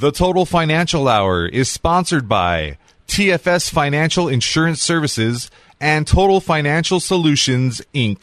The 0.00 0.12
Total 0.12 0.46
Financial 0.46 1.08
Hour 1.08 1.44
is 1.44 1.68
sponsored 1.68 2.26
by 2.26 2.78
TFS 3.06 3.70
Financial 3.70 4.28
Insurance 4.28 4.80
Services 4.80 5.50
and 5.78 6.06
Total 6.06 6.40
Financial 6.40 7.00
Solutions, 7.00 7.82
Inc. 7.94 8.22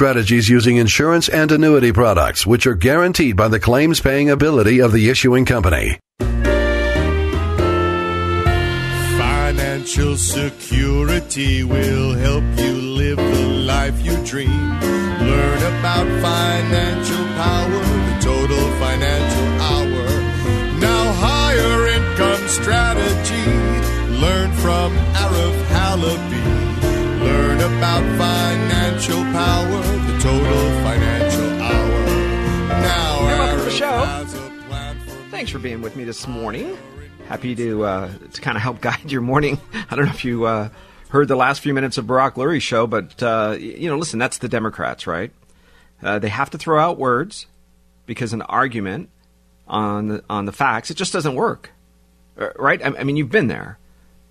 strategies 0.00 0.48
using 0.48 0.78
insurance 0.78 1.28
and 1.28 1.52
annuity 1.52 1.92
products, 1.92 2.46
which 2.46 2.66
are 2.66 2.74
guaranteed 2.74 3.36
by 3.36 3.48
the 3.48 3.60
claims 3.60 4.00
paying 4.00 4.30
ability 4.30 4.80
of 4.80 4.92
the 4.92 5.10
issuing 5.10 5.44
company. 5.44 5.98
Financial 9.18 10.16
security 10.16 11.64
will 11.64 12.14
help 12.14 12.44
you 12.56 12.72
live 12.72 13.18
the 13.18 13.46
life 13.66 14.00
you 14.02 14.16
dream. 14.24 14.70
Learn 15.20 15.62
about 15.74 16.06
financial 16.24 17.26
power, 17.36 17.82
the 18.08 18.16
total 18.22 18.64
financial 18.80 19.48
hour. 19.68 20.06
Now, 20.80 21.12
higher 21.12 21.88
income 21.96 22.48
strategy. 22.48 23.48
Learn 24.16 24.50
from 24.64 24.96
Arif 25.12 25.56
Halaby. 25.76 26.70
Learn 27.20 27.60
about 27.60 28.02
financial 28.16 29.22
power, 29.24 29.82
total 30.20 30.70
financial 30.82 31.62
hour. 31.62 32.04
Now, 32.68 33.20
welcome 33.22 33.58
to 33.58 33.64
the 33.64 33.70
show. 33.70 33.90
has 33.90 34.34
a 34.34 34.38
plan 34.68 34.98
for 35.00 35.10
Thanks 35.30 35.50
for 35.50 35.58
being 35.58 35.80
with 35.80 35.96
me 35.96 36.04
this 36.04 36.26
morning. 36.26 36.76
Happy 37.26 37.54
to 37.54 37.84
uh, 37.84 38.10
to 38.32 38.40
kind 38.40 38.56
of 38.56 38.62
help 38.62 38.80
guide 38.82 39.10
your 39.10 39.22
morning. 39.22 39.58
I 39.90 39.96
don't 39.96 40.04
know 40.04 40.10
if 40.10 40.24
you 40.24 40.44
uh, 40.44 40.68
heard 41.08 41.28
the 41.28 41.36
last 41.36 41.60
few 41.60 41.72
minutes 41.72 41.96
of 41.96 42.06
Brock 42.06 42.34
Lurie's 42.34 42.62
show, 42.62 42.86
but 42.86 43.22
uh, 43.22 43.56
you 43.58 43.88
know, 43.88 43.96
listen, 43.96 44.18
that's 44.18 44.38
the 44.38 44.48
Democrats, 44.48 45.06
right? 45.06 45.30
Uh, 46.02 46.18
they 46.18 46.28
have 46.28 46.50
to 46.50 46.58
throw 46.58 46.78
out 46.78 46.98
words 46.98 47.46
because 48.06 48.32
an 48.32 48.42
argument 48.42 49.08
on 49.68 50.08
the, 50.08 50.24
on 50.28 50.44
the 50.46 50.52
facts 50.52 50.90
it 50.90 50.96
just 50.96 51.12
doesn't 51.12 51.34
work, 51.34 51.70
Uh, 52.38 52.48
right? 52.58 52.82
I, 52.82 52.88
I 52.98 53.04
mean, 53.04 53.16
you've 53.16 53.30
been 53.30 53.46
there. 53.46 53.78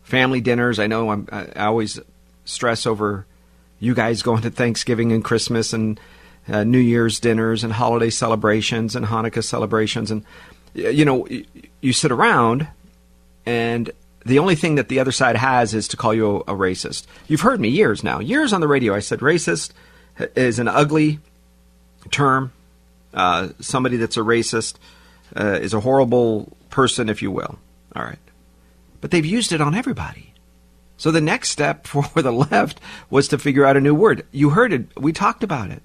Family 0.03 0.41
dinners. 0.41 0.79
I 0.79 0.87
know. 0.87 1.09
I'm, 1.11 1.27
I 1.31 1.65
always 1.65 1.99
stress 2.45 2.85
over 2.85 3.25
you 3.79 3.93
guys 3.93 4.21
going 4.21 4.41
to 4.41 4.49
Thanksgiving 4.49 5.11
and 5.11 5.23
Christmas 5.23 5.73
and 5.73 5.99
uh, 6.47 6.63
New 6.63 6.79
Year's 6.79 7.19
dinners 7.19 7.63
and 7.63 7.73
holiday 7.73 8.09
celebrations 8.09 8.95
and 8.95 9.05
Hanukkah 9.05 9.43
celebrations 9.43 10.11
and 10.11 10.23
you 10.73 11.05
know 11.05 11.27
you 11.81 11.93
sit 11.93 12.11
around 12.11 12.67
and 13.45 13.91
the 14.25 14.39
only 14.39 14.55
thing 14.55 14.75
that 14.75 14.89
the 14.89 14.99
other 14.99 15.11
side 15.11 15.35
has 15.35 15.73
is 15.73 15.87
to 15.89 15.97
call 15.97 16.13
you 16.13 16.43
a, 16.47 16.53
a 16.53 16.55
racist. 16.55 17.05
You've 17.27 17.41
heard 17.41 17.59
me 17.59 17.69
years 17.69 18.03
now, 18.03 18.19
years 18.19 18.53
on 18.53 18.61
the 18.61 18.67
radio. 18.67 18.93
I 18.93 18.99
said 18.99 19.19
racist 19.19 19.71
is 20.35 20.59
an 20.59 20.67
ugly 20.67 21.19
term. 22.11 22.51
Uh, 23.13 23.49
somebody 23.59 23.97
that's 23.97 24.17
a 24.17 24.21
racist 24.21 24.75
uh, 25.35 25.57
is 25.61 25.73
a 25.73 25.79
horrible 25.79 26.55
person, 26.69 27.09
if 27.09 27.21
you 27.21 27.31
will. 27.31 27.57
All 27.95 28.03
right, 28.03 28.19
but 29.01 29.11
they've 29.11 29.25
used 29.25 29.51
it 29.51 29.61
on 29.61 29.73
everybody. 29.73 30.33
So 30.99 31.11
the 31.11 31.21
next 31.21 31.49
step 31.49 31.87
for 31.87 32.21
the 32.21 32.31
left 32.31 32.79
was 33.09 33.29
to 33.29 33.39
figure 33.39 33.65
out 33.65 33.77
a 33.77 33.81
new 33.81 33.95
word. 33.95 34.27
You 34.31 34.51
heard 34.51 34.71
it. 34.71 34.87
We 34.99 35.11
talked 35.13 35.43
about 35.43 35.71
it. 35.71 35.81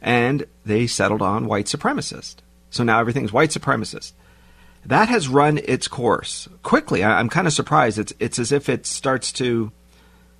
And 0.00 0.46
they 0.64 0.86
settled 0.86 1.22
on 1.22 1.46
white 1.46 1.66
supremacist. 1.66 2.36
So 2.70 2.84
now 2.84 3.00
everything's 3.00 3.32
white 3.32 3.50
supremacist. 3.50 4.12
That 4.84 5.08
has 5.08 5.26
run 5.26 5.58
its 5.64 5.88
course 5.88 6.48
quickly. 6.62 7.02
I- 7.02 7.18
I'm 7.18 7.30
kind 7.30 7.46
of 7.48 7.52
surprised. 7.54 7.98
It's, 7.98 8.12
it's 8.20 8.38
as 8.38 8.52
if 8.52 8.68
it 8.68 8.86
starts 8.86 9.32
to, 9.32 9.72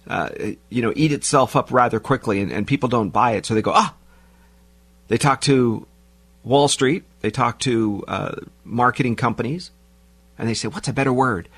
uh, 0.07 0.29
you 0.69 0.83
know, 0.83 0.93
eat 0.95 1.11
itself 1.11 1.57
up 1.57 1.73
rather 1.73 1.99
quickly 1.99 2.41
and, 2.41 2.53
and 2.53 2.67
people 2.67 2.89
don't 2.91 3.11
buy 3.11 3.33
it. 3.33 3.47
So 3.47 3.55
they 3.55 3.63
go, 3.63 3.73
ah, 3.75 3.95
they 5.09 5.17
talk 5.17 5.41
to 5.43 5.87
Wall 6.45 6.69
Street. 6.69 7.05
They 7.23 7.31
talk 7.31 7.59
to 7.61 8.05
uh, 8.07 8.35
marketing 8.63 9.17
companies 9.17 9.71
and 10.39 10.49
they 10.49 10.55
say, 10.55 10.69
what's 10.69 10.87
a 10.87 10.93
better 10.93 11.15
word? 11.15 11.49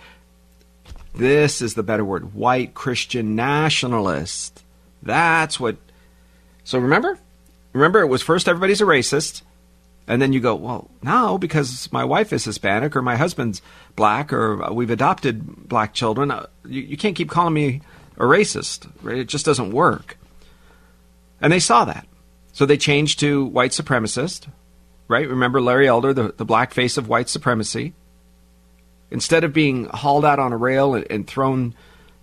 This 1.19 1.61
is 1.61 1.75
the 1.75 1.83
better 1.83 2.05
word 2.05 2.33
white 2.33 2.75
Christian 2.75 3.35
nationalist. 3.35 4.63
That's 5.03 5.59
what. 5.59 5.77
So 6.63 6.79
remember? 6.79 7.19
Remember, 7.73 8.01
it 8.01 8.07
was 8.07 8.23
first 8.23 8.49
everybody's 8.49 8.81
a 8.81 8.85
racist. 8.85 9.43
And 10.07 10.23
then 10.23 10.33
you 10.33 10.39
go, 10.39 10.55
well, 10.55 10.89
now 11.03 11.37
because 11.37 11.93
my 11.93 12.05
wife 12.05 12.33
is 12.33 12.45
Hispanic 12.45 12.95
or 12.95 13.03
my 13.03 13.17
husband's 13.17 13.61
black 13.97 14.33
or 14.33 14.73
we've 14.73 14.93
adopted 14.93 15.69
black 15.69 15.93
children, 15.93 16.31
uh, 16.31 16.47
you, 16.65 16.83
you 16.83 16.97
can't 16.97 17.17
keep 17.17 17.31
calling 17.31 17.53
me 17.53 17.83
a 18.17 18.23
racist. 18.23 18.89
Right? 19.03 19.19
It 19.19 19.27
just 19.27 19.45
doesn't 19.45 19.73
work. 19.73 20.19
And 21.41 21.53
they 21.53 21.59
saw 21.59 21.85
that. 21.85 22.07
So 22.53 22.65
they 22.65 22.77
changed 22.77 23.19
to 23.21 23.45
white 23.45 23.73
supremacist. 23.73 24.47
Right? 25.09 25.29
Remember 25.29 25.61
Larry 25.61 25.89
Elder, 25.89 26.15
the, 26.15 26.33
the 26.37 26.45
black 26.45 26.73
face 26.73 26.97
of 26.97 27.09
white 27.09 27.29
supremacy? 27.29 27.93
Instead 29.11 29.45
of 29.45 29.53
being 29.53 29.87
hauled 29.87 30.25
out 30.25 30.39
on 30.39 30.53
a 30.53 30.57
rail 30.57 30.95
and, 30.95 31.07
and 31.11 31.27
thrown 31.27 31.75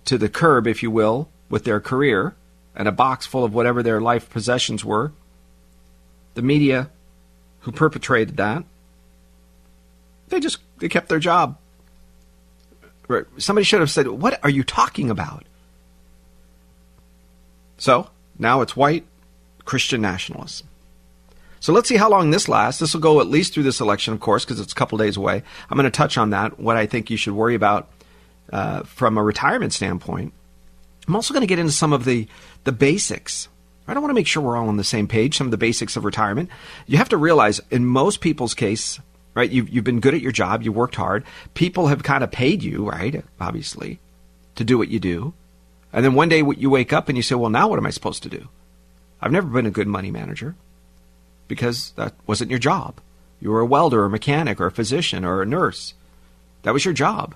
to 0.04 0.18
the 0.18 0.28
curb, 0.28 0.66
if 0.66 0.82
you 0.82 0.90
will, 0.90 1.28
with 1.48 1.64
their 1.64 1.80
career 1.80 2.34
and 2.74 2.86
a 2.86 2.92
box 2.92 3.26
full 3.26 3.44
of 3.44 3.54
whatever 3.54 3.82
their 3.82 4.00
life 4.00 4.30
possessions 4.30 4.84
were, 4.84 5.12
the 6.34 6.42
media 6.42 6.90
who 7.60 7.72
perpetrated 7.72 8.36
that, 8.36 8.64
they 10.28 10.40
just 10.40 10.58
they 10.78 10.88
kept 10.88 11.08
their 11.08 11.18
job. 11.18 11.58
Somebody 13.38 13.64
should 13.64 13.80
have 13.80 13.90
said, 13.90 14.08
"What 14.08 14.38
are 14.42 14.50
you 14.50 14.64
talking 14.64 15.10
about?" 15.10 15.44
So 17.78 18.10
now 18.38 18.60
it's 18.60 18.76
white 18.76 19.06
Christian 19.64 20.00
nationalists. 20.00 20.64
So 21.66 21.72
let's 21.72 21.88
see 21.88 21.96
how 21.96 22.08
long 22.08 22.30
this 22.30 22.48
lasts. 22.48 22.78
This 22.78 22.94
will 22.94 23.00
go 23.00 23.20
at 23.20 23.26
least 23.26 23.52
through 23.52 23.64
this 23.64 23.80
election, 23.80 24.14
of 24.14 24.20
course, 24.20 24.44
because 24.44 24.60
it's 24.60 24.70
a 24.70 24.76
couple 24.76 24.98
days 24.98 25.16
away. 25.16 25.42
I'm 25.68 25.76
going 25.76 25.82
to 25.82 25.90
touch 25.90 26.16
on 26.16 26.30
that, 26.30 26.60
what 26.60 26.76
I 26.76 26.86
think 26.86 27.10
you 27.10 27.16
should 27.16 27.32
worry 27.32 27.56
about 27.56 27.88
uh, 28.52 28.84
from 28.84 29.18
a 29.18 29.22
retirement 29.24 29.72
standpoint. 29.72 30.32
I'm 31.08 31.16
also 31.16 31.34
going 31.34 31.40
to 31.40 31.48
get 31.48 31.58
into 31.58 31.72
some 31.72 31.92
of 31.92 32.04
the, 32.04 32.28
the 32.62 32.70
basics. 32.70 33.48
I 33.88 33.94
don't 33.94 34.02
want 34.04 34.10
to 34.10 34.14
make 34.14 34.28
sure 34.28 34.44
we're 34.44 34.56
all 34.56 34.68
on 34.68 34.76
the 34.76 34.84
same 34.84 35.08
page, 35.08 35.36
some 35.36 35.48
of 35.48 35.50
the 35.50 35.56
basics 35.56 35.96
of 35.96 36.04
retirement. 36.04 36.50
You 36.86 36.98
have 36.98 37.08
to 37.08 37.16
realize, 37.16 37.60
in 37.68 37.84
most 37.84 38.20
people's 38.20 38.54
case, 38.54 39.00
right, 39.34 39.50
you've, 39.50 39.68
you've 39.68 39.82
been 39.82 39.98
good 39.98 40.14
at 40.14 40.20
your 40.20 40.30
job, 40.30 40.62
you 40.62 40.70
worked 40.70 40.94
hard, 40.94 41.24
people 41.54 41.88
have 41.88 42.04
kind 42.04 42.22
of 42.22 42.30
paid 42.30 42.62
you, 42.62 42.88
right, 42.88 43.24
obviously, 43.40 43.98
to 44.54 44.62
do 44.62 44.78
what 44.78 44.86
you 44.86 45.00
do. 45.00 45.34
And 45.92 46.04
then 46.04 46.14
one 46.14 46.28
day 46.28 46.44
you 46.58 46.70
wake 46.70 46.92
up 46.92 47.08
and 47.08 47.16
you 47.16 47.24
say, 47.24 47.34
well, 47.34 47.50
now 47.50 47.66
what 47.66 47.80
am 47.80 47.86
I 47.86 47.90
supposed 47.90 48.22
to 48.22 48.28
do? 48.28 48.50
I've 49.20 49.32
never 49.32 49.48
been 49.48 49.66
a 49.66 49.72
good 49.72 49.88
money 49.88 50.12
manager 50.12 50.54
because 51.48 51.92
that 51.92 52.14
wasn't 52.26 52.50
your 52.50 52.58
job. 52.58 53.00
You 53.40 53.50
were 53.50 53.60
a 53.60 53.66
welder 53.66 54.02
or 54.02 54.06
a 54.06 54.10
mechanic 54.10 54.60
or 54.60 54.66
a 54.66 54.72
physician 54.72 55.24
or 55.24 55.42
a 55.42 55.46
nurse. 55.46 55.94
That 56.62 56.72
was 56.72 56.84
your 56.84 56.94
job. 56.94 57.34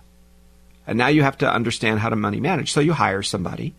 And 0.87 0.99
now 0.99 1.09
you 1.09 1.23
have 1.23 1.39
to 1.39 1.53
understand 1.53 2.01
how 2.01 2.09
to 2.09 2.17
money 2.17 2.41
manage. 2.41 2.73
So 2.73 2.81
you 2.81 2.93
hire 2.93 3.23
somebody. 3.23 3.75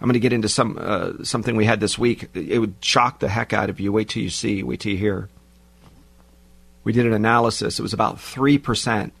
I'm 0.00 0.06
going 0.06 0.14
to 0.14 0.20
get 0.20 0.32
into 0.32 0.48
some 0.48 0.78
uh, 0.80 1.24
something 1.24 1.56
we 1.56 1.64
had 1.64 1.80
this 1.80 1.98
week. 1.98 2.28
It 2.34 2.58
would 2.58 2.74
shock 2.80 3.20
the 3.20 3.28
heck 3.28 3.52
out 3.52 3.70
of 3.70 3.80
you. 3.80 3.92
Wait 3.92 4.08
till 4.08 4.22
you 4.22 4.30
see. 4.30 4.62
Wait 4.62 4.80
till 4.80 4.92
you 4.92 4.98
hear. 4.98 5.28
We 6.84 6.92
did 6.92 7.06
an 7.06 7.14
analysis. 7.14 7.78
It 7.78 7.82
was 7.82 7.94
about 7.94 8.20
three 8.20 8.58
percent, 8.58 9.12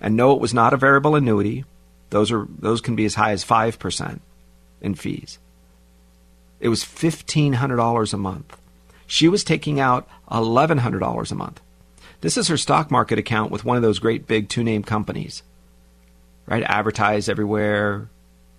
and 0.00 0.14
no, 0.14 0.32
it 0.32 0.40
was 0.40 0.54
not 0.54 0.74
a 0.74 0.76
variable 0.76 1.16
annuity. 1.16 1.64
Those 2.10 2.30
are 2.30 2.46
those 2.58 2.80
can 2.80 2.94
be 2.94 3.06
as 3.06 3.14
high 3.14 3.32
as 3.32 3.42
five 3.42 3.78
percent 3.78 4.20
in 4.80 4.94
fees. 4.94 5.38
It 6.60 6.68
was 6.68 6.84
fifteen 6.84 7.54
hundred 7.54 7.76
dollars 7.76 8.12
a 8.12 8.18
month. 8.18 8.56
She 9.06 9.28
was 9.28 9.44
taking 9.44 9.78
out 9.78 10.08
$1,100 10.30 11.30
a 11.30 11.34
month. 11.34 11.60
This 12.20 12.36
is 12.36 12.48
her 12.48 12.56
stock 12.56 12.90
market 12.90 13.18
account 13.18 13.50
with 13.50 13.64
one 13.64 13.76
of 13.76 13.82
those 13.82 13.98
great 13.98 14.26
big 14.26 14.48
two 14.48 14.64
name 14.64 14.82
companies. 14.82 15.42
Right? 16.46 16.62
Advertise 16.62 17.28
everywhere. 17.28 18.08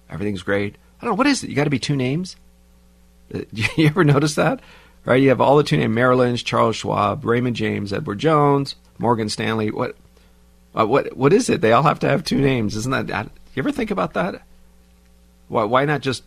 Everything's 0.09 0.43
great. 0.43 0.75
I 1.01 1.05
don't 1.05 1.13
know. 1.13 1.17
What 1.17 1.27
is 1.27 1.43
it? 1.43 1.49
You 1.49 1.55
got 1.55 1.65
to 1.65 1.69
be 1.69 1.79
two 1.79 1.95
names? 1.95 2.35
You 3.51 3.87
ever 3.87 4.03
notice 4.03 4.35
that? 4.35 4.61
Right? 5.03 5.21
You 5.21 5.29
have 5.29 5.41
all 5.41 5.57
the 5.57 5.63
two 5.63 5.77
names 5.77 5.93
Merrill 5.93 6.19
Lynch, 6.19 6.45
Charles 6.45 6.77
Schwab, 6.77 7.25
Raymond 7.25 7.55
James, 7.55 7.91
Edward 7.91 8.19
Jones, 8.19 8.75
Morgan 8.97 9.29
Stanley. 9.29 9.69
What? 9.69 9.95
Uh, 10.73 10.85
what? 10.85 11.15
What 11.15 11.33
is 11.33 11.49
it? 11.49 11.61
They 11.61 11.73
all 11.73 11.83
have 11.83 11.99
to 11.99 12.09
have 12.09 12.23
two 12.23 12.39
names. 12.39 12.75
Isn't 12.75 13.07
that. 13.07 13.29
You 13.55 13.61
ever 13.61 13.71
think 13.71 13.91
about 13.91 14.13
that? 14.13 14.43
Why, 15.47 15.63
why 15.63 15.85
not 15.85 16.01
just 16.01 16.23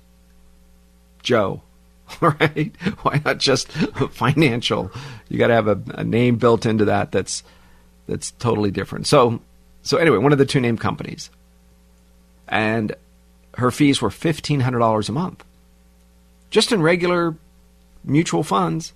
Joe? 1.23 1.63
right? 2.21 2.75
Why 3.03 3.21
not 3.25 3.39
just 3.39 3.71
financial? 3.73 4.91
You 5.29 5.39
got 5.39 5.49
to 5.49 5.55
have 5.55 5.69
a, 5.69 5.81
a, 5.95 6.05
name 6.05 6.37
built 6.37 6.67
into 6.67 6.87
that 6.87 7.13
that's 7.13 7.43
that's 8.07 8.33
totally 8.33 8.71
different. 8.71 9.07
So, 9.07 9.41
so 9.83 9.97
anyway, 9.97 10.19
one 10.19 10.33
of 10.33 10.39
the 10.39 10.47
two 10.47 10.61
named 10.61 10.81
companies, 10.81 11.31
and 12.49 12.95
her 13.55 13.71
fees 13.71 14.03
were 14.03 14.11
fifteen 14.11 14.61
hundred 14.61 14.81
dollars 14.81 15.09
a 15.09 15.13
month, 15.13 15.45
just 16.51 16.73
in 16.73 16.83
regular 16.83 17.37
mutual 18.05 18.43
funds, 18.43 18.93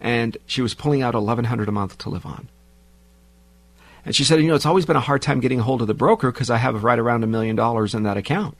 and 0.00 0.36
she 0.46 0.62
was 0.62 0.74
pulling 0.74 1.02
out 1.02 1.14
eleven 1.14 1.44
hundred 1.44 1.68
a 1.68 1.72
month 1.72 1.98
to 1.98 2.10
live 2.10 2.26
on. 2.26 2.48
And 4.04 4.14
she 4.14 4.24
said, 4.24 4.40
you 4.40 4.48
know, 4.48 4.54
it's 4.54 4.66
always 4.66 4.86
been 4.86 4.96
a 4.96 5.00
hard 5.00 5.22
time 5.22 5.40
getting 5.40 5.60
a 5.60 5.62
hold 5.62 5.82
of 5.82 5.86
the 5.86 5.94
broker 5.94 6.32
because 6.32 6.50
I 6.50 6.56
have 6.56 6.82
right 6.82 6.98
around 6.98 7.24
a 7.24 7.26
million 7.26 7.56
dollars 7.56 7.94
in 7.94 8.04
that 8.04 8.16
account. 8.16 8.56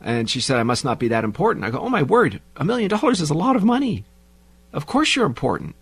And 0.00 0.30
she 0.30 0.40
said, 0.40 0.56
I 0.56 0.62
must 0.62 0.84
not 0.84 0.98
be 0.98 1.08
that 1.08 1.24
important. 1.24 1.64
I 1.64 1.70
go, 1.70 1.78
oh 1.78 1.88
my 1.88 2.02
word, 2.02 2.40
a 2.56 2.64
million 2.64 2.88
dollars 2.88 3.20
is 3.20 3.30
a 3.30 3.34
lot 3.34 3.56
of 3.56 3.64
money. 3.64 4.04
Of 4.72 4.86
course 4.86 5.14
you're 5.14 5.26
important. 5.26 5.74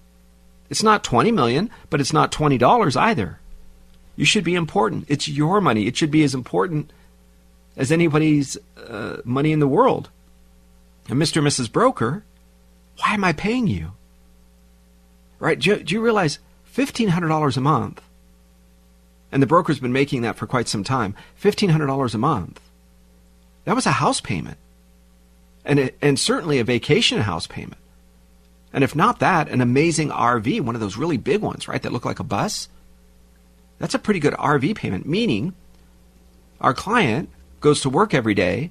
It's 0.70 0.82
not 0.82 1.04
20 1.04 1.30
million, 1.32 1.70
but 1.88 2.00
it's 2.00 2.12
not 2.12 2.32
$20 2.32 2.96
either. 2.96 3.38
You 4.16 4.24
should 4.24 4.44
be 4.44 4.54
important. 4.54 5.04
It's 5.08 5.28
your 5.28 5.60
money. 5.60 5.86
It 5.86 5.96
should 5.96 6.10
be 6.10 6.24
as 6.24 6.34
important 6.34 6.92
as 7.76 7.92
anybody's 7.92 8.58
uh, 8.76 9.18
money 9.24 9.52
in 9.52 9.60
the 9.60 9.68
world. 9.68 10.10
And 11.08 11.20
Mr. 11.20 11.38
and 11.38 11.46
Mrs. 11.46 11.70
Broker, 11.70 12.24
why 12.98 13.14
am 13.14 13.24
I 13.24 13.32
paying 13.32 13.66
you? 13.68 13.92
Right? 15.38 15.58
Do 15.58 15.82
do 15.82 15.94
you 15.94 16.02
realize 16.02 16.40
$1,500 16.74 17.56
a 17.56 17.60
month? 17.60 18.02
And 19.30 19.42
the 19.42 19.46
broker's 19.46 19.78
been 19.78 19.92
making 19.92 20.22
that 20.22 20.36
for 20.36 20.46
quite 20.46 20.68
some 20.68 20.84
time. 20.84 21.14
$1,500 21.40 22.14
a 22.14 22.18
month. 22.18 22.60
That 23.68 23.76
was 23.76 23.84
a 23.84 23.90
house 23.90 24.22
payment. 24.22 24.56
And, 25.62 25.78
it, 25.78 25.98
and 26.00 26.18
certainly 26.18 26.58
a 26.58 26.64
vacation 26.64 27.20
house 27.20 27.46
payment. 27.46 27.76
And 28.72 28.82
if 28.82 28.96
not 28.96 29.18
that, 29.18 29.50
an 29.50 29.60
amazing 29.60 30.08
RV, 30.08 30.62
one 30.62 30.74
of 30.74 30.80
those 30.80 30.96
really 30.96 31.18
big 31.18 31.42
ones, 31.42 31.68
right, 31.68 31.82
that 31.82 31.92
look 31.92 32.06
like 32.06 32.18
a 32.18 32.24
bus. 32.24 32.70
That's 33.78 33.92
a 33.92 33.98
pretty 33.98 34.20
good 34.20 34.32
RV 34.32 34.74
payment, 34.74 35.06
meaning 35.06 35.52
our 36.62 36.72
client 36.72 37.28
goes 37.60 37.82
to 37.82 37.90
work 37.90 38.14
every 38.14 38.32
day 38.32 38.70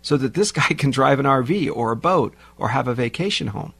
so 0.00 0.16
that 0.16 0.32
this 0.32 0.52
guy 0.58 0.68
can 0.68 0.90
drive 0.90 1.20
an 1.20 1.26
RV 1.26 1.70
or 1.76 1.92
a 1.92 1.96
boat 1.96 2.34
or 2.56 2.70
have 2.70 2.88
a 2.88 2.94
vacation 2.94 3.48
home. 3.48 3.74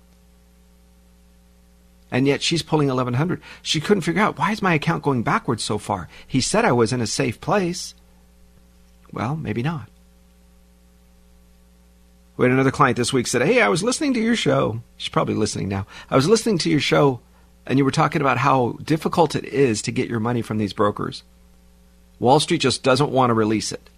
And 2.11 2.26
yet 2.26 2.43
she's 2.43 2.61
pulling 2.61 2.88
1100. 2.88 3.41
She 3.62 3.81
couldn't 3.81 4.02
figure 4.02 4.20
out 4.20 4.38
why 4.38 4.52
is 4.52 4.61
my 4.61 4.75
account 4.75 5.05
going 5.05 5.23
backwards 5.23 5.64
so 5.64 5.79
far? 5.79 6.06
He 6.26 6.43
said 6.43 6.67
I 6.67 6.73
was 6.73 6.93
in 6.93 7.00
a 7.00 7.06
safe 7.06 7.41
place. 7.41 7.94
Well, 9.11 9.37
maybe 9.37 9.62
not. 9.62 9.88
We 12.36 12.44
had 12.44 12.52
another 12.52 12.72
client 12.72 12.96
this 12.96 13.12
week 13.12 13.26
said, 13.26 13.42
"Hey, 13.42 13.60
I 13.60 13.69
was 13.69 13.84
listening 13.84 14.14
to 14.14 14.20
your 14.20 14.36
show. 14.36 14.81
She's 14.96 15.08
probably 15.08 15.34
listening 15.34 15.69
now. 15.69 15.86
I 16.10 16.16
was 16.16 16.28
listening 16.28 16.58
to 16.58 16.70
your 16.70 16.81
show, 16.81 17.20
and 17.64 17.78
you 17.78 17.84
were 17.84 17.92
talking 17.92 18.20
about 18.20 18.38
how 18.38 18.78
difficult 18.82 19.36
it 19.36 19.44
is 19.44 19.81
to 19.82 19.92
get 19.92 20.08
your 20.08 20.20
money 20.20 20.42
from 20.42 20.58
these 20.58 20.72
brokers. 20.72 21.22
Wall 22.19 22.40
Street 22.40 22.60
just 22.60 22.82
doesn't 22.82 23.12
want 23.12 23.31
to 23.31 23.34
release 23.34 23.70
it, 23.70 23.88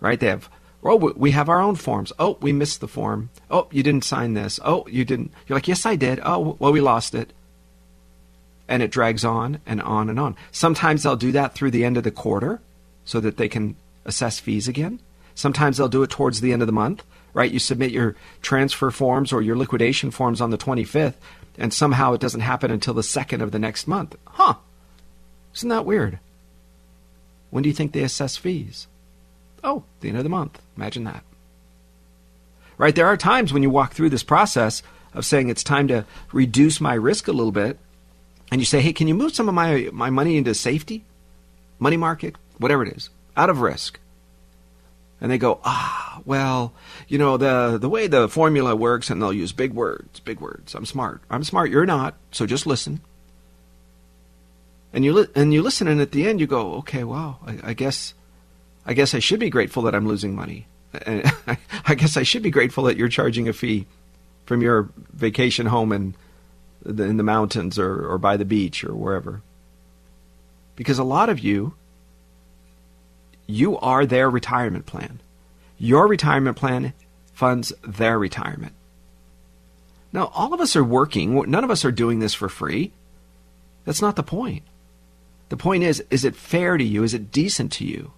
right? 0.00 0.18
They 0.18 0.26
have, 0.26 0.48
oh, 0.82 1.12
we 1.16 1.30
have 1.30 1.48
our 1.48 1.60
own 1.60 1.76
forms. 1.76 2.12
Oh, 2.18 2.38
we 2.40 2.52
missed 2.52 2.80
the 2.80 2.88
form. 2.88 3.30
Oh, 3.50 3.68
you 3.70 3.82
didn't 3.82 4.04
sign 4.04 4.34
this. 4.34 4.58
Oh, 4.64 4.86
you 4.88 5.04
didn't. 5.04 5.32
You're 5.46 5.56
like, 5.56 5.68
yes, 5.68 5.86
I 5.86 5.94
did. 5.94 6.20
Oh, 6.24 6.56
well, 6.58 6.72
we 6.72 6.80
lost 6.80 7.14
it." 7.14 7.32
And 8.66 8.82
it 8.82 8.90
drags 8.90 9.24
on 9.24 9.60
and 9.64 9.80
on 9.80 10.08
and 10.08 10.18
on. 10.18 10.36
Sometimes 10.50 11.04
they'll 11.04 11.16
do 11.16 11.32
that 11.32 11.54
through 11.54 11.70
the 11.70 11.84
end 11.84 11.96
of 11.96 12.02
the 12.02 12.10
quarter 12.10 12.60
so 13.04 13.20
that 13.20 13.36
they 13.36 13.48
can 13.48 13.76
assess 14.04 14.40
fees 14.40 14.66
again. 14.66 14.98
Sometimes 15.36 15.76
they'll 15.76 15.88
do 15.88 16.02
it 16.02 16.10
towards 16.10 16.40
the 16.40 16.52
end 16.52 16.62
of 16.62 16.66
the 16.66 16.72
month 16.72 17.04
right? 17.34 17.50
You 17.50 17.58
submit 17.58 17.90
your 17.90 18.16
transfer 18.42 18.90
forms 18.90 19.32
or 19.32 19.42
your 19.42 19.56
liquidation 19.56 20.10
forms 20.10 20.40
on 20.40 20.50
the 20.50 20.58
25th, 20.58 21.14
and 21.58 21.72
somehow 21.72 22.12
it 22.12 22.20
doesn't 22.20 22.40
happen 22.40 22.70
until 22.70 22.94
the 22.94 23.02
second 23.02 23.42
of 23.42 23.52
the 23.52 23.58
next 23.58 23.86
month. 23.86 24.16
Huh. 24.26 24.54
Isn't 25.54 25.68
that 25.68 25.86
weird? 25.86 26.18
When 27.50 27.62
do 27.62 27.68
you 27.68 27.74
think 27.74 27.92
they 27.92 28.02
assess 28.02 28.36
fees? 28.36 28.86
Oh, 29.62 29.84
the 30.00 30.08
end 30.08 30.18
of 30.18 30.24
the 30.24 30.30
month. 30.30 30.60
Imagine 30.76 31.04
that. 31.04 31.24
Right? 32.78 32.94
There 32.94 33.06
are 33.06 33.16
times 33.16 33.52
when 33.52 33.62
you 33.62 33.70
walk 33.70 33.92
through 33.92 34.10
this 34.10 34.22
process 34.22 34.82
of 35.12 35.26
saying 35.26 35.48
it's 35.48 35.64
time 35.64 35.88
to 35.88 36.06
reduce 36.32 36.80
my 36.80 36.94
risk 36.94 37.28
a 37.28 37.32
little 37.32 37.52
bit, 37.52 37.78
and 38.50 38.60
you 38.60 38.64
say, 38.64 38.80
hey, 38.80 38.92
can 38.92 39.06
you 39.06 39.14
move 39.14 39.34
some 39.34 39.48
of 39.48 39.54
my, 39.54 39.90
my 39.92 40.10
money 40.10 40.36
into 40.36 40.54
safety, 40.54 41.04
money 41.78 41.96
market, 41.96 42.36
whatever 42.58 42.84
it 42.84 42.96
is, 42.96 43.10
out 43.36 43.50
of 43.50 43.60
risk? 43.60 43.99
And 45.20 45.30
they 45.30 45.38
go, 45.38 45.60
ah, 45.64 46.20
well, 46.24 46.72
you 47.08 47.18
know, 47.18 47.36
the 47.36 47.78
the 47.78 47.88
way 47.88 48.06
the 48.06 48.28
formula 48.28 48.74
works, 48.74 49.10
and 49.10 49.20
they'll 49.20 49.32
use 49.32 49.52
big 49.52 49.72
words, 49.72 50.20
big 50.20 50.40
words. 50.40 50.74
I'm 50.74 50.86
smart. 50.86 51.22
I'm 51.30 51.44
smart. 51.44 51.70
You're 51.70 51.86
not. 51.86 52.14
So 52.30 52.46
just 52.46 52.66
listen. 52.66 53.00
And 54.92 55.04
you 55.04 55.12
li- 55.12 55.28
and 55.34 55.52
you 55.52 55.62
listen, 55.62 55.86
and 55.88 56.00
at 56.00 56.12
the 56.12 56.26
end 56.26 56.40
you 56.40 56.46
go, 56.46 56.74
okay, 56.74 57.04
wow, 57.04 57.38
I, 57.46 57.70
I 57.70 57.72
guess, 57.74 58.14
I 58.84 58.94
guess 58.94 59.14
I 59.14 59.18
should 59.18 59.40
be 59.40 59.50
grateful 59.50 59.82
that 59.84 59.94
I'm 59.94 60.08
losing 60.08 60.34
money. 60.34 60.66
I 60.94 61.94
guess 61.96 62.16
I 62.16 62.24
should 62.24 62.42
be 62.42 62.50
grateful 62.50 62.84
that 62.84 62.96
you're 62.96 63.08
charging 63.08 63.48
a 63.48 63.52
fee 63.52 63.86
from 64.46 64.62
your 64.62 64.88
vacation 65.12 65.66
home 65.66 65.92
in 65.92 66.14
the, 66.82 67.04
in 67.04 67.16
the 67.16 67.22
mountains 67.22 67.78
or, 67.78 68.04
or 68.04 68.18
by 68.18 68.36
the 68.36 68.44
beach 68.44 68.82
or 68.82 68.94
wherever. 68.94 69.42
Because 70.74 70.98
a 70.98 71.04
lot 71.04 71.28
of 71.28 71.38
you 71.38 71.74
you 73.50 73.78
are 73.78 74.06
their 74.06 74.30
retirement 74.30 74.86
plan. 74.86 75.20
Your 75.78 76.06
retirement 76.06 76.56
plan 76.56 76.92
funds 77.32 77.72
their 77.82 78.18
retirement. 78.18 78.74
Now, 80.12 80.30
all 80.34 80.52
of 80.52 80.60
us 80.60 80.76
are 80.76 80.84
working. 80.84 81.34
None 81.50 81.64
of 81.64 81.70
us 81.70 81.84
are 81.84 81.92
doing 81.92 82.18
this 82.18 82.34
for 82.34 82.48
free. 82.48 82.92
That's 83.84 84.02
not 84.02 84.16
the 84.16 84.22
point. 84.22 84.64
The 85.48 85.56
point 85.56 85.82
is 85.82 86.02
is 86.10 86.24
it 86.24 86.36
fair 86.36 86.76
to 86.76 86.84
you? 86.84 87.02
Is 87.02 87.14
it 87.14 87.32
decent 87.32 87.72
to 87.72 87.84
you? 87.84 88.12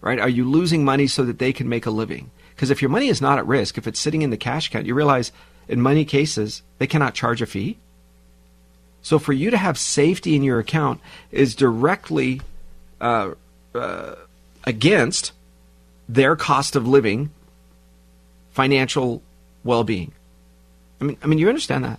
Right? 0.00 0.18
Are 0.18 0.28
you 0.28 0.48
losing 0.48 0.84
money 0.84 1.06
so 1.06 1.24
that 1.24 1.38
they 1.38 1.52
can 1.52 1.68
make 1.68 1.86
a 1.86 1.90
living? 1.90 2.30
Because 2.54 2.70
if 2.70 2.82
your 2.82 2.88
money 2.90 3.08
is 3.08 3.20
not 3.20 3.38
at 3.38 3.46
risk, 3.46 3.78
if 3.78 3.86
it's 3.86 4.00
sitting 4.00 4.22
in 4.22 4.30
the 4.30 4.36
cash 4.36 4.68
account, 4.68 4.86
you 4.86 4.94
realize 4.94 5.32
in 5.68 5.82
many 5.82 6.04
cases 6.04 6.62
they 6.78 6.86
cannot 6.86 7.14
charge 7.14 7.42
a 7.42 7.46
fee. 7.46 7.78
So 9.02 9.18
for 9.18 9.32
you 9.32 9.50
to 9.50 9.56
have 9.56 9.78
safety 9.78 10.36
in 10.36 10.42
your 10.42 10.58
account 10.58 11.00
is 11.30 11.54
directly 11.54 12.40
uh, 13.00 13.32
uh, 13.74 14.14
against 14.64 15.32
their 16.08 16.36
cost 16.36 16.76
of 16.76 16.86
living, 16.86 17.30
financial 18.50 19.22
well-being. 19.64 20.12
I 21.00 21.04
mean, 21.04 21.16
I 21.22 21.26
mean, 21.26 21.38
you 21.38 21.48
understand 21.48 21.84
that. 21.84 21.98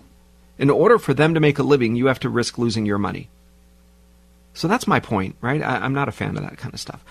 In 0.58 0.70
order 0.70 0.98
for 0.98 1.14
them 1.14 1.34
to 1.34 1.40
make 1.40 1.58
a 1.58 1.62
living, 1.62 1.96
you 1.96 2.06
have 2.06 2.20
to 2.20 2.28
risk 2.28 2.58
losing 2.58 2.86
your 2.86 2.98
money. 2.98 3.28
So 4.54 4.68
that's 4.68 4.86
my 4.86 5.00
point, 5.00 5.36
right? 5.40 5.60
I, 5.62 5.84
am 5.84 5.94
not 5.94 6.08
a 6.08 6.12
fan 6.12 6.36
of 6.36 6.42
that 6.42 6.58
kind 6.58 6.72
of 6.72 6.80
stuff. 6.80 7.04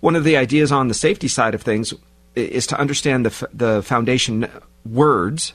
One 0.00 0.16
of 0.16 0.24
the 0.24 0.36
ideas 0.36 0.72
on 0.72 0.88
the 0.88 0.94
safety 0.94 1.28
side 1.28 1.54
of 1.54 1.62
things 1.62 1.92
is 2.34 2.66
to 2.68 2.78
understand 2.78 3.26
the 3.26 3.48
the 3.52 3.82
foundation 3.82 4.50
words 4.84 5.52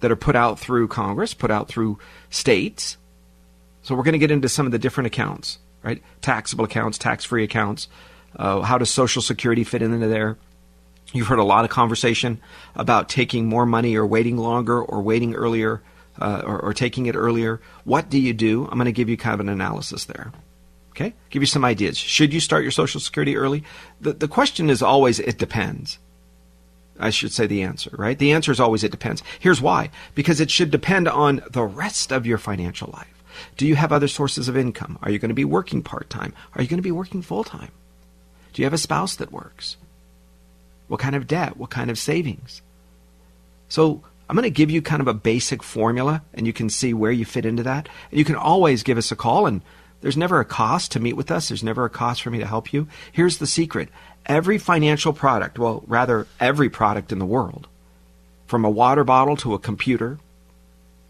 that 0.00 0.10
are 0.10 0.16
put 0.16 0.34
out 0.34 0.58
through 0.58 0.88
Congress, 0.88 1.34
put 1.34 1.50
out 1.50 1.68
through 1.68 1.98
states. 2.30 2.96
So 3.82 3.94
we're 3.94 4.02
going 4.02 4.12
to 4.12 4.18
get 4.18 4.30
into 4.30 4.48
some 4.48 4.66
of 4.66 4.72
the 4.72 4.78
different 4.78 5.06
accounts, 5.06 5.58
right? 5.82 6.02
Taxable 6.20 6.64
accounts, 6.64 6.98
tax-free 6.98 7.44
accounts, 7.44 7.88
uh, 8.36 8.60
how 8.62 8.78
does 8.78 8.90
Social 8.90 9.22
Security 9.22 9.64
fit 9.64 9.82
into 9.82 10.06
there? 10.06 10.38
You've 11.12 11.26
heard 11.26 11.38
a 11.38 11.44
lot 11.44 11.64
of 11.64 11.70
conversation 11.70 12.40
about 12.74 13.08
taking 13.08 13.46
more 13.46 13.66
money 13.66 13.96
or 13.96 14.06
waiting 14.06 14.36
longer 14.36 14.80
or 14.80 15.02
waiting 15.02 15.34
earlier 15.34 15.82
uh, 16.20 16.42
or, 16.44 16.60
or 16.60 16.74
taking 16.74 17.06
it 17.06 17.16
earlier. 17.16 17.60
What 17.84 18.08
do 18.08 18.18
you 18.18 18.32
do? 18.32 18.64
I'm 18.64 18.78
going 18.78 18.84
to 18.84 18.92
give 18.92 19.08
you 19.08 19.16
kind 19.16 19.34
of 19.34 19.40
an 19.40 19.48
analysis 19.48 20.04
there. 20.04 20.32
Okay? 20.90 21.14
Give 21.30 21.42
you 21.42 21.46
some 21.46 21.64
ideas. 21.64 21.98
Should 21.98 22.32
you 22.32 22.40
start 22.40 22.62
your 22.62 22.70
Social 22.70 23.00
Security 23.00 23.36
early? 23.36 23.64
The, 24.00 24.12
the 24.12 24.28
question 24.28 24.70
is 24.70 24.82
always, 24.82 25.18
it 25.18 25.38
depends. 25.38 25.98
I 26.98 27.10
should 27.10 27.32
say 27.32 27.46
the 27.46 27.62
answer, 27.62 27.90
right? 27.96 28.18
The 28.18 28.32
answer 28.32 28.52
is 28.52 28.60
always 28.60 28.84
it 28.84 28.90
depends. 28.90 29.22
Here's 29.38 29.60
why. 29.60 29.90
Because 30.14 30.40
it 30.40 30.50
should 30.50 30.70
depend 30.70 31.08
on 31.08 31.42
the 31.50 31.64
rest 31.64 32.12
of 32.12 32.26
your 32.26 32.38
financial 32.38 32.90
life. 32.92 33.24
Do 33.56 33.66
you 33.66 33.76
have 33.76 33.90
other 33.90 34.08
sources 34.08 34.48
of 34.48 34.56
income? 34.56 34.98
Are 35.02 35.10
you 35.10 35.18
going 35.18 35.30
to 35.30 35.34
be 35.34 35.46
working 35.46 35.82
part 35.82 36.10
time? 36.10 36.34
Are 36.54 36.62
you 36.62 36.68
going 36.68 36.78
to 36.78 36.82
be 36.82 36.90
working 36.90 37.22
full 37.22 37.44
time? 37.44 37.70
Do 38.52 38.62
you 38.62 38.66
have 38.66 38.72
a 38.72 38.78
spouse 38.78 39.16
that 39.16 39.32
works? 39.32 39.76
What 40.88 41.00
kind 41.00 41.14
of 41.14 41.26
debt? 41.26 41.56
What 41.56 41.70
kind 41.70 41.90
of 41.90 41.98
savings? 41.98 42.62
So 43.68 44.02
I'm 44.28 44.36
going 44.36 44.44
to 44.44 44.50
give 44.50 44.70
you 44.70 44.82
kind 44.82 45.00
of 45.00 45.08
a 45.08 45.14
basic 45.14 45.62
formula 45.62 46.22
and 46.34 46.46
you 46.46 46.52
can 46.52 46.68
see 46.68 46.94
where 46.94 47.12
you 47.12 47.24
fit 47.24 47.46
into 47.46 47.62
that. 47.62 47.88
And 48.10 48.18
you 48.18 48.24
can 48.24 48.36
always 48.36 48.82
give 48.82 48.98
us 48.98 49.12
a 49.12 49.16
call 49.16 49.46
and 49.46 49.60
there's 50.00 50.16
never 50.16 50.40
a 50.40 50.44
cost 50.44 50.92
to 50.92 51.00
meet 51.00 51.14
with 51.16 51.30
us. 51.30 51.48
There's 51.48 51.62
never 51.62 51.84
a 51.84 51.90
cost 51.90 52.22
for 52.22 52.30
me 52.30 52.38
to 52.38 52.46
help 52.46 52.72
you. 52.72 52.88
Here's 53.12 53.38
the 53.38 53.46
secret. 53.46 53.88
Every 54.26 54.58
financial 54.58 55.12
product, 55.12 55.58
well, 55.58 55.82
rather 55.86 56.26
every 56.38 56.70
product 56.70 57.12
in 57.12 57.18
the 57.18 57.26
world, 57.26 57.68
from 58.46 58.64
a 58.64 58.70
water 58.70 59.04
bottle 59.04 59.36
to 59.38 59.54
a 59.54 59.58
computer 59.58 60.18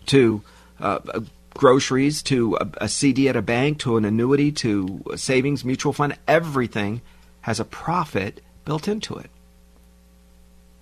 to 0.07 0.43
uh, 0.81 1.21
groceries 1.55 2.23
to 2.23 2.57
a, 2.57 2.69
a 2.83 2.89
CD 2.89 3.29
at 3.29 3.37
a 3.37 3.43
bank 3.43 3.79
to 3.81 3.97
an 3.97 4.05
annuity 4.05 4.51
to 4.53 5.03
savings 5.17 5.65
mutual 5.65 5.93
fund, 5.93 6.17
everything 6.27 7.01
has 7.43 7.61
a 7.61 7.65
profit 7.65 8.41
built 8.65 8.89
into 8.89 9.17
it. 9.17 9.31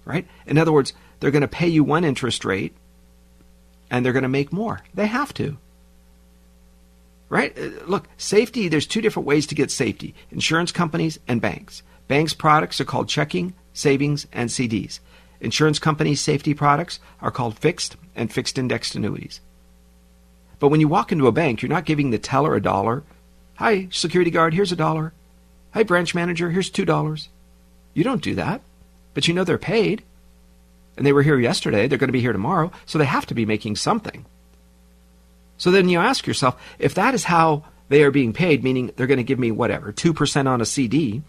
Right? 0.04 0.26
In 0.46 0.58
other 0.58 0.72
words, 0.72 0.92
they're 1.20 1.30
going 1.30 1.42
to 1.42 1.48
pay 1.48 1.68
you 1.68 1.84
one 1.84 2.04
interest 2.04 2.44
rate 2.44 2.74
and 3.90 4.04
they're 4.04 4.12
going 4.12 4.22
to 4.22 4.28
make 4.28 4.52
more. 4.52 4.80
They 4.94 5.06
have 5.06 5.32
to. 5.34 5.56
Right? 7.28 7.56
Uh, 7.58 7.70
Look, 7.86 8.08
safety, 8.16 8.68
there's 8.68 8.86
two 8.86 9.00
different 9.00 9.26
ways 9.26 9.46
to 9.48 9.54
get 9.54 9.70
safety 9.70 10.14
insurance 10.30 10.72
companies 10.72 11.18
and 11.28 11.40
banks. 11.40 11.82
Banks' 12.06 12.34
products 12.34 12.80
are 12.80 12.86
called 12.86 13.08
checking, 13.08 13.54
savings, 13.74 14.26
and 14.32 14.48
CDs. 14.48 15.00
Insurance 15.40 15.78
companies' 15.78 16.20
safety 16.20 16.54
products 16.54 17.00
are 17.20 17.30
called 17.30 17.58
fixed 17.58 17.96
and 18.16 18.32
fixed 18.32 18.58
indexed 18.58 18.96
annuities. 18.96 19.40
But 20.58 20.68
when 20.68 20.80
you 20.80 20.88
walk 20.88 21.12
into 21.12 21.28
a 21.28 21.32
bank, 21.32 21.62
you're 21.62 21.68
not 21.68 21.84
giving 21.84 22.10
the 22.10 22.18
teller 22.18 22.54
a 22.54 22.62
dollar. 22.62 23.04
Hi, 23.56 23.88
security 23.90 24.30
guard, 24.30 24.54
here's 24.54 24.72
a 24.72 24.76
dollar. 24.76 25.12
Hi, 25.72 25.82
branch 25.82 26.14
manager, 26.14 26.50
here's 26.50 26.70
two 26.70 26.84
dollars. 26.84 27.28
You 27.94 28.04
don't 28.04 28.22
do 28.22 28.34
that. 28.37 28.62
But 29.14 29.26
you 29.26 29.34
know 29.34 29.44
they're 29.44 29.58
paid. 29.58 30.02
And 30.96 31.06
they 31.06 31.12
were 31.12 31.22
here 31.22 31.38
yesterday, 31.38 31.87
they're 31.87 31.98
going 31.98 32.08
to 32.08 32.12
be 32.12 32.20
here 32.20 32.32
tomorrow, 32.32 32.72
so 32.87 32.98
they 32.98 33.04
have 33.04 33.26
to 33.26 33.34
be 33.34 33.46
making 33.46 33.76
something. 33.76 34.26
So 35.56 35.70
then 35.70 35.88
you 35.88 35.98
ask 35.98 36.26
yourself, 36.26 36.60
if 36.78 36.94
that 36.94 37.14
is 37.14 37.25
how 37.25 37.64
they 37.88 38.02
are 38.02 38.10
being 38.10 38.32
paid, 38.32 38.64
meaning 38.64 38.92
they're 38.96 39.06
going 39.06 39.18
to 39.18 39.25
give 39.25 39.38
me 39.38 39.50
whatever, 39.50 39.92
2% 39.92 40.46
on 40.46 40.60
a 40.60 40.66
CD, 40.66 41.22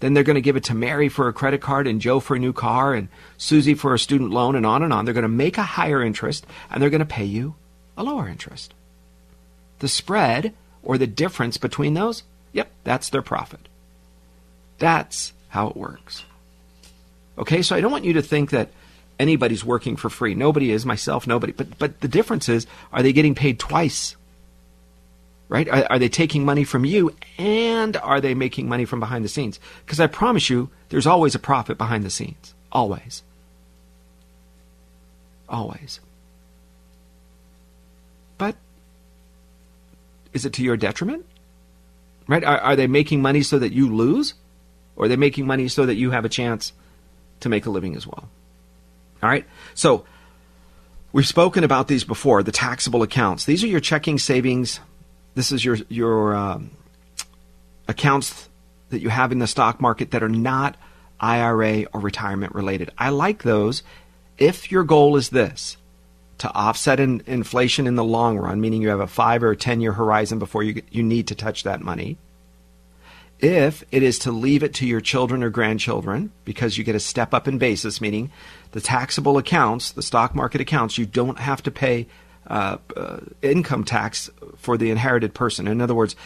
then 0.00 0.14
they're 0.14 0.24
going 0.24 0.34
to 0.34 0.40
give 0.40 0.56
it 0.56 0.64
to 0.64 0.74
Mary 0.74 1.08
for 1.08 1.28
a 1.28 1.32
credit 1.32 1.60
card 1.60 1.86
and 1.86 2.00
Joe 2.00 2.20
for 2.20 2.34
a 2.34 2.40
new 2.40 2.52
car 2.52 2.94
and 2.94 3.08
Susie 3.36 3.74
for 3.74 3.94
a 3.94 3.98
student 3.98 4.30
loan 4.30 4.56
and 4.56 4.66
on 4.66 4.82
and 4.82 4.92
on. 4.92 5.04
They're 5.04 5.14
going 5.14 5.22
to 5.22 5.28
make 5.28 5.58
a 5.58 5.62
higher 5.62 6.02
interest 6.02 6.46
and 6.70 6.82
they're 6.82 6.90
going 6.90 7.00
to 7.00 7.06
pay 7.06 7.24
you 7.24 7.54
a 7.96 8.02
lower 8.02 8.28
interest. 8.28 8.74
The 9.80 9.88
spread 9.88 10.54
or 10.82 10.96
the 10.96 11.06
difference 11.06 11.58
between 11.58 11.94
those, 11.94 12.22
yep, 12.52 12.70
that's 12.84 13.10
their 13.10 13.22
profit. 13.22 13.60
That's 14.78 15.32
how 15.48 15.68
it 15.68 15.76
works. 15.76 16.24
Okay, 17.38 17.62
so 17.62 17.76
I 17.76 17.80
don't 17.80 17.92
want 17.92 18.04
you 18.04 18.14
to 18.14 18.22
think 18.22 18.50
that 18.50 18.70
anybody's 19.18 19.64
working 19.64 19.96
for 19.96 20.08
free. 20.10 20.34
Nobody 20.34 20.72
is, 20.72 20.86
myself, 20.86 21.26
nobody. 21.26 21.52
But 21.52 21.78
but 21.78 22.00
the 22.00 22.08
difference 22.08 22.48
is, 22.48 22.66
are 22.92 23.02
they 23.02 23.12
getting 23.12 23.34
paid 23.34 23.58
twice? 23.58 24.16
Right? 25.48 25.68
Are, 25.68 25.84
are 25.90 25.98
they 25.98 26.08
taking 26.08 26.44
money 26.44 26.64
from 26.64 26.84
you 26.84 27.14
and 27.36 27.96
are 27.96 28.20
they 28.20 28.34
making 28.34 28.68
money 28.68 28.84
from 28.84 29.00
behind 29.00 29.24
the 29.24 29.28
scenes? 29.28 29.58
Because 29.84 29.98
I 29.98 30.06
promise 30.06 30.48
you, 30.48 30.70
there's 30.90 31.08
always 31.08 31.34
a 31.34 31.40
profit 31.40 31.76
behind 31.76 32.04
the 32.04 32.10
scenes. 32.10 32.54
Always. 32.70 33.22
Always. 35.48 35.98
But 38.38 38.54
is 40.32 40.44
it 40.46 40.52
to 40.54 40.62
your 40.62 40.76
detriment? 40.76 41.26
Right? 42.30 42.44
Are, 42.44 42.58
are 42.58 42.76
they 42.76 42.86
making 42.86 43.22
money 43.22 43.42
so 43.42 43.58
that 43.58 43.72
you 43.72 43.92
lose? 43.92 44.34
Or 44.94 45.06
are 45.06 45.08
they 45.08 45.16
making 45.16 45.48
money 45.48 45.66
so 45.66 45.84
that 45.84 45.96
you 45.96 46.12
have 46.12 46.24
a 46.24 46.28
chance 46.28 46.72
to 47.40 47.48
make 47.48 47.66
a 47.66 47.70
living 47.70 47.96
as 47.96 48.06
well? 48.06 48.28
All 49.20 49.28
right? 49.28 49.44
So, 49.74 50.04
we've 51.12 51.26
spoken 51.26 51.64
about 51.64 51.88
these 51.88 52.04
before 52.04 52.44
the 52.44 52.52
taxable 52.52 53.02
accounts. 53.02 53.46
These 53.46 53.64
are 53.64 53.66
your 53.66 53.80
checking 53.80 54.16
savings. 54.16 54.78
This 55.34 55.50
is 55.50 55.64
your, 55.64 55.78
your 55.88 56.36
um, 56.36 56.70
accounts 57.88 58.48
that 58.90 59.00
you 59.00 59.08
have 59.08 59.32
in 59.32 59.40
the 59.40 59.48
stock 59.48 59.80
market 59.80 60.12
that 60.12 60.22
are 60.22 60.28
not 60.28 60.76
IRA 61.18 61.86
or 61.92 62.00
retirement 62.00 62.54
related. 62.54 62.90
I 62.96 63.08
like 63.08 63.42
those 63.42 63.82
if 64.38 64.70
your 64.70 64.84
goal 64.84 65.16
is 65.16 65.30
this 65.30 65.76
to 66.40 66.52
offset 66.54 66.98
in, 66.98 67.22
inflation 67.26 67.86
in 67.86 67.96
the 67.96 68.04
long 68.04 68.38
run, 68.38 68.60
meaning 68.60 68.80
you 68.80 68.88
have 68.88 69.00
a 69.00 69.06
five 69.06 69.42
or 69.42 69.50
a 69.50 69.56
10 69.56 69.80
year 69.80 69.92
horizon 69.92 70.38
before 70.38 70.62
you, 70.62 70.82
you 70.90 71.02
need 71.02 71.28
to 71.28 71.34
touch 71.34 71.64
that 71.64 71.80
money. 71.80 72.16
If 73.40 73.84
it 73.90 74.02
is 74.02 74.18
to 74.20 74.32
leave 74.32 74.62
it 74.62 74.74
to 74.74 74.86
your 74.86 75.00
children 75.02 75.42
or 75.42 75.50
grandchildren 75.50 76.32
because 76.44 76.76
you 76.76 76.84
get 76.84 76.94
a 76.94 77.00
step 77.00 77.34
up 77.34 77.46
in 77.46 77.58
basis, 77.58 78.00
meaning 78.00 78.30
the 78.72 78.80
taxable 78.80 79.36
accounts, 79.36 79.92
the 79.92 80.02
stock 80.02 80.34
market 80.34 80.62
accounts, 80.62 80.96
you 80.96 81.04
don't 81.04 81.38
have 81.38 81.62
to 81.62 81.70
pay 81.70 82.06
uh, 82.46 82.78
uh, 82.96 83.20
income 83.42 83.84
tax 83.84 84.30
for 84.56 84.78
the 84.78 84.90
inherited 84.90 85.34
person. 85.34 85.68
In 85.68 85.80
other 85.82 85.94
words, 85.94 86.16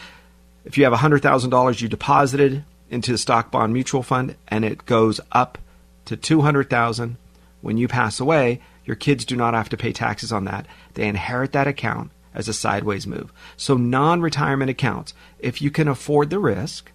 if 0.63 0.77
you 0.77 0.85
have 0.85 0.93
$100,000 0.93 1.81
you 1.81 1.89
deposited 1.89 2.63
into 2.89 3.11
the 3.11 3.17
stock 3.17 3.51
bond 3.51 3.73
mutual 3.73 4.01
fund 4.01 4.35
and 4.47 4.63
it 4.63 4.85
goes 4.85 5.19
up 5.33 5.57
to 6.05 6.15
200,000 6.15 7.17
when 7.61 7.77
you 7.77 7.87
pass 7.89 8.19
away, 8.19 8.61
your 8.85 8.95
kids 8.95 9.25
do 9.25 9.35
not 9.35 9.53
have 9.53 9.69
to 9.69 9.77
pay 9.77 9.91
taxes 9.91 10.31
on 10.31 10.45
that. 10.45 10.65
They 10.93 11.07
inherit 11.07 11.51
that 11.53 11.67
account 11.67 12.11
as 12.33 12.47
a 12.47 12.53
sideways 12.53 13.07
move. 13.07 13.31
So 13.57 13.75
non-retirement 13.75 14.69
accounts, 14.69 15.13
if 15.39 15.61
you 15.61 15.71
can 15.71 15.87
afford 15.87 16.29
the 16.29 16.39
risk, 16.39 16.91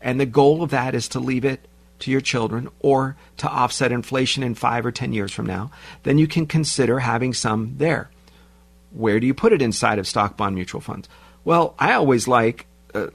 and 0.00 0.20
the 0.20 0.26
goal 0.26 0.62
of 0.62 0.70
that 0.70 0.94
is 0.94 1.08
to 1.08 1.20
leave 1.20 1.44
it 1.44 1.66
to 2.00 2.10
your 2.10 2.20
children 2.20 2.68
or 2.80 3.16
to 3.38 3.48
offset 3.48 3.92
inflation 3.92 4.42
in 4.42 4.54
5 4.54 4.86
or 4.86 4.92
10 4.92 5.12
years 5.12 5.32
from 5.32 5.46
now, 5.46 5.70
then 6.02 6.18
you 6.18 6.26
can 6.26 6.46
consider 6.46 6.98
having 6.98 7.32
some 7.32 7.74
there. 7.78 8.10
Where 8.92 9.18
do 9.18 9.26
you 9.26 9.34
put 9.34 9.52
it 9.52 9.62
inside 9.62 9.98
of 9.98 10.06
stock 10.06 10.36
bond 10.36 10.54
mutual 10.54 10.80
funds? 10.80 11.08
Well, 11.44 11.74
I 11.78 11.94
always 11.94 12.28
like 12.28 12.66
uh, 12.94 13.08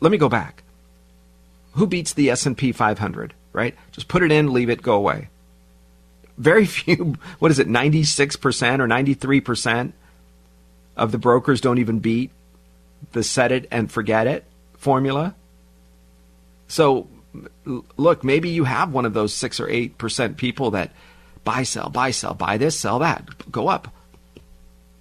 let 0.00 0.12
me 0.12 0.18
go 0.18 0.28
back. 0.28 0.62
Who 1.72 1.86
beats 1.86 2.12
the 2.12 2.30
S&P 2.30 2.72
500, 2.72 3.34
right? 3.52 3.74
Just 3.90 4.08
put 4.08 4.22
it 4.22 4.30
in, 4.30 4.52
leave 4.52 4.70
it, 4.70 4.80
go 4.80 4.94
away. 4.94 5.28
Very 6.36 6.66
few, 6.66 7.14
what 7.38 7.50
is 7.50 7.58
it, 7.58 7.68
96% 7.68 8.80
or 8.80 8.88
93% 8.88 9.92
of 10.96 11.12
the 11.12 11.18
brokers 11.18 11.60
don't 11.60 11.78
even 11.78 11.98
beat 11.98 12.30
the 13.12 13.22
set 13.22 13.52
it 13.52 13.68
and 13.70 13.90
forget 13.90 14.26
it 14.26 14.44
formula. 14.76 15.34
So, 16.68 17.08
look, 17.96 18.24
maybe 18.24 18.50
you 18.50 18.64
have 18.64 18.92
one 18.92 19.06
of 19.06 19.14
those 19.14 19.32
6 19.34 19.60
or 19.60 19.66
8% 19.66 20.36
people 20.36 20.72
that 20.72 20.92
buy, 21.42 21.62
sell, 21.62 21.88
buy, 21.90 22.10
sell, 22.10 22.34
buy 22.34 22.58
this, 22.58 22.78
sell 22.78 22.98
that, 23.00 23.50
go 23.50 23.68
up. 23.68 23.88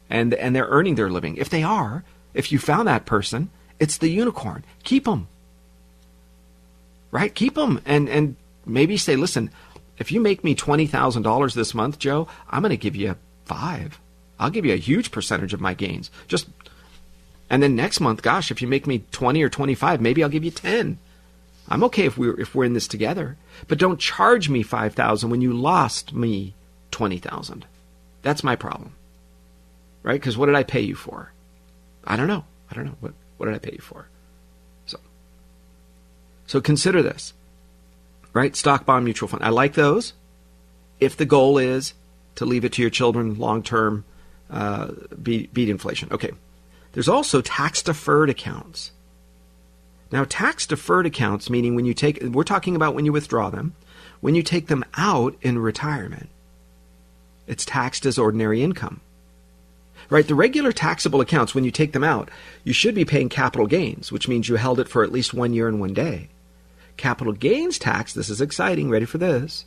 And, 0.09 0.33
and 0.33 0.55
they're 0.55 0.67
earning 0.67 0.95
their 0.95 1.09
living. 1.09 1.37
If 1.37 1.49
they 1.49 1.63
are, 1.63 2.03
if 2.33 2.51
you 2.51 2.59
found 2.59 2.87
that 2.87 3.05
person, 3.05 3.49
it's 3.79 3.97
the 3.97 4.09
unicorn. 4.09 4.63
Keep 4.83 5.05
them. 5.05 5.27
Right? 7.11 7.33
Keep 7.33 7.55
them. 7.55 7.81
And, 7.85 8.09
and 8.09 8.35
maybe 8.65 8.97
say, 8.97 9.15
listen, 9.15 9.51
if 9.97 10.11
you 10.11 10.19
make 10.19 10.43
me 10.43 10.55
$20,000 10.55 11.53
this 11.53 11.73
month, 11.73 11.99
Joe, 11.99 12.27
I'm 12.49 12.61
going 12.61 12.71
to 12.71 12.77
give 12.77 12.95
you 12.95 13.15
five. 13.45 13.99
I'll 14.39 14.49
give 14.49 14.65
you 14.65 14.73
a 14.73 14.77
huge 14.77 15.11
percentage 15.11 15.53
of 15.53 15.61
my 15.61 15.73
gains. 15.73 16.09
Just, 16.27 16.47
and 17.49 17.61
then 17.61 17.75
next 17.75 17.99
month, 17.99 18.21
gosh, 18.21 18.51
if 18.51 18.61
you 18.61 18.67
make 18.67 18.87
me 18.87 19.03
20 19.11 19.41
or 19.43 19.49
25, 19.49 20.01
maybe 20.01 20.23
I'll 20.23 20.29
give 20.29 20.43
you 20.43 20.51
10. 20.51 20.97
I'm 21.69 21.83
okay 21.85 22.05
if 22.05 22.17
we're 22.17 22.39
if 22.39 22.53
we're 22.53 22.65
in 22.65 22.73
this 22.73 22.87
together, 22.87 23.37
but 23.67 23.77
don't 23.77 23.99
charge 23.99 24.49
me 24.49 24.63
five 24.63 24.93
thousand 24.93 25.29
when 25.29 25.41
you 25.41 25.53
lost 25.53 26.13
me 26.13 26.53
twenty 26.91 27.19
thousand. 27.19 27.65
That's 28.21 28.43
my 28.43 28.55
problem, 28.55 28.93
right? 30.01 30.19
Because 30.19 30.37
what 30.37 30.47
did 30.47 30.55
I 30.55 30.63
pay 30.63 30.81
you 30.81 30.95
for? 30.95 31.31
I 32.03 32.15
don't 32.15 32.27
know. 32.27 32.45
I 32.69 32.75
don't 32.75 32.85
know 32.85 32.97
what 32.99 33.13
what 33.37 33.45
did 33.45 33.55
I 33.55 33.59
pay 33.59 33.73
you 33.73 33.81
for. 33.81 34.07
So, 34.85 34.99
so 36.47 36.59
consider 36.59 37.01
this, 37.01 37.33
right? 38.33 38.55
Stock 38.55 38.85
bond 38.85 39.05
mutual 39.05 39.29
fund. 39.29 39.43
I 39.43 39.49
like 39.49 39.73
those. 39.73 40.13
If 40.99 41.17
the 41.17 41.25
goal 41.25 41.57
is 41.57 41.93
to 42.35 42.45
leave 42.45 42.65
it 42.65 42.73
to 42.73 42.81
your 42.81 42.91
children 42.91 43.35
long 43.35 43.63
term, 43.63 44.05
uh, 44.49 44.91
beat, 45.21 45.53
beat 45.53 45.69
inflation. 45.69 46.09
Okay. 46.11 46.31
There's 46.93 47.09
also 47.09 47.41
tax 47.41 47.81
deferred 47.81 48.29
accounts. 48.29 48.91
Now, 50.11 50.25
tax 50.25 50.67
deferred 50.67 51.07
accounts, 51.07 51.49
meaning 51.49 51.73
when 51.73 51.85
you 51.85 51.95
take, 51.95 52.21
we're 52.21 52.43
talking 52.43 52.75
about 52.75 52.93
when 52.93 53.05
you 53.05 53.11
withdraw 53.11 53.49
them, 53.49 53.73
when 54.21 54.35
you 54.35 54.43
take 54.43 54.67
them 54.67 54.85
out 54.95 55.35
in 55.41 55.57
retirement, 55.57 56.29
it's 57.47 57.65
taxed 57.65 58.05
as 58.05 58.19
ordinary 58.19 58.61
income. 58.61 59.01
Right? 60.09 60.27
The 60.27 60.35
regular 60.35 60.71
taxable 60.71 61.21
accounts, 61.21 61.55
when 61.55 61.63
you 61.63 61.71
take 61.71 61.93
them 61.93 62.03
out, 62.03 62.29
you 62.63 62.73
should 62.73 62.93
be 62.93 63.05
paying 63.05 63.29
capital 63.29 63.65
gains, 63.65 64.11
which 64.11 64.27
means 64.27 64.47
you 64.47 64.55
held 64.55 64.79
it 64.79 64.87
for 64.87 65.03
at 65.03 65.11
least 65.11 65.33
one 65.33 65.53
year 65.53 65.67
and 65.67 65.79
one 65.79 65.93
day. 65.93 66.29
Capital 66.97 67.33
gains 67.33 67.79
tax, 67.79 68.13
this 68.13 68.29
is 68.29 68.41
exciting, 68.41 68.89
ready 68.89 69.05
for 69.05 69.17
this, 69.17 69.65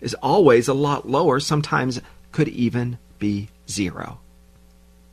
is 0.00 0.14
always 0.14 0.68
a 0.68 0.74
lot 0.74 1.08
lower, 1.08 1.40
sometimes 1.40 2.00
could 2.32 2.48
even 2.48 2.98
be 3.18 3.48
zero, 3.68 4.18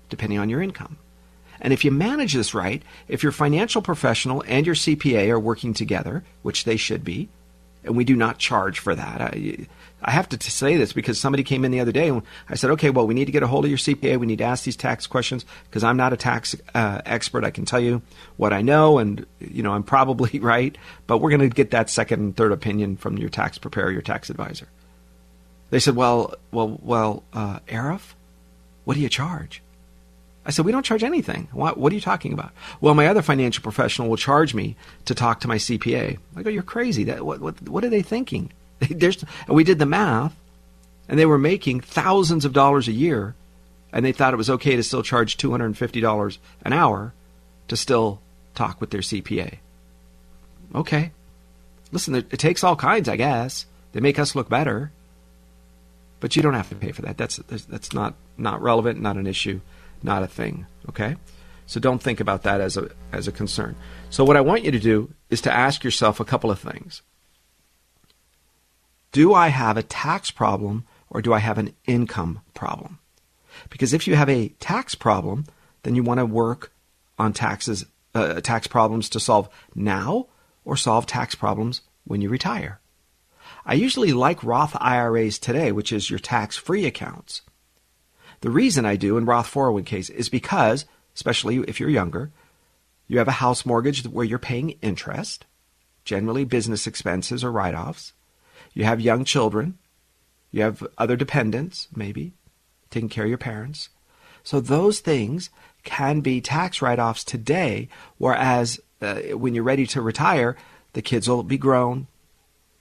depending 0.10 0.40
on 0.40 0.50
your 0.50 0.62
income. 0.62 0.98
And 1.62 1.72
if 1.72 1.86
you 1.86 1.92
manage 1.92 2.34
this 2.34 2.54
right, 2.54 2.82
if 3.08 3.22
your 3.24 3.32
financial 3.32 3.82
professional 3.82 4.44
and 4.48 4.66
your 4.66 4.76
CPA 4.76 5.30
are 5.30 5.40
working 5.40 5.74
together, 5.74 6.24
which 6.42 6.64
they 6.64 6.76
should 6.76 7.04
be, 7.04 7.30
and 7.84 7.96
we 7.96 8.04
do 8.04 8.16
not 8.16 8.38
charge 8.38 8.80
for 8.80 8.96
that. 8.96 9.22
I, 9.22 9.68
I 10.04 10.12
have 10.12 10.30
to 10.30 10.52
say 10.52 10.78
this 10.78 10.94
because 10.94 11.20
somebody 11.20 11.44
came 11.44 11.64
in 11.64 11.72
the 11.72 11.80
other 11.80 11.92
day 11.92 12.10
and 12.10 12.24
I 12.50 12.56
said, 12.56 12.72
okay, 12.72 12.90
well, 12.90 13.06
we 13.06 13.14
need 13.14 13.26
to 13.26 13.32
get 13.32 13.44
a 13.44 13.48
hold 13.48 13.66
of 13.66 13.72
your 13.72 13.78
CPA. 13.78 14.20
We 14.20 14.26
need 14.26 14.40
to 14.40 14.44
ask 14.44 14.64
these 14.64 14.76
tax 14.76 15.06
questions 15.06 15.46
because 15.70 15.84
I'm 15.84 15.98
not 15.98 16.12
a 16.12 16.18
tax 16.18 16.56
uh, 16.74 17.02
expert. 17.06 17.44
I 17.44 17.52
can 17.52 17.66
tell 17.66 17.80
you 17.80 18.02
what 18.38 18.52
I 18.52 18.62
know, 18.62 18.98
and 18.98 19.26
you 19.40 19.62
know 19.62 19.74
I'm 19.74 19.84
probably 19.84 20.40
right, 20.42 20.76
but 21.08 21.20
we're 21.20 21.30
going 21.30 21.48
to 21.48 21.50
get 21.50 21.72
that 21.72 21.90
second 21.90 22.20
and 22.20 22.36
third 22.36 22.52
opinion 22.52 22.98
from 22.98 23.18
your 23.18 23.30
tax 23.30 23.58
preparer, 23.58 23.92
your 23.92 24.02
tax 24.02 24.30
advisor. 24.30 24.68
They 25.70 25.80
said, 25.80 25.96
well, 25.96 26.36
well, 26.52 26.80
well, 26.82 27.24
uh, 27.32 27.60
Arif, 27.68 28.14
what 28.84 28.96
do 28.96 29.00
you 29.00 29.10
charge? 29.10 29.62
I 30.46 30.50
said, 30.50 30.66
we 30.66 30.72
don't 30.72 30.86
charge 30.86 31.04
anything. 31.04 31.48
What, 31.52 31.78
what, 31.78 31.92
are 31.92 31.96
you 31.96 32.02
talking 32.02 32.34
about? 32.34 32.52
Well, 32.82 32.96
my 32.96 33.08
other 33.08 33.22
financial 33.22 33.62
professional 33.62 34.10
will 34.10 34.18
charge 34.18 34.56
me 34.56 34.76
to 35.06 35.14
talk 35.14 35.40
to 35.42 35.48
my 35.48 35.58
CPA. 35.58 36.18
I 36.36 36.42
go, 36.42 36.50
you're 36.50 36.64
crazy. 36.64 37.04
That, 37.06 37.26
what, 37.26 37.40
what, 37.40 37.62
what 37.70 37.86
are 37.86 37.90
they 37.90 38.02
thinking? 38.02 38.52
There's, 38.90 39.24
we 39.48 39.64
did 39.64 39.80
the 39.80 39.86
math, 39.86 40.36
and 41.08 41.20
they 41.20 41.26
were 41.26 41.38
making 41.38 41.82
thousands 41.82 42.46
of 42.46 42.54
dollars 42.54 42.88
a 42.88 42.94
year 42.94 43.36
and 43.94 44.06
they 44.06 44.12
thought 44.12 44.34
it 44.34 44.38
was 44.38 44.50
okay 44.50 44.76
to 44.76 44.84
still 44.84 45.04
charge 45.04 45.38
$250 45.38 46.38
an 46.64 46.74
hour 46.74 47.14
to 47.68 47.78
still 47.78 48.22
talk 48.56 48.80
with 48.80 48.90
their 48.90 49.02
CPA. 49.02 49.58
Okay. 50.74 51.12
Listen, 51.92 52.16
it 52.16 52.30
takes 52.40 52.64
all 52.64 52.76
kinds, 52.76 53.10
I 53.10 53.18
guess. 53.18 53.66
They 53.92 54.00
make 54.00 54.20
us 54.20 54.36
look 54.36 54.48
better. 54.48 54.92
But 56.22 56.36
you 56.36 56.42
don't 56.42 56.54
have 56.54 56.70
to 56.70 56.76
pay 56.76 56.92
for 56.92 57.02
that. 57.02 57.18
That's 57.18 57.38
that's 57.48 57.94
not 57.94 58.14
not 58.38 58.62
relevant, 58.62 59.02
not 59.02 59.18
an 59.18 59.26
issue, 59.26 59.60
not 60.04 60.22
a 60.22 60.28
thing, 60.28 60.68
okay? 60.88 61.16
So 61.66 61.80
don't 61.80 62.02
think 62.02 62.20
about 62.20 62.44
that 62.44 62.62
as 62.62 62.78
a 62.78 62.92
as 63.12 63.28
a 63.28 63.32
concern. 63.32 63.76
So 64.12 64.24
what 64.24 64.38
I 64.38 64.42
want 64.42 64.64
you 64.64 64.72
to 64.72 64.80
do 64.80 65.12
is 65.32 65.42
to 65.42 65.52
ask 65.52 65.84
yourself 65.84 66.20
a 66.20 66.26
couple 66.26 66.52
of 66.52 66.60
things. 66.60 67.02
Do 69.12 69.34
I 69.34 69.50
have 69.50 69.78
a 69.78 69.84
tax 69.84 70.32
problem 70.32 70.86
or 71.10 71.22
do 71.22 71.34
I 71.34 71.40
have 71.40 71.58
an 71.58 71.74
income 71.86 72.42
problem? 72.54 73.00
Because 73.70 73.94
if 73.94 74.08
you 74.08 74.16
have 74.16 74.30
a 74.30 74.50
tax 74.60 74.96
problem, 74.96 75.46
then 75.84 75.96
you 75.96 76.04
want 76.04 76.20
to 76.20 76.26
work 76.26 76.72
on 77.20 77.34
taxes, 77.34 77.86
uh, 78.16 78.40
tax 78.42 78.68
problems 78.68 79.10
to 79.10 79.20
solve 79.20 79.50
now 79.76 80.28
or 80.64 80.78
solve 80.78 81.06
tax 81.06 81.36
problems 81.36 81.82
when 82.06 82.22
you 82.22 82.30
retire. 82.30 82.80
I 83.66 83.74
usually 83.74 84.14
like 84.14 84.44
Roth 84.44 84.76
IRAs 84.80 85.38
today, 85.38 85.72
which 85.72 85.92
is 85.92 86.10
your 86.10 86.20
tax 86.20 86.58
free 86.58 86.86
accounts. 86.86 87.42
The 88.42 88.50
reason 88.50 88.86
I 88.86 88.96
do 88.96 89.18
in 89.18 89.26
Roth 89.26 89.54
401ks 89.54 90.10
is 90.10 90.30
because, 90.30 90.86
especially 91.16 91.58
if 91.68 91.80
you're 91.80 91.90
younger, 91.90 92.32
you 93.08 93.18
have 93.20 93.28
a 93.28 93.32
house 93.44 93.66
mortgage 93.66 94.06
where 94.06 94.26
you're 94.26 94.40
paying 94.40 94.72
interest, 94.82 95.46
generally 96.06 96.46
business 96.46 96.88
expenses 96.88 97.44
or 97.44 97.52
write 97.52 97.76
offs. 97.76 98.14
You 98.74 98.86
have 98.86 99.02
young 99.02 99.26
children. 99.26 99.78
You 100.52 100.64
have 100.64 100.86
other 100.98 101.16
dependents, 101.16 101.88
maybe 101.96 102.34
taking 102.90 103.10
care 103.10 103.24
of 103.24 103.30
your 103.30 103.38
parents. 103.38 103.90
So 104.44 104.60
those 104.60 105.00
things 105.00 105.50
can 105.84 106.22
be 106.22 106.42
tax 106.42 106.82
write 106.82 107.00
offs 107.00 107.24
today, 107.24 107.90
whereas 108.18 108.80
uh, 109.02 109.16
when 109.34 109.56
you're 109.56 109.64
ready 109.64 109.88
to 109.88 110.02
retire, 110.02 110.58
the 110.94 111.02
kids 111.02 111.28
will 111.28 111.44
be 111.44 111.58
grown. 111.58 112.08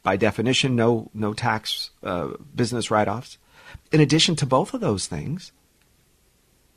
By 0.03 0.17
definition, 0.17 0.77
no 0.77 1.11
no 1.13 1.35
tax 1.35 1.91
uh, 2.03 2.31
business 2.55 2.91
write 2.91 3.09
offs. 3.09 3.39
In 3.93 4.01
addition 4.01 4.35
to 4.37 4.47
both 4.47 4.75
of 4.75 4.81
those 4.81 5.07
things, 5.07 5.53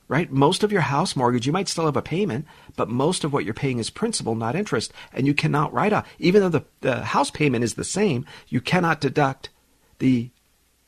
right? 0.08 0.30
Most 0.30 0.62
of 0.62 0.72
your 0.72 0.82
house 0.82 1.16
mortgage, 1.16 1.46
you 1.46 1.52
might 1.52 1.68
still 1.68 1.86
have 1.86 1.96
a 1.96 2.02
payment, 2.02 2.46
but 2.76 2.88
most 2.88 3.24
of 3.24 3.32
what 3.32 3.44
you're 3.44 3.54
paying 3.54 3.78
is 3.78 3.90
principal, 3.90 4.34
not 4.34 4.54
interest, 4.54 4.92
and 5.12 5.26
you 5.26 5.34
cannot 5.34 5.72
write 5.72 5.92
off. 5.92 6.06
Even 6.18 6.42
though 6.42 6.48
the, 6.48 6.64
the 6.80 7.04
house 7.04 7.30
payment 7.30 7.64
is 7.64 7.74
the 7.74 7.84
same, 7.84 8.26
you 8.48 8.60
cannot 8.60 9.00
deduct 9.00 9.50
the 9.98 10.30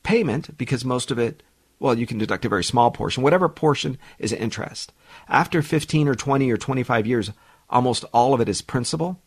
payment 0.03 0.57
because 0.57 0.85
most 0.85 1.11
of 1.11 1.19
it 1.19 1.43
well, 1.79 1.97
you 1.97 2.07
can 2.07 2.17
deduct 2.17 2.45
a 2.45 2.49
very 2.49 2.63
small 2.63 2.89
portion, 2.91 3.23
whatever 3.23 3.47
portion 3.47 3.97
is 4.17 4.33
interest. 4.33 4.93
After 5.29 5.61
15 5.61 6.07
or 6.07 6.15
20 6.15 6.51
or 6.51 6.57
25 6.57 7.05
years, 7.05 7.31
almost 7.69 8.03
all 8.13 8.33
of 8.33 8.41
it 8.41 8.49
is 8.49 8.61
principal. 8.61 9.19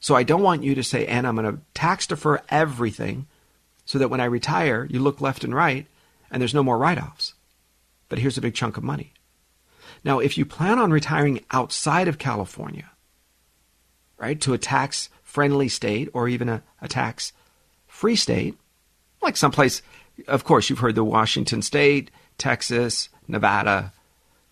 So 0.00 0.14
I 0.14 0.22
don't 0.22 0.42
want 0.42 0.62
you 0.62 0.74
to 0.74 0.82
say, 0.82 1.06
Anna, 1.06 1.28
I'm 1.28 1.36
going 1.36 1.56
to 1.56 1.60
tax 1.74 2.06
defer 2.06 2.40
everything 2.48 3.26
so 3.84 3.98
that 3.98 4.08
when 4.08 4.20
I 4.20 4.26
retire, 4.26 4.86
you 4.88 5.00
look 5.00 5.20
left 5.20 5.44
and 5.44 5.54
right 5.54 5.86
and 6.30 6.40
there's 6.40 6.54
no 6.54 6.62
more 6.62 6.78
write 6.78 7.02
offs. 7.02 7.34
But 8.08 8.18
here's 8.18 8.38
a 8.38 8.42
big 8.42 8.54
chunk 8.54 8.76
of 8.76 8.84
money. 8.84 9.12
Now, 10.04 10.18
if 10.18 10.38
you 10.38 10.44
plan 10.44 10.78
on 10.78 10.90
retiring 10.90 11.44
outside 11.50 12.08
of 12.08 12.18
California, 12.18 12.90
right, 14.16 14.40
to 14.40 14.54
a 14.54 14.58
tax 14.58 15.08
friendly 15.22 15.68
state 15.68 16.08
or 16.12 16.28
even 16.28 16.48
a, 16.48 16.62
a 16.80 16.88
tax 16.88 17.32
free 17.86 18.16
state, 18.16 18.56
like 19.20 19.36
someplace 19.36 19.82
of 20.26 20.44
course, 20.44 20.68
you've 20.68 20.80
heard 20.80 20.94
the 20.94 21.04
Washington 21.04 21.62
State, 21.62 22.10
Texas, 22.38 23.08
Nevada, 23.28 23.92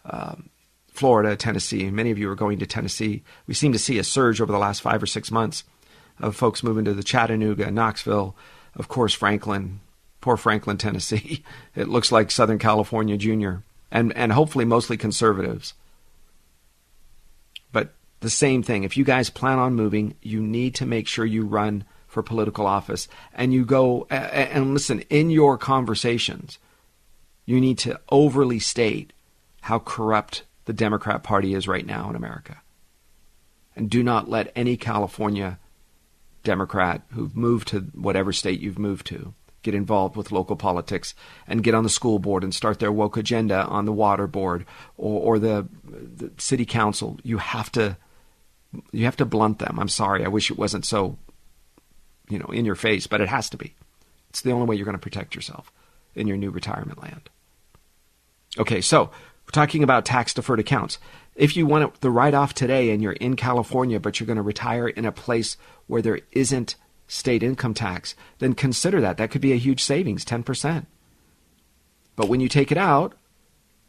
um, 0.04 0.48
Florida, 0.88 1.36
Tennessee. 1.36 1.90
Many 1.90 2.10
of 2.10 2.18
you 2.18 2.30
are 2.30 2.36
going 2.36 2.58
to 2.60 2.66
Tennessee. 2.66 3.22
We 3.46 3.54
seem 3.54 3.72
to 3.72 3.78
see 3.78 3.98
a 3.98 4.04
surge 4.04 4.40
over 4.40 4.52
the 4.52 4.58
last 4.58 4.80
five 4.80 5.02
or 5.02 5.06
six 5.06 5.30
months 5.30 5.64
of 6.20 6.36
folks 6.36 6.62
moving 6.62 6.84
to 6.84 6.94
the 6.94 7.02
Chattanooga, 7.02 7.70
Knoxville, 7.70 8.36
of 8.74 8.88
course, 8.88 9.12
Franklin, 9.12 9.80
poor 10.26 10.36
Franklin, 10.36 10.76
Tennessee. 10.76 11.44
It 11.76 11.88
looks 11.88 12.10
like 12.10 12.32
Southern 12.32 12.58
California 12.58 13.16
Junior, 13.16 13.62
and, 13.92 14.12
and 14.16 14.32
hopefully 14.32 14.64
mostly 14.64 14.96
conservatives. 14.96 15.74
But 17.70 17.94
the 18.20 18.30
same 18.30 18.64
thing. 18.64 18.82
If 18.82 18.96
you 18.96 19.04
guys 19.04 19.30
plan 19.30 19.60
on 19.60 19.74
moving, 19.74 20.16
you 20.22 20.40
need 20.42 20.74
to 20.76 20.86
make 20.86 21.06
sure 21.06 21.24
you 21.24 21.44
run 21.44 21.84
for 22.08 22.24
political 22.24 22.66
office 22.66 23.06
and 23.34 23.54
you 23.54 23.64
go 23.64 24.08
and 24.10 24.74
listen 24.74 25.00
in 25.10 25.30
your 25.30 25.56
conversations 25.58 26.58
you 27.44 27.60
need 27.60 27.78
to 27.78 28.00
overly 28.08 28.58
state 28.58 29.12
how 29.60 29.78
corrupt 29.78 30.42
the 30.64 30.72
Democrat 30.72 31.22
Party 31.22 31.54
is 31.54 31.68
right 31.68 31.86
now 31.86 32.10
in 32.10 32.16
America. 32.16 32.60
And 33.76 33.88
do 33.88 34.02
not 34.02 34.28
let 34.28 34.50
any 34.56 34.76
California 34.76 35.60
Democrat 36.42 37.02
who've 37.12 37.36
moved 37.36 37.68
to 37.68 37.80
whatever 37.94 38.32
state 38.32 38.58
you've 38.58 38.80
moved 38.80 39.06
to 39.06 39.32
get 39.66 39.74
involved 39.74 40.16
with 40.16 40.32
local 40.32 40.56
politics 40.56 41.14
and 41.46 41.62
get 41.62 41.74
on 41.74 41.82
the 41.82 41.90
school 41.90 42.18
board 42.18 42.44
and 42.44 42.54
start 42.54 42.78
their 42.78 42.92
woke 42.92 43.16
agenda 43.16 43.64
on 43.64 43.84
the 43.84 43.92
water 43.92 44.26
board 44.26 44.64
or, 44.96 45.20
or 45.20 45.38
the, 45.38 45.68
the 45.84 46.30
city 46.38 46.64
council. 46.64 47.18
You 47.22 47.38
have 47.38 47.70
to 47.72 47.96
you 48.92 49.04
have 49.04 49.16
to 49.16 49.24
blunt 49.24 49.58
them. 49.58 49.78
I'm 49.78 49.88
sorry. 49.88 50.24
I 50.24 50.28
wish 50.28 50.50
it 50.50 50.58
wasn't 50.58 50.84
so 50.84 51.18
you 52.28 52.38
know, 52.38 52.46
in 52.46 52.64
your 52.64 52.74
face, 52.74 53.06
but 53.06 53.20
it 53.20 53.28
has 53.28 53.50
to 53.50 53.56
be. 53.56 53.74
It's 54.30 54.40
the 54.40 54.52
only 54.52 54.66
way 54.66 54.76
you're 54.76 54.84
going 54.84 54.96
to 54.96 55.02
protect 55.02 55.34
yourself 55.34 55.72
in 56.14 56.26
your 56.26 56.36
new 56.36 56.50
retirement 56.50 57.02
land. 57.02 57.28
Okay, 58.58 58.80
so 58.80 59.04
we're 59.04 59.52
talking 59.52 59.82
about 59.82 60.04
tax 60.04 60.34
deferred 60.34 60.60
accounts. 60.60 60.98
If 61.34 61.56
you 61.56 61.66
want 61.66 62.00
the 62.00 62.10
write 62.10 62.34
off 62.34 62.54
today 62.54 62.90
and 62.90 63.02
you're 63.02 63.12
in 63.12 63.36
California, 63.36 64.00
but 64.00 64.18
you're 64.18 64.26
going 64.26 64.36
to 64.36 64.42
retire 64.42 64.88
in 64.88 65.04
a 65.04 65.12
place 65.12 65.56
where 65.86 66.02
there 66.02 66.20
isn't 66.32 66.76
state 67.08 67.42
income 67.42 67.74
tax, 67.74 68.14
then 68.38 68.54
consider 68.54 69.00
that. 69.00 69.16
That 69.16 69.30
could 69.30 69.40
be 69.40 69.52
a 69.52 69.58
huge 69.58 69.82
savings, 69.82 70.24
10%. 70.24 70.86
But 72.16 72.28
when 72.28 72.40
you 72.40 72.48
take 72.48 72.72
it 72.72 72.78
out, 72.78 73.14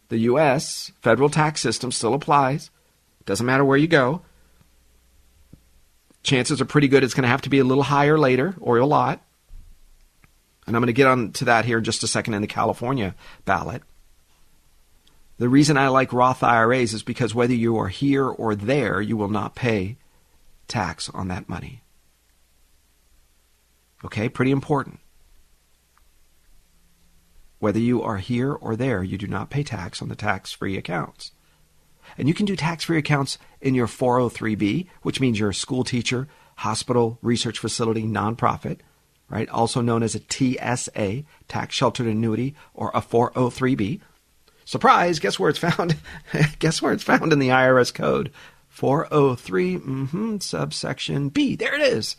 the 0.10 0.20
U.S. 0.20 0.92
federal 1.02 1.30
tax 1.30 1.62
system 1.62 1.92
still 1.92 2.14
applies. 2.14 2.70
Doesn't 3.26 3.46
matter 3.46 3.66
where 3.66 3.78
you 3.78 3.88
go 3.88 4.22
chances 6.28 6.62
are 6.62 6.66
pretty 6.66 6.88
good 6.88 7.04
it's 7.04 7.14
going 7.14 7.24
to 7.24 7.30
have 7.30 7.42
to 7.44 7.50
be 7.50 7.60
a 7.60 7.64
little 7.64 7.84
higher 7.84 8.20
later 8.20 8.54
or 8.60 8.78
a 8.78 8.86
lot. 8.86 9.22
And 10.68 10.76
I'm 10.76 10.82
going 10.82 10.88
to 10.88 10.94
get 10.94 11.08
on 11.08 11.32
to 11.34 11.46
that 11.46 11.66
here 11.66 11.78
in 11.78 11.84
just 11.84 12.04
a 12.04 12.08
second 12.08 12.34
in 12.34 12.42
the 12.42 12.48
California 12.48 13.16
ballot. 13.46 13.82
The 15.38 15.48
reason 15.48 15.78
I 15.78 15.88
like 15.88 16.12
Roth 16.12 16.44
IRAs 16.44 16.94
is 16.94 17.04
because 17.04 17.34
whether 17.34 17.54
you 17.54 17.78
are 17.78 17.88
here 17.88 18.26
or 18.26 18.54
there, 18.56 19.00
you 19.00 19.16
will 19.16 19.30
not 19.30 19.56
pay 19.56 19.98
tax 20.68 21.10
on 21.10 21.30
that 21.30 21.48
money. 21.48 21.82
Okay, 24.06 24.30
pretty 24.30 24.52
important. 24.52 25.00
Whether 27.60 27.80
you 27.80 28.04
are 28.04 28.18
here 28.18 28.54
or 28.54 28.76
there, 28.76 29.04
you 29.04 29.18
do 29.18 29.28
not 29.28 29.50
pay 29.50 29.64
tax 29.64 30.02
on 30.02 30.10
the 30.10 30.16
tax 30.16 30.52
free 30.52 30.78
accounts. 30.78 31.32
And 32.18 32.28
you 32.28 32.34
can 32.34 32.46
do 32.46 32.56
tax 32.56 32.84
free 32.84 32.98
accounts 33.00 33.38
in 33.60 33.74
your 33.74 33.88
403B, 33.88 34.88
which 35.02 35.20
means 35.20 35.40
you're 35.40 35.50
a 35.50 35.56
school 35.56 35.84
teacher, 35.84 36.28
hospital, 36.58 37.18
research 37.22 37.60
facility, 37.60 38.04
nonprofit, 38.04 38.80
right? 39.30 39.50
Also 39.50 39.82
known 39.82 40.04
as 40.04 40.16
a 40.16 40.22
TSA, 40.30 41.24
tax 41.48 41.76
sheltered 41.76 42.08
annuity, 42.08 42.56
or 42.74 42.92
a 42.94 43.02
403B. 43.02 44.02
Surprise, 44.64 45.20
guess 45.20 45.40
where 45.40 45.50
it's 45.50 45.60
found? 45.60 45.98
guess 46.60 46.82
where 46.82 46.94
it's 46.94 47.04
found 47.04 47.34
in 47.34 47.40
the 47.40 47.50
IRS 47.50 47.94
code? 47.94 48.32
403, 48.70 49.78
mm-hmm, 49.78 50.38
subsection 50.38 51.30
B. 51.30 51.56
There 51.56 51.74
it 51.74 51.82
is. 51.82 52.16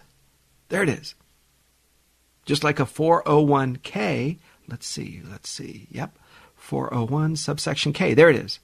There 0.68 0.82
it 0.82 0.88
is. 0.88 1.14
Just 2.48 2.64
like 2.64 2.80
a 2.80 2.84
401k. 2.84 4.38
Let's 4.66 4.87
see, 4.87 5.22
let's 5.30 5.48
see. 5.48 5.87
Yep. 5.90 6.18
401 6.56 7.37
subsection 7.37 7.92
K. 7.92 8.14
There 8.14 8.28
it 8.28 8.37
is 8.37 8.58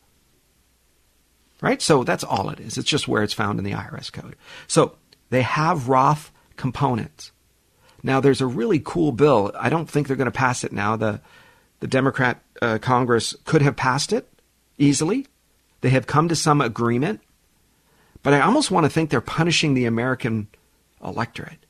right? 1.64 1.80
So 1.80 2.04
that's 2.04 2.24
all 2.24 2.50
it 2.50 2.60
is. 2.60 2.76
It's 2.76 2.88
just 2.88 3.08
where 3.08 3.22
it's 3.22 3.32
found 3.32 3.58
in 3.58 3.64
the 3.64 3.72
IRS 3.72 4.12
code. 4.12 4.36
So 4.66 4.96
they 5.30 5.40
have 5.40 5.88
Roth 5.88 6.30
components. 6.56 7.32
Now 8.02 8.20
there's 8.20 8.42
a 8.42 8.46
really 8.46 8.80
cool 8.84 9.12
bill. 9.12 9.50
I 9.58 9.70
don't 9.70 9.88
think 9.88 10.06
they're 10.06 10.16
going 10.16 10.26
to 10.26 10.30
pass 10.30 10.62
it 10.62 10.72
now. 10.72 10.96
The 10.96 11.22
the 11.80 11.88
Democrat 11.88 12.42
uh, 12.62 12.78
Congress 12.80 13.34
could 13.44 13.62
have 13.62 13.76
passed 13.76 14.12
it 14.12 14.28
easily. 14.78 15.26
They 15.80 15.90
have 15.90 16.06
come 16.06 16.28
to 16.28 16.36
some 16.36 16.60
agreement, 16.60 17.20
but 18.22 18.32
I 18.32 18.40
almost 18.40 18.70
want 18.70 18.84
to 18.84 18.90
think 18.90 19.10
they're 19.10 19.20
punishing 19.20 19.74
the 19.74 19.86
American 19.86 20.48
electorate. 21.02 21.63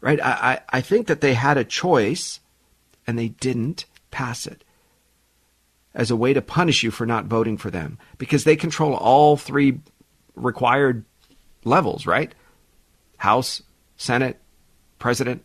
Right? 0.00 0.20
I, 0.20 0.30
I, 0.30 0.60
I 0.78 0.80
think 0.80 1.06
that 1.06 1.20
they 1.20 1.34
had 1.34 1.56
a 1.56 1.64
choice 1.64 2.40
and 3.06 3.18
they 3.18 3.28
didn't 3.28 3.86
pass 4.10 4.46
it 4.46 4.62
as 5.94 6.10
a 6.10 6.16
way 6.16 6.34
to 6.34 6.42
punish 6.42 6.82
you 6.82 6.90
for 6.90 7.06
not 7.06 7.24
voting 7.24 7.56
for 7.56 7.70
them 7.70 7.98
because 8.18 8.44
they 8.44 8.56
control 8.56 8.94
all 8.94 9.36
three 9.36 9.80
required 10.34 11.04
levels, 11.64 12.06
right? 12.06 12.34
House, 13.16 13.62
Senate, 13.96 14.38
President, 14.98 15.42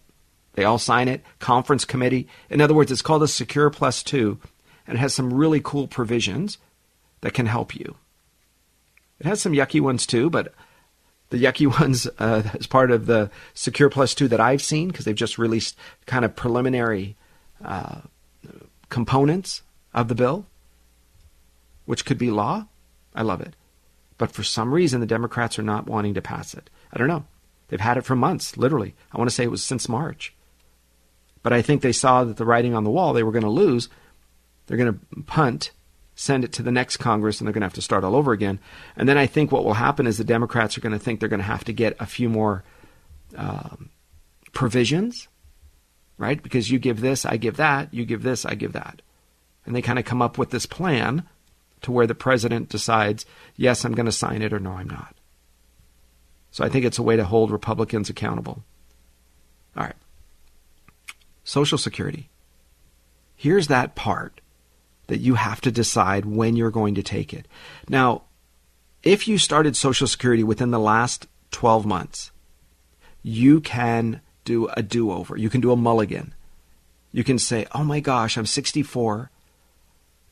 they 0.54 0.66
all 0.66 0.78
sign 0.78 1.08
it, 1.08 1.24
conference 1.40 1.86
committee. 1.86 2.28
In 2.50 2.60
other 2.60 2.74
words, 2.74 2.92
it's 2.92 3.02
called 3.02 3.24
a 3.24 3.28
secure 3.28 3.70
plus 3.70 4.04
two. 4.04 4.40
and 4.86 4.98
it 4.98 5.00
has 5.00 5.14
some 5.14 5.34
really 5.34 5.62
cool 5.64 5.88
provisions 5.88 6.58
that 7.22 7.34
can 7.34 7.46
help 7.46 7.76
you. 7.76 7.96
It 9.20 9.26
has 9.26 9.42
some 9.42 9.54
yucky 9.54 9.80
ones 9.80 10.06
too, 10.06 10.30
but 10.30 10.54
the 11.32 11.44
yucky 11.44 11.68
ones 11.80 12.08
uh, 12.20 12.44
as 12.54 12.68
part 12.68 12.92
of 12.92 13.08
the 13.08 13.32
Secure 13.56 13.90
Plus 13.90 14.14
2 14.14 14.28
that 14.28 14.40
I've 14.40 14.62
seen, 14.62 14.90
because 14.90 15.06
they've 15.06 15.16
just 15.16 15.40
released 15.40 15.76
kind 16.06 16.24
of 16.24 16.36
preliminary 16.36 17.18
uh, 17.66 18.02
components 18.90 19.64
of 19.94 20.08
the 20.08 20.16
bill, 20.16 20.46
which 21.86 22.06
could 22.06 22.20
be 22.20 22.30
law. 22.30 22.68
I 23.16 23.24
love 23.24 23.42
it. 23.42 23.56
But 24.18 24.32
for 24.32 24.44
some 24.44 24.74
reason, 24.74 25.00
the 25.00 25.08
Democrats 25.08 25.58
are 25.58 25.64
not 25.64 25.88
wanting 25.88 26.14
to 26.14 26.22
pass 26.22 26.54
it. 26.54 26.70
I 26.94 27.00
don't 27.00 27.08
know. 27.08 27.26
They've 27.70 27.80
had 27.80 27.98
it 27.98 28.06
for 28.06 28.16
months, 28.16 28.56
literally. 28.56 28.94
I 29.12 29.18
want 29.18 29.30
to 29.30 29.36
say 29.36 29.44
it 29.44 29.52
was 29.52 29.64
since 29.64 29.90
March. 29.90 30.34
But 31.42 31.54
I 31.54 31.62
think 31.62 31.82
they 31.82 31.92
saw 31.92 32.24
that 32.24 32.38
the 32.38 32.46
writing 32.46 32.76
on 32.76 32.84
the 32.84 32.92
wall, 32.92 33.14
they 33.14 33.24
were 33.24 33.32
going 33.32 33.44
to 33.44 33.50
lose. 33.50 33.90
They're 34.68 34.78
going 34.78 34.94
to 34.94 35.24
punt 35.24 35.72
send 36.22 36.44
it 36.44 36.54
to 36.54 36.62
the 36.62 36.72
next 36.72 36.98
Congress, 36.98 37.40
and 37.40 37.48
they're 37.48 37.54
going 37.54 37.62
to 37.62 37.66
have 37.66 37.74
to 37.74 37.82
start 37.82 38.04
all 38.04 38.16
over 38.16 38.32
again. 38.32 38.60
And 38.96 39.10
then 39.10 39.18
I 39.18 39.26
think 39.26 39.52
what 39.52 39.66
will 39.66 39.74
happen 39.74 40.06
is 40.06 40.20
the 40.20 40.24
Democrats 40.24 40.78
are 40.78 40.82
going 40.82 40.94
to 40.94 41.00
think 41.00 41.20
they're 41.20 41.28
going 41.28 41.40
to 41.40 41.44
have 41.44 41.64
to 41.64 41.74
get 41.74 41.98
a 42.00 42.06
few 42.06 42.30
more 42.30 42.64
um, 43.36 43.90
provisions, 44.54 45.28
right? 46.20 46.42
Because 46.42 46.70
you 46.70 46.78
give 46.78 47.02
this, 47.02 47.26
I 47.26 47.38
give 47.38 47.58
that, 47.58 47.92
you 47.92 48.06
give 48.06 48.22
this, 48.22 48.46
I 48.46 48.54
give 48.54 48.74
that. 48.74 49.02
And 49.66 49.76
they 49.76 49.82
kind 49.82 49.98
of 49.98 50.06
come 50.06 50.22
up 50.22 50.38
with 50.38 50.52
this 50.52 50.68
plan 50.68 51.24
to 51.82 51.92
where 51.92 52.06
the 52.06 52.14
president 52.14 52.70
decides, 52.70 53.26
yes, 53.56 53.84
I'm 53.84 53.96
going 53.96 54.06
to 54.06 54.12
sign 54.12 54.44
it, 54.44 54.54
or 54.54 54.60
no, 54.60 54.74
I'm 54.74 54.90
not. 54.90 55.16
So 56.52 56.64
I 56.64 56.70
think 56.70 56.86
it's 56.86 57.00
a 57.00 57.04
way 57.04 57.16
to 57.16 57.24
hold 57.24 57.50
Republicans 57.50 58.12
accountable. 58.12 58.64
All 59.76 59.86
right. 59.86 59.96
Social 61.44 61.80
Security. 61.80 62.30
Here's 63.36 63.70
that 63.70 63.96
part 63.96 64.41
that 65.12 65.20
you 65.20 65.36
have 65.36 65.60
to 65.60 65.70
decide 65.74 66.24
when 66.24 66.56
you're 66.56 66.72
going 66.72 66.96
to 66.96 67.04
take 67.04 67.34
it. 67.34 67.46
Now, 67.90 68.22
if 69.04 69.28
you 69.28 69.38
started 69.38 69.76
Social 69.76 70.08
Security 70.08 70.42
within 70.42 70.72
the 70.72 70.80
last 70.80 71.28
12 71.52 71.86
months, 71.86 72.32
you 73.22 73.60
can 73.60 74.22
do 74.46 74.70
a 74.70 74.82
do 74.82 75.12
over. 75.12 75.36
You 75.36 75.50
can 75.50 75.60
do 75.60 75.74
a 75.74 75.76
mulligan. 75.76 76.34
You 77.12 77.26
can 77.26 77.38
say, 77.38 77.68
oh 77.74 77.84
my 77.84 78.00
gosh, 78.00 78.38
I'm 78.38 78.46
64. 78.46 79.30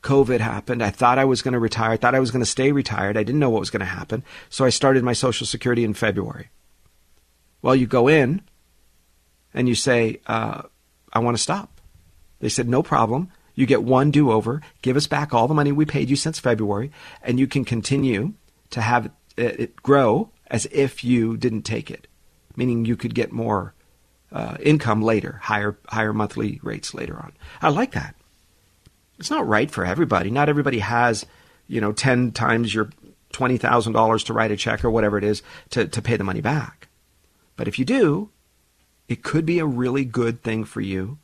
COVID 0.02 0.40
happened. 0.40 0.82
I 0.82 0.88
thought 0.88 1.18
I 1.18 1.26
was 1.26 1.42
going 1.42 1.52
to 1.52 1.58
retire. 1.58 1.90
I 1.90 1.98
thought 1.98 2.14
I 2.14 2.20
was 2.20 2.30
going 2.30 2.40
to 2.40 2.46
stay 2.46 2.72
retired. 2.72 3.18
I 3.18 3.22
didn't 3.22 3.38
know 3.38 3.50
what 3.50 3.60
was 3.60 3.68
going 3.68 3.80
to 3.80 3.84
happen. 3.84 4.24
So 4.48 4.64
I 4.64 4.70
started 4.70 5.04
my 5.04 5.12
Social 5.12 5.46
Security 5.46 5.84
in 5.84 5.92
February. 5.92 6.48
Well, 7.60 7.76
you 7.76 7.86
go 7.86 8.08
in 8.08 8.40
and 9.52 9.68
you 9.68 9.74
say, 9.74 10.20
uh, 10.26 10.62
I 11.12 11.18
want 11.18 11.36
to 11.36 11.42
stop. 11.42 11.82
They 12.38 12.48
said, 12.48 12.66
no 12.66 12.82
problem. 12.82 13.30
You 13.60 13.66
get 13.66 13.82
one 13.82 14.10
do 14.10 14.30
over, 14.30 14.62
give 14.80 14.96
us 14.96 15.06
back 15.06 15.34
all 15.34 15.46
the 15.46 15.52
money 15.52 15.70
we 15.70 15.84
paid 15.84 16.08
you 16.08 16.16
since 16.16 16.40
February, 16.40 16.90
and 17.22 17.38
you 17.38 17.46
can 17.46 17.66
continue 17.66 18.32
to 18.70 18.80
have 18.80 19.10
it 19.36 19.76
grow 19.76 20.30
as 20.46 20.66
if 20.72 21.04
you 21.04 21.36
didn't 21.36 21.62
take 21.62 21.90
it, 21.90 22.06
meaning 22.56 22.86
you 22.86 22.96
could 22.96 23.14
get 23.14 23.32
more 23.32 23.74
uh, 24.32 24.56
income 24.62 25.02
later, 25.02 25.40
higher 25.42 25.76
higher 25.88 26.14
monthly 26.14 26.58
rates 26.62 26.94
later 26.94 27.16
on. 27.18 27.32
I 27.60 27.68
like 27.68 27.92
that. 27.92 28.14
It's 29.18 29.30
not 29.30 29.46
right 29.46 29.70
for 29.70 29.84
everybody. 29.84 30.30
Not 30.30 30.48
everybody 30.48 30.78
has, 30.78 31.26
you 31.68 31.82
know, 31.82 31.92
ten 31.92 32.32
times 32.32 32.74
your 32.74 32.88
twenty 33.30 33.58
thousand 33.58 33.92
dollars 33.92 34.24
to 34.24 34.32
write 34.32 34.52
a 34.52 34.56
check 34.56 34.82
or 34.86 34.90
whatever 34.90 35.18
it 35.18 35.24
is 35.24 35.42
to, 35.70 35.86
to 35.86 36.00
pay 36.00 36.16
the 36.16 36.24
money 36.24 36.40
back. 36.40 36.88
But 37.56 37.68
if 37.68 37.78
you 37.78 37.84
do, 37.84 38.30
it 39.06 39.22
could 39.22 39.44
be 39.44 39.58
a 39.58 39.66
really 39.66 40.06
good 40.06 40.42
thing 40.42 40.64
for 40.64 40.80
you 40.80 41.18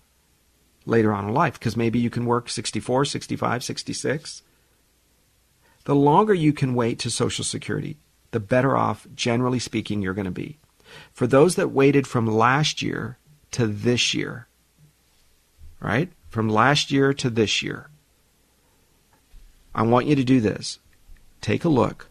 later 0.86 1.12
on 1.12 1.28
in 1.28 1.34
life 1.34 1.58
because 1.58 1.76
maybe 1.76 1.98
you 1.98 2.08
can 2.08 2.24
work 2.24 2.48
64, 2.48 3.04
65, 3.04 3.62
66. 3.62 4.42
The 5.84 5.94
longer 5.94 6.32
you 6.32 6.52
can 6.52 6.74
wait 6.74 6.98
to 7.00 7.10
Social 7.10 7.44
Security, 7.44 7.98
the 8.30 8.40
better 8.40 8.76
off, 8.76 9.06
generally 9.14 9.58
speaking, 9.58 10.00
you're 10.00 10.14
going 10.14 10.24
to 10.24 10.30
be. 10.30 10.58
For 11.12 11.26
those 11.26 11.56
that 11.56 11.70
waited 11.70 12.06
from 12.06 12.26
last 12.26 12.80
year 12.80 13.18
to 13.52 13.66
this 13.66 14.14
year, 14.14 14.46
right? 15.80 16.10
From 16.28 16.48
last 16.48 16.90
year 16.90 17.12
to 17.14 17.30
this 17.30 17.62
year, 17.62 17.90
I 19.74 19.82
want 19.82 20.06
you 20.06 20.16
to 20.16 20.24
do 20.24 20.40
this. 20.40 20.78
Take 21.40 21.64
a 21.64 21.68
look 21.68 22.08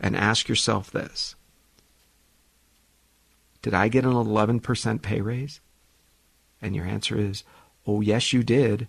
and 0.00 0.16
ask 0.16 0.48
yourself 0.48 0.90
this 0.90 1.34
Did 3.62 3.74
I 3.74 3.88
get 3.88 4.04
an 4.04 4.12
11% 4.12 5.02
pay 5.02 5.20
raise? 5.20 5.60
And 6.60 6.74
your 6.74 6.86
answer 6.86 7.18
is, 7.18 7.44
oh, 7.86 8.00
yes, 8.00 8.32
you 8.32 8.42
did. 8.42 8.88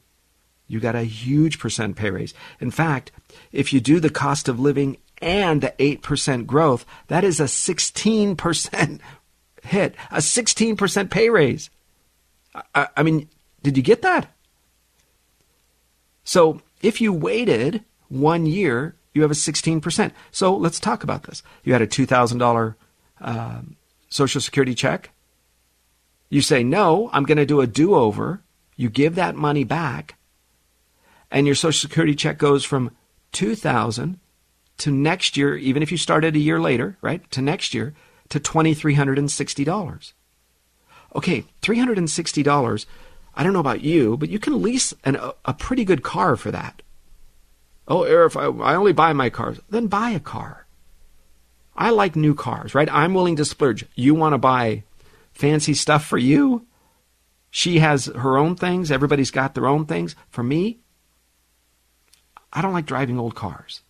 You 0.68 0.80
got 0.80 0.96
a 0.96 1.04
huge 1.04 1.60
percent 1.60 1.96
pay 1.96 2.10
raise. 2.10 2.34
In 2.60 2.72
fact, 2.72 3.12
if 3.52 3.72
you 3.72 3.80
do 3.80 4.00
the 4.00 4.10
cost 4.10 4.50
of 4.50 4.60
living 4.60 4.98
and 5.22 5.62
the 5.62 5.74
8% 5.80 6.46
growth, 6.46 6.86
that 7.08 7.24
is 7.24 7.40
a 7.40 7.46
16% 7.46 9.00
hit, 9.64 9.96
a 10.12 10.18
16% 10.18 11.10
pay 11.10 11.30
raise. 11.30 11.70
I, 12.76 12.88
I, 12.98 13.04
mean, 13.04 13.30
did 13.64 13.78
you 13.78 13.84
get 13.84 14.02
that? 14.02 14.34
So 16.24 16.62
if 16.82 17.00
you 17.00 17.14
waited 17.14 17.84
one 18.10 18.46
year, 18.46 18.96
you 19.14 19.22
have 19.22 19.32
a 19.32 19.36
16%. 19.36 20.12
So 20.32 20.56
let's 20.56 20.80
talk 20.80 21.04
about 21.04 21.24
this. 21.24 21.44
You 21.64 21.74
had 21.74 21.82
a 21.82 21.88
$2,000 21.88 22.76
uh, 23.22 23.62
Social 24.10 24.42
Security 24.42 24.76
check. 24.76 25.12
You 26.30 26.42
say, 26.42 26.64
no, 26.64 27.10
I'm 27.14 27.24
going 27.24 27.38
to 27.38 27.46
do 27.46 27.62
a 27.62 27.68
do 27.68 27.96
over. 27.96 28.42
You 28.76 28.90
give 28.90 29.16
that 29.16 29.36
money 29.36 29.64
back, 29.64 30.16
and 31.32 31.46
your 31.46 31.56
Social 31.56 31.88
Security 31.88 32.16
check 32.16 32.38
goes 32.38 32.64
from 32.64 32.92
2000 33.32 34.20
to 34.78 34.92
next 34.92 35.36
year, 35.36 35.56
even 35.58 35.82
if 35.82 35.92
you 35.92 35.98
started 35.98 36.36
a 36.36 36.40
year 36.40 36.60
later, 36.60 36.98
right, 37.02 37.30
to 37.32 37.42
next 37.42 37.74
year, 37.74 37.96
to 38.30 38.40
$2,360. 38.40 40.14
Okay, 41.16 41.46
$360, 41.62 42.86
I 43.36 43.44
don't 43.44 43.54
know 43.54 43.60
about 43.60 43.82
you, 43.82 44.18
but 44.18 44.30
you 44.30 44.40
can 44.40 44.62
lease 44.62 44.94
an, 45.04 45.18
a, 45.46 45.54
pretty 45.54 45.86
good 45.86 46.04
car 46.04 46.36
for 46.36 46.52
that. 46.52 46.82
Oh, 47.88 48.04
if 48.04 48.36
I, 48.36 48.46
I 48.46 48.76
only 48.76 48.94
buy 48.94 49.14
my 49.14 49.30
cars, 49.30 49.60
then 49.70 49.88
buy 49.88 50.10
a 50.10 50.20
car. 50.20 50.66
I 51.76 51.92
like 51.92 52.16
new 52.16 52.34
cars, 52.34 52.74
right? 52.74 52.92
I'm 52.92 53.14
willing 53.14 53.36
to 53.36 53.46
splurge. 53.46 53.86
You 53.96 54.16
want 54.16 54.34
to 54.34 54.40
buy 54.40 54.84
fancy 55.38 55.74
stuff 55.74 56.06
for 56.06 56.18
you. 56.18 56.66
She 57.50 57.80
has 57.80 58.06
her 58.08 58.38
own 58.38 58.56
things. 58.56 58.92
Everybody's 58.92 59.32
got 59.32 59.54
their 59.54 59.68
own 59.68 59.86
things. 59.86 60.16
For 60.30 60.44
me, 60.44 60.80
I 62.52 62.62
don't 62.62 62.74
like 62.74 62.86
driving 62.86 63.20
old 63.20 63.36
cars. 63.36 63.82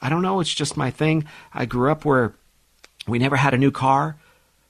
I 0.00 0.08
don't 0.08 0.22
know. 0.22 0.40
It's 0.40 0.52
just 0.52 0.76
my 0.76 0.90
thing. 0.90 1.24
I 1.54 1.64
grew 1.64 1.90
up 1.90 2.04
where 2.04 2.34
we 3.06 3.18
never 3.18 3.36
had 3.36 3.54
a 3.54 3.58
new 3.58 3.70
car, 3.70 4.16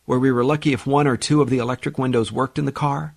where 0.05 0.19
we 0.19 0.31
were 0.31 0.45
lucky 0.45 0.73
if 0.73 0.87
one 0.87 1.07
or 1.07 1.17
two 1.17 1.43
of 1.43 1.51
the 1.51 1.59
electric 1.59 1.99
windows 1.99 2.31
worked 2.31 2.59
in 2.59 2.65
the 2.65 2.73
car. 2.73 3.15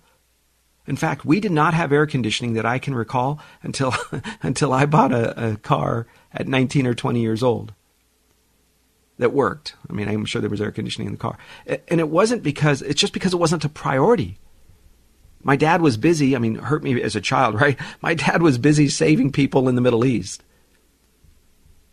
In 0.86 0.96
fact, 0.96 1.24
we 1.24 1.38
did 1.40 1.52
not 1.52 1.74
have 1.74 1.92
air 1.92 2.06
conditioning 2.06 2.54
that 2.54 2.66
I 2.66 2.78
can 2.78 2.94
recall 2.94 3.38
until 3.62 3.94
until 4.42 4.72
I 4.72 4.86
bought 4.86 5.12
a, 5.12 5.52
a 5.52 5.56
car 5.56 6.06
at 6.32 6.48
19 6.48 6.86
or 6.86 6.94
20 6.94 7.20
years 7.20 7.42
old 7.42 7.72
that 9.20 9.32
worked. 9.34 9.74
I 9.88 9.92
mean, 9.92 10.08
I'm 10.08 10.24
sure 10.24 10.40
there 10.40 10.50
was 10.50 10.60
air 10.60 10.72
conditioning 10.72 11.06
in 11.06 11.12
the 11.12 11.18
car. 11.18 11.36
And 11.66 12.00
it 12.00 12.08
wasn't 12.08 12.42
because, 12.42 12.80
it's 12.80 13.00
just 13.00 13.12
because 13.12 13.34
it 13.34 13.38
wasn't 13.38 13.64
a 13.64 13.68
priority. 13.68 14.38
My 15.42 15.56
dad 15.56 15.82
was 15.82 15.98
busy. 15.98 16.34
I 16.34 16.38
mean, 16.38 16.56
hurt 16.56 16.82
me 16.82 17.00
as 17.02 17.16
a 17.16 17.20
child, 17.20 17.60
right? 17.60 17.78
My 18.02 18.14
dad 18.14 18.42
was 18.42 18.58
busy 18.58 18.88
saving 18.88 19.32
people 19.32 19.68
in 19.68 19.74
the 19.74 19.80
Middle 19.80 20.04
East. 20.04 20.42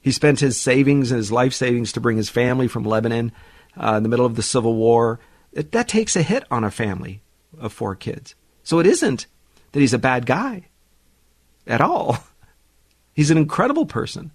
He 0.01 0.11
spent 0.11 0.39
his 0.39 0.59
savings 0.59 1.11
and 1.11 1.17
his 1.17 1.31
life 1.31 1.53
savings 1.53 1.91
to 1.91 1.99
bring 1.99 2.15
his 2.15 2.29
family 2.29 2.69
from 2.69 2.83
Lebanon 2.83 3.33
uh, 3.75 3.95
in 3.95 4.03
the 4.03 4.09
middle 4.09 4.25
of 4.25 4.35
the 4.35 4.41
Civil 4.41 4.75
War. 4.75 5.19
It, 5.51 5.73
that 5.73 5.89
takes 5.89 6.15
a 6.15 6.21
hit 6.21 6.45
on 6.49 6.63
a 6.63 6.71
family 6.71 7.21
of 7.59 7.73
four 7.73 7.93
kids. 7.93 8.35
So 8.63 8.79
it 8.79 8.87
isn't 8.87 9.27
that 9.73 9.81
he's 9.81 9.93
a 9.93 9.99
bad 9.99 10.25
guy 10.25 10.69
at 11.65 11.81
all. 11.81 12.17
He's 13.13 13.31
an 13.31 13.37
incredible 13.39 13.87
person. 13.87 14.31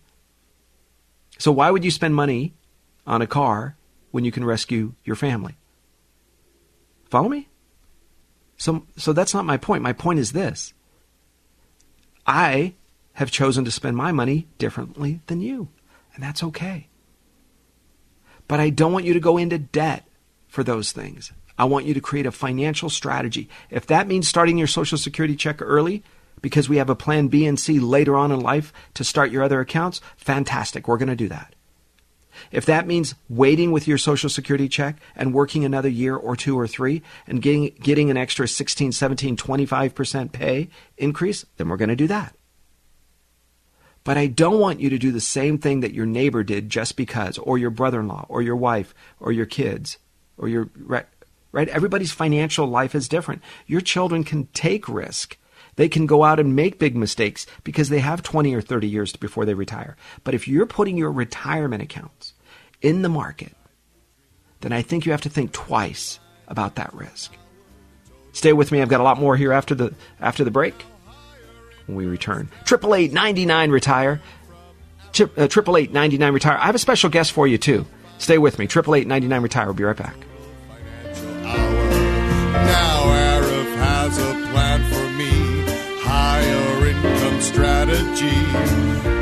So 1.38 1.52
why 1.52 1.70
would 1.70 1.84
you 1.84 1.92
spend 1.92 2.16
money 2.16 2.52
on 3.06 3.22
a 3.22 3.26
car 3.26 3.76
when 4.10 4.24
you 4.24 4.32
can 4.32 4.44
rescue 4.44 4.94
your 5.04 5.16
family. 5.16 5.56
Follow 7.10 7.28
me? 7.28 7.48
So, 8.56 8.86
so 8.96 9.12
that's 9.12 9.34
not 9.34 9.44
my 9.44 9.56
point. 9.56 9.82
My 9.82 9.92
point 9.92 10.18
is 10.18 10.32
this 10.32 10.72
I 12.26 12.74
have 13.14 13.30
chosen 13.30 13.64
to 13.64 13.70
spend 13.70 13.96
my 13.96 14.12
money 14.12 14.46
differently 14.58 15.20
than 15.26 15.40
you, 15.40 15.68
and 16.14 16.22
that's 16.22 16.42
okay. 16.42 16.88
But 18.48 18.60
I 18.60 18.70
don't 18.70 18.92
want 18.92 19.04
you 19.04 19.14
to 19.14 19.20
go 19.20 19.38
into 19.38 19.58
debt 19.58 20.06
for 20.48 20.62
those 20.62 20.92
things. 20.92 21.32
I 21.58 21.64
want 21.64 21.86
you 21.86 21.94
to 21.94 22.00
create 22.00 22.26
a 22.26 22.32
financial 22.32 22.90
strategy. 22.90 23.48
If 23.70 23.86
that 23.86 24.08
means 24.08 24.28
starting 24.28 24.58
your 24.58 24.66
Social 24.66 24.98
Security 24.98 25.36
check 25.36 25.60
early, 25.60 26.02
because 26.40 26.68
we 26.68 26.78
have 26.78 26.90
a 26.90 26.96
plan 26.96 27.28
B 27.28 27.46
and 27.46 27.58
C 27.58 27.78
later 27.78 28.16
on 28.16 28.32
in 28.32 28.40
life 28.40 28.72
to 28.94 29.04
start 29.04 29.30
your 29.30 29.42
other 29.42 29.60
accounts, 29.60 30.00
fantastic. 30.16 30.88
We're 30.88 30.98
going 30.98 31.08
to 31.08 31.16
do 31.16 31.28
that. 31.28 31.54
If 32.52 32.66
that 32.66 32.86
means 32.86 33.14
waiting 33.28 33.72
with 33.72 33.88
your 33.88 33.98
Social 33.98 34.28
Security 34.28 34.68
check 34.68 34.96
and 35.16 35.34
working 35.34 35.64
another 35.64 35.88
year 35.88 36.14
or 36.14 36.36
two 36.36 36.58
or 36.58 36.68
three 36.68 37.02
and 37.26 37.40
getting, 37.40 37.74
getting 37.80 38.10
an 38.10 38.16
extra 38.16 38.46
16, 38.46 38.92
17, 38.92 39.36
25% 39.36 40.32
pay 40.32 40.68
increase, 40.98 41.46
then 41.56 41.68
we're 41.68 41.78
going 41.78 41.88
to 41.88 41.96
do 41.96 42.06
that. 42.06 42.36
But 44.04 44.18
I 44.18 44.26
don't 44.26 44.58
want 44.58 44.80
you 44.80 44.90
to 44.90 44.98
do 44.98 45.12
the 45.12 45.20
same 45.20 45.58
thing 45.58 45.80
that 45.80 45.94
your 45.94 46.06
neighbor 46.06 46.42
did 46.42 46.68
just 46.68 46.96
because, 46.96 47.38
or 47.38 47.56
your 47.56 47.70
brother 47.70 48.00
in 48.00 48.08
law, 48.08 48.26
or 48.28 48.42
your 48.42 48.56
wife, 48.56 48.94
or 49.20 49.32
your 49.32 49.46
kids, 49.46 49.98
or 50.36 50.48
your. 50.48 50.68
Right, 50.76 51.06
right? 51.52 51.68
Everybody's 51.68 52.10
financial 52.10 52.66
life 52.66 52.96
is 52.96 53.08
different. 53.08 53.42
Your 53.66 53.80
children 53.80 54.24
can 54.24 54.48
take 54.54 54.88
risk. 54.88 55.36
They 55.76 55.88
can 55.88 56.06
go 56.06 56.24
out 56.24 56.40
and 56.40 56.56
make 56.56 56.78
big 56.78 56.96
mistakes 56.96 57.46
because 57.64 57.88
they 57.88 58.00
have 58.00 58.22
20 58.22 58.54
or 58.54 58.60
30 58.60 58.88
years 58.88 59.14
before 59.16 59.44
they 59.44 59.54
retire. 59.54 59.96
But 60.24 60.34
if 60.34 60.46
you're 60.46 60.66
putting 60.66 60.98
your 60.98 61.12
retirement 61.12 61.82
accounts 61.82 62.21
in 62.82 63.02
the 63.02 63.08
market, 63.08 63.56
then 64.60 64.72
I 64.72 64.82
think 64.82 65.06
you 65.06 65.12
have 65.12 65.22
to 65.22 65.30
think 65.30 65.52
twice 65.52 66.18
about 66.48 66.74
that 66.74 66.92
risk. 66.92 67.32
Stay 68.32 68.52
with 68.52 68.70
me. 68.72 68.82
I've 68.82 68.88
got 68.88 69.00
a 69.00 69.04
lot 69.04 69.18
more 69.18 69.36
here 69.36 69.52
after 69.52 69.74
the 69.74 69.94
after 70.20 70.44
the 70.44 70.50
break 70.50 70.74
when 71.86 71.96
we 71.96 72.06
return. 72.06 72.48
Triple 72.64 72.94
eight 72.94 73.12
ninety 73.12 73.46
nine 73.46 73.70
retire. 73.70 74.20
Uh, 75.36 75.46
triple 75.48 75.76
eight 75.76 75.92
ninety 75.92 76.16
nine 76.16 76.32
retire. 76.32 76.56
I 76.56 76.66
have 76.66 76.74
a 76.74 76.78
special 76.78 77.10
guest 77.10 77.32
for 77.32 77.46
you 77.46 77.58
too. 77.58 77.84
Stay 78.18 78.38
with 78.38 78.58
me. 78.58 78.66
Triple 78.66 78.94
eight 78.94 79.06
ninety 79.06 79.28
nine 79.28 79.42
retire. 79.42 79.66
We'll 79.66 79.74
be 79.74 79.84
right 79.84 79.96
back. 79.96 80.16
Now 82.52 83.02
Arif 83.04 83.76
has 83.76 84.18
a 84.18 84.32
plan 84.50 84.80
for 84.90 85.10
me. 85.18 85.30
Higher 86.02 86.86
income 86.88 87.40
strategy. 87.42 88.32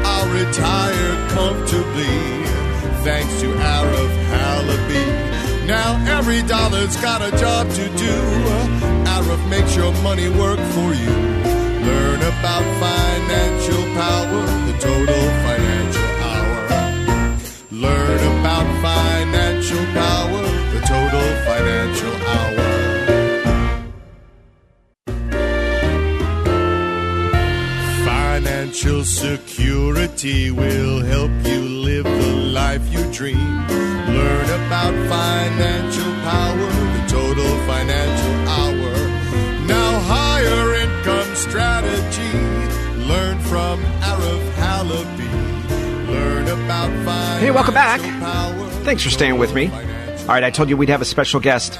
I'll 0.04 0.28
retire 0.32 1.28
comfortably. 1.30 2.39
Thanks 3.02 3.40
to 3.40 3.46
Arif 3.46 4.14
Halaby. 4.30 5.66
Now 5.66 6.18
every 6.18 6.42
dollar's 6.42 6.96
got 6.98 7.22
a 7.22 7.30
job 7.38 7.66
to 7.70 7.84
do. 7.96 8.16
Arif 9.14 9.48
makes 9.48 9.74
your 9.74 9.92
money 10.02 10.28
work 10.28 10.60
for 10.74 10.92
you. 10.92 11.14
Learn 11.88 12.20
about 12.20 12.64
financial 12.84 13.82
power, 13.96 14.42
the 14.68 14.76
total 14.78 15.22
financial 15.46 16.10
hour. 16.28 16.58
Learn 17.70 18.20
about 18.38 18.66
financial 18.82 19.84
power, 20.02 20.42
the 20.74 20.80
total 20.86 21.28
financial 21.48 22.14
hour. 22.26 22.49
Financial 28.80 29.04
security 29.04 30.50
will 30.50 31.00
help 31.00 31.30
you 31.44 31.60
live 31.60 32.04
the 32.04 32.32
life 32.32 32.80
you 32.90 33.12
dream. 33.12 33.36
Learn 33.36 34.44
about 34.46 34.94
financial 35.06 36.12
power, 36.24 36.56
the 36.56 37.04
total 37.06 37.44
financial 37.66 38.48
hour. 38.48 39.66
Now 39.66 40.00
higher 40.00 40.74
income 40.76 41.36
strategy. 41.36 42.32
Learn 43.06 43.38
from 43.40 43.82
Arif 44.00 44.50
Halaby. 44.54 46.08
Learn 46.08 46.48
about 46.48 46.88
financial 47.04 47.38
Hey, 47.38 47.50
welcome 47.50 47.74
back. 47.74 48.00
Power, 48.00 48.70
Thanks 48.84 49.02
for 49.02 49.10
staying 49.10 49.36
with 49.36 49.54
me. 49.54 49.68
All 49.70 50.28
right, 50.28 50.44
I 50.44 50.50
told 50.50 50.70
you 50.70 50.78
we'd 50.78 50.88
have 50.88 51.02
a 51.02 51.04
special 51.04 51.40
guest. 51.40 51.78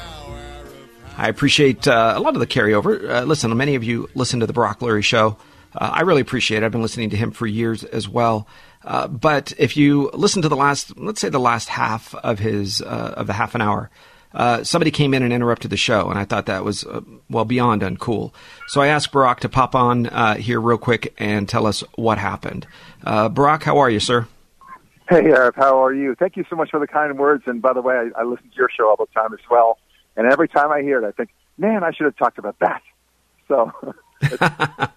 I 1.17 1.29
appreciate 1.29 1.89
uh, 1.89 2.13
a 2.15 2.21
lot 2.21 2.35
of 2.35 2.41
the 2.41 2.47
carryover. 2.47 3.09
Uh, 3.09 3.23
listen, 3.25 3.57
many 3.57 3.75
of 3.75 3.85
you 3.85 4.11
listen 4.15 4.41
to 4.41 4.47
the 4.47 4.53
Brock 4.53 4.81
Lurie 4.81 5.03
show. 5.03 5.39
Uh, 5.75 5.91
I 5.93 6.01
really 6.03 6.21
appreciate 6.21 6.63
it. 6.63 6.67
I've 6.67 6.73
been 6.73 6.83
listening 6.83 7.11
to 7.11 7.17
him 7.17 7.31
for 7.31 7.47
years 7.47 7.85
as 7.85 8.09
well. 8.09 8.47
Uh, 8.85 9.09
but 9.09 9.53
if 9.59 9.77
you 9.77 10.11
listen 10.15 10.43
to 10.43 10.49
the 10.49 10.57
last, 10.57 10.97
let's 10.99 11.21
say 11.21 11.29
the 11.29 11.39
last 11.39 11.69
half 11.69 12.15
of 12.15 12.39
his, 12.39 12.81
uh, 12.83 13.15
of 13.17 13.27
the 13.27 13.33
half 13.33 13.55
an 13.55 13.61
hour, 13.61 13.91
uh, 14.33 14.63
somebody 14.63 14.91
came 14.91 15.13
in 15.13 15.23
and 15.23 15.33
interrupted 15.33 15.71
the 15.71 15.77
show, 15.77 16.09
and 16.09 16.19
I 16.19 16.25
thought 16.25 16.47
that 16.47 16.65
was, 16.65 16.85
uh, 16.85 17.01
well, 17.29 17.45
beyond 17.45 17.83
uncool. 17.83 18.33
So 18.69 18.81
I 18.81 18.87
asked 18.87 19.11
Brock 19.11 19.41
to 19.41 19.49
pop 19.49 19.75
on 19.75 20.07
uh, 20.07 20.37
here 20.37 20.61
real 20.61 20.79
quick 20.79 21.13
and 21.19 21.49
tell 21.49 21.67
us 21.67 21.83
what 21.97 22.19
happened. 22.19 22.67
Brock, 23.03 23.65
how 23.65 23.79
are 23.79 23.91
you, 23.91 24.01
sir? 24.01 24.29
Hey, 25.11 25.25
Eric, 25.25 25.57
how 25.57 25.85
are 25.85 25.93
you? 25.93 26.15
Thank 26.15 26.37
you 26.37 26.45
so 26.49 26.55
much 26.55 26.71
for 26.71 26.79
the 26.79 26.87
kind 26.87 27.19
words. 27.19 27.43
And 27.47 27.61
by 27.61 27.73
the 27.73 27.83
way, 27.83 27.97
I, 27.97 28.21
I 28.21 28.23
listen 28.23 28.49
to 28.49 28.57
your 28.57 28.71
show 28.71 28.89
all 28.89 28.95
the 28.95 29.07
time 29.13 29.33
as 29.33 29.41
well. 29.51 29.79
And 30.17 30.31
every 30.31 30.47
time 30.47 30.71
I 30.71 30.83
hear 30.83 31.05
it, 31.05 31.05
I 31.05 31.11
think, 31.11 31.31
man, 31.59 31.83
I 31.83 31.91
should 31.91 32.05
have 32.05 32.17
talked 32.17 32.39
about 32.39 32.57
that. 32.61 32.81
So, 33.49 33.73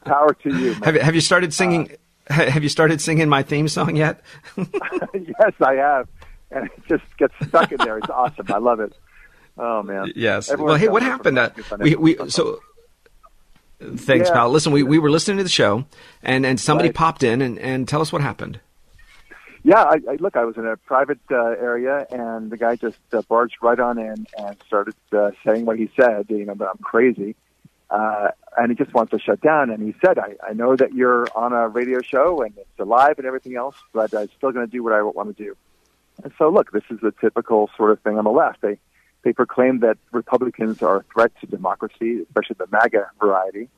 power 0.06 0.34
to 0.44 0.58
you. 0.58 0.74
Have, 0.84 0.96
have 0.96 1.16
you 1.16 1.22
started 1.22 1.54
singing? 1.54 1.92
ha- 2.30 2.50
have 2.50 2.64
you 2.64 2.70
started 2.70 3.02
singing 3.02 3.30
my 3.30 3.44
theme 3.44 3.68
song 3.68 3.96
yet? 3.96 4.22
yes, 4.58 5.54
I 5.62 5.74
have. 5.76 6.08
And 6.52 6.66
it 6.66 6.72
just 6.88 7.04
gets 7.18 7.34
stuck 7.48 7.72
in 7.72 7.78
there. 7.80 7.98
It's 7.98 8.10
awesome. 8.10 8.46
I 8.50 8.58
love 8.60 8.80
it. 8.80 8.94
Oh, 9.58 9.84
man. 9.84 10.12
yes. 10.16 10.50
Everyone 10.50 10.72
well, 10.72 10.80
hey, 10.80 10.88
what 10.88 11.04
happened? 11.04 11.38
Uh, 11.40 11.50
we 11.80 11.96
we 11.96 12.18
so. 12.30 12.60
Thanks, 13.80 14.30
Yeah. 14.30 14.34
pal. 14.36 14.50
Listen, 14.50 14.72
we, 14.72 14.82
we 14.84 14.98
were 14.98 15.10
listening 15.12 15.38
to 15.38 15.44
the 15.44 15.50
show, 15.50 15.86
and, 16.22 16.46
and 16.46 16.58
somebody 16.60 16.88
Right. 16.90 16.96
popped 16.96 17.22
in 17.22 17.42
and, 17.42 17.60
and 17.60 17.86
tell 17.88 18.00
us 18.02 18.14
what 18.14 18.22
happened. 18.22 18.60
Yeah, 19.64 19.82
I, 19.84 19.98
I 20.10 20.16
look. 20.20 20.36
I 20.38 20.46
was 20.46 20.56
in 20.58 20.66
a 20.66 20.78
private 20.78 21.20
uh, 21.32 21.36
area, 21.36 22.06
and 22.12 22.50
the 22.50 22.58
guy 22.58 22.76
just 22.78 22.98
uh, 23.12 23.22
barged 23.24 23.56
right 23.62 23.80
on 23.80 23.98
in 23.98 24.26
and 24.38 24.56
started 24.68 24.96
uh, 25.12 25.32
saying 25.46 25.66
what 25.66 25.78
he 25.78 25.90
said. 26.00 26.26
You 26.30 26.46
know, 26.46 26.54
that 26.56 26.68
I'm 26.70 26.78
crazy, 26.84 27.36
uh, 27.90 28.30
and 28.58 28.70
he 28.72 28.76
just 28.76 28.94
wants 28.94 29.12
to 29.12 29.20
shut 29.20 29.42
down. 29.42 29.70
And 29.70 29.84
he 29.84 29.96
said, 30.04 30.18
I, 30.20 30.36
"I 30.48 30.54
know 30.54 30.76
that 30.76 30.94
you're 30.94 31.28
on 31.36 31.54
a 31.54 31.68
radio 31.68 32.02
show 32.02 32.42
and 32.42 32.58
it's 32.58 32.80
alive 32.80 33.16
and 33.18 33.28
everything 33.28 33.56
else, 33.56 33.76
but 33.94 34.14
I'm 34.14 34.30
still 34.38 34.52
going 34.52 34.66
to 34.66 34.72
do 34.72 34.84
what 34.84 34.94
I 34.94 35.02
want 35.02 35.36
to 35.36 35.44
do." 35.44 35.56
And 36.24 36.32
so, 36.38 36.50
look, 36.50 36.72
this 36.72 36.84
is 36.90 37.00
the 37.02 37.14
typical 37.20 37.70
sort 37.76 37.92
of 37.92 38.00
thing 38.02 38.18
on 38.18 38.24
the 38.24 38.32
left. 38.32 38.62
They 38.62 38.78
they 39.24 39.34
proclaim 39.34 39.80
that 39.80 39.98
Republicans 40.12 40.82
are 40.82 40.98
a 40.98 41.04
threat 41.14 41.32
to 41.42 41.48
democracy, 41.48 42.22
especially 42.22 42.58
the 42.60 42.68
MAGA 42.72 43.10
variety, 43.20 43.70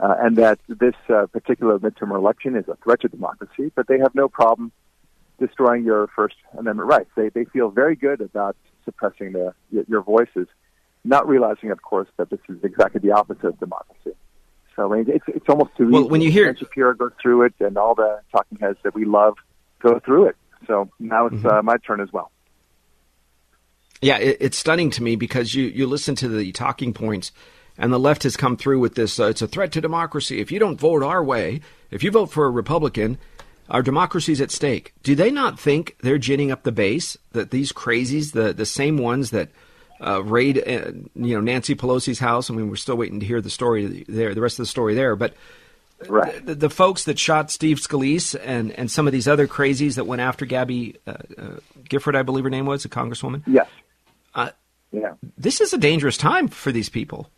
uh, 0.00 0.14
and 0.18 0.36
that 0.36 0.58
this 0.68 0.94
uh, 1.08 1.26
particular 1.26 1.78
midterm 1.78 2.14
election 2.14 2.56
is 2.56 2.66
a 2.68 2.76
threat 2.76 3.00
to 3.02 3.08
democracy. 3.08 3.70
But 3.74 3.86
they 3.86 3.98
have 3.98 4.14
no 4.14 4.28
problem 4.28 4.72
destroying 5.38 5.84
your 5.84 6.06
First 6.08 6.36
Amendment 6.56 6.88
rights. 6.88 7.10
They 7.16 7.28
they 7.28 7.44
feel 7.44 7.70
very 7.70 7.96
good 7.96 8.20
about 8.20 8.56
suppressing 8.84 9.34
your 9.70 10.02
voices, 10.02 10.46
not 11.04 11.28
realizing, 11.28 11.70
of 11.70 11.82
course, 11.82 12.08
that 12.16 12.30
this 12.30 12.40
is 12.48 12.62
exactly 12.62 13.00
the 13.00 13.12
opposite 13.12 13.44
of 13.44 13.58
democracy. 13.58 14.12
So 14.76 14.92
I 14.92 14.96
mean, 14.96 15.06
it's 15.08 15.24
it's 15.28 15.48
almost 15.48 15.70
too 15.76 15.90
Well, 15.90 16.08
when 16.08 16.20
you 16.20 16.30
hear- 16.30 16.56
Shapiro 16.56 16.94
goes 16.94 17.12
through 17.22 17.42
it, 17.42 17.54
and 17.60 17.76
all 17.78 17.94
the 17.94 18.20
talking 18.32 18.58
heads 18.58 18.78
that 18.82 18.94
we 18.94 19.04
love 19.04 19.34
go 19.80 19.98
through 20.00 20.26
it. 20.28 20.36
So 20.66 20.90
now 20.98 21.26
it's 21.26 21.36
Mm-hmm. 21.36 21.46
uh, 21.46 21.62
my 21.62 21.76
turn 21.78 22.00
as 22.00 22.12
well. 22.12 22.30
Yeah, 24.00 24.18
it, 24.18 24.38
it's 24.40 24.58
stunning 24.58 24.90
to 24.90 25.02
me 25.02 25.16
because 25.16 25.54
you, 25.54 25.64
you 25.64 25.86
listen 25.86 26.14
to 26.16 26.28
the 26.28 26.52
talking 26.52 26.92
points, 26.92 27.32
and 27.78 27.92
the 27.92 27.98
left 27.98 28.22
has 28.24 28.36
come 28.36 28.56
through 28.56 28.80
with 28.80 28.94
this 28.94 29.18
uh, 29.18 29.26
it's 29.26 29.42
a 29.42 29.46
threat 29.46 29.72
to 29.72 29.80
democracy. 29.80 30.40
If 30.40 30.50
you 30.52 30.58
don't 30.58 30.78
vote 30.80 31.02
our 31.02 31.22
way, 31.22 31.60
if 31.90 32.02
you 32.02 32.10
vote 32.10 32.26
for 32.30 32.44
a 32.46 32.50
Republican, 32.50 33.18
our 33.70 33.82
democracy's 33.82 34.40
at 34.40 34.50
stake. 34.50 34.92
Do 35.02 35.14
they 35.14 35.30
not 35.30 35.58
think 35.58 35.96
they're 36.02 36.18
ginning 36.18 36.50
up 36.50 36.64
the 36.64 36.72
base? 36.72 37.16
That 37.32 37.50
these 37.50 37.72
crazies, 37.72 38.32
the, 38.32 38.52
the 38.52 38.66
same 38.66 38.98
ones 38.98 39.30
that 39.30 39.48
uh, 40.00 40.22
raid 40.22 40.58
uh, 40.58 40.92
you 41.14 41.34
know 41.34 41.40
Nancy 41.40 41.74
Pelosi's 41.74 42.18
house. 42.18 42.50
I 42.50 42.54
mean, 42.54 42.68
we're 42.70 42.76
still 42.76 42.96
waiting 42.96 43.20
to 43.20 43.26
hear 43.26 43.40
the 43.40 43.50
story 43.50 44.04
there, 44.08 44.34
the 44.34 44.40
rest 44.40 44.58
of 44.58 44.64
the 44.64 44.70
story 44.70 44.94
there, 44.94 45.16
but 45.16 45.34
Right. 46.08 46.44
the, 46.44 46.54
the 46.54 46.68
folks 46.70 47.04
that 47.04 47.18
shot 47.18 47.50
Steve 47.50 47.78
Scalise 47.78 48.38
and, 48.44 48.72
and 48.72 48.90
some 48.90 49.06
of 49.06 49.12
these 49.12 49.26
other 49.26 49.46
crazies 49.46 49.94
that 49.94 50.04
went 50.06 50.20
after 50.20 50.44
Gabby 50.44 50.96
uh, 51.06 51.12
uh, 51.38 51.44
Gifford, 51.88 52.14
I 52.16 52.22
believe 52.22 52.44
her 52.44 52.50
name 52.50 52.66
was, 52.66 52.84
a 52.84 52.88
congresswoman. 52.90 53.42
Yes. 53.46 53.68
Uh, 54.34 54.50
yeah. 54.92 55.14
this 55.38 55.60
is 55.62 55.72
a 55.72 55.78
dangerous 55.78 56.18
time 56.18 56.48
for 56.48 56.72
these 56.72 56.90
people. 56.90 57.30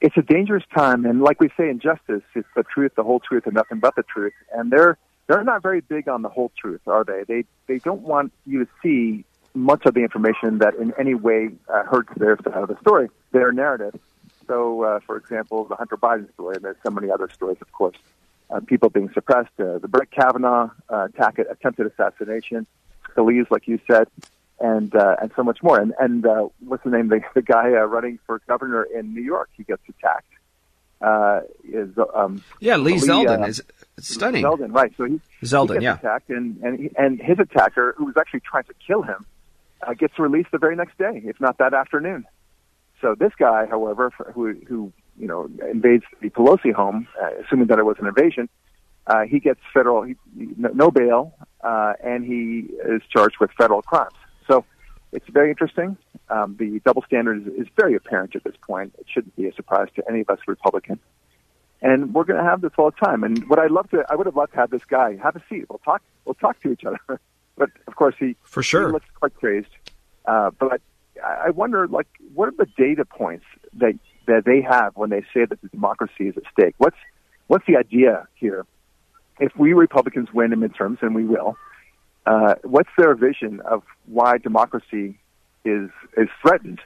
it's 0.00 0.16
a 0.16 0.22
dangerous 0.22 0.62
time, 0.74 1.04
and 1.04 1.20
like 1.20 1.40
we 1.40 1.50
say 1.58 1.68
in 1.68 1.80
justice, 1.80 2.22
it's 2.34 2.48
the 2.56 2.62
truth, 2.62 2.92
the 2.96 3.02
whole 3.02 3.20
truth, 3.20 3.44
and 3.44 3.54
nothing 3.54 3.80
but 3.80 3.94
the 3.96 4.04
truth. 4.04 4.32
And 4.52 4.70
they're 4.70 4.96
they're 5.26 5.44
not 5.44 5.62
very 5.62 5.80
big 5.82 6.08
on 6.08 6.22
the 6.22 6.30
whole 6.30 6.52
truth, 6.58 6.80
are 6.86 7.04
they? 7.04 7.24
They 7.26 7.44
they 7.66 7.78
don't 7.80 8.02
want 8.02 8.32
you 8.46 8.64
to 8.64 8.70
see 8.82 9.24
much 9.54 9.86
of 9.86 9.94
the 9.94 10.00
information 10.00 10.58
that 10.58 10.74
in 10.74 10.92
any 10.98 11.14
way 11.14 11.50
uh, 11.72 11.84
hurts 11.84 12.10
their 12.16 12.36
side 12.44 12.54
of 12.54 12.68
the 12.68 12.78
story, 12.80 13.08
their 13.32 13.52
narrative. 13.52 13.98
So, 14.46 14.82
uh, 14.82 15.00
for 15.00 15.16
example, 15.16 15.64
the 15.64 15.76
Hunter 15.76 15.96
Biden 15.96 16.32
story, 16.32 16.56
and 16.56 16.64
there's 16.64 16.76
so 16.82 16.90
many 16.90 17.10
other 17.10 17.28
stories, 17.32 17.58
of 17.60 17.70
course. 17.72 17.96
Uh, 18.50 18.60
people 18.60 18.88
being 18.88 19.10
suppressed, 19.12 19.50
uh, 19.60 19.76
the 19.78 19.88
Brett 19.88 20.10
Kavanaugh 20.10 20.70
uh, 20.88 21.04
attack, 21.04 21.38
attempted 21.38 21.86
assassination, 21.86 22.66
Scalise, 23.10 23.50
like 23.50 23.68
you 23.68 23.78
said, 23.90 24.08
and 24.58 24.94
uh, 24.94 25.16
and 25.20 25.30
so 25.36 25.42
much 25.42 25.62
more. 25.62 25.78
And 25.78 25.92
and 25.98 26.26
uh, 26.26 26.48
what's 26.60 26.84
the 26.84 26.90
name? 26.90 27.08
The, 27.08 27.20
the 27.34 27.42
guy 27.42 27.72
uh, 27.72 27.84
running 27.84 28.18
for 28.26 28.40
governor 28.48 28.84
in 28.84 29.14
New 29.14 29.22
York, 29.22 29.50
he 29.56 29.64
gets 29.64 29.82
attacked. 29.88 30.32
Uh, 31.00 31.42
is 31.64 31.90
um, 32.14 32.42
Yeah, 32.58 32.76
Lee, 32.76 32.94
Lee, 32.94 33.00
Zeldin 33.00 33.42
uh, 33.42 33.46
is 33.46 33.62
stunning. 33.98 34.44
Zeldin, 34.44 34.74
right? 34.74 34.92
So 34.96 35.04
he, 35.04 35.20
Zeldin, 35.42 35.68
he 35.68 35.74
gets 35.74 35.82
yeah. 35.82 35.94
attacked, 35.94 36.30
and 36.30 36.56
and 36.62 36.78
he, 36.80 36.90
and 36.96 37.20
his 37.20 37.38
attacker, 37.38 37.94
who 37.96 38.06
was 38.06 38.16
actually 38.16 38.40
trying 38.40 38.64
to 38.64 38.74
kill 38.84 39.02
him, 39.02 39.26
uh, 39.86 39.94
gets 39.94 40.18
released 40.18 40.50
the 40.52 40.58
very 40.58 40.76
next 40.76 40.98
day, 40.98 41.22
if 41.24 41.40
not 41.40 41.58
that 41.58 41.74
afternoon. 41.74 42.24
So 43.00 43.14
this 43.14 43.32
guy, 43.38 43.66
however, 43.66 44.10
who 44.34 44.54
who 44.66 44.92
you 45.18 45.26
know 45.26 45.48
invades 45.70 46.04
the 46.20 46.30
Pelosi 46.30 46.72
home, 46.72 47.06
uh, 47.20 47.30
assuming 47.44 47.68
that 47.68 47.78
it 47.78 47.84
was 47.84 47.96
an 48.00 48.06
invasion, 48.06 48.48
uh, 49.06 49.22
he 49.22 49.38
gets 49.38 49.60
federal 49.72 50.02
he, 50.02 50.16
no 50.34 50.90
bail, 50.90 51.34
uh, 51.62 51.94
and 52.02 52.24
he 52.24 52.68
is 52.86 53.02
charged 53.10 53.36
with 53.40 53.50
federal 53.52 53.82
crimes. 53.82 54.14
So 54.48 54.64
it's 55.12 55.28
very 55.28 55.50
interesting. 55.50 55.96
Um, 56.28 56.56
the 56.58 56.80
double 56.84 57.02
standard 57.02 57.46
is, 57.46 57.66
is 57.66 57.68
very 57.76 57.94
apparent 57.94 58.36
at 58.36 58.44
this 58.44 58.56
point. 58.66 58.94
It 58.98 59.06
shouldn't 59.12 59.34
be 59.36 59.46
a 59.46 59.52
surprise 59.54 59.88
to 59.96 60.02
any 60.08 60.20
of 60.20 60.30
us 60.30 60.38
Republicans. 60.46 60.98
And 61.80 62.12
we're 62.12 62.24
going 62.24 62.38
to 62.38 62.44
have 62.44 62.60
this 62.60 62.72
all 62.76 62.90
the 62.90 63.06
time. 63.06 63.22
And 63.22 63.48
what 63.48 63.58
I'd 63.58 63.70
love 63.70 63.88
to, 63.90 64.04
I 64.10 64.16
would 64.16 64.26
have 64.26 64.36
loved 64.36 64.52
to 64.52 64.58
have 64.58 64.70
this 64.70 64.84
guy 64.84 65.16
have 65.22 65.36
a 65.36 65.42
seat. 65.48 65.66
We'll 65.68 65.78
talk. 65.78 66.02
We'll 66.24 66.34
talk 66.34 66.60
to 66.62 66.72
each 66.72 66.84
other. 66.84 66.98
but 67.58 67.70
of 67.86 67.96
course, 67.96 68.14
he 68.18 68.36
for 68.42 68.62
sure 68.62 68.86
he 68.86 68.92
looks 68.92 69.06
quite 69.18 69.34
crazed. 69.34 69.68
Uh, 70.24 70.50
but 70.58 70.80
I 71.24 71.50
wonder, 71.50 71.88
like, 71.88 72.06
what 72.34 72.48
are 72.48 72.54
the 72.56 72.68
data 72.76 73.04
points 73.04 73.44
that 73.74 73.98
that 74.26 74.44
they 74.44 74.60
have 74.62 74.96
when 74.96 75.10
they 75.10 75.22
say 75.34 75.44
that 75.44 75.60
the 75.60 75.68
democracy 75.68 76.28
is 76.28 76.36
at 76.36 76.44
stake? 76.52 76.74
What's 76.78 76.96
what's 77.48 77.66
the 77.66 77.76
idea 77.76 78.28
here? 78.34 78.64
If 79.40 79.52
we 79.56 79.72
Republicans 79.72 80.28
win 80.32 80.52
in 80.52 80.60
midterms, 80.60 81.02
and 81.02 81.14
we 81.14 81.24
will, 81.24 81.56
uh, 82.26 82.54
what's 82.62 82.90
their 82.96 83.14
vision 83.14 83.60
of 83.60 83.82
why 84.06 84.38
democracy 84.38 85.18
is 85.64 85.90
is 86.16 86.28
threatened? 86.42 86.80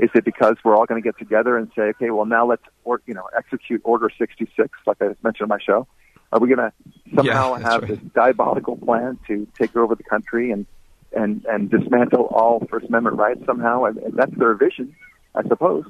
Is 0.00 0.10
it 0.14 0.24
because 0.24 0.56
we're 0.64 0.76
all 0.76 0.86
going 0.86 1.00
to 1.00 1.06
get 1.06 1.18
together 1.18 1.56
and 1.56 1.70
say, 1.76 1.82
okay, 1.82 2.10
well 2.10 2.26
now 2.26 2.46
let's 2.46 2.64
or, 2.84 3.00
you 3.06 3.14
know 3.14 3.28
execute 3.36 3.80
Order 3.84 4.10
66, 4.16 4.68
like 4.86 4.96
I 5.00 5.14
mentioned 5.22 5.42
in 5.42 5.48
my 5.48 5.58
show? 5.60 5.86
Are 6.34 6.40
we 6.40 6.48
going 6.48 6.58
to 6.58 6.72
somehow 7.14 7.56
yeah, 7.56 7.70
have 7.70 7.82
right. 7.82 7.90
this 7.90 8.00
diabolical 8.12 8.76
plan 8.76 9.20
to 9.28 9.46
take 9.56 9.76
over 9.76 9.94
the 9.94 10.02
country 10.02 10.50
and 10.50 10.66
and 11.12 11.44
and 11.44 11.70
dismantle 11.70 12.24
all 12.24 12.66
First 12.68 12.86
Amendment 12.86 13.16
rights 13.16 13.46
somehow? 13.46 13.84
And, 13.84 14.00
that's 14.14 14.36
their 14.36 14.54
vision, 14.54 14.96
I 15.36 15.46
suppose. 15.46 15.84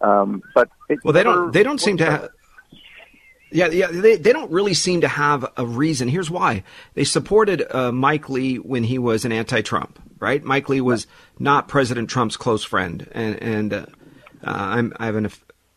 Um, 0.00 0.44
but 0.54 0.70
Well, 1.02 1.12
they 1.12 1.24
don't. 1.24 1.52
They 1.52 1.64
don't 1.64 1.80
seem 1.80 1.96
to. 1.96 2.04
works 2.04 2.22
Ha- 2.22 2.28
yeah, 3.50 3.66
yeah. 3.68 3.88
They 3.90 4.16
they 4.16 4.32
don't 4.32 4.52
really 4.52 4.74
seem 4.74 5.00
to 5.00 5.08
have 5.08 5.50
a 5.56 5.66
reason. 5.66 6.06
Here's 6.06 6.30
why: 6.30 6.62
they 6.94 7.04
supported 7.04 7.66
uh, 7.68 7.90
Mike 7.90 8.28
Lee 8.28 8.56
when 8.56 8.84
he 8.84 8.98
was 8.98 9.24
an 9.24 9.32
anti-Trump. 9.32 9.98
Right? 10.20 10.44
Mike 10.44 10.68
Lee 10.68 10.80
was 10.80 11.08
not 11.40 11.66
President 11.66 12.08
Trump's 12.08 12.36
close 12.36 12.62
friend, 12.62 13.08
and 13.10 13.42
and 13.42 13.72
uh, 13.74 13.86
I'm, 14.44 14.92
I 15.00 15.06
have 15.06 15.16
an 15.16 15.28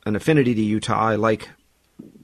an 0.06 0.16
affinity 0.16 0.54
to 0.54 0.62
Utah. 0.62 1.00
I 1.00 1.16
like 1.16 1.44
uh, 1.44 1.61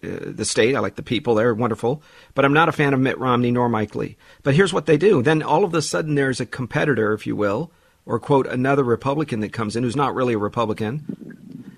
the 0.02 0.46
state. 0.46 0.76
I 0.76 0.80
like 0.80 0.96
the 0.96 1.04
people. 1.04 1.36
They're 1.36 1.54
wonderful. 1.54 2.02
But 2.34 2.46
I'm 2.46 2.54
not 2.54 2.70
a 2.70 2.72
fan 2.74 2.94
of 2.94 3.00
Mitt 3.00 3.18
Romney 3.18 3.52
nor 3.52 3.70
Mike 3.70 3.96
Lee. 3.96 4.18
But 4.44 4.56
here's 4.56 4.74
what 4.74 4.86
they 4.86 4.98
do. 4.98 5.22
Then 5.22 5.42
all 5.44 5.64
of 5.64 5.74
a 5.74 5.82
sudden 5.82 6.16
there's 6.16 6.40
a 6.40 6.46
competitor, 6.46 7.14
if 7.14 7.26
you 7.28 7.36
will, 7.36 7.72
or 8.06 8.20
quote, 8.20 8.48
another 8.48 8.84
Republican 8.84 9.40
that 9.42 9.54
comes 9.54 9.76
in 9.76 9.84
who's 9.84 9.96
not 9.96 10.16
really 10.16 10.34
a 10.34 10.38
Republican. 10.38 11.04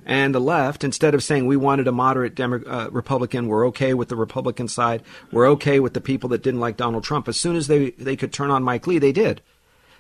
And 0.06 0.34
the 0.34 0.40
left, 0.42 0.84
instead 0.84 1.14
of 1.14 1.24
saying 1.24 1.46
we 1.46 1.56
wanted 1.56 1.88
a 1.88 1.92
moderate 1.92 2.34
Demo- 2.34 2.64
uh, 2.66 2.90
Republican, 2.92 3.48
we're 3.48 3.68
okay 3.68 3.94
with 3.94 4.10
the 4.10 4.16
Republican 4.16 4.68
side, 4.68 5.04
we're 5.32 5.48
okay 5.50 5.80
with 5.80 5.94
the 5.94 6.02
people 6.02 6.30
that 6.30 6.42
didn't 6.42 6.60
like 6.60 6.78
Donald 6.78 7.04
Trump. 7.04 7.28
As 7.28 7.38
soon 7.38 7.56
as 7.56 7.68
they, 7.68 7.92
they 7.92 8.16
could 8.16 8.34
turn 8.34 8.50
on 8.50 8.64
Mike 8.64 8.88
Lee, 8.88 8.98
they 8.98 9.12
did. 9.12 9.42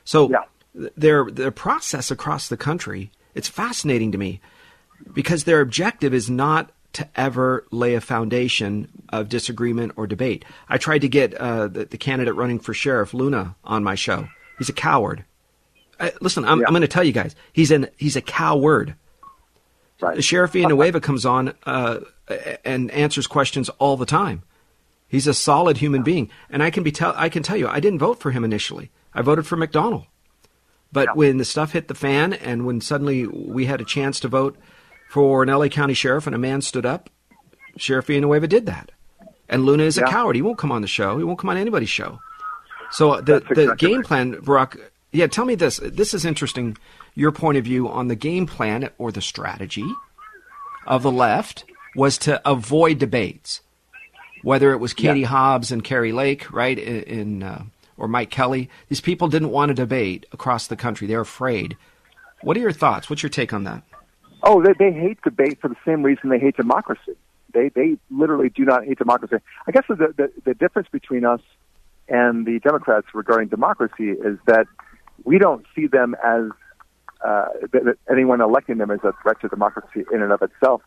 So 0.05 0.29
Yeah. 0.29 0.45
their 0.97 1.29
their 1.29 1.51
process 1.51 2.09
across 2.09 2.47
the 2.47 2.57
country, 2.57 3.11
it's 3.35 3.47
fascinating 3.47 4.11
to 4.11 4.17
me 4.17 4.41
because 5.13 5.43
their 5.43 5.61
objective 5.61 6.13
is 6.13 6.27
not 6.29 6.71
to 6.93 7.07
ever 7.15 7.65
lay 7.71 7.93
a 7.95 8.01
foundation 8.01 8.87
of 9.09 9.29
disagreement 9.29 9.93
or 9.95 10.07
debate. 10.07 10.43
I 10.67 10.77
tried 10.77 10.99
to 10.99 11.09
get 11.09 11.33
uh, 11.35 11.67
the, 11.67 11.85
the 11.85 11.97
candidate 11.97 12.35
running 12.35 12.59
for 12.59 12.73
sheriff, 12.73 13.13
Luna, 13.13 13.55
on 13.63 13.83
my 13.83 13.95
show. 13.95 14.27
He's 14.57 14.69
a 14.69 14.73
coward. 14.73 15.23
I, 15.99 16.13
listen, 16.21 16.45
I'm, 16.45 16.59
Yeah. 16.61 16.67
I'm 16.67 16.73
going 16.73 16.81
to 16.81 16.87
tell 16.87 17.03
you 17.03 17.11
guys, 17.11 17.35
he's 17.53 17.71
an 17.71 17.87
he's 17.97 18.15
a 18.15 18.21
coward. 18.21 18.95
Right. 20.01 20.23
Sheriff 20.23 20.51
Villanueva 20.53 21.01
comes 21.01 21.25
on 21.25 21.53
uh, 21.65 21.99
and 22.63 22.89
answers 22.91 23.27
questions 23.27 23.67
all 23.79 23.97
the 23.97 24.05
time. 24.05 24.43
He's 25.09 25.27
a 25.27 25.33
solid 25.33 25.77
human 25.77 26.03
being, 26.03 26.29
and 26.49 26.63
I 26.63 26.69
can 26.69 26.83
be 26.83 26.91
tell 26.91 27.13
I 27.17 27.29
can 27.29 27.43
tell 27.43 27.57
you, 27.57 27.67
I 27.67 27.79
didn't 27.79 27.99
vote 27.99 28.19
for 28.19 28.31
him 28.31 28.43
initially. 28.45 28.91
I 29.13 29.21
voted 29.21 29.45
for 29.45 29.57
McDonnell. 29.57 30.05
But 30.91 31.09
Yeah. 31.09 31.13
when 31.15 31.37
the 31.37 31.45
stuff 31.45 31.73
hit 31.73 31.87
the 31.87 31.95
fan, 31.95 32.31
and 32.33 32.65
when 32.65 32.79
suddenly 32.81 33.27
we 33.27 33.65
had 33.65 33.81
a 33.81 33.85
chance 33.85 34.19
to 34.21 34.27
vote 34.27 34.57
for 35.09 35.41
an 35.43 35.49
LA 35.49 35.67
County 35.67 35.93
sheriff, 35.95 36.27
and 36.27 36.35
a 36.35 36.39
man 36.39 36.61
stood 36.61 36.85
up, 36.85 37.09
Sheriff 37.77 38.05
Villanueva 38.05 38.47
did 38.47 38.67
that. 38.67 38.91
And 39.49 39.65
Luna 39.65 39.83
is 39.83 39.97
a 39.97 40.03
coward. 40.03 40.35
He 40.35 40.43
won't 40.43 40.59
come 40.59 40.71
on 40.71 40.83
the 40.83 40.87
show. 40.87 41.17
He 41.17 41.23
won't 41.23 41.39
come 41.39 41.49
on 41.49 41.57
anybody's 41.57 41.89
show. 41.89 42.19
So 42.91 43.13
uh, 43.13 43.21
the 43.21 43.39
That's 43.39 43.55
the 43.55 43.75
game 43.75 43.97
right. 43.97 44.05
plan, 44.05 44.31
Brock. 44.41 44.77
Yeah, 45.11 45.25
tell 45.25 45.45
me 45.45 45.55
this. 45.55 45.77
This 45.83 46.13
is 46.13 46.23
interesting. 46.25 46.77
Your 47.15 47.31
point 47.31 47.57
of 47.57 47.63
view 47.63 47.89
on 47.89 48.07
the 48.07 48.15
game 48.15 48.45
plan 48.45 48.91
or 48.99 49.11
the 49.11 49.21
strategy 49.21 49.91
of 50.85 51.01
the 51.01 51.11
left 51.11 51.65
was 51.95 52.19
to 52.19 52.39
avoid 52.47 52.99
debates, 52.99 53.61
whether 54.43 54.71
it 54.71 54.77
was 54.77 54.93
Katie 54.93 55.21
Yeah. 55.21 55.27
Hobbs 55.27 55.71
and 55.71 55.83
Kari 55.83 56.11
Lake, 56.11 56.51
right, 56.51 56.77
in, 56.77 57.01
in 57.03 57.43
uh, 57.43 57.63
or 57.97 58.07
Mike 58.07 58.29
Kelly. 58.29 58.69
These 58.87 59.01
people 59.01 59.27
didn't 59.27 59.49
want 59.49 59.69
to 59.69 59.73
debate 59.73 60.27
across 60.31 60.67
the 60.67 60.75
country. 60.75 61.07
They're 61.07 61.21
afraid. 61.21 61.75
What 62.41 62.55
are 62.55 62.61
your 62.61 62.71
thoughts? 62.71 63.09
What's 63.09 63.23
your 63.23 63.31
take 63.31 63.51
on 63.51 63.63
that? 63.63 63.81
Oh, 64.43 64.63
they, 64.63 64.73
they 64.77 64.91
hate 64.91 65.21
debate 65.21 65.59
for 65.61 65.67
the 65.67 65.75
same 65.85 66.03
reason 66.03 66.29
they 66.29 66.39
hate 66.39 66.55
democracy. 66.55 67.13
They 67.53 67.69
they 67.69 67.97
literally 68.11 68.49
do 68.49 68.63
not 68.63 68.85
hate 68.85 68.97
democracy. 68.97 69.37
I 69.67 69.71
guess 69.71 69.83
the 69.89 69.95
the, 69.95 70.31
the 70.45 70.53
difference 70.53 70.87
between 70.91 71.25
us 71.25 71.41
and 72.07 72.45
the 72.45 72.59
Democrats 72.59 73.07
regarding 73.13 73.49
democracy 73.49 74.11
is 74.11 74.37
that 74.45 74.65
we 75.23 75.37
don't 75.37 75.65
see 75.75 75.87
them 75.87 76.15
as 76.23 76.49
uh, 77.25 77.45
that 77.71 77.97
anyone 78.09 78.41
electing 78.41 78.77
them 78.77 78.91
as 78.91 78.99
a 79.03 79.13
threat 79.21 79.41
to 79.41 79.47
democracy 79.49 80.05
in 80.11 80.21
and 80.21 80.31
of 80.31 80.41
itself. 80.41 80.81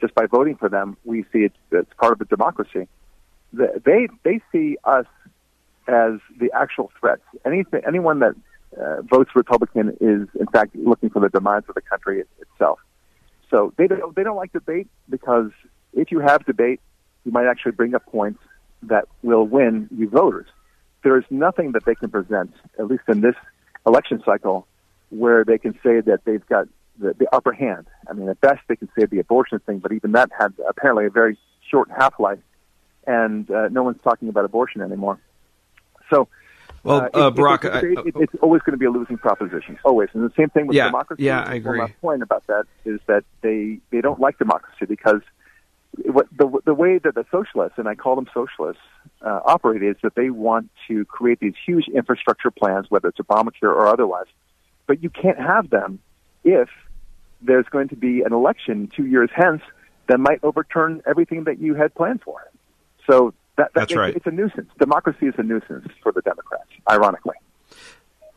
Just 0.00 0.14
by 0.14 0.26
voting 0.26 0.56
for 0.56 0.68
them, 0.68 0.96
we 1.04 1.24
see 1.32 1.40
it 1.40 1.52
as 1.76 1.84
part 1.98 2.12
of 2.12 2.18
the 2.18 2.24
democracy. 2.26 2.86
The, 3.52 3.80
they 3.84 4.08
they 4.24 4.40
see 4.52 4.76
us 4.84 5.06
as 5.88 6.18
the 6.38 6.50
actual 6.54 6.90
threats. 7.00 7.22
Anything, 7.44 7.82
anyone 7.86 8.20
that 8.20 8.34
uh, 8.80 9.02
votes 9.02 9.30
Republican 9.34 9.90
is, 10.00 10.28
in 10.38 10.46
fact, 10.52 10.74
looking 10.76 11.10
for 11.10 11.20
the 11.20 11.28
demise 11.28 11.62
of 11.68 11.74
the 11.74 11.80
country 11.80 12.24
itself. 12.40 12.78
So 13.50 13.72
they 13.76 13.86
don't 13.86 14.14
they 14.16 14.24
don't 14.24 14.36
like 14.36 14.52
debate 14.52 14.88
because 15.08 15.50
if 15.92 16.10
you 16.10 16.20
have 16.20 16.44
debate, 16.44 16.80
you 17.24 17.32
might 17.32 17.46
actually 17.46 17.72
bring 17.72 17.94
up 17.94 18.04
points 18.06 18.40
that 18.82 19.06
will 19.22 19.44
win 19.44 19.88
you 19.96 20.08
voters. 20.08 20.46
There 21.02 21.16
is 21.18 21.24
nothing 21.30 21.72
that 21.72 21.84
they 21.84 21.94
can 21.94 22.10
present, 22.10 22.52
at 22.78 22.86
least 22.86 23.04
in 23.08 23.20
this 23.20 23.36
election 23.86 24.22
cycle, 24.24 24.66
where 25.10 25.44
they 25.44 25.58
can 25.58 25.74
say 25.82 26.00
that 26.00 26.20
they've 26.24 26.46
got 26.46 26.66
the, 26.98 27.14
the 27.14 27.28
upper 27.32 27.52
hand. 27.52 27.86
I 28.08 28.12
mean, 28.12 28.28
at 28.28 28.40
best 28.40 28.60
they 28.68 28.76
can 28.76 28.88
say 28.98 29.06
the 29.06 29.18
abortion 29.18 29.58
thing, 29.60 29.78
but 29.78 29.92
even 29.92 30.12
that 30.12 30.30
had 30.38 30.54
apparently 30.68 31.06
a 31.06 31.10
very 31.10 31.38
short 31.70 31.90
half 31.90 32.18
life, 32.18 32.38
and 33.06 33.50
uh, 33.50 33.68
no 33.68 33.82
one's 33.82 34.00
talking 34.02 34.28
about 34.28 34.44
abortion 34.44 34.80
anymore. 34.80 35.18
So, 36.10 36.28
Well, 36.84 37.08
uh, 37.14 37.18
uh, 37.24 37.28
if 37.28 37.34
Brock, 37.34 37.64
it's 37.64 37.74
a 37.74 37.78
I- 37.78 37.80
debate, 37.80 37.98
it- 38.06 38.14
it's 38.22 38.34
always 38.42 38.62
going 38.62 38.72
to 38.72 38.78
be 38.78 38.84
a 38.86 38.90
losing 38.90 39.16
proposition. 39.16 39.78
Always, 39.84 40.10
and 40.12 40.22
the 40.22 40.32
same 40.36 40.50
thing 40.50 40.66
with 40.66 40.76
Yeah, 40.76 40.86
democracy. 40.86 41.24
yeah, 41.24 41.42
I 41.42 41.54
agree. 41.54 41.80
last 41.80 42.00
point 42.00 42.22
about 42.22 42.46
that 42.46 42.66
is 42.84 43.00
that 43.06 43.24
they 43.40 43.80
they 43.90 44.00
don't 44.00 44.20
like 44.20 44.38
democracy 44.38 44.84
because 44.86 45.22
what 46.04 46.26
the 46.36 46.46
the 46.64 46.74
way 46.74 46.98
that 46.98 47.14
the 47.14 47.24
socialists 47.30 47.78
and 47.78 47.88
I 47.88 47.94
call 47.94 48.16
them 48.16 48.28
socialists 48.34 48.82
uh, 49.22 49.40
operate 49.44 49.82
is 49.82 49.96
that 50.02 50.14
they 50.14 50.28
want 50.30 50.68
to 50.88 51.04
create 51.06 51.40
these 51.40 51.54
huge 51.66 51.88
infrastructure 51.88 52.50
plans, 52.50 52.86
whether 52.90 53.08
it's 53.08 53.18
Obamacare 53.18 53.72
or 53.74 53.86
otherwise, 53.86 54.26
but 54.86 55.02
you 55.02 55.08
can't 55.08 55.38
have 55.38 55.70
them 55.70 56.00
if 56.44 56.68
there's 57.40 57.66
going 57.70 57.88
to 57.88 57.96
be 57.96 58.22
an 58.22 58.32
election 58.32 58.90
two 58.94 59.06
years 59.06 59.30
hence 59.34 59.62
that 60.08 60.18
might 60.20 60.40
overturn 60.42 61.02
everything 61.06 61.44
that 61.44 61.58
you 61.58 61.74
had 61.74 61.94
planned 61.94 62.20
for. 62.22 62.42
So 63.10 63.32
that, 63.56 63.72
that 63.74 63.74
That's 63.74 63.94
right. 63.94 64.14
it's 64.14 64.26
a 64.26 64.30
nuisance. 64.30 64.70
Democracy 64.78 65.26
is 65.26 65.34
a 65.38 65.42
nuisance 65.42 65.88
for 66.02 66.12
the 66.12 66.22
Democrats, 66.22 66.70
ironically. 66.90 67.36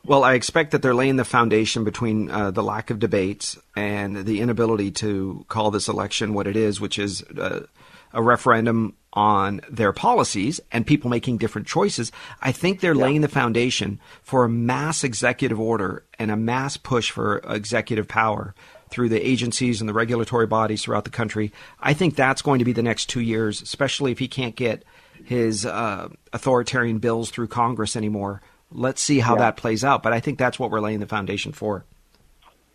Well, 0.06 0.24
I 0.24 0.36
expect 0.36 0.72
that 0.72 0.82
they're 0.82 0.96
laying 0.96 1.18
the 1.18 1.26
foundation 1.26 1.84
between 1.84 2.32
uh, 2.32 2.52
the 2.52 2.64
lack 2.64 2.90
of 2.90 3.00
debates 3.00 3.58
and 3.76 4.26
the 4.26 4.40
inability 4.40 4.92
to 4.92 5.46
call 5.50 5.70
this 5.70 5.90
election 5.90 6.34
what 6.34 6.48
it 6.48 6.56
is, 6.56 6.80
which 6.80 6.98
is 6.98 7.24
uh, 7.24 7.66
a 8.14 8.24
referendum 8.24 8.96
on 9.12 9.60
their 9.70 9.92
policies 9.92 10.62
and 10.72 10.88
people 10.88 11.10
making 11.10 11.38
different 11.38 11.68
choices. 11.68 12.12
I 12.42 12.52
think 12.52 12.80
they're 12.80 12.96
laying 12.96 13.22
the 13.22 13.28
foundation 13.28 14.00
for 14.24 14.46
a 14.46 14.50
mass 14.50 15.04
executive 15.04 15.60
order 15.60 16.06
and 16.18 16.32
a 16.32 16.38
mass 16.38 16.78
push 16.78 17.12
for 17.12 17.40
executive 17.40 18.08
power 18.08 18.54
through 18.90 19.10
the 19.10 19.28
agencies 19.28 19.82
and 19.82 19.90
the 19.90 19.94
regulatory 19.94 20.48
bodies 20.48 20.84
throughout 20.84 21.04
the 21.04 21.10
country. 21.10 21.52
I 21.82 21.94
think 21.94 22.16
that's 22.16 22.42
going 22.42 22.60
to 22.60 22.66
be 22.66 22.74
the 22.74 22.84
next 22.84 23.08
two 23.08 23.20
years, 23.20 23.62
especially 23.62 24.12
if 24.12 24.20
he 24.20 24.28
can't 24.28 24.56
get 24.56 24.84
his 25.28 25.66
uh, 25.66 26.08
authoritarian 26.32 27.00
bills 27.00 27.30
through 27.32 27.48
Congress 27.50 27.98
anymore. 27.98 28.42
Let's 28.72 29.02
see 29.02 29.20
how 29.20 29.34
Yeah. 29.36 29.40
that 29.42 29.58
plays 29.58 29.84
out. 29.84 30.02
But 30.02 30.14
I 30.14 30.22
think 30.22 30.38
that's 30.40 30.58
what 30.58 30.72
we're 30.72 30.80
laying 30.80 31.00
the 31.02 31.06
foundation 31.08 31.52
for. 31.52 31.84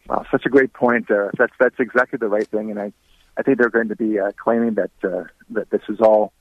Wow, 0.06 0.24
such 0.30 0.44
a 0.44 0.50
great 0.50 0.72
point 0.74 1.08
there. 1.08 1.30
That's 1.38 1.52
that's 1.58 1.76
exactly 1.78 2.18
the 2.18 2.28
right 2.28 2.46
thing, 2.48 2.70
and 2.70 2.78
I, 2.78 2.92
I 3.38 3.42
think 3.42 3.56
they're 3.58 3.70
going 3.70 3.88
to 3.88 3.96
be 3.96 4.18
uh, 4.18 4.32
claiming 4.42 4.74
that 4.74 4.90
uh, 5.02 5.24
that 5.50 5.70
this 5.70 5.80
is 5.88 6.00
all 6.00 6.32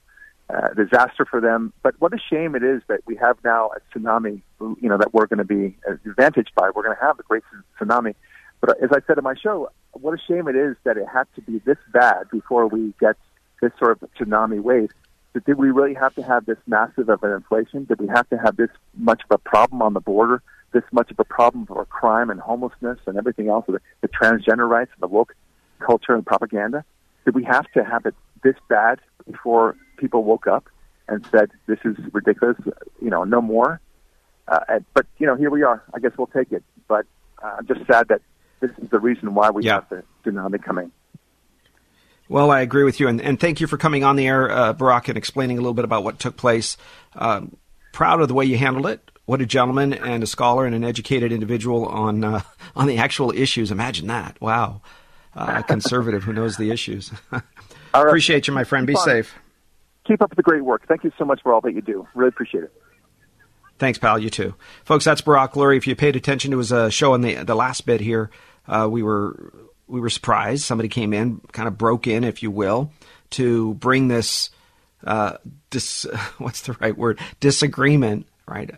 uh, 0.50 0.68
disaster 0.74 1.24
for 1.24 1.40
them. 1.40 1.72
But 1.82 1.94
what 1.98 2.12
a 2.12 2.18
shame 2.18 2.54
it 2.56 2.62
is 2.62 2.82
that 2.88 3.00
we 3.06 3.16
have 3.16 3.38
now 3.44 3.70
a 3.76 3.98
tsunami. 3.98 4.42
You 4.60 4.88
know 4.90 4.98
that 4.98 5.14
we're 5.14 5.26
going 5.26 5.38
to 5.38 5.44
be 5.44 5.76
advantaged 5.86 6.52
by. 6.56 6.70
We're 6.74 6.82
going 6.82 6.96
to 6.96 7.02
have 7.02 7.16
the 7.16 7.22
great 7.22 7.44
tsunami. 7.80 8.14
But 8.60 8.82
as 8.82 8.90
I 8.92 9.00
said 9.06 9.16
in 9.16 9.24
my 9.24 9.34
show, 9.34 9.70
what 9.92 10.12
a 10.12 10.18
shame 10.28 10.46
it 10.48 10.56
is 10.56 10.76
that 10.84 10.96
it 10.96 11.06
had 11.12 11.24
to 11.36 11.40
be 11.40 11.58
this 11.64 11.78
bad 11.92 12.30
before 12.30 12.66
we 12.66 12.92
get 13.00 13.16
this 13.62 13.72
sort 13.78 13.92
of 14.02 14.08
tsunami 14.18 14.60
wave. 14.60 14.90
Did 15.34 15.56
we 15.56 15.70
really 15.70 15.94
have 15.94 16.14
to 16.16 16.22
have 16.22 16.44
this 16.44 16.58
massive 16.66 17.08
of 17.08 17.22
an 17.22 17.32
inflation? 17.32 17.84
Did 17.84 18.00
we 18.00 18.08
have 18.08 18.28
to 18.30 18.36
have 18.36 18.56
this 18.56 18.68
much 18.94 19.22
of 19.24 19.30
a 19.30 19.38
problem 19.38 19.80
on 19.80 19.94
the 19.94 20.00
border? 20.00 20.42
This 20.72 20.82
much 20.92 21.10
of 21.10 21.18
a 21.18 21.24
problem 21.24 21.66
for 21.66 21.84
crime 21.86 22.30
and 22.30 22.40
homelessness 22.40 22.98
and 23.06 23.16
everything 23.16 23.48
else, 23.48 23.64
the, 23.66 23.80
the 24.00 24.08
transgender 24.08 24.68
rights 24.68 24.90
and 24.94 25.02
the 25.02 25.06
woke 25.06 25.34
culture 25.78 26.14
and 26.14 26.24
propaganda? 26.24 26.84
Did 27.24 27.34
we 27.34 27.44
have 27.44 27.70
to 27.72 27.84
have 27.84 28.06
it 28.06 28.14
this 28.42 28.56
bad 28.68 29.00
before 29.30 29.76
people 29.96 30.24
woke 30.24 30.46
up 30.46 30.68
and 31.08 31.26
said, 31.30 31.50
"This 31.66 31.78
is 31.84 31.96
ridiculous"? 32.12 32.56
You 33.00 33.10
know, 33.10 33.24
no 33.24 33.40
more. 33.40 33.80
Uh, 34.48 34.80
but 34.94 35.06
you 35.18 35.26
know, 35.26 35.36
here 35.36 35.50
we 35.50 35.62
are. 35.62 35.82
I 35.94 35.98
guess 35.98 36.12
we'll 36.16 36.26
take 36.26 36.52
it. 36.52 36.62
But 36.88 37.06
uh, 37.42 37.56
I'm 37.58 37.66
just 37.66 37.86
sad 37.86 38.08
that 38.08 38.22
this 38.60 38.70
is 38.82 38.90
the 38.90 38.98
reason 39.00 39.34
why 39.34 39.50
we 39.50 39.64
yeah. 39.64 39.74
have 39.74 39.88
the 39.88 40.02
tsunami 40.24 40.62
coming. 40.62 40.90
Well, 42.32 42.50
I 42.50 42.62
agree 42.62 42.84
with 42.84 42.98
you, 42.98 43.08
and, 43.08 43.20
and 43.20 43.38
thank 43.38 43.60
you 43.60 43.66
for 43.66 43.76
coming 43.76 44.04
on 44.04 44.16
the 44.16 44.26
air, 44.26 44.50
uh, 44.50 44.72
Brock, 44.72 45.08
and 45.08 45.18
explaining 45.18 45.58
a 45.58 45.60
little 45.60 45.74
bit 45.74 45.84
about 45.84 46.02
what 46.02 46.18
took 46.18 46.38
place. 46.38 46.78
Um, 47.14 47.58
proud 47.92 48.22
of 48.22 48.28
the 48.28 48.32
way 48.32 48.46
you 48.46 48.56
handled 48.56 48.86
it. 48.86 49.10
What 49.26 49.42
a 49.42 49.46
gentleman 49.46 49.92
and 49.92 50.22
a 50.22 50.26
scholar 50.26 50.64
and 50.64 50.74
an 50.74 50.82
educated 50.82 51.30
individual 51.30 51.84
on 51.84 52.24
uh, 52.24 52.40
on 52.74 52.86
the 52.86 52.96
actual 52.96 53.32
issues. 53.32 53.70
Imagine 53.70 54.06
that! 54.06 54.40
Wow, 54.40 54.80
uh, 55.36 55.56
a 55.58 55.62
conservative 55.62 56.22
who 56.22 56.32
knows 56.32 56.56
the 56.56 56.70
issues. 56.70 57.12
Appreciate 57.92 58.46
you, 58.46 58.54
my 58.54 58.64
friend. 58.64 58.86
Be 58.86 58.94
safe. 58.94 59.34
Keep 60.06 60.22
up 60.22 60.34
the 60.34 60.42
great 60.42 60.64
work. 60.64 60.88
Thank 60.88 61.04
you 61.04 61.12
so 61.18 61.26
much 61.26 61.42
for 61.42 61.52
all 61.52 61.60
that 61.60 61.74
you 61.74 61.82
do. 61.82 62.08
Really 62.14 62.30
appreciate 62.30 62.64
it. 62.64 62.72
Thanks, 63.78 63.98
pal. 63.98 64.18
You 64.18 64.30
too, 64.30 64.54
folks. 64.86 65.04
That's 65.04 65.20
Brock 65.20 65.52
Lurie. 65.52 65.76
If 65.76 65.86
you 65.86 65.94
paid 65.94 66.16
attention 66.16 66.50
to 66.52 66.58
his 66.58 66.72
uh, 66.72 66.88
show 66.88 67.12
in 67.12 67.20
the 67.20 67.44
the 67.44 67.54
last 67.54 67.84
bit 67.84 68.00
here, 68.00 68.30
uh, 68.66 68.88
we 68.90 69.02
were 69.02 69.52
we 69.86 70.00
were 70.00 70.10
surprised. 70.10 70.64
Somebody 70.64 70.88
came 70.88 71.12
in, 71.12 71.40
kind 71.52 71.68
of 71.68 71.78
broke 71.78 72.06
in, 72.06 72.24
if 72.24 72.42
you 72.42 72.50
will, 72.50 72.92
to 73.30 73.74
bring 73.74 74.08
this, 74.08 74.50
uh, 75.04 75.38
dis, 75.70 76.04
what's 76.38 76.62
the 76.62 76.76
right 76.80 76.96
word? 76.96 77.18
Disagreement, 77.40 78.26
right? 78.46 78.70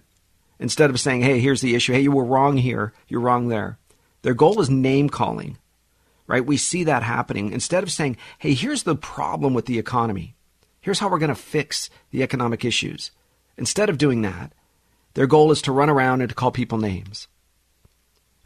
Instead 0.59 0.91
of 0.91 1.01
saying, 1.01 1.23
hey, 1.23 1.41
here's 1.41 1.61
the 1.61 1.75
issue. 1.75 1.93
Hey, 1.93 2.01
you 2.01 2.13
were 2.13 2.25
wrong 2.25 2.57
here. 2.57 2.93
You're 3.09 3.21
wrong 3.21 3.49
there. 3.49 3.79
Their 4.23 4.35
goal 4.35 4.61
is 4.61 4.71
name 4.71 5.11
calling, 5.11 5.59
right? 6.27 6.45
We 6.45 6.57
see 6.57 6.85
that 6.85 7.03
happening. 7.03 7.53
Instead 7.53 7.83
of 7.83 7.93
saying, 7.93 8.17
hey, 8.39 8.55
here's 8.55 8.85
the 8.85 8.97
problem 8.97 9.53
with 9.53 9.67
the 9.67 9.79
economy. 9.79 10.35
Here's 10.81 10.99
how 10.99 11.09
we're 11.09 11.19
going 11.19 11.29
to 11.29 11.35
fix 11.35 11.91
the 12.11 12.23
economic 12.23 12.65
issues. 12.65 13.11
Instead 13.57 13.89
of 13.89 13.99
doing 13.99 14.23
that, 14.23 14.53
their 15.15 15.27
goal 15.27 15.53
is 15.53 15.63
to 15.63 15.73
run 15.73 15.91
around 15.91 16.21
and 16.21 16.29
to 16.29 16.35
call 16.35 16.51
people 16.51 16.79
names. 16.79 17.29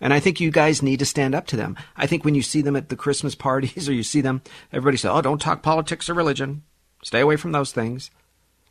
And 0.01 0.15
I 0.15 0.21
think 0.21 0.41
you 0.41 0.51
guys 0.51 0.83
need 0.83 1.01
to 1.01 1.07
stand 1.07 1.35
up 1.35 1.47
to 1.49 1.57
them. 1.57 1.77
I 1.97 2.07
think 2.07 2.25
when 2.25 2.35
you 2.35 2.43
see 2.43 2.63
them 2.63 2.77
at 2.77 2.89
the 2.89 2.97
Christmas 2.97 3.35
parties 3.35 3.89
or 3.89 3.93
you 3.93 4.03
see 4.03 4.21
them, 4.21 4.43
everybody 4.73 4.97
says, 4.97 5.11
oh, 5.13 5.23
don't 5.23 5.41
talk 5.41 5.63
politics 5.63 6.09
or 6.09 6.15
religion. 6.15 6.63
Stay 7.03 7.21
away 7.21 7.37
from 7.37 7.53
those 7.53 7.73
things. 7.73 8.11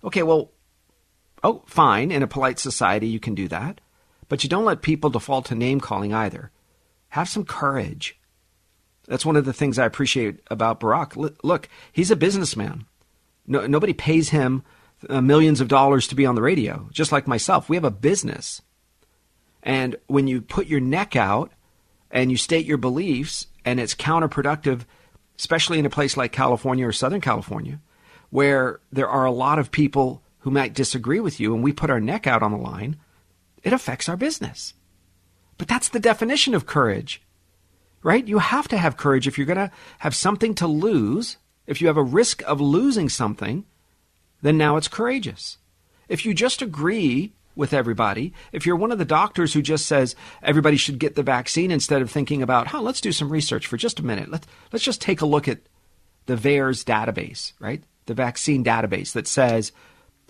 Okay, 0.03 0.23
well, 0.23 0.51
oh, 1.43 1.63
fine. 1.65 2.11
In 2.11 2.23
a 2.23 2.27
polite 2.27 2.59
society, 2.59 3.07
you 3.07 3.19
can 3.19 3.35
do 3.35 3.47
that. 3.47 3.81
But 4.29 4.43
you 4.43 4.49
don't 4.49 4.65
let 4.65 4.81
people 4.81 5.09
default 5.09 5.45
to 5.45 5.55
name 5.55 5.79
calling 5.79 6.13
either. 6.13 6.51
Have 7.09 7.29
some 7.29 7.45
courage. 7.45 8.19
That's 9.07 9.25
one 9.25 9.37
of 9.37 9.45
the 9.45 9.53
things 9.53 9.79
I 9.79 9.85
appreciate 9.85 10.41
about 10.51 10.81
Brock. 10.81 11.15
Look, 11.15 11.69
he's 11.93 12.11
a 12.11 12.15
businessman. 12.15 12.85
No, 13.45 13.65
nobody 13.65 13.93
pays 13.93 14.29
him 14.29 14.63
uh, 15.09 15.21
millions 15.21 15.61
of 15.61 15.69
dollars 15.69 16.07
to 16.07 16.15
be 16.15 16.25
on 16.25 16.35
the 16.35 16.41
radio, 16.41 16.89
just 16.91 17.13
like 17.13 17.27
myself. 17.27 17.69
We 17.69 17.77
have 17.77 17.85
a 17.85 17.91
business. 17.91 18.61
And 19.67 19.97
when 20.07 20.27
you 20.27 20.41
put 20.41 20.67
your 20.67 20.79
neck 20.79 21.17
out 21.17 21.51
and 22.09 22.31
you 22.31 22.37
state 22.37 22.65
your 22.65 22.77
beliefs, 22.77 23.47
and 23.65 23.81
it's 23.81 23.93
counterproductive, 23.93 24.85
especially 25.37 25.77
in 25.77 25.85
a 25.85 25.89
place 25.89 26.15
like 26.15 26.31
California 26.31 26.87
or 26.87 26.93
Southern 26.93 27.19
California, 27.19 27.81
where 28.29 28.79
there 28.93 29.09
are 29.09 29.25
a 29.25 29.31
lot 29.31 29.59
of 29.59 29.69
people 29.69 30.23
who 30.39 30.51
might 30.51 30.73
disagree 30.73 31.19
with 31.19 31.41
you, 31.41 31.53
and 31.53 31.61
we 31.61 31.73
put 31.73 31.89
our 31.89 31.99
neck 31.99 32.25
out 32.25 32.41
on 32.41 32.51
the 32.51 32.57
line, 32.57 32.95
it 33.61 33.73
affects 33.73 34.07
our 34.07 34.15
business. 34.15 34.73
But 35.57 35.67
that's 35.67 35.89
the 35.89 35.99
definition 35.99 36.55
of 36.55 36.65
courage, 36.65 37.21
right? 38.03 38.25
You 38.25 38.37
have 38.37 38.69
to 38.69 38.77
have 38.77 38.95
courage 38.95 39.27
if 39.27 39.37
you're 39.37 39.45
going 39.45 39.57
to 39.57 39.71
have 39.99 40.15
something 40.15 40.55
to 40.55 40.67
lose. 40.67 41.35
If 41.65 41.81
you 41.81 41.87
have 41.87 41.97
a 41.97 42.03
risk 42.03 42.41
of 42.43 42.61
losing 42.61 43.09
something, 43.09 43.65
then 44.41 44.57
now 44.57 44.77
it's 44.77 44.87
courageous. 44.87 45.57
If 46.07 46.25
you 46.25 46.33
just 46.33 46.61
agree 46.61 47.33
with 47.57 47.73
everybody. 47.73 48.33
If 48.51 48.65
you're 48.65 48.75
one 48.75 48.91
of 48.91 48.97
the 48.97 49.05
doctors 49.05 49.53
who 49.53 49.61
just 49.61 49.85
says 49.85 50.15
everybody 50.41 50.77
should 50.77 50.99
get 50.99 51.15
the 51.15 51.23
vaccine 51.23 51.71
instead 51.71 52.01
of 52.01 52.11
thinking 52.11 52.41
about, 52.41 52.67
huh, 52.67 52.81
let's 52.81 53.01
do 53.01 53.11
some 53.11 53.29
research 53.29 53.67
for 53.67 53.77
just 53.77 53.99
a 53.99 54.05
minute. 54.05 54.29
Let's, 54.29 54.47
let's 54.71 54.85
just 54.85 55.01
take 55.01 55.21
a 55.21 55.25
look 55.25 55.47
at 55.47 55.59
the 56.27 56.35
VAERS 56.35 56.83
database, 56.83 57.53
right? 57.59 57.83
The 58.05 58.13
vaccine 58.13 58.63
database 58.63 59.13
that 59.13 59.27
says, 59.27 59.71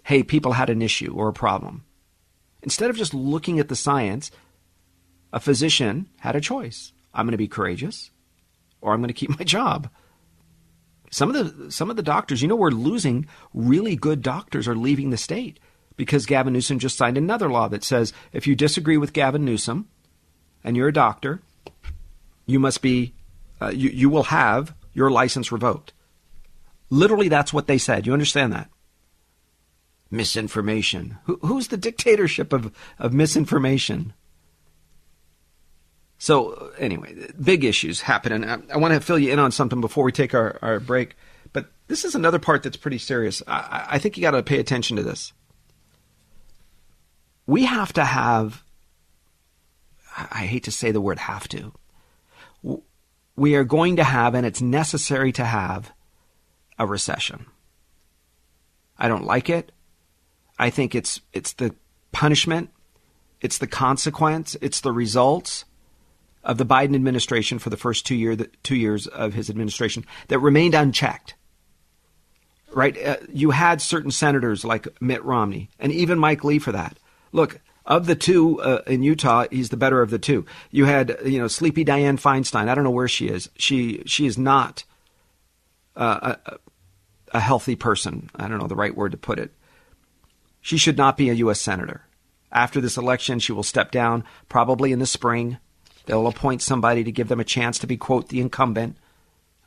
hey, 0.04 0.24
people 0.24 0.54
had 0.54 0.70
an 0.70 0.82
issue 0.82 1.14
or 1.16 1.28
a 1.28 1.34
problem. 1.34 1.84
Instead 2.64 2.90
of 2.90 2.96
just 2.96 3.14
looking 3.14 3.60
at 3.60 3.68
the 3.68 3.76
science, 3.76 4.32
a 5.34 5.40
physician 5.40 6.08
had 6.20 6.36
a 6.36 6.42
choice. 6.42 6.94
I'm 7.14 7.26
going 7.26 7.32
to 7.32 7.38
be 7.38 7.48
courageous 7.48 8.12
or 8.82 8.94
I'm 8.94 9.00
going 9.00 9.10
to 9.10 9.14
keep 9.14 9.30
my 9.40 9.44
job. 9.44 9.90
Some 11.10 11.34
of 11.34 11.64
the 11.64 11.72
some 11.72 11.90
of 11.90 11.96
the 11.96 12.04
doctors, 12.04 12.42
you 12.42 12.50
know, 12.50 12.56
we're 12.56 12.70
losing 12.70 13.28
really 13.54 13.96
good 13.96 14.22
doctors 14.22 14.68
are 14.68 14.76
leaving 14.76 15.10
the 15.10 15.18
state 15.18 15.60
because 15.98 16.28
Gavin 16.28 16.54
Newsom 16.54 16.80
just 16.80 16.96
signed 16.96 17.18
another 17.18 17.50
law 17.50 17.68
that 17.68 17.84
says 17.84 18.14
if 18.32 18.48
you 18.48 18.56
disagree 18.56 18.98
with 18.98 19.14
Gavin 19.14 19.44
Newsom 19.44 19.90
and 20.64 20.78
you're 20.78 20.88
a 20.88 20.94
doctor, 20.94 21.42
you 22.46 22.60
must 22.60 22.82
be, 22.82 23.14
uh, 23.60 23.70
you, 23.70 23.90
you 23.90 24.10
will 24.10 24.24
have 24.24 24.74
your 24.94 25.12
license 25.12 25.52
revoked. 25.52 25.92
Literally, 26.90 27.28
that's 27.28 27.52
what 27.52 27.68
they 27.68 27.78
said. 27.78 28.08
You 28.08 28.14
understand 28.14 28.54
that? 28.54 28.70
Misinformation. 30.10 31.18
Who, 31.26 31.38
who's 31.42 31.68
the 31.68 31.78
dictatorship 31.78 32.54
of, 32.54 32.72
of 32.98 33.12
misinformation? 33.12 34.14
So, 36.20 36.72
anyway, 36.80 37.32
big 37.42 37.64
issues 37.64 38.02
happen. 38.02 38.32
And 38.32 38.46
I, 38.46 38.76
I 38.76 38.78
want 38.78 38.94
to 38.94 39.02
fill 39.02 39.20
you 39.20 39.34
in 39.34 39.40
on 39.40 39.52
something 39.52 39.82
before 39.82 40.04
we 40.04 40.12
take 40.12 40.34
our, 40.34 40.58
our 40.62 40.80
break. 40.80 41.16
But 41.54 41.68
this 41.88 42.06
is 42.06 42.16
another 42.16 42.40
part 42.40 42.64
that's 42.64 42.78
pretty 42.78 42.98
serious. 42.98 43.44
I, 43.48 43.86
I 43.92 44.00
think 44.00 44.16
you 44.16 44.22
got 44.22 44.32
to 44.32 44.44
pay 44.44 44.60
attention 44.60 44.98
to 44.98 45.04
this 45.04 45.34
we 47.48 47.66
have 47.66 47.94
to 47.94 48.06
have, 48.06 48.64
I 50.16 50.46
hate 50.46 50.66
to 50.66 50.72
say 50.72 50.92
the 50.92 51.02
word 51.02 51.20
have 51.20 51.48
to, 51.50 51.74
we 53.36 53.56
are 53.56 53.64
going 53.64 53.96
to 53.96 54.04
have, 54.04 54.36
and 54.36 54.46
it's 54.46 54.62
necessary 54.62 55.32
to 55.34 55.46
have, 55.46 55.92
a 56.80 56.86
recession. 56.86 57.48
I 58.98 59.08
don't 59.08 59.26
like 59.26 59.50
it. 59.50 59.72
I 60.60 60.70
think 60.70 60.96
it's 60.96 61.22
it's 61.34 61.54
the 61.54 61.76
punishment, 62.12 62.70
it's 63.42 63.58
the 63.58 63.68
consequence, 63.68 64.56
it's 64.62 64.82
the 64.82 64.92
results 64.92 65.66
of 66.44 66.58
the 66.58 66.66
Biden 66.66 66.96
administration 66.96 67.60
for 67.60 67.70
the 67.70 67.78
first 67.78 68.06
two 68.06 68.16
year 68.16 68.36
two 68.64 68.76
years 68.76 69.08
of 69.08 69.34
his 69.34 69.50
administration 69.50 70.06
that 70.30 70.40
remained 70.40 70.74
unchecked. 70.74 71.36
Right, 72.74 72.98
uh, 73.04 73.18
you 73.32 73.52
had 73.52 73.82
certain 73.82 74.12
senators 74.12 74.66
like 74.66 75.02
Mitt 75.02 75.24
Romney 75.24 75.70
and 75.80 75.92
even 75.92 76.20
Mike 76.20 76.44
Lee 76.44 76.60
for 76.60 76.72
that 76.74 76.97
Look, 77.32 77.60
of 77.86 78.06
the 78.06 78.16
two 78.16 78.62
uh, 78.62 78.82
in 78.86 79.02
Utah, 79.02 79.46
he's 79.50 79.70
the 79.70 79.78
better 79.78 80.02
of 80.02 80.10
the 80.10 80.20
two. 80.20 80.46
You 80.72 80.86
had, 80.86 81.18
you 81.26 81.40
know, 81.40 81.48
Sleepy 81.48 81.86
Dianne 81.86 82.20
Feinstein. 82.20 82.68
I 82.68 82.76
don't 82.76 82.84
know 82.84 82.90
where 82.92 83.08
she 83.08 83.28
is. 83.28 83.50
She 83.58 84.04
she 84.06 84.26
is 84.26 84.38
not 84.38 84.84
uh, 85.96 86.36
a, 86.46 86.58
a 87.34 87.40
healthy 87.40 87.76
person. 87.76 88.30
I 88.36 88.48
don't 88.48 88.60
know 88.60 88.68
the 88.68 88.76
right 88.76 88.96
word 88.96 89.14
to 89.14 89.18
put 89.18 89.40
it. 89.40 89.54
She 90.62 90.78
should 90.78 90.98
not 90.98 91.16
be 91.16 91.30
a 91.30 91.34
U.S. 91.34 91.62
senator. 91.62 92.04
After 92.52 92.82
this 92.82 92.98
election, 92.98 93.40
she 93.40 93.54
will 93.54 93.64
step 93.64 93.92
down. 93.92 94.26
Probably 94.50 94.92
in 94.92 95.00
the 95.00 95.06
spring, 95.06 95.58
they'll 96.06 96.28
appoint 96.28 96.62
somebody 96.62 97.04
to 97.06 97.12
give 97.12 97.30
them 97.30 97.40
a 97.40 97.46
chance 97.46 97.80
to 97.80 97.88
be 97.88 97.96
quote 97.96 98.28
the 98.28 98.42
incumbent 98.42 98.98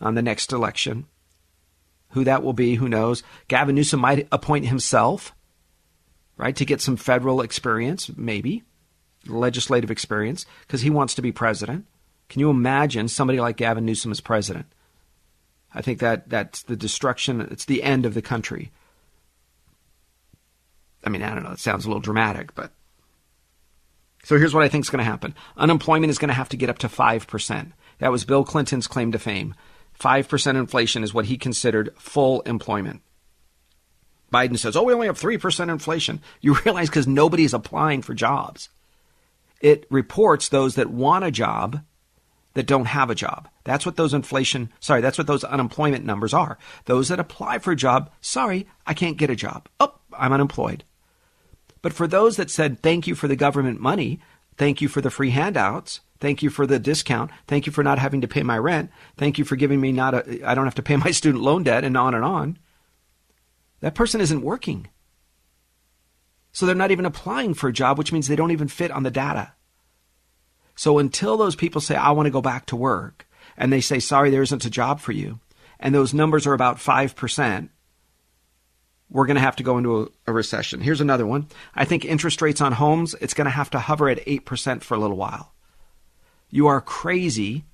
on 0.00 0.14
the 0.14 0.22
next 0.22 0.52
election. 0.52 1.06
Who 2.10 2.24
that 2.24 2.42
will 2.42 2.52
be, 2.52 2.74
who 2.74 2.88
knows? 2.88 3.22
Gavin 3.48 3.76
Newsom 3.76 4.00
might 4.00 4.26
appoint 4.32 4.66
himself 4.66 5.34
right? 6.40 6.56
To 6.56 6.64
get 6.64 6.80
some 6.80 6.96
federal 6.96 7.42
experience, 7.42 8.10
maybe, 8.16 8.62
legislative 9.26 9.90
experience, 9.90 10.46
because 10.62 10.80
he 10.80 10.88
wants 10.88 11.14
to 11.14 11.22
be 11.22 11.32
president. 11.32 11.84
Can 12.30 12.40
you 12.40 12.48
imagine 12.48 13.08
somebody 13.08 13.38
like 13.38 13.58
Gavin 13.58 13.84
Newsom 13.84 14.10
as 14.10 14.22
president? 14.22 14.64
I 15.74 15.82
think 15.82 15.98
that 15.98 16.30
that's 16.30 16.62
the 16.62 16.76
destruction, 16.76 17.42
it's 17.42 17.66
the 17.66 17.82
end 17.82 18.06
of 18.06 18.14
the 18.14 18.22
country. 18.22 18.72
I 21.04 21.10
mean, 21.10 21.22
I 21.22 21.34
don't 21.34 21.44
know, 21.44 21.52
it 21.52 21.60
sounds 21.60 21.84
a 21.84 21.88
little 21.88 22.00
dramatic, 22.00 22.54
but. 22.54 22.72
So 24.24 24.38
here's 24.38 24.54
what 24.54 24.62
I 24.62 24.68
think 24.68 24.86
is 24.86 24.90
going 24.90 25.04
to 25.04 25.10
happen 25.10 25.34
unemployment 25.58 26.10
is 26.10 26.18
going 26.18 26.28
to 26.28 26.34
have 26.34 26.48
to 26.48 26.56
get 26.56 26.70
up 26.70 26.78
to 26.78 26.88
5%. 26.88 27.72
That 27.98 28.12
was 28.12 28.24
Bill 28.24 28.44
Clinton's 28.44 28.86
claim 28.86 29.12
to 29.12 29.18
fame. 29.18 29.54
5% 30.00 30.56
inflation 30.56 31.04
is 31.04 31.12
what 31.12 31.26
he 31.26 31.36
considered 31.36 31.94
full 31.98 32.40
employment. 32.42 33.02
Biden 34.32 34.58
says, 34.58 34.76
oh, 34.76 34.84
we 34.84 34.92
only 34.92 35.06
have 35.06 35.18
3% 35.18 35.70
inflation. 35.70 36.20
You 36.40 36.54
realize 36.64 36.88
because 36.88 37.06
nobody's 37.06 37.54
applying 37.54 38.02
for 38.02 38.14
jobs. 38.14 38.68
It 39.60 39.86
reports 39.90 40.48
those 40.48 40.76
that 40.76 40.90
want 40.90 41.24
a 41.24 41.30
job 41.30 41.82
that 42.54 42.66
don't 42.66 42.86
have 42.86 43.10
a 43.10 43.14
job. 43.14 43.48
That's 43.64 43.86
what 43.86 43.96
those 43.96 44.14
inflation, 44.14 44.72
sorry, 44.80 45.00
that's 45.00 45.18
what 45.18 45.26
those 45.26 45.44
unemployment 45.44 46.04
numbers 46.04 46.34
are. 46.34 46.58
Those 46.86 47.08
that 47.08 47.20
apply 47.20 47.58
for 47.58 47.72
a 47.72 47.76
job, 47.76 48.10
sorry, 48.20 48.66
I 48.86 48.94
can't 48.94 49.18
get 49.18 49.30
a 49.30 49.36
job. 49.36 49.68
Oh, 49.78 49.94
I'm 50.16 50.32
unemployed. 50.32 50.84
But 51.82 51.92
for 51.92 52.06
those 52.06 52.36
that 52.36 52.50
said, 52.50 52.80
thank 52.80 53.06
you 53.06 53.14
for 53.14 53.28
the 53.28 53.36
government 53.36 53.80
money, 53.80 54.20
thank 54.56 54.80
you 54.80 54.88
for 54.88 55.00
the 55.00 55.10
free 55.10 55.30
handouts, 55.30 56.00
thank 56.18 56.42
you 56.42 56.50
for 56.50 56.66
the 56.66 56.78
discount, 56.78 57.30
thank 57.46 57.66
you 57.66 57.72
for 57.72 57.84
not 57.84 57.98
having 57.98 58.20
to 58.20 58.28
pay 58.28 58.42
my 58.42 58.58
rent, 58.58 58.90
thank 59.16 59.38
you 59.38 59.44
for 59.44 59.56
giving 59.56 59.80
me 59.80 59.92
not 59.92 60.14
a, 60.14 60.42
I 60.44 60.54
don't 60.54 60.66
have 60.66 60.74
to 60.76 60.82
pay 60.82 60.96
my 60.96 61.10
student 61.10 61.42
loan 61.42 61.62
debt, 61.62 61.84
and 61.84 61.96
on 61.96 62.14
and 62.14 62.24
on, 62.24 62.58
that 63.80 63.94
person 63.94 64.20
isn't 64.20 64.42
working. 64.42 64.88
So 66.52 66.66
they're 66.66 66.74
not 66.74 66.90
even 66.90 67.06
applying 67.06 67.54
for 67.54 67.68
a 67.68 67.72
job, 67.72 67.98
which 67.98 68.12
means 68.12 68.28
they 68.28 68.36
don't 68.36 68.50
even 68.50 68.68
fit 68.68 68.90
on 68.90 69.02
the 69.02 69.10
data. 69.10 69.52
So 70.74 70.98
until 70.98 71.36
those 71.36 71.56
people 71.56 71.80
say, 71.80 71.94
I 71.94 72.10
want 72.10 72.26
to 72.26 72.30
go 72.30 72.42
back 72.42 72.66
to 72.66 72.76
work, 72.76 73.28
and 73.56 73.72
they 73.72 73.80
say, 73.80 73.98
sorry, 73.98 74.30
there 74.30 74.42
isn't 74.42 74.64
a 74.64 74.70
job 74.70 75.00
for 75.00 75.12
you, 75.12 75.38
and 75.78 75.94
those 75.94 76.14
numbers 76.14 76.46
are 76.46 76.54
about 76.54 76.78
5%, 76.78 77.68
we're 79.10 79.26
going 79.26 79.36
to 79.36 79.40
have 79.42 79.56
to 79.56 79.62
go 79.62 79.76
into 79.76 80.02
a, 80.02 80.06
a, 80.28 80.32
recession. 80.32 80.80
Here's 80.80 81.00
another 81.00 81.26
one. 81.26 81.48
I 81.74 81.84
think 81.84 82.04
interest 82.04 82.40
rates 82.40 82.60
on 82.60 82.72
homes, 82.72 83.14
it's 83.20 83.34
going 83.34 83.46
to 83.46 83.50
have 83.50 83.70
to 83.70 83.80
hover 83.80 84.08
at 84.08 84.24
8% 84.24 84.82
for 84.82 84.94
a 84.94 84.98
little 84.98 85.16
while. 85.16 85.52
You 86.48 86.68
are 86.68 86.80
crazy 86.80 87.64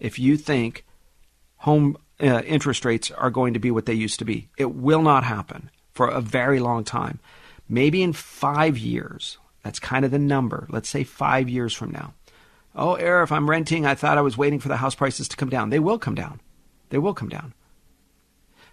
if 0.00 0.18
you 0.18 0.36
think 0.36 0.84
home 1.58 1.96
uh, 2.20 2.42
interest 2.42 2.84
rates 2.84 3.10
are 3.10 3.30
going 3.30 3.54
to 3.54 3.60
be 3.60 3.70
what 3.70 3.86
they 3.86 3.94
used 3.94 4.18
to 4.20 4.24
be. 4.24 4.48
It 4.56 4.74
will 4.74 5.02
not 5.02 5.24
happen 5.24 5.70
for 5.92 6.08
a 6.08 6.20
very 6.20 6.60
long 6.60 6.84
time. 6.84 7.18
Maybe 7.68 8.02
in 8.02 8.12
five 8.12 8.76
years, 8.76 9.38
that's 9.62 9.78
kind 9.78 10.04
of 10.04 10.10
the 10.10 10.18
number. 10.18 10.66
Let's 10.70 10.88
say 10.88 11.04
five 11.04 11.48
years 11.48 11.72
from 11.72 11.90
now. 11.90 12.14
Oh, 12.74 12.94
Air, 12.94 13.22
if 13.22 13.32
I'm 13.32 13.48
renting, 13.48 13.86
I 13.86 13.94
thought 13.94 14.18
I 14.18 14.22
was 14.22 14.36
waiting 14.36 14.58
for 14.58 14.68
the 14.68 14.76
house 14.76 14.94
prices 14.94 15.28
to 15.28 15.36
come 15.36 15.48
down. 15.48 15.70
They 15.70 15.78
will 15.78 15.98
come 15.98 16.14
down. 16.14 16.40
They 16.90 16.98
will 16.98 17.14
come 17.14 17.28
down. 17.28 17.54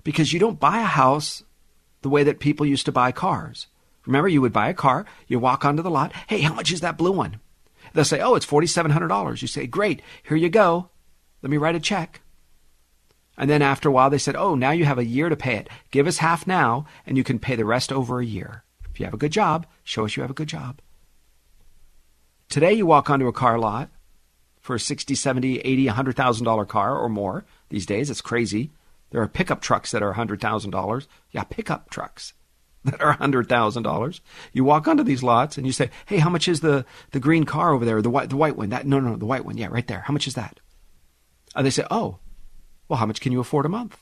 Because 0.04 0.34
you 0.34 0.40
don't 0.40 0.60
buy 0.60 0.80
a 0.82 0.86
house 0.86 1.44
the 2.02 2.10
way 2.10 2.24
that 2.24 2.40
people 2.40 2.66
used 2.66 2.86
to 2.86 2.92
buy 2.92 3.12
cars. 3.12 3.68
Remember, 4.06 4.28
you 4.28 4.42
would 4.42 4.54
buy 4.54 4.70
a 4.70 4.74
car, 4.74 5.06
you 5.28 5.38
walk 5.38 5.64
onto 5.64 5.84
the 5.84 5.92
lot. 5.92 6.12
Hey, 6.28 6.42
how 6.42 6.54
much 6.54 6.72
is 6.72 6.82
that 6.82 6.98
blue 6.98 7.12
one? 7.12 7.40
They'll 7.94 8.06
say, 8.06 8.22
oh, 8.22 8.36
it's 8.36 8.46
$4,700. 8.46 9.42
You 9.42 9.48
say, 9.48 9.68
great, 9.68 10.02
here 10.24 10.38
you 10.38 10.50
go. 10.50 10.90
Let 11.42 11.52
me 11.52 11.58
write 11.58 11.76
a 11.76 11.80
check. 11.80 12.22
And 13.42 13.50
then 13.50 13.64
after 13.64 13.90
a 13.90 13.92
while, 13.92 14.12
they 14.12 14.20
said, 14.20 14.36
oh, 14.36 14.54
now 14.54 14.70
you 14.70 14.86
have 14.86 15.00
a 15.00 15.04
year 15.04 15.28
to 15.28 15.36
pay 15.36 15.56
it. 15.56 15.68
Give 15.90 16.06
us 16.06 16.20
half 16.20 16.46
now, 16.46 16.86
and 17.08 17.18
you 17.18 17.24
can 17.24 17.40
pay 17.40 17.56
the 17.56 17.66
rest 17.66 17.92
over 17.92 18.20
a 18.20 18.26
year. 18.26 18.64
If 18.88 19.00
you 19.00 19.06
have 19.06 19.16
a 19.16 19.18
good 19.18 19.32
job, 19.32 19.66
show 19.84 20.06
us 20.06 20.16
you 20.16 20.22
have 20.22 20.30
a 20.30 20.36
good 20.36 20.48
job. 20.48 20.80
Today, 22.50 22.74
you 22.74 22.86
walk 22.86 23.10
onto 23.10 23.28
a 23.28 23.34
car 23.34 23.58
lot 23.58 23.90
for 24.60 24.76
a 24.76 24.80
60, 24.80 25.16
70, 25.16 25.58
80, 25.58 25.88
$100,000 25.88 26.68
car 26.68 26.96
or 26.96 27.10
more. 27.10 27.44
These 27.70 27.88
days, 27.88 28.12
it's 28.12 28.22
crazy. 28.22 28.70
There 29.10 29.24
are 29.24 29.28
pickup 29.28 29.60
trucks 29.60 29.90
that 29.90 30.04
are 30.04 30.14
$100,000. 30.14 31.08
Yeah, 31.32 31.44
pickup 31.44 31.90
trucks 31.90 32.34
that 32.84 33.02
are 33.02 33.18
$100,000. 33.18 34.20
You 34.54 34.64
walk 34.64 34.88
onto 34.88 35.02
these 35.02 35.24
lots 35.24 35.58
and 35.58 35.66
you 35.66 35.74
say, 35.74 35.90
hey, 36.06 36.18
how 36.18 36.30
much 36.30 36.48
is 36.48 36.60
the, 36.60 36.86
the 37.10 37.20
green 37.20 37.46
car 37.46 37.74
over 37.74 37.86
there, 37.86 38.04
the 38.04 38.10
white, 38.12 38.30
the 38.30 38.38
white 38.38 38.56
one? 38.56 38.70
That, 38.70 38.86
no, 38.86 39.00
no, 39.00 39.16
the 39.16 39.26
white 39.26 39.46
one. 39.46 39.58
Yeah, 39.58 39.70
right 39.72 39.88
there. 39.88 40.02
How 40.02 40.14
much 40.14 40.28
is 40.28 40.36
that? 40.36 40.60
And 41.56 41.66
they 41.66 41.72
say, 41.72 41.88
oh, 41.90 42.20
well, 42.92 42.98
how 42.98 43.06
much 43.06 43.22
can 43.22 43.32
you 43.32 43.40
afford 43.40 43.66
a 43.66 43.70
month? 43.70 43.98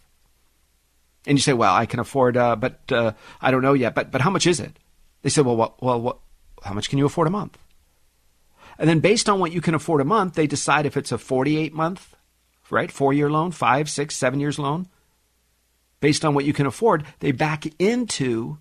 And 1.28 1.38
you 1.38 1.44
say, 1.44 1.54
well, 1.54 1.76
I 1.76 1.86
can 1.86 2.00
afford, 2.00 2.36
uh, 2.36 2.56
but 2.56 2.92
uh, 2.92 3.12
I 3.40 3.52
don't 3.52 3.62
know 3.62 3.74
yet. 3.74 3.94
But 3.94 4.10
but 4.10 4.22
how 4.22 4.32
much 4.32 4.48
is 4.48 4.60
it? 4.60 4.80
They 5.22 5.30
say, 5.30 5.44
well, 5.44 5.56
what, 5.56 5.80
well, 5.80 6.02
what, 6.02 6.18
how 6.64 6.74
much 6.74 6.90
can 6.90 6.98
you 6.98 7.06
afford 7.06 7.28
a 7.28 7.30
month? 7.30 7.56
And 8.80 8.90
then 8.90 9.00
based 9.00 9.30
on 9.30 9.40
what 9.40 9.52
you 9.52 9.62
can 9.62 9.76
afford 9.76 10.02
a 10.02 10.06
month, 10.06 10.34
they 10.34 10.48
decide 10.48 10.88
if 10.88 10.98
it's 10.98 11.12
a 11.12 11.20
48 11.20 11.72
month, 11.72 12.16
right? 12.72 12.92
Four 12.92 13.14
year 13.14 13.30
loan, 13.30 13.52
five, 13.52 13.92
six, 13.92 14.16
seven 14.16 14.40
years 14.40 14.58
loan. 14.58 14.88
Based 16.00 16.26
on 16.26 16.34
what 16.34 16.46
you 16.46 16.54
can 16.54 16.66
afford, 16.66 17.06
they 17.20 17.32
back 17.32 17.68
into, 17.78 18.58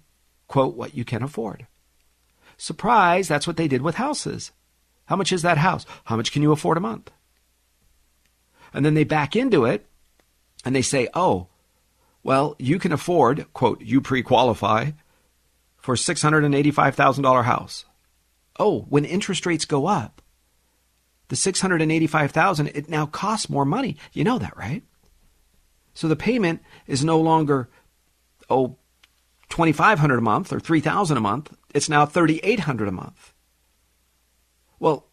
quote, 0.46 0.76
what 0.76 0.94
you 0.94 1.06
can 1.06 1.22
afford. 1.22 1.66
Surprise, 2.58 3.28
that's 3.28 3.46
what 3.46 3.56
they 3.56 3.66
did 3.66 3.80
with 3.80 3.94
houses. 3.94 4.52
How 5.06 5.16
much 5.16 5.32
is 5.32 5.40
that 5.40 5.56
house? 5.56 5.86
How 6.04 6.16
much 6.16 6.32
can 6.32 6.42
you 6.42 6.52
afford 6.52 6.76
a 6.76 6.80
month? 6.80 7.10
And 8.74 8.84
then 8.84 8.92
they 8.92 9.04
back 9.04 9.34
into 9.34 9.64
it 9.64 9.86
and 10.64 10.74
they 10.74 10.82
say, 10.82 11.08
oh, 11.14 11.48
well, 12.22 12.56
you 12.58 12.78
can 12.78 12.92
afford, 12.92 13.46
quote, 13.52 13.80
you 13.80 14.00
pre 14.00 14.22
qualify 14.22 14.90
for 15.76 15.94
$685,000 15.94 17.44
house. 17.44 17.84
Oh, 18.58 18.80
when 18.88 19.04
interest 19.04 19.46
rates 19.46 19.64
go 19.64 19.86
up, 19.86 20.20
the 21.28 21.36
685,000 21.36 22.68
it 22.68 22.88
now 22.88 23.06
costs 23.06 23.48
more 23.48 23.64
money. 23.64 23.96
You 24.12 24.24
know 24.24 24.38
that, 24.38 24.56
right? 24.56 24.82
So 25.94 26.08
the 26.08 26.16
payment 26.16 26.62
is 26.86 27.04
no 27.04 27.20
longer 27.20 27.68
oh 28.50 28.76
2500 29.48 30.18
a 30.18 30.22
month 30.22 30.52
or 30.52 30.60
3000 30.60 31.16
a 31.16 31.20
month. 31.20 31.56
It's 31.74 31.88
now 31.88 32.06
3800 32.06 32.88
a 32.88 32.92
month. 32.92 33.32
Well, 34.78 35.06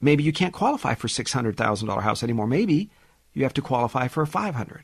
maybe 0.00 0.22
you 0.24 0.32
can't 0.32 0.52
qualify 0.52 0.94
for 0.94 1.08
$600,000 1.08 2.02
house 2.02 2.22
anymore. 2.22 2.46
Maybe 2.46 2.90
you 3.38 3.44
have 3.44 3.54
to 3.54 3.62
qualify 3.62 4.08
for 4.08 4.22
a 4.22 4.26
500. 4.26 4.82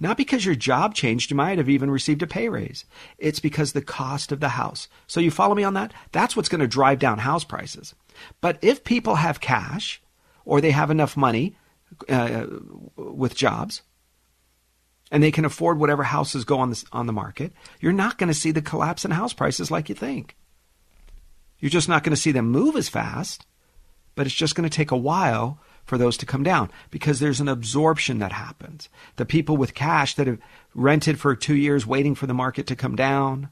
Not 0.00 0.16
because 0.16 0.46
your 0.46 0.54
job 0.54 0.94
changed, 0.94 1.30
you 1.30 1.36
might 1.36 1.58
have 1.58 1.68
even 1.68 1.90
received 1.90 2.22
a 2.22 2.26
pay 2.26 2.48
raise. 2.48 2.86
It's 3.18 3.38
because 3.38 3.72
the 3.72 3.82
cost 3.82 4.32
of 4.32 4.40
the 4.40 4.48
house. 4.50 4.88
So 5.06 5.20
you 5.20 5.30
follow 5.30 5.54
me 5.54 5.62
on 5.62 5.74
that? 5.74 5.92
That's 6.12 6.34
what's 6.34 6.48
going 6.48 6.62
to 6.62 6.66
drive 6.66 6.98
down 6.98 7.18
house 7.18 7.44
prices. 7.44 7.94
But 8.40 8.58
if 8.62 8.82
people 8.82 9.16
have 9.16 9.40
cash 9.40 10.00
or 10.46 10.60
they 10.62 10.70
have 10.70 10.90
enough 10.90 11.18
money 11.18 11.54
uh, 12.08 12.46
with 12.96 13.36
jobs 13.36 13.82
and 15.10 15.22
they 15.22 15.30
can 15.30 15.44
afford 15.44 15.78
whatever 15.78 16.02
houses 16.02 16.44
go 16.44 16.58
on 16.58 16.70
the, 16.70 16.82
on 16.92 17.06
the 17.06 17.12
market, 17.12 17.52
you're 17.78 17.92
not 17.92 18.16
going 18.16 18.28
to 18.28 18.34
see 18.34 18.52
the 18.52 18.62
collapse 18.62 19.04
in 19.04 19.10
house 19.10 19.34
prices 19.34 19.70
like 19.70 19.90
you 19.90 19.94
think. 19.94 20.34
You're 21.58 21.70
just 21.70 21.90
not 21.90 22.04
going 22.04 22.14
to 22.14 22.20
see 22.20 22.32
them 22.32 22.46
move 22.50 22.74
as 22.74 22.88
fast, 22.88 23.46
but 24.14 24.24
it's 24.24 24.34
just 24.34 24.54
going 24.54 24.68
to 24.68 24.74
take 24.74 24.90
a 24.90 24.96
while 24.96 25.60
for 25.84 25.98
those 25.98 26.16
to 26.18 26.26
come 26.26 26.42
down 26.42 26.70
because 26.90 27.20
there's 27.20 27.40
an 27.40 27.48
absorption 27.48 28.18
that 28.18 28.32
happens. 28.32 28.88
The 29.16 29.26
people 29.26 29.56
with 29.56 29.74
cash 29.74 30.14
that 30.14 30.26
have 30.26 30.38
rented 30.74 31.20
for 31.20 31.36
two 31.36 31.56
years 31.56 31.86
waiting 31.86 32.14
for 32.14 32.26
the 32.26 32.34
market 32.34 32.66
to 32.68 32.76
come 32.76 32.96
down, 32.96 33.50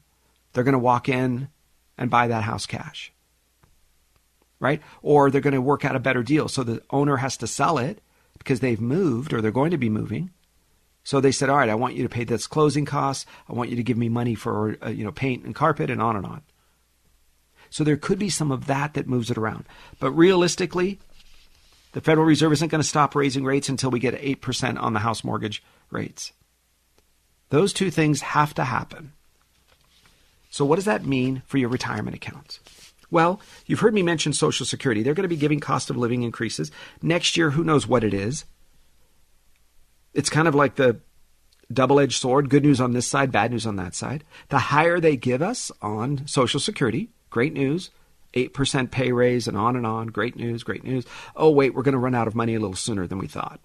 they're 0.53 0.63
going 0.63 0.73
to 0.73 0.79
walk 0.79 1.07
in 1.07 1.49
and 1.97 2.09
buy 2.09 2.27
that 2.27 2.43
house 2.43 2.65
cash. 2.65 3.11
Right? 4.59 4.81
Or 5.01 5.29
they're 5.29 5.41
going 5.41 5.53
to 5.53 5.61
work 5.61 5.85
out 5.85 5.95
a 5.95 5.99
better 5.99 6.23
deal. 6.23 6.47
So 6.47 6.63
the 6.63 6.81
owner 6.89 7.17
has 7.17 7.37
to 7.37 7.47
sell 7.47 7.77
it 7.77 8.01
because 8.37 8.61
they've 8.61 8.81
moved 8.81 9.33
or 9.33 9.41
they're 9.41 9.51
going 9.51 9.71
to 9.71 9.77
be 9.77 9.89
moving. 9.89 10.31
So 11.03 11.19
they 11.19 11.33
said, 11.33 11.49
"All 11.49 11.57
right, 11.57 11.69
I 11.69 11.75
want 11.75 11.95
you 11.95 12.03
to 12.03 12.09
pay 12.09 12.23
this 12.23 12.47
closing 12.47 12.85
costs. 12.85 13.25
I 13.49 13.53
want 13.53 13.69
you 13.69 13.75
to 13.75 13.83
give 13.83 13.97
me 13.97 14.07
money 14.07 14.35
for 14.35 14.77
uh, 14.81 14.89
you 14.89 15.03
know 15.03 15.11
paint 15.11 15.43
and 15.43 15.53
carpet 15.53 15.89
and 15.89 16.01
on 16.01 16.15
and 16.15 16.25
on." 16.25 16.43
So 17.69 17.83
there 17.83 17.97
could 17.97 18.19
be 18.19 18.29
some 18.29 18.51
of 18.51 18.67
that 18.67 18.93
that 18.93 19.07
moves 19.07 19.29
it 19.29 19.37
around. 19.37 19.65
But 19.99 20.11
realistically, 20.11 20.99
the 21.93 22.01
Federal 22.01 22.25
Reserve 22.25 22.53
isn't 22.53 22.69
going 22.69 22.81
to 22.81 22.87
stop 22.87 23.15
raising 23.15 23.45
rates 23.45 23.69
until 23.69 23.91
we 23.91 23.99
get 23.99 24.19
8% 24.19 24.81
on 24.81 24.93
the 24.93 24.99
house 24.99 25.23
mortgage 25.23 25.63
rates. 25.89 26.33
Those 27.49 27.71
two 27.71 27.91
things 27.91 28.21
have 28.21 28.53
to 28.55 28.63
happen. 28.63 29.13
So, 30.49 30.65
what 30.65 30.75
does 30.75 30.85
that 30.85 31.05
mean 31.05 31.41
for 31.45 31.57
your 31.57 31.69
retirement 31.69 32.15
accounts? 32.15 32.59
Well, 33.09 33.39
you've 33.67 33.79
heard 33.79 33.93
me 33.93 34.01
mention 34.01 34.33
Social 34.33 34.65
Security. 34.65 35.03
They're 35.03 35.13
going 35.13 35.23
to 35.23 35.27
be 35.29 35.35
giving 35.35 35.59
cost 35.59 35.91
of 35.91 35.97
living 35.97 36.23
increases. 36.23 36.71
Next 37.01 37.37
year, 37.37 37.51
who 37.51 37.63
knows 37.63 37.87
what 37.87 38.03
it 38.03 38.13
is? 38.13 38.45
It's 40.15 40.29
kind 40.31 40.47
of 40.47 40.55
like 40.55 40.75
the 40.75 40.99
double 41.71 41.99
edged 41.99 42.19
sword 42.19 42.49
good 42.49 42.63
news 42.63 42.81
on 42.81 42.93
this 42.93 43.07
side, 43.07 43.31
bad 43.31 43.51
news 43.51 43.67
on 43.67 43.75
that 43.75 43.93
side. 43.95 44.23
The 44.49 44.59
higher 44.59 44.99
they 44.99 45.15
give 45.15 45.41
us 45.41 45.71
on 45.81 46.25
Social 46.27 46.59
Security, 46.59 47.09
great 47.29 47.53
news. 47.53 47.91
8% 48.33 48.91
pay 48.91 49.11
raise 49.11 49.47
and 49.47 49.55
on 49.55 49.75
and 49.75 49.85
on. 49.85 50.07
Great 50.07 50.35
news, 50.35 50.63
great 50.63 50.83
news. 50.83 51.05
Oh, 51.35 51.51
wait, 51.51 51.73
we're 51.73 51.83
going 51.83 51.93
to 51.93 51.99
run 51.99 52.15
out 52.15 52.27
of 52.27 52.35
money 52.35 52.55
a 52.55 52.59
little 52.59 52.75
sooner 52.75 53.07
than 53.07 53.19
we 53.19 53.27
thought. 53.27 53.59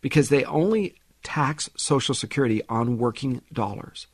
Because 0.00 0.28
they 0.28 0.44
only 0.44 0.94
tax 1.22 1.70
Social 1.76 2.14
Security 2.14 2.62
on 2.68 2.98
working 2.98 3.42
dollars. 3.52 4.06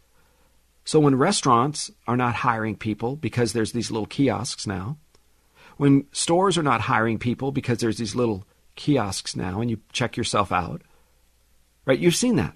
So 0.84 1.00
when 1.00 1.16
restaurants 1.16 1.90
are 2.06 2.16
not 2.16 2.36
hiring 2.36 2.76
people 2.76 3.16
because 3.16 3.52
there's 3.52 3.72
these 3.72 3.90
little 3.90 4.06
kiosks 4.06 4.66
now, 4.66 4.98
when 5.76 6.06
stores 6.12 6.56
are 6.56 6.62
not 6.62 6.82
hiring 6.82 7.18
people 7.18 7.52
because 7.52 7.78
there's 7.78 7.98
these 7.98 8.14
little 8.14 8.44
kiosks 8.76 9.34
now 9.34 9.60
and 9.60 9.70
you 9.70 9.80
check 9.92 10.16
yourself 10.16 10.52
out, 10.52 10.82
right? 11.84 11.98
You've 11.98 12.14
seen 12.14 12.36
that. 12.36 12.54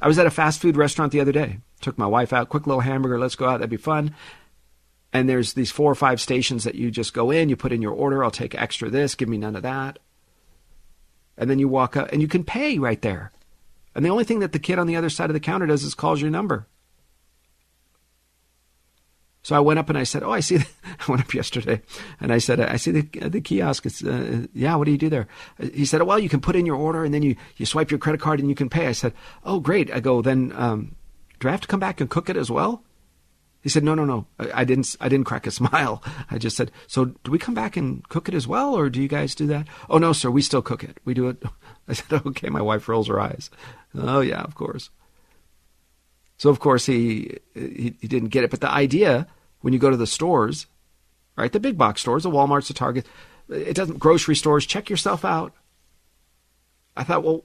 I 0.00 0.08
was 0.08 0.18
at 0.18 0.26
a 0.26 0.30
fast 0.30 0.60
food 0.60 0.76
restaurant 0.76 1.12
the 1.12 1.20
other 1.20 1.32
day. 1.32 1.58
Took 1.80 1.96
my 1.96 2.06
wife 2.06 2.32
out, 2.32 2.50
quick 2.50 2.66
little 2.66 2.80
hamburger, 2.80 3.18
let's 3.18 3.36
go 3.36 3.46
out, 3.46 3.58
that'd 3.58 3.70
be 3.70 3.76
fun 3.76 4.14
and 5.16 5.30
there's 5.30 5.54
these 5.54 5.70
four 5.70 5.90
or 5.90 5.94
five 5.94 6.20
stations 6.20 6.64
that 6.64 6.74
you 6.74 6.90
just 6.90 7.14
go 7.14 7.30
in, 7.30 7.48
you 7.48 7.56
put 7.56 7.72
in 7.72 7.80
your 7.80 7.94
order, 7.94 8.22
I'll 8.22 8.30
take 8.30 8.54
extra 8.54 8.90
this, 8.90 9.14
give 9.14 9.30
me 9.30 9.38
none 9.38 9.56
of 9.56 9.62
that. 9.62 9.98
And 11.38 11.48
then 11.48 11.58
you 11.58 11.68
walk 11.68 11.96
up 11.96 12.12
and 12.12 12.20
you 12.20 12.28
can 12.28 12.44
pay 12.44 12.78
right 12.78 13.00
there. 13.00 13.32
And 13.94 14.04
the 14.04 14.10
only 14.10 14.24
thing 14.24 14.40
that 14.40 14.52
the 14.52 14.58
kid 14.58 14.78
on 14.78 14.86
the 14.86 14.96
other 14.96 15.08
side 15.08 15.30
of 15.30 15.34
the 15.34 15.40
counter 15.40 15.66
does 15.66 15.84
is 15.84 15.94
calls 15.94 16.20
your 16.20 16.30
number. 16.30 16.66
So 19.42 19.56
I 19.56 19.60
went 19.60 19.78
up 19.78 19.88
and 19.88 19.96
I 19.96 20.02
said, 20.02 20.22
"Oh, 20.22 20.32
I 20.32 20.40
see." 20.40 20.56
I 20.84 21.10
went 21.10 21.22
up 21.22 21.32
yesterday, 21.32 21.80
and 22.20 22.32
I 22.32 22.38
said, 22.38 22.58
"I 22.58 22.76
see 22.76 22.90
the 22.90 23.28
the 23.28 23.40
kiosk. 23.40 23.86
It's 23.86 24.02
uh, 24.02 24.46
yeah. 24.52 24.74
What 24.74 24.86
do 24.86 24.90
you 24.90 24.98
do 24.98 25.08
there?" 25.08 25.28
He 25.72 25.84
said, 25.84 26.02
"Well, 26.02 26.18
you 26.18 26.28
can 26.28 26.40
put 26.40 26.56
in 26.56 26.66
your 26.66 26.74
order, 26.74 27.04
and 27.04 27.14
then 27.14 27.22
you 27.22 27.36
you 27.56 27.64
swipe 27.64 27.92
your 27.92 28.00
credit 28.00 28.20
card, 28.20 28.40
and 28.40 28.48
you 28.48 28.56
can 28.56 28.68
pay." 28.68 28.88
I 28.88 28.92
said, 28.92 29.12
"Oh, 29.44 29.60
great." 29.60 29.88
I 29.92 30.00
go, 30.00 30.20
"Then 30.20 30.52
um, 30.56 30.96
do 31.38 31.46
I 31.46 31.52
have 31.52 31.60
to 31.60 31.68
come 31.68 31.78
back 31.78 32.00
and 32.00 32.10
cook 32.10 32.28
it 32.28 32.36
as 32.36 32.50
well?" 32.50 32.82
He 33.66 33.70
said, 33.70 33.82
"No, 33.82 33.96
no, 33.96 34.04
no. 34.04 34.28
I, 34.38 34.60
I 34.60 34.64
didn't. 34.64 34.94
I 35.00 35.08
didn't 35.08 35.26
crack 35.26 35.44
a 35.44 35.50
smile. 35.60 36.00
I 36.30 36.38
just 36.38 36.56
said, 36.56 36.70
so 36.86 37.06
do 37.06 37.32
we 37.32 37.38
come 37.40 37.52
back 37.52 37.76
and 37.76 38.08
cook 38.08 38.28
it 38.28 38.34
as 38.36 38.46
well, 38.46 38.76
or 38.76 38.88
do 38.88 39.02
you 39.02 39.08
guys 39.08 39.34
do 39.34 39.48
that?" 39.48 39.66
"Oh 39.90 39.98
no, 39.98 40.12
sir. 40.12 40.30
We 40.30 40.40
still 40.40 40.62
cook 40.62 40.84
it. 40.84 41.00
We 41.04 41.14
do 41.14 41.28
it." 41.28 41.42
I 41.88 41.94
said, 41.94 42.22
"Okay." 42.24 42.48
My 42.48 42.62
wife 42.62 42.88
rolls 42.88 43.08
her 43.08 43.18
eyes. 43.18 43.50
"Oh 43.92 44.20
yeah, 44.20 44.42
of 44.42 44.54
course." 44.54 44.90
So 46.38 46.48
of 46.48 46.60
course 46.60 46.86
he, 46.86 47.38
he 47.54 47.96
he 48.00 48.06
didn't 48.06 48.28
get 48.28 48.44
it, 48.44 48.52
but 48.52 48.60
the 48.60 48.70
idea 48.70 49.26
when 49.62 49.72
you 49.72 49.80
go 49.80 49.90
to 49.90 49.96
the 49.96 50.06
stores, 50.06 50.68
right? 51.34 51.50
The 51.50 51.58
big 51.58 51.76
box 51.76 52.02
stores, 52.02 52.22
the 52.22 52.30
Walmarts, 52.30 52.68
the 52.68 52.72
Target, 52.74 53.04
it 53.48 53.74
doesn't 53.74 53.98
grocery 53.98 54.36
stores. 54.36 54.64
Check 54.64 54.88
yourself 54.88 55.24
out. 55.24 55.54
I 56.96 57.02
thought, 57.02 57.24
well, 57.24 57.42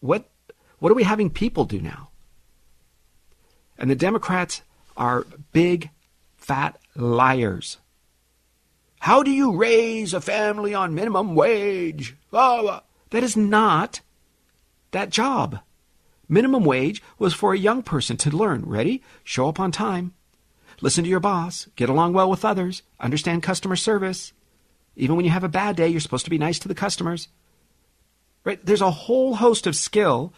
what 0.00 0.30
what 0.78 0.90
are 0.90 0.94
we 0.94 1.02
having 1.02 1.28
people 1.28 1.66
do 1.66 1.82
now? 1.82 2.08
And 3.78 3.90
the 3.90 3.94
Democrats 3.94 4.62
are 4.96 5.26
big, 5.52 5.90
fat 6.36 6.78
liars. 6.96 7.78
How 9.00 9.22
do 9.22 9.30
you 9.30 9.56
raise 9.56 10.12
a 10.12 10.20
family 10.20 10.74
on 10.74 10.94
minimum 10.94 11.34
wage? 11.34 12.16
Oh, 12.32 12.80
that 13.10 13.22
is 13.22 13.36
not 13.36 14.00
that 14.90 15.10
job. 15.10 15.60
Minimum 16.28 16.64
wage 16.64 17.02
was 17.18 17.32
for 17.32 17.54
a 17.54 17.58
young 17.58 17.82
person 17.82 18.16
to 18.18 18.36
learn. 18.36 18.64
Ready? 18.66 19.02
Show 19.24 19.48
up 19.48 19.60
on 19.60 19.72
time. 19.72 20.14
Listen 20.80 21.04
to 21.04 21.10
your 21.10 21.20
boss. 21.20 21.68
Get 21.76 21.88
along 21.88 22.12
well 22.12 22.28
with 22.28 22.44
others. 22.44 22.82
Understand 23.00 23.42
customer 23.42 23.76
service. 23.76 24.32
Even 24.96 25.16
when 25.16 25.24
you 25.24 25.30
have 25.30 25.44
a 25.44 25.48
bad 25.48 25.76
day, 25.76 25.88
you're 25.88 26.00
supposed 26.00 26.24
to 26.24 26.30
be 26.30 26.38
nice 26.38 26.58
to 26.58 26.68
the 26.68 26.74
customers. 26.74 27.28
Right? 28.44 28.64
There's 28.64 28.82
a 28.82 28.90
whole 28.90 29.36
host 29.36 29.66
of 29.66 29.76
skill 29.76 30.32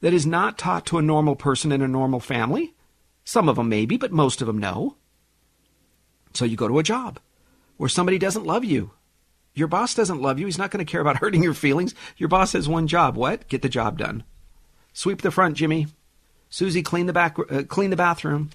that 0.00 0.14
is 0.14 0.26
not 0.26 0.58
taught 0.58 0.86
to 0.86 0.98
a 0.98 1.02
normal 1.02 1.36
person 1.36 1.72
in 1.72 1.82
a 1.82 1.88
normal 1.88 2.20
family. 2.20 2.74
Some 3.24 3.48
of 3.48 3.56
them 3.56 3.68
maybe, 3.68 3.96
but 3.96 4.12
most 4.12 4.40
of 4.40 4.46
them 4.46 4.58
no. 4.58 4.96
So 6.34 6.44
you 6.44 6.56
go 6.56 6.68
to 6.68 6.78
a 6.78 6.84
job 6.84 7.18
where 7.76 7.88
somebody 7.88 8.18
doesn't 8.18 8.46
love 8.46 8.64
you. 8.64 8.92
Your 9.54 9.68
boss 9.68 9.94
doesn't 9.94 10.22
love 10.22 10.38
you. 10.38 10.46
He's 10.46 10.58
not 10.58 10.70
going 10.70 10.84
to 10.84 10.90
care 10.90 11.00
about 11.00 11.16
hurting 11.20 11.42
your 11.42 11.54
feelings. 11.54 11.94
Your 12.16 12.28
boss 12.28 12.52
has 12.52 12.68
one 12.68 12.86
job. 12.86 13.16
What? 13.16 13.48
Get 13.48 13.62
the 13.62 13.68
job 13.68 13.98
done. 13.98 14.24
Sweep 14.92 15.22
the 15.22 15.30
front, 15.30 15.56
Jimmy. 15.56 15.88
Susie, 16.50 16.82
clean 16.82 17.06
the 17.06 17.12
back, 17.12 17.36
uh, 17.38 17.62
clean 17.64 17.90
the 17.90 17.96
bathroom. 17.96 18.50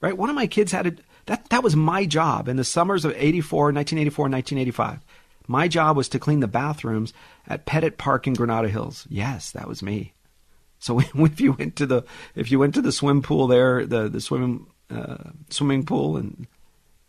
Right? 0.00 0.16
One 0.16 0.30
of 0.30 0.36
my 0.36 0.46
kids 0.46 0.72
had 0.72 0.86
a, 0.86 0.92
that. 1.26 1.48
That 1.50 1.62
was 1.62 1.76
my 1.76 2.06
job 2.06 2.48
in 2.48 2.56
the 2.56 2.64
summers 2.64 3.04
of 3.04 3.12
84, 3.16 3.72
1984, 3.72 4.24
1985. 4.24 5.00
My 5.48 5.66
job 5.66 5.96
was 5.96 6.08
to 6.10 6.18
clean 6.18 6.40
the 6.40 6.46
bathrooms 6.46 7.12
at 7.48 7.64
Pettit 7.64 7.96
Park 7.96 8.26
in 8.26 8.34
Granada 8.34 8.68
Hills. 8.68 9.06
Yes, 9.08 9.50
that 9.52 9.66
was 9.66 9.82
me. 9.82 10.12
So 10.78 11.00
if 11.14 11.40
you 11.40 11.52
went 11.52 11.74
to 11.76 11.86
the 11.86 12.04
if 12.36 12.52
you 12.52 12.58
went 12.58 12.74
to 12.74 12.82
the 12.82 12.92
swim 12.92 13.22
pool 13.22 13.48
there, 13.48 13.84
the 13.86 14.08
the 14.08 14.20
swimming 14.20 14.66
uh, 14.90 15.30
swimming 15.50 15.84
pool, 15.84 16.16
and 16.16 16.46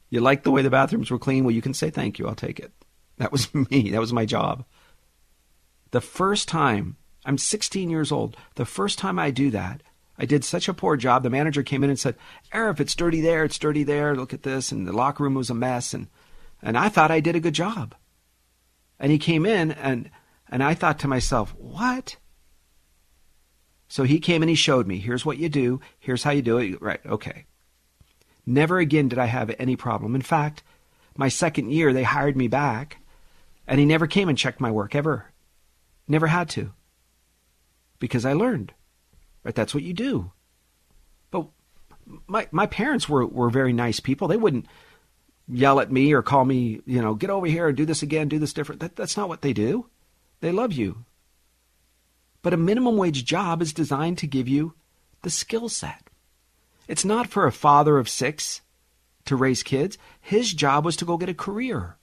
you 0.10 0.22
liked 0.22 0.46
the 0.46 0.52
way 0.52 0.62
the 0.62 0.70
bathrooms 0.70 1.12
were 1.12 1.20
clean, 1.20 1.44
well, 1.44 1.54
you 1.54 1.62
can 1.62 1.74
say 1.74 1.90
thank 1.90 2.18
you. 2.18 2.28
I'll 2.28 2.36
take 2.36 2.60
it. 2.60 2.72
That 3.18 3.32
was 3.32 3.54
me. 3.70 3.92
That 3.92 4.00
was 4.00 4.14
my 4.14 4.26
job. 4.26 4.66
The 5.92 6.02
first 6.02 6.48
time 6.48 6.96
I'm 7.26 7.38
16 7.38 7.90
years 7.90 8.12
old. 8.12 8.38
The 8.56 8.66
first 8.66 8.98
time 8.98 9.20
I 9.20 9.32
do 9.32 9.52
that, 9.52 9.84
I 10.18 10.26
did 10.26 10.44
such 10.46 10.68
a 10.68 10.74
poor 10.74 10.96
job. 10.96 11.24
The 11.24 11.30
manager 11.30 11.64
came 11.64 11.84
in 11.84 11.90
and 11.90 12.00
said, 12.00 12.16
"Arif, 12.54 12.80
it's 12.80 12.96
dirty 12.96 13.20
there. 13.22 13.44
It's 13.44 13.60
dirty 13.60 13.84
there. 13.84 14.16
Look 14.16 14.34
at 14.34 14.44
this." 14.44 14.72
And 14.72 14.88
the 14.88 14.94
locker 14.94 15.24
room 15.24 15.34
was 15.34 15.50
a 15.50 15.56
mess. 15.56 15.94
And 15.94 16.08
and 16.62 16.78
I 16.78 16.88
thought 16.90 17.12
I 17.12 17.20
did 17.20 17.36
a 17.36 17.42
good 17.42 17.54
job. 17.54 17.96
And 19.00 19.12
he 19.12 19.18
came 19.18 19.46
in 19.46 19.72
and 19.72 20.10
and 20.50 20.64
I 20.64 20.74
thought 20.74 21.00
to 21.00 21.08
myself, 21.08 21.54
"What?" 21.56 22.18
So 23.88 24.04
he 24.04 24.20
came 24.20 24.42
and 24.44 24.50
he 24.50 24.56
showed 24.56 24.88
me, 24.88 25.00
"Here's 25.00 25.26
what 25.26 25.38
you 25.38 25.50
do. 25.50 25.80
Here's 26.00 26.24
how 26.24 26.32
you 26.32 26.42
do 26.42 26.58
it." 26.58 26.82
Right? 26.82 27.00
Okay. 27.06 27.46
Never 28.46 28.80
again 28.80 29.08
did 29.08 29.20
I 29.20 29.26
have 29.26 29.54
any 29.60 29.76
problem. 29.76 30.16
In 30.16 30.22
fact, 30.22 30.64
my 31.16 31.30
second 31.30 31.72
year 31.72 31.94
they 31.94 32.04
hired 32.04 32.36
me 32.36 32.48
back, 32.48 32.98
and 33.68 33.80
he 33.80 33.86
never 33.86 34.08
came 34.08 34.28
and 34.28 34.38
checked 34.38 34.60
my 34.60 34.72
work 34.72 34.96
ever. 34.96 35.32
Never 36.08 36.28
had 36.28 36.50
to 36.50 36.74
because 38.00 38.26
I 38.26 38.34
learned. 38.34 38.74
Right? 39.44 39.54
That's 39.54 39.74
what 39.74 39.84
you 39.84 39.94
do. 39.94 40.32
But 41.32 41.48
my 42.28 42.48
my 42.52 42.66
parents 42.66 43.08
were, 43.08 43.26
were 43.26 43.50
very 43.50 43.74
nice 43.74 44.00
people. 44.00 44.28
They 44.28 44.38
wouldn't 44.38 44.66
yell 45.50 45.80
at 45.80 45.92
me 45.92 46.14
or 46.14 46.22
call 46.22 46.46
me, 46.46 46.82
you 46.86 47.02
know, 47.02 47.16
get 47.16 47.30
over 47.30 47.48
here 47.48 47.68
and 47.68 47.78
do 47.78 47.86
this 47.86 48.04
again, 48.04 48.30
do 48.30 48.40
this 48.40 48.54
different. 48.54 48.82
That, 48.82 48.96
that's 48.96 49.18
not 49.18 49.30
what 49.30 49.42
they 49.42 49.54
do. 49.54 49.88
They 50.42 50.52
love 50.52 50.72
you. 50.72 51.06
But 52.42 52.54
a 52.54 52.58
minimum 52.58 52.96
wage 52.96 53.26
job 53.26 53.62
is 53.62 53.74
designed 53.74 54.18
to 54.20 54.28
give 54.28 54.48
you 54.48 54.74
the 55.24 55.30
skill 55.30 55.68
set. 55.68 56.10
It's 56.88 57.04
not 57.04 57.28
for 57.28 57.46
a 57.46 57.52
father 57.52 57.98
of 57.98 58.08
six 58.08 58.62
to 59.26 59.36
raise 59.36 59.64
kids. 59.64 59.98
His 60.22 60.54
job 60.54 60.86
was 60.86 60.96
to 60.98 61.06
go 61.06 61.18
get 61.18 61.30
a 61.30 61.34
career. 61.34 61.98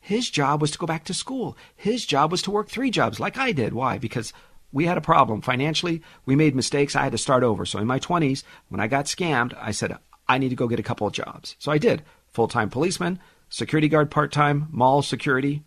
His 0.00 0.30
job 0.30 0.60
was 0.60 0.70
to 0.72 0.78
go 0.78 0.86
back 0.86 1.04
to 1.04 1.14
school. 1.14 1.56
His 1.74 2.04
job 2.04 2.30
was 2.30 2.42
to 2.42 2.50
work 2.50 2.68
three 2.68 2.90
jobs 2.90 3.20
like 3.20 3.36
I 3.36 3.52
did. 3.52 3.72
Why? 3.72 3.98
Because 3.98 4.32
we 4.72 4.84
had 4.84 4.98
a 4.98 5.00
problem 5.00 5.40
financially. 5.40 6.02
We 6.26 6.36
made 6.36 6.54
mistakes. 6.54 6.94
I 6.94 7.02
had 7.02 7.12
to 7.12 7.18
start 7.18 7.42
over. 7.42 7.64
So 7.64 7.78
in 7.78 7.86
my 7.86 7.98
20s, 7.98 8.42
when 8.68 8.80
I 8.80 8.86
got 8.86 9.06
scammed, 9.06 9.56
I 9.60 9.70
said, 9.70 9.96
I 10.28 10.38
need 10.38 10.50
to 10.50 10.56
go 10.56 10.68
get 10.68 10.80
a 10.80 10.84
couple 10.84 11.06
of 11.06 11.12
jobs. 11.12 11.56
So 11.58 11.72
I 11.72 11.78
did. 11.78 12.02
Full 12.36 12.48
time 12.48 12.68
policeman, 12.68 13.18
security 13.48 13.88
guard 13.88 14.10
part 14.10 14.30
time, 14.30 14.68
mall 14.70 15.00
security, 15.00 15.64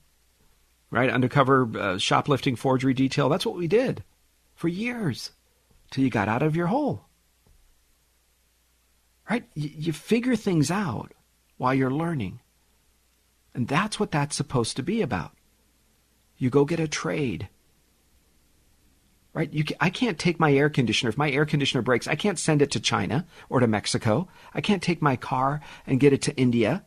right? 0.92 1.10
Undercover 1.10 1.68
uh, 1.76 1.98
shoplifting, 1.98 2.56
forgery 2.56 2.94
detail. 2.94 3.28
That's 3.28 3.44
what 3.44 3.56
we 3.56 3.68
did 3.68 4.04
for 4.54 4.68
years 4.68 5.32
till 5.90 6.04
you 6.04 6.12
got 6.12 6.28
out 6.28 6.44
of 6.44 6.56
your 6.56 6.68
hole. 6.68 7.08
Right? 9.28 9.46
You, 9.56 9.72
you 9.74 9.94
figure 9.94 10.36
things 10.36 10.70
out 10.70 11.12
while 11.58 11.74
you're 11.74 11.90
learning. 11.90 12.40
And 13.56 13.68
that's 13.68 14.00
what 14.00 14.12
that's 14.12 14.36
supposed 14.36 14.76
to 14.76 14.84
be 14.84 15.02
about. 15.02 15.32
You 16.38 16.52
go 16.52 16.66
get 16.66 16.80
a 16.80 16.88
trade 16.88 17.50
right? 19.34 19.74
I 19.80 19.90
can't 19.90 20.18
take 20.18 20.40
my 20.40 20.54
air 20.54 20.70
conditioner. 20.70 21.10
If 21.10 21.18
my 21.18 21.32
air 21.32 21.46
conditioner 21.46 21.82
breaks, 21.82 22.08
I 22.08 22.16
can't 22.16 22.40
send 22.40 22.62
it 22.62 22.72
to 22.72 22.80
China 22.80 23.26
or 23.50 23.60
to 23.60 23.68
Mexico. 23.68 24.28
I 24.54 24.62
can't 24.62 24.82
take 24.82 25.02
my 25.02 25.16
car 25.16 25.62
and 25.86 26.00
get 26.00 26.14
it 26.14 26.22
to 26.24 26.36
India. 26.36 26.86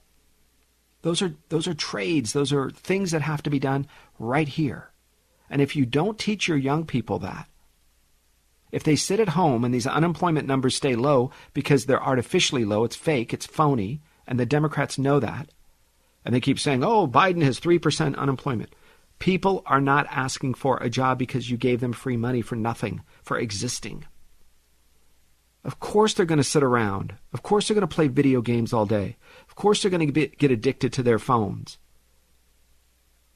Those 1.02 1.22
are 1.22 1.34
those 1.48 1.66
are 1.66 1.74
trades. 1.74 2.32
Those 2.32 2.52
are 2.52 2.70
things 2.70 3.10
that 3.10 3.22
have 3.22 3.42
to 3.44 3.50
be 3.50 3.58
done 3.58 3.86
right 4.18 4.48
here. 4.48 4.90
And 5.50 5.60
if 5.60 5.76
you 5.76 5.84
don't 5.84 6.18
teach 6.18 6.48
your 6.48 6.56
young 6.56 6.86
people 6.86 7.18
that, 7.20 7.48
if 8.70 8.82
they 8.82 8.96
sit 8.96 9.20
at 9.20 9.30
home 9.30 9.64
and 9.64 9.74
these 9.74 9.86
unemployment 9.86 10.48
numbers 10.48 10.74
stay 10.74 10.96
low 10.96 11.30
because 11.52 11.84
they're 11.84 12.02
artificially 12.02 12.64
low, 12.64 12.84
it's 12.84 12.96
fake, 12.96 13.34
it's 13.34 13.44
phony, 13.44 14.00
and 14.26 14.40
the 14.40 14.46
Democrats 14.46 14.96
know 14.96 15.20
that, 15.20 15.50
and 16.24 16.34
they 16.34 16.40
keep 16.40 16.58
saying, 16.58 16.82
"Oh, 16.82 17.06
Biden 17.06 17.42
has 17.42 17.60
3% 17.60 18.16
unemployment." 18.16 18.74
People 19.22 19.62
are 19.66 19.80
not 19.80 20.08
asking 20.10 20.54
for 20.54 20.78
a 20.78 20.90
job 20.90 21.16
because 21.16 21.48
you 21.48 21.56
gave 21.56 21.78
them 21.78 21.92
free 21.92 22.16
money 22.16 22.42
for 22.42 22.56
nothing, 22.56 23.02
for 23.22 23.38
existing. 23.38 24.04
Of 25.62 25.78
course, 25.78 26.12
they're 26.12 26.26
going 26.26 26.38
to 26.38 26.42
sit 26.42 26.64
around. 26.64 27.14
Of 27.32 27.44
course, 27.44 27.68
they're 27.68 27.76
going 27.76 27.86
to 27.86 27.94
play 27.94 28.08
video 28.08 28.40
games 28.40 28.72
all 28.72 28.84
day. 28.84 29.14
Of 29.48 29.54
course, 29.54 29.80
they're 29.80 29.92
going 29.92 30.12
to 30.12 30.26
get 30.26 30.50
addicted 30.50 30.92
to 30.94 31.04
their 31.04 31.20
phones. 31.20 31.78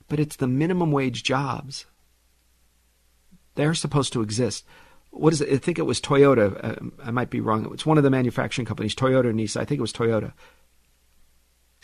But 0.08 0.18
it's 0.18 0.34
the 0.34 0.48
minimum 0.48 0.90
wage 0.90 1.22
jobs. 1.22 1.86
They're 3.54 3.72
supposed 3.72 4.12
to 4.14 4.22
exist. 4.22 4.64
What 5.10 5.32
is 5.32 5.40
it? 5.40 5.52
I 5.52 5.58
think 5.58 5.78
it 5.78 5.86
was 5.86 6.00
Toyota. 6.00 6.64
Uh, 6.64 6.90
I 7.04 7.12
might 7.12 7.30
be 7.30 7.40
wrong. 7.40 7.72
It's 7.72 7.86
one 7.86 7.96
of 7.96 8.02
the 8.02 8.10
manufacturing 8.10 8.66
companies, 8.66 8.96
Toyota 8.96 9.30
and 9.30 9.38
Nissan. 9.38 9.60
I 9.60 9.64
think 9.64 9.78
it 9.78 9.82
was 9.82 9.92
Toyota 9.92 10.32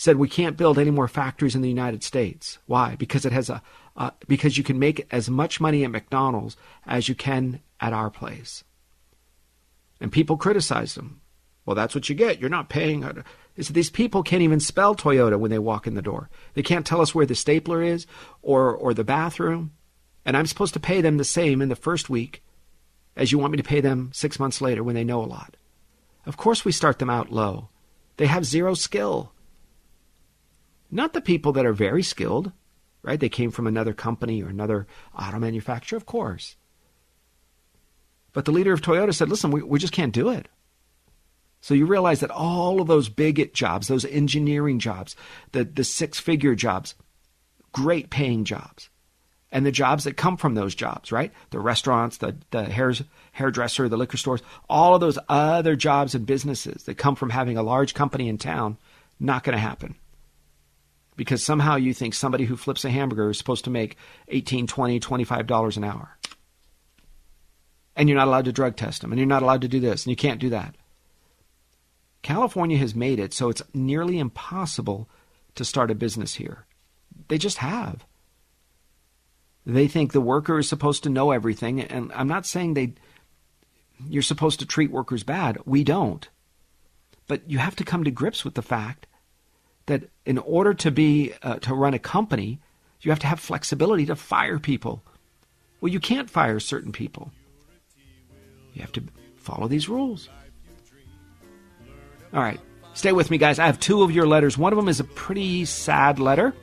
said 0.02 0.16
we 0.16 0.28
can't 0.28 0.56
build 0.56 0.78
any 0.80 0.90
more 0.90 1.06
factories 1.06 1.54
in 1.54 1.62
the 1.62 1.68
United 1.68 2.02
States. 2.02 2.58
Why? 2.66 2.96
Because 2.96 3.24
it 3.24 3.32
has 3.32 3.48
a 3.48 3.62
uh, 3.96 4.10
because 4.26 4.56
you 4.56 4.64
can 4.64 4.78
make 4.78 5.06
as 5.10 5.28
much 5.28 5.60
money 5.60 5.84
at 5.84 5.90
McDonald's 5.90 6.56
as 6.86 7.08
you 7.08 7.14
can 7.14 7.60
at 7.80 7.92
our 7.92 8.10
place. 8.10 8.64
And 10.00 10.10
people 10.10 10.36
criticize 10.36 10.94
them. 10.94 11.20
Well, 11.64 11.76
that's 11.76 11.94
what 11.94 12.08
you 12.08 12.14
get. 12.14 12.40
You're 12.40 12.50
not 12.50 12.68
paying. 12.68 13.06
These 13.56 13.90
people 13.90 14.22
can't 14.22 14.42
even 14.42 14.58
spell 14.58 14.96
Toyota 14.96 15.38
when 15.38 15.50
they 15.50 15.58
walk 15.58 15.86
in 15.86 15.94
the 15.94 16.02
door. 16.02 16.28
They 16.54 16.62
can't 16.62 16.86
tell 16.86 17.00
us 17.00 17.14
where 17.14 17.26
the 17.26 17.34
stapler 17.34 17.82
is 17.82 18.06
or 18.42 18.74
or 18.74 18.94
the 18.94 19.04
bathroom. 19.04 19.72
And 20.24 20.36
I'm 20.36 20.46
supposed 20.46 20.74
to 20.74 20.80
pay 20.80 21.00
them 21.00 21.18
the 21.18 21.24
same 21.24 21.62
in 21.62 21.68
the 21.68 21.76
first 21.76 22.10
week 22.10 22.42
as 23.16 23.30
you 23.30 23.38
want 23.38 23.52
me 23.52 23.58
to 23.58 23.62
pay 23.62 23.80
them 23.80 24.10
six 24.12 24.40
months 24.40 24.60
later 24.60 24.82
when 24.82 24.94
they 24.94 25.04
know 25.04 25.22
a 25.22 25.26
lot. 25.26 25.56
Of 26.26 26.36
course, 26.36 26.64
we 26.64 26.72
start 26.72 26.98
them 26.98 27.10
out 27.10 27.30
low. 27.30 27.68
They 28.16 28.26
have 28.26 28.44
zero 28.44 28.74
skill. 28.74 29.32
Not 30.90 31.12
the 31.12 31.20
people 31.20 31.52
that 31.52 31.66
are 31.66 31.72
very 31.72 32.02
skilled, 32.02 32.52
right? 33.02 33.20
They 33.20 33.28
came 33.28 33.50
from 33.50 33.66
another 33.66 33.92
company 33.92 34.42
or 34.42 34.48
another 34.48 34.86
auto 35.18 35.38
manufacturer, 35.38 35.96
of 35.96 36.06
course. 36.06 36.56
But 38.32 38.44
the 38.44 38.52
leader 38.52 38.72
of 38.72 38.80
Toyota 38.80 39.14
said, 39.14 39.28
listen, 39.28 39.50
we, 39.50 39.62
we 39.62 39.78
just 39.78 39.92
can't 39.92 40.12
do 40.12 40.30
it. 40.30 40.48
So 41.60 41.74
you 41.74 41.86
realize 41.86 42.20
that 42.20 42.30
all 42.30 42.80
of 42.80 42.88
those 42.88 43.08
big 43.08 43.54
jobs, 43.54 43.86
those 43.86 44.04
engineering 44.04 44.78
jobs, 44.78 45.14
the, 45.52 45.64
the 45.64 45.84
six 45.84 46.18
figure 46.18 46.54
jobs, 46.54 46.94
great 47.72 48.10
paying 48.10 48.44
jobs, 48.44 48.88
and 49.52 49.64
the 49.64 49.70
jobs 49.70 50.04
that 50.04 50.16
come 50.16 50.36
from 50.36 50.54
those 50.54 50.74
jobs, 50.74 51.12
right? 51.12 51.30
The 51.50 51.60
restaurants, 51.60 52.16
the, 52.16 52.36
the 52.50 52.64
hairs, 52.64 53.02
hairdresser, 53.32 53.88
the 53.88 53.96
liquor 53.96 54.16
stores, 54.16 54.42
all 54.68 54.94
of 54.94 55.00
those 55.00 55.18
other 55.28 55.76
jobs 55.76 56.14
and 56.14 56.26
businesses 56.26 56.84
that 56.84 56.98
come 56.98 57.14
from 57.14 57.30
having 57.30 57.56
a 57.56 57.62
large 57.62 57.94
company 57.94 58.28
in 58.28 58.38
town, 58.38 58.78
not 59.20 59.44
going 59.44 59.54
to 59.54 59.60
happen. 59.60 59.94
Because 61.16 61.42
somehow 61.42 61.76
you 61.76 61.92
think 61.92 62.14
somebody 62.14 62.44
who 62.44 62.56
flips 62.56 62.84
a 62.84 62.90
hamburger 62.90 63.30
is 63.30 63.38
supposed 63.38 63.64
to 63.64 63.70
make 63.70 63.96
18, 64.28 64.66
20, 64.66 65.00
25 65.00 65.46
dollars 65.46 65.76
an 65.76 65.84
hour. 65.84 66.16
And 67.94 68.08
you're 68.08 68.18
not 68.18 68.28
allowed 68.28 68.46
to 68.46 68.52
drug 68.52 68.76
test 68.76 69.02
them, 69.02 69.12
and 69.12 69.18
you're 69.18 69.26
not 69.26 69.42
allowed 69.42 69.60
to 69.62 69.68
do 69.68 69.80
this, 69.80 70.04
and 70.04 70.10
you 70.10 70.16
can't 70.16 70.40
do 70.40 70.48
that. 70.50 70.74
California 72.22 72.78
has 72.78 72.94
made 72.94 73.18
it 73.18 73.34
so 73.34 73.50
it's 73.50 73.62
nearly 73.74 74.18
impossible 74.18 75.08
to 75.54 75.64
start 75.64 75.90
a 75.90 75.94
business 75.94 76.34
here. 76.34 76.66
They 77.28 77.36
just 77.36 77.58
have. 77.58 78.06
They 79.66 79.86
think 79.86 80.12
the 80.12 80.20
worker 80.20 80.58
is 80.58 80.68
supposed 80.68 81.02
to 81.02 81.10
know 81.10 81.30
everything, 81.30 81.80
and 81.80 82.10
I'm 82.14 82.28
not 82.28 82.46
saying 82.46 82.74
they 82.74 82.94
you're 84.08 84.22
supposed 84.22 84.58
to 84.60 84.66
treat 84.66 84.90
workers 84.90 85.22
bad. 85.22 85.58
We 85.64 85.84
don't. 85.84 86.28
But 87.28 87.48
you 87.48 87.58
have 87.58 87.76
to 87.76 87.84
come 87.84 88.02
to 88.04 88.10
grips 88.10 88.44
with 88.44 88.54
the 88.54 88.62
fact 88.62 89.06
that 89.86 90.04
in 90.24 90.38
order 90.38 90.74
to 90.74 90.90
be 90.90 91.32
uh, 91.42 91.56
to 91.56 91.74
run 91.74 91.94
a 91.94 91.98
company, 91.98 92.60
you 93.00 93.10
have 93.10 93.18
to 93.20 93.26
have 93.26 93.40
flexibility 93.40 94.06
to 94.06 94.16
fire 94.16 94.58
people. 94.58 95.02
Well, 95.80 95.92
you 95.92 96.00
can't 96.00 96.30
fire 96.30 96.60
certain 96.60 96.92
people. 96.92 97.32
You 98.74 98.82
have 98.82 98.92
to 98.92 99.02
follow 99.36 99.68
these 99.68 99.88
rules. 99.88 100.28
All 102.32 102.40
right. 102.40 102.60
Stay 102.94 103.12
with 103.12 103.30
me, 103.30 103.38
guys. 103.38 103.58
I 103.58 103.66
have 103.66 103.80
two 103.80 104.02
of 104.02 104.10
your 104.12 104.26
letters. 104.26 104.56
One 104.56 104.72
of 104.72 104.76
them 104.76 104.88
is 104.88 105.00
a 105.00 105.04
pretty 105.04 105.64
sad 105.64 106.18
letter, 106.18 106.54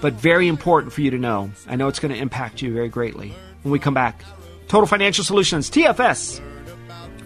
but 0.00 0.12
very 0.14 0.48
important 0.48 0.92
for 0.92 1.00
you 1.00 1.10
to 1.10 1.18
know. 1.18 1.50
I 1.66 1.76
know 1.76 1.88
it's 1.88 1.98
going 1.98 2.12
to 2.14 2.20
impact 2.20 2.62
you 2.62 2.72
very 2.72 2.88
greatly. 2.88 3.34
When 3.62 3.72
we 3.72 3.78
come 3.78 3.94
back, 3.94 4.22
Total 4.68 4.86
Financial 4.86 5.24
Solutions, 5.24 5.70
TFS, 5.70 6.40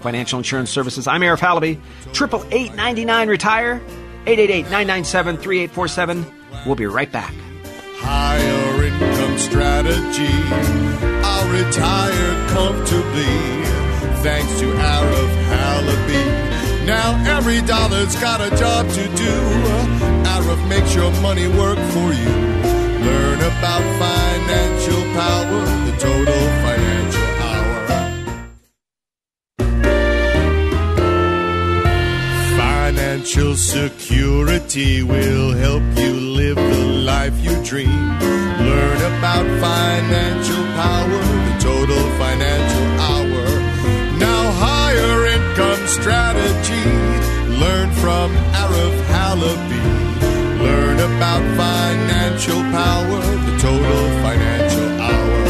Financial 0.01 0.39
Insurance 0.39 0.71
Services. 0.71 1.07
I'm 1.07 1.21
Arif 1.23 1.39
Halaby, 1.39 1.81
888 2.11 2.75
99 2.75 3.29
Retire. 3.29 3.83
888 4.27 4.65
997 4.71 5.37
3847. 5.37 6.27
We'll 6.67 6.75
be 6.75 6.87
right 6.87 7.11
back. 7.13 7.35
Higher 7.99 8.85
income 8.85 9.39
strategy. 9.39 10.33
I'll 11.25 11.49
retire 11.53 12.49
comfortably 12.49 13.75
thanks 14.25 14.61
to 14.61 14.67
Arif 14.67 15.33
Halaby. 15.53 16.87
Now 16.87 17.37
every 17.37 17.61
dollar's 17.63 18.17
got 18.17 18.41
a 18.41 18.51
job 18.57 18.89
to 18.89 19.05
do. 19.17 19.35
Arif 20.33 20.69
makes 20.69 20.95
your 20.95 21.11
money 21.21 21.49
work 21.49 21.79
for 21.93 22.13
you. 22.13 22.33
Learn 23.05 23.41
about 23.41 23.85
financial 24.01 25.03
power, 25.13 25.61
the 25.85 25.97
total 25.99 26.43
Financial 33.25 33.57
security 33.57 35.03
will 35.03 35.53
help 35.53 35.83
you 35.97 36.13
live 36.13 36.57
the 36.57 36.85
life 37.07 37.33
you 37.43 37.57
dream. 37.65 37.89
Learn 37.89 38.99
about 39.17 39.47
financial 39.65 40.63
power, 40.77 41.21
the 41.49 41.57
total 41.59 42.05
financial 42.21 42.87
hour. 43.01 43.45
Now 44.19 44.53
higher 44.61 45.25
income 45.37 45.87
strategy. 45.89 46.85
Learn 47.65 47.91
from 47.93 48.31
Arif 48.61 48.97
Halaby. 49.09 49.85
Learn 50.61 51.01
about 51.01 51.43
financial 51.57 52.61
power, 52.77 53.23
the 53.47 53.57
total 53.59 54.05
financial 54.21 55.01
hour. 55.01 55.45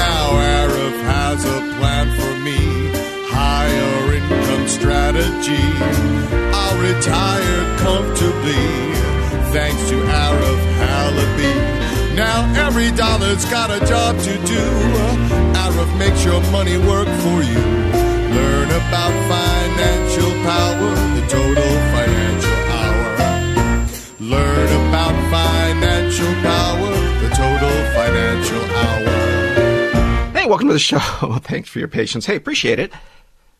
Now 0.00 0.30
Arif 0.32 0.96
has 1.12 1.44
a 1.44 1.60
plan 1.76 2.06
for 2.16 2.32
me. 2.40 2.88
Higher 3.28 4.14
income 4.14 4.66
strategy. 4.66 6.15
I'll 6.96 7.02
retire 7.02 7.78
comfortably. 7.78 8.54
Thanks 9.52 9.88
to 9.90 9.96
Arif 9.96 10.60
Halaby. 10.80 12.16
Now 12.16 12.66
every 12.66 12.90
dollar's 12.92 13.44
got 13.46 13.70
a 13.70 13.84
job 13.86 14.18
to 14.18 14.32
do. 14.46 14.64
Arif 15.52 15.98
makes 15.98 16.24
your 16.24 16.40
money 16.50 16.78
work 16.78 17.08
for 17.08 17.42
you. 17.42 17.60
Learn 18.32 18.70
about 18.70 19.12
financial 19.28 20.30
power, 20.42 20.94
the 21.20 21.26
total 21.28 21.72
financial 21.92 22.60
hour. 22.72 23.08
Learn 24.20 24.88
about 24.88 25.14
financial 25.30 26.32
power, 26.42 26.92
the 27.20 27.28
total 27.34 27.76
financial 27.94 28.64
hour. 28.76 30.32
Hey, 30.32 30.46
welcome 30.46 30.68
to 30.68 30.74
the 30.74 30.78
show. 30.78 30.98
Thanks 31.42 31.68
for 31.68 31.78
your 31.78 31.88
patience. 31.88 32.26
Hey, 32.26 32.36
appreciate 32.36 32.78
it. 32.78 32.92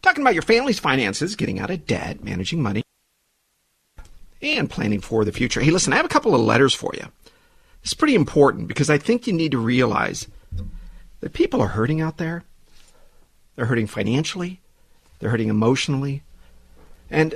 Talking 0.03 0.23
about 0.23 0.35
your 0.35 0.43
family's 0.43 0.79
finances, 0.79 1.35
getting 1.37 1.59
out 1.59 1.71
of 1.71 1.87
debt, 1.87 2.23
managing 2.23 2.63
money, 2.63 2.83
and 4.43 4.69
planning 4.69 5.01
for 5.01 5.25
the 5.25 5.33
future. 5.33 5.61
Hey, 5.61 5.71
listen, 5.71 5.93
I 5.93 5.97
have 5.97 6.05
a 6.05 6.11
couple 6.11 6.35
of 6.35 6.41
letters 6.41 6.75
for 6.75 6.93
you. 6.95 7.07
It's 7.83 7.95
pretty 7.95 8.15
important 8.15 8.69
because 8.69 8.91
I 8.91 8.99
think 8.99 9.27
you 9.27 9.33
need 9.33 9.53
to 9.53 9.59
realize 9.59 10.27
that 11.21 11.33
people 11.33 11.61
are 11.61 11.69
hurting 11.69 12.01
out 12.01 12.19
there. 12.19 12.45
They're 13.55 13.67
hurting 13.67 13.87
financially, 13.87 14.61
they're 15.19 15.31
hurting 15.31 15.49
emotionally. 15.49 16.23
And 17.11 17.35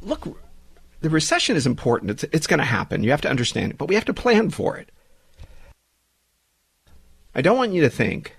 look, 0.00 0.38
the 1.00 1.10
recession 1.10 1.56
is 1.56 1.66
important. 1.66 2.10
It's, 2.10 2.24
it's 2.24 2.46
going 2.46 2.58
to 2.58 2.64
happen. 2.64 3.02
You 3.02 3.10
have 3.10 3.20
to 3.22 3.30
understand 3.30 3.72
it, 3.72 3.78
but 3.78 3.88
we 3.88 3.94
have 3.94 4.04
to 4.04 4.14
plan 4.14 4.50
for 4.50 4.76
it. 4.76 4.90
I 7.34 7.42
don't 7.42 7.56
want 7.56 7.72
you 7.72 7.82
to 7.82 7.90
think 7.90 8.36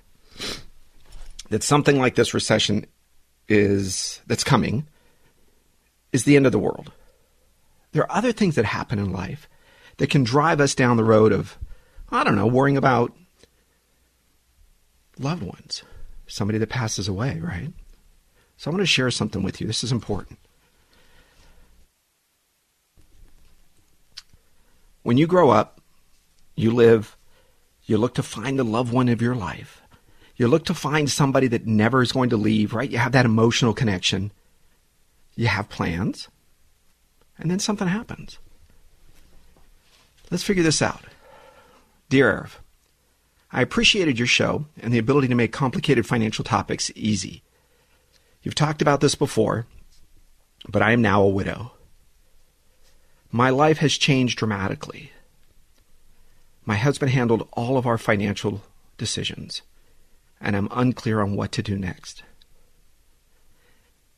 that 1.50 1.64
something 1.64 2.00
like 2.00 2.16
this 2.16 2.34
recession 2.34 2.86
is 3.48 4.22
that's 4.28 4.44
coming 4.44 4.88
is 6.12 6.24
the 6.24 6.36
end 6.36 6.46
of 6.46 6.52
the 6.52 6.60
world. 6.60 6.92
There 7.98 8.04
are 8.04 8.16
other 8.16 8.32
things 8.32 8.54
that 8.54 8.66
happen 8.66 9.00
in 9.00 9.12
life 9.12 9.50
that 9.98 10.12
can 10.12 10.24
drive 10.24 10.62
us 10.62 10.76
down 10.76 10.98
the 10.98 11.04
road 11.04 11.32
of 11.32 11.58
I 12.12 12.24
don't 12.24 12.36
know, 12.36 12.46
worrying 12.46 12.78
about 12.78 13.12
loved 15.18 15.42
ones, 15.42 15.82
somebody 16.28 16.60
that 16.60 16.70
passes 16.70 17.08
away, 17.08 17.40
right? 17.40 17.74
So 18.58 18.70
I 18.70 18.72
want 18.72 18.84
to 18.84 18.86
share 18.86 19.10
something 19.10 19.42
with 19.42 19.60
you. 19.60 19.66
This 19.66 19.84
is 19.84 19.92
important. 19.92 20.38
When 25.02 25.18
you 25.18 25.26
grow 25.26 25.50
up, 25.50 25.82
you 26.56 26.70
live, 26.70 27.18
you 27.86 27.98
look 27.98 28.14
to 28.14 28.22
find 28.22 28.60
the 28.60 28.64
loved 28.64 28.94
one 28.94 29.10
of 29.10 29.24
your 29.24 29.34
life. 29.34 29.82
You 30.36 30.48
look 30.48 30.66
to 30.66 30.76
find 30.76 31.10
somebody 31.10 31.48
that 31.48 31.66
never 31.66 32.04
is 32.04 32.12
going 32.12 32.30
to 32.30 32.38
leave, 32.38 32.76
right? 32.76 32.92
You 32.92 33.00
have 33.00 33.14
that 33.14 33.26
emotional 33.26 33.74
connection. 33.74 34.32
You 35.36 35.48
have 35.48 35.68
plans. 35.70 36.28
And 37.40 37.52
then 37.52 37.60
something 37.60 37.88
happens. 37.88 38.40
Let's 40.30 40.44
figure 40.44 40.64
this 40.64 40.82
out. 40.82 41.04
Dear 42.10 42.32
Arif, 42.34 42.52
I 43.52 43.62
appreciated 43.62 44.18
your 44.18 44.28
show 44.28 44.66
and 44.82 44.94
the 44.94 44.98
ability 44.98 45.28
to 45.30 45.36
make 45.36 45.52
complicated 45.52 46.06
financial 46.06 46.44
topics 46.44 46.92
easy. 46.96 47.44
You've 48.44 48.56
talked 48.56 48.82
about 48.82 49.02
this 49.02 49.16
before, 49.16 49.66
but 50.68 50.82
I 50.82 50.92
am 50.92 51.02
now 51.02 51.22
a 51.22 51.30
widow. 51.30 51.74
My 53.32 53.50
life 53.50 53.80
has 53.80 53.98
changed 53.98 54.38
dramatically. 54.38 55.12
My 56.66 56.76
husband 56.76 57.12
handled 57.12 57.48
all 57.54 57.78
of 57.78 57.86
our 57.86 57.98
financial 57.98 58.62
decisions, 58.98 59.62
and 60.42 60.56
I'm 60.56 60.70
unclear 60.72 61.22
on 61.22 61.36
what 61.36 61.52
to 61.54 61.64
do 61.64 61.78
next. 61.78 62.24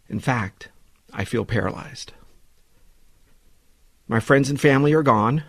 In 0.07 0.19
fact, 0.19 0.69
I 1.13 1.25
feel 1.25 1.45
paralyzed. 1.45 2.13
My 4.09 4.19
friends 4.19 4.49
and 4.49 4.59
family 4.59 4.91
are 4.93 5.03
gone. 5.03 5.43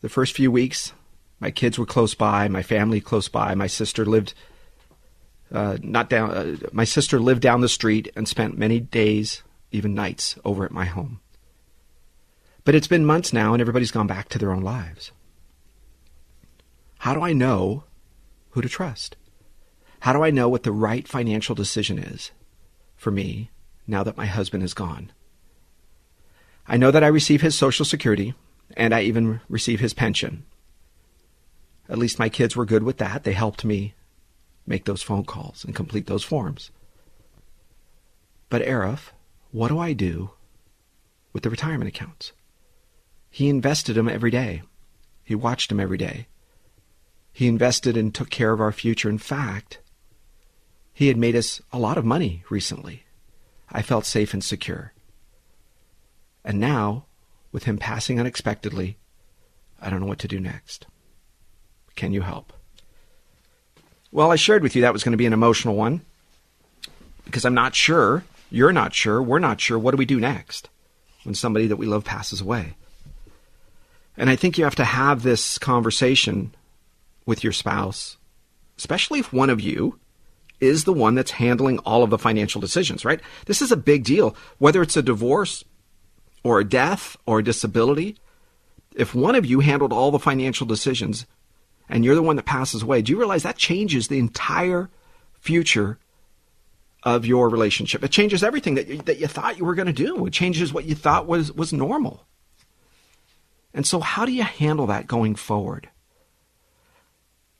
The 0.00 0.08
first 0.08 0.34
few 0.34 0.50
weeks, 0.50 0.94
my 1.38 1.50
kids 1.50 1.78
were 1.78 1.84
close 1.84 2.14
by, 2.14 2.48
my 2.48 2.62
family 2.62 2.98
close 2.98 3.28
by. 3.28 3.54
My 3.54 3.66
sister 3.66 4.06
lived 4.06 4.32
uh, 5.52 5.76
not 5.82 6.08
down. 6.08 6.30
Uh, 6.30 6.56
my 6.72 6.84
sister 6.84 7.20
lived 7.20 7.42
down 7.42 7.60
the 7.60 7.68
street 7.68 8.10
and 8.16 8.26
spent 8.26 8.56
many 8.56 8.80
days, 8.80 9.42
even 9.70 9.94
nights, 9.94 10.38
over 10.46 10.64
at 10.64 10.70
my 10.70 10.86
home. 10.86 11.20
But 12.64 12.74
it's 12.74 12.86
been 12.86 13.04
months 13.04 13.34
now, 13.34 13.52
and 13.52 13.60
everybody's 13.60 13.90
gone 13.90 14.06
back 14.06 14.30
to 14.30 14.38
their 14.38 14.52
own 14.52 14.62
lives. 14.62 15.12
How 17.00 17.12
do 17.12 17.20
I 17.20 17.34
know 17.34 17.84
who 18.50 18.62
to 18.62 18.68
trust? 18.70 19.16
How 20.00 20.14
do 20.14 20.22
I 20.22 20.30
know 20.30 20.48
what 20.48 20.62
the 20.62 20.72
right 20.72 21.06
financial 21.06 21.54
decision 21.54 21.98
is 21.98 22.30
for 22.96 23.10
me 23.10 23.50
now 23.86 24.02
that 24.04 24.16
my 24.16 24.24
husband 24.24 24.62
is 24.62 24.72
gone? 24.72 25.12
I 26.70 26.76
know 26.76 26.92
that 26.92 27.02
I 27.02 27.08
receive 27.08 27.40
his 27.40 27.58
Social 27.58 27.84
Security, 27.84 28.32
and 28.76 28.94
I 28.94 29.02
even 29.02 29.40
receive 29.48 29.80
his 29.80 29.92
pension. 29.92 30.44
At 31.88 31.98
least 31.98 32.20
my 32.20 32.28
kids 32.28 32.54
were 32.54 32.64
good 32.64 32.84
with 32.84 32.98
that. 32.98 33.24
They 33.24 33.32
helped 33.32 33.64
me 33.64 33.94
make 34.68 34.84
those 34.84 35.02
phone 35.02 35.24
calls 35.24 35.64
and 35.64 35.74
complete 35.74 36.06
those 36.06 36.22
forms. 36.22 36.70
But 38.50 38.62
Arif, 38.62 39.10
what 39.50 39.66
do 39.66 39.80
I 39.80 39.94
do 39.94 40.30
with 41.32 41.42
the 41.42 41.50
retirement 41.50 41.88
accounts? 41.88 42.30
He 43.30 43.48
invested 43.48 43.94
them 43.94 44.08
every 44.08 44.30
day. 44.30 44.62
He 45.24 45.34
watched 45.34 45.70
them 45.70 45.80
every 45.80 45.98
day. 45.98 46.28
He 47.32 47.48
invested 47.48 47.96
and 47.96 48.14
took 48.14 48.30
care 48.30 48.52
of 48.52 48.60
our 48.60 48.70
future. 48.70 49.10
In 49.10 49.18
fact, 49.18 49.80
he 50.92 51.08
had 51.08 51.16
made 51.16 51.34
us 51.34 51.60
a 51.72 51.80
lot 51.80 51.98
of 51.98 52.04
money 52.04 52.44
recently. 52.48 53.06
I 53.72 53.82
felt 53.82 54.06
safe 54.06 54.32
and 54.32 54.44
secure. 54.44 54.92
And 56.44 56.58
now, 56.58 57.04
with 57.52 57.64
him 57.64 57.78
passing 57.78 58.18
unexpectedly, 58.18 58.96
I 59.80 59.90
don't 59.90 60.00
know 60.00 60.06
what 60.06 60.18
to 60.20 60.28
do 60.28 60.40
next. 60.40 60.86
Can 61.96 62.12
you 62.12 62.22
help? 62.22 62.52
Well, 64.12 64.32
I 64.32 64.36
shared 64.36 64.62
with 64.62 64.74
you 64.74 64.82
that 64.82 64.92
was 64.92 65.04
going 65.04 65.12
to 65.12 65.18
be 65.18 65.26
an 65.26 65.32
emotional 65.32 65.76
one 65.76 66.00
because 67.24 67.44
I'm 67.44 67.54
not 67.54 67.74
sure, 67.74 68.24
you're 68.50 68.72
not 68.72 68.94
sure, 68.94 69.22
we're 69.22 69.38
not 69.38 69.60
sure. 69.60 69.78
What 69.78 69.92
do 69.92 69.96
we 69.96 70.06
do 70.06 70.18
next 70.18 70.68
when 71.22 71.34
somebody 71.34 71.66
that 71.68 71.76
we 71.76 71.86
love 71.86 72.04
passes 72.04 72.40
away? 72.40 72.74
And 74.16 74.28
I 74.28 74.36
think 74.36 74.58
you 74.58 74.64
have 74.64 74.74
to 74.76 74.84
have 74.84 75.22
this 75.22 75.58
conversation 75.58 76.52
with 77.24 77.44
your 77.44 77.52
spouse, 77.52 78.16
especially 78.76 79.20
if 79.20 79.32
one 79.32 79.50
of 79.50 79.60
you 79.60 79.98
is 80.60 80.84
the 80.84 80.92
one 80.92 81.14
that's 81.14 81.30
handling 81.30 81.78
all 81.80 82.02
of 82.02 82.10
the 82.10 82.18
financial 82.18 82.60
decisions, 82.60 83.04
right? 83.04 83.20
This 83.46 83.62
is 83.62 83.72
a 83.72 83.76
big 83.76 84.04
deal. 84.04 84.36
Whether 84.58 84.82
it's 84.82 84.96
a 84.96 85.02
divorce 85.02 85.64
or 86.42 86.60
a 86.60 86.64
death 86.64 87.16
or 87.26 87.38
a 87.38 87.44
disability, 87.44 88.16
if 88.94 89.14
one 89.14 89.34
of 89.34 89.46
you 89.46 89.60
handled 89.60 89.92
all 89.92 90.10
the 90.10 90.18
financial 90.18 90.66
decisions 90.66 91.26
and 91.88 92.04
you're 92.04 92.14
the 92.14 92.22
one 92.22 92.36
that 92.36 92.46
passes 92.46 92.82
away, 92.82 93.02
do 93.02 93.12
you 93.12 93.18
realize 93.18 93.42
that 93.42 93.56
changes 93.56 94.08
the 94.08 94.18
entire 94.18 94.88
future 95.40 95.98
of 97.02 97.26
your 97.26 97.48
relationship? 97.48 98.04
It 98.04 98.10
changes 98.10 98.42
everything 98.42 98.74
that 98.74 98.88
you, 98.88 98.98
that 98.98 99.18
you 99.18 99.26
thought 99.26 99.58
you 99.58 99.64
were 99.64 99.74
going 99.74 99.86
to 99.86 99.92
do. 99.92 100.26
It 100.26 100.32
changes 100.32 100.72
what 100.72 100.84
you 100.84 100.94
thought 100.94 101.26
was, 101.26 101.52
was 101.52 101.72
normal. 101.72 102.26
And 103.72 103.86
so, 103.86 104.00
how 104.00 104.24
do 104.24 104.32
you 104.32 104.42
handle 104.42 104.86
that 104.88 105.06
going 105.06 105.36
forward? 105.36 105.88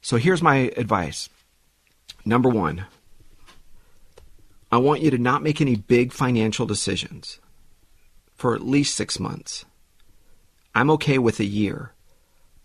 So, 0.02 0.16
here's 0.16 0.42
my 0.42 0.72
advice. 0.76 1.28
Number 2.24 2.48
one, 2.48 2.86
I 4.72 4.78
want 4.78 5.02
you 5.02 5.10
to 5.10 5.18
not 5.18 5.42
make 5.42 5.60
any 5.60 5.76
big 5.76 6.12
financial 6.12 6.66
decisions 6.66 7.38
for 8.40 8.54
at 8.54 8.66
least 8.66 8.96
six 8.96 9.20
months. 9.20 9.64
I'm 10.74 10.90
okay 10.90 11.18
with 11.18 11.38
a 11.40 11.44
year, 11.44 11.92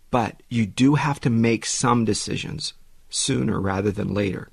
but 0.09 0.41
you 0.49 0.65
do 0.65 0.95
have 0.95 1.19
to 1.21 1.29
make 1.29 1.65
some 1.65 2.05
decisions 2.05 2.73
sooner 3.09 3.59
rather 3.59 3.91
than 3.91 4.13
later 4.13 4.49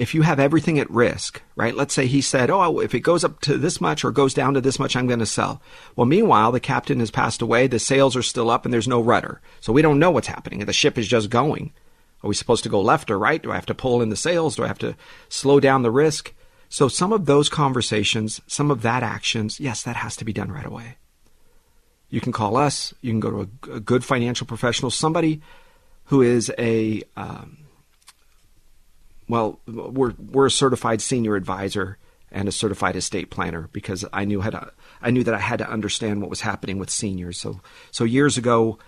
if 0.00 0.14
you 0.14 0.22
have 0.22 0.40
everything 0.40 0.78
at 0.78 0.90
risk, 0.90 1.42
right? 1.56 1.74
Let's 1.74 1.92
say 1.92 2.06
he 2.06 2.22
said, 2.22 2.48
Oh, 2.48 2.80
if 2.80 2.94
it 2.94 3.00
goes 3.00 3.22
up 3.22 3.38
to 3.42 3.58
this 3.58 3.82
much 3.82 4.02
or 4.02 4.10
goes 4.10 4.32
down 4.32 4.54
to 4.54 4.60
this 4.62 4.78
much, 4.78 4.96
I'm 4.96 5.06
going 5.06 5.18
to 5.18 5.26
sell. 5.26 5.60
Well, 5.94 6.06
meanwhile, 6.06 6.52
the 6.52 6.58
captain 6.58 7.00
has 7.00 7.10
passed 7.10 7.42
away, 7.42 7.66
the 7.66 7.78
sails 7.78 8.16
are 8.16 8.22
still 8.22 8.48
up, 8.48 8.64
and 8.64 8.72
there's 8.72 8.88
no 8.88 9.02
rudder. 9.02 9.42
So 9.60 9.74
we 9.74 9.82
don't 9.82 9.98
know 9.98 10.10
what's 10.10 10.26
happening. 10.26 10.64
The 10.64 10.72
ship 10.72 10.96
is 10.96 11.06
just 11.06 11.28
going. 11.28 11.74
Are 12.22 12.28
we 12.28 12.34
supposed 12.34 12.62
to 12.62 12.70
go 12.70 12.80
left 12.80 13.10
or 13.10 13.18
right? 13.18 13.42
Do 13.42 13.52
I 13.52 13.56
have 13.56 13.66
to 13.66 13.74
pull 13.74 14.00
in 14.00 14.08
the 14.08 14.16
sails? 14.16 14.56
Do 14.56 14.64
I 14.64 14.68
have 14.68 14.78
to 14.78 14.96
slow 15.28 15.60
down 15.60 15.82
the 15.82 15.90
risk? 15.90 16.32
So 16.70 16.86
some 16.86 17.12
of 17.12 17.26
those 17.26 17.48
conversations, 17.48 18.40
some 18.46 18.70
of 18.70 18.82
that 18.82 19.02
actions, 19.02 19.58
yes, 19.58 19.82
that 19.82 19.96
has 19.96 20.16
to 20.16 20.24
be 20.24 20.32
done 20.32 20.52
right 20.52 20.64
away. 20.64 20.96
You 22.08 22.20
can 22.20 22.32
call 22.32 22.56
us. 22.56 22.94
You 23.02 23.10
can 23.10 23.20
go 23.20 23.30
to 23.30 23.50
a, 23.72 23.76
a 23.76 23.80
good 23.80 24.04
financial 24.04 24.46
professional, 24.46 24.90
somebody 24.90 25.42
who 26.04 26.22
is 26.22 26.50
a 26.58 27.02
um, 27.16 27.58
well, 29.28 29.60
we're 29.66 30.14
we're 30.18 30.46
a 30.46 30.50
certified 30.50 31.02
senior 31.02 31.34
advisor 31.34 31.98
and 32.32 32.48
a 32.48 32.52
certified 32.52 32.94
estate 32.94 33.30
planner 33.30 33.68
because 33.72 34.04
I 34.12 34.24
knew 34.24 34.40
to 34.40 34.72
I 35.02 35.10
knew 35.10 35.24
that 35.24 35.34
I 35.34 35.38
had 35.38 35.58
to 35.58 35.68
understand 35.68 36.20
what 36.20 36.30
was 36.30 36.40
happening 36.40 36.78
with 36.78 36.90
seniors. 36.90 37.40
So 37.40 37.60
so 37.90 38.04
years 38.04 38.38
ago 38.38 38.78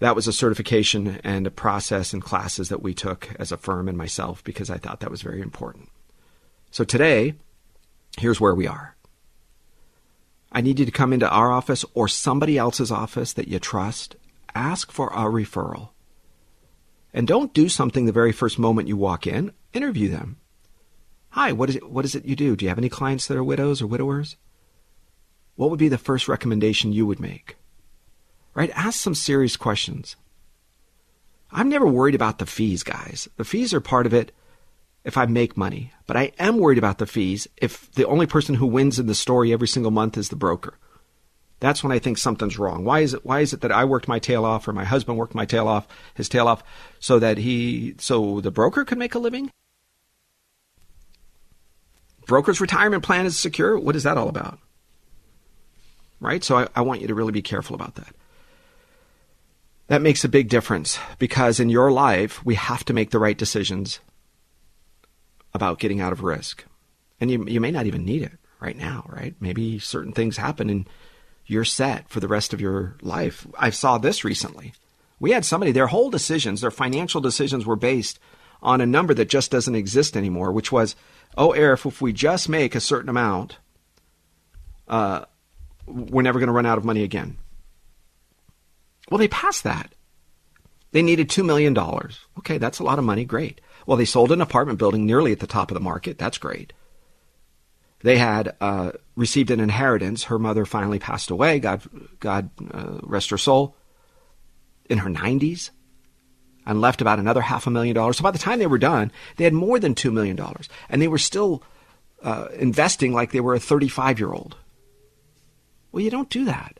that 0.00 0.16
was 0.16 0.26
a 0.26 0.32
certification 0.32 1.20
and 1.22 1.46
a 1.46 1.50
process 1.50 2.12
and 2.12 2.22
classes 2.22 2.68
that 2.68 2.82
we 2.82 2.94
took 2.94 3.28
as 3.38 3.50
a 3.52 3.56
firm 3.56 3.88
and 3.88 3.96
myself 3.96 4.42
because 4.44 4.70
I 4.70 4.76
thought 4.76 5.00
that 5.00 5.10
was 5.10 5.22
very 5.22 5.40
important. 5.40 5.88
So 6.70 6.84
today, 6.84 7.34
here's 8.18 8.40
where 8.40 8.54
we 8.54 8.66
are. 8.66 8.96
I 10.52 10.60
need 10.60 10.78
you 10.78 10.86
to 10.86 10.92
come 10.92 11.12
into 11.12 11.28
our 11.28 11.50
office 11.50 11.84
or 11.94 12.08
somebody 12.08 12.56
else's 12.56 12.90
office 12.90 13.32
that 13.34 13.48
you 13.48 13.58
trust. 13.58 14.16
Ask 14.54 14.90
for 14.90 15.08
a 15.08 15.24
referral. 15.24 15.90
And 17.12 17.26
don't 17.26 17.54
do 17.54 17.68
something 17.68 18.06
the 18.06 18.12
very 18.12 18.32
first 18.32 18.58
moment 18.58 18.88
you 18.88 18.96
walk 18.96 19.26
in. 19.26 19.52
Interview 19.72 20.08
them. 20.08 20.38
Hi, 21.30 21.52
what 21.52 21.68
is 21.68 21.76
it, 21.76 21.90
what 21.90 22.04
is 22.04 22.14
it 22.14 22.24
you 22.24 22.36
do? 22.36 22.56
Do 22.56 22.64
you 22.64 22.70
have 22.70 22.78
any 22.78 22.88
clients 22.88 23.26
that 23.26 23.36
are 23.36 23.44
widows 23.44 23.82
or 23.82 23.86
widowers? 23.86 24.36
What 25.56 25.70
would 25.70 25.78
be 25.78 25.88
the 25.88 25.98
first 25.98 26.28
recommendation 26.28 26.92
you 26.92 27.06
would 27.06 27.20
make? 27.20 27.56
Right? 28.54 28.70
Ask 28.74 29.00
some 29.00 29.14
serious 29.14 29.56
questions. 29.56 30.16
I'm 31.52 31.68
never 31.68 31.86
worried 31.86 32.14
about 32.14 32.38
the 32.38 32.46
fees, 32.46 32.82
guys. 32.82 33.28
The 33.36 33.44
fees 33.44 33.74
are 33.74 33.80
part 33.80 34.06
of 34.06 34.14
it 34.14 34.32
if 35.06 35.16
I 35.16 35.24
make 35.24 35.56
money. 35.56 35.92
But 36.06 36.16
I 36.16 36.32
am 36.38 36.58
worried 36.58 36.78
about 36.78 36.98
the 36.98 37.06
fees 37.06 37.46
if 37.56 37.90
the 37.92 38.06
only 38.06 38.26
person 38.26 38.56
who 38.56 38.66
wins 38.66 38.98
in 38.98 39.06
the 39.06 39.14
story 39.14 39.52
every 39.52 39.68
single 39.68 39.92
month 39.92 40.18
is 40.18 40.28
the 40.28 40.36
broker. 40.36 40.76
That's 41.60 41.82
when 41.82 41.92
I 41.92 42.00
think 42.00 42.18
something's 42.18 42.58
wrong. 42.58 42.84
Why 42.84 43.00
is 43.00 43.14
it 43.14 43.24
why 43.24 43.40
is 43.40 43.54
it 43.54 43.62
that 43.62 43.72
I 43.72 43.84
worked 43.84 44.08
my 44.08 44.18
tail 44.18 44.44
off 44.44 44.68
or 44.68 44.74
my 44.74 44.84
husband 44.84 45.16
worked 45.16 45.34
my 45.34 45.46
tail 45.46 45.68
off, 45.68 45.86
his 46.14 46.28
tail 46.28 46.48
off 46.48 46.62
so 46.98 47.18
that 47.20 47.38
he 47.38 47.94
so 47.98 48.40
the 48.40 48.50
broker 48.50 48.84
could 48.84 48.98
make 48.98 49.14
a 49.14 49.20
living? 49.20 49.50
Broker's 52.26 52.60
retirement 52.60 53.04
plan 53.04 53.24
is 53.24 53.38
secure. 53.38 53.78
What 53.78 53.96
is 53.96 54.02
that 54.02 54.18
all 54.18 54.28
about? 54.28 54.58
Right? 56.20 56.42
So 56.42 56.58
I, 56.58 56.68
I 56.74 56.80
want 56.80 57.00
you 57.00 57.06
to 57.06 57.14
really 57.14 57.32
be 57.32 57.42
careful 57.42 57.76
about 57.76 57.94
that. 57.94 58.12
That 59.86 60.02
makes 60.02 60.24
a 60.24 60.28
big 60.28 60.48
difference 60.48 60.98
because 61.20 61.60
in 61.60 61.70
your 61.70 61.92
life, 61.92 62.44
we 62.44 62.56
have 62.56 62.84
to 62.86 62.92
make 62.92 63.12
the 63.12 63.20
right 63.20 63.38
decisions 63.38 64.00
about 65.56 65.80
getting 65.80 66.00
out 66.00 66.12
of 66.12 66.22
risk. 66.22 66.64
And 67.20 67.30
you, 67.30 67.44
you 67.46 67.60
may 67.60 67.72
not 67.72 67.86
even 67.86 68.04
need 68.04 68.22
it 68.22 68.38
right 68.60 68.76
now, 68.76 69.04
right? 69.08 69.34
Maybe 69.40 69.78
certain 69.78 70.12
things 70.12 70.36
happen 70.36 70.70
and 70.70 70.88
you're 71.46 71.64
set 71.64 72.08
for 72.08 72.20
the 72.20 72.28
rest 72.28 72.52
of 72.52 72.60
your 72.60 72.96
life. 73.02 73.46
I 73.58 73.70
saw 73.70 73.98
this 73.98 74.24
recently. 74.24 74.72
We 75.18 75.30
had 75.30 75.44
somebody, 75.44 75.72
their 75.72 75.86
whole 75.86 76.10
decisions, 76.10 76.60
their 76.60 76.70
financial 76.70 77.20
decisions 77.20 77.64
were 77.64 77.76
based 77.76 78.18
on 78.62 78.80
a 78.80 78.86
number 78.86 79.14
that 79.14 79.28
just 79.28 79.50
doesn't 79.50 79.74
exist 79.74 80.16
anymore, 80.16 80.52
which 80.52 80.72
was, 80.72 80.96
oh, 81.36 81.52
if 81.52 82.02
we 82.02 82.12
just 82.12 82.48
make 82.48 82.74
a 82.74 82.80
certain 82.80 83.08
amount, 83.08 83.58
uh, 84.88 85.24
we're 85.86 86.22
never 86.22 86.38
going 86.38 86.48
to 86.48 86.52
run 86.52 86.66
out 86.66 86.78
of 86.78 86.84
money 86.84 87.02
again. 87.02 87.38
Well, 89.10 89.18
they 89.18 89.28
passed 89.28 89.64
that. 89.64 89.92
They 90.92 91.02
needed 91.02 91.28
$2 91.28 91.44
million. 91.44 91.76
Okay, 92.38 92.58
that's 92.58 92.78
a 92.78 92.84
lot 92.84 92.98
of 92.98 93.04
money. 93.04 93.24
Great. 93.24 93.60
Well, 93.86 93.96
they 93.96 94.04
sold 94.04 94.32
an 94.32 94.40
apartment 94.40 94.78
building 94.78 95.06
nearly 95.06 95.32
at 95.32 95.40
the 95.40 95.46
top 95.46 95.70
of 95.70 95.74
the 95.74 95.80
market. 95.80 96.18
That's 96.18 96.38
great. 96.38 96.72
They 98.00 98.18
had 98.18 98.54
uh, 98.60 98.92
received 99.14 99.50
an 99.50 99.60
inheritance. 99.60 100.24
Her 100.24 100.38
mother 100.38 100.66
finally 100.66 100.98
passed 100.98 101.30
away. 101.30 101.60
God, 101.60 101.82
God 102.20 102.50
uh, 102.72 102.98
rest 103.02 103.30
her 103.30 103.38
soul. 103.38 103.76
In 104.88 104.98
her 104.98 105.10
90s, 105.10 105.70
and 106.66 106.80
left 106.80 107.00
about 107.00 107.18
another 107.18 107.40
half 107.40 107.66
a 107.66 107.70
million 107.70 107.94
dollars. 107.94 108.18
So 108.18 108.22
by 108.22 108.32
the 108.32 108.38
time 108.38 108.58
they 108.58 108.66
were 108.66 108.78
done, 108.78 109.12
they 109.36 109.44
had 109.44 109.54
more 109.54 109.78
than 109.78 109.94
two 109.94 110.10
million 110.10 110.36
dollars, 110.36 110.68
and 110.88 111.00
they 111.00 111.08
were 111.08 111.18
still 111.18 111.62
uh, 112.22 112.48
investing 112.58 113.12
like 113.12 113.30
they 113.30 113.40
were 113.40 113.54
a 113.54 113.60
35 113.60 114.18
year 114.18 114.32
old. 114.32 114.56
Well, 115.92 116.02
you 116.02 116.10
don't 116.10 116.28
do 116.28 116.44
that, 116.44 116.78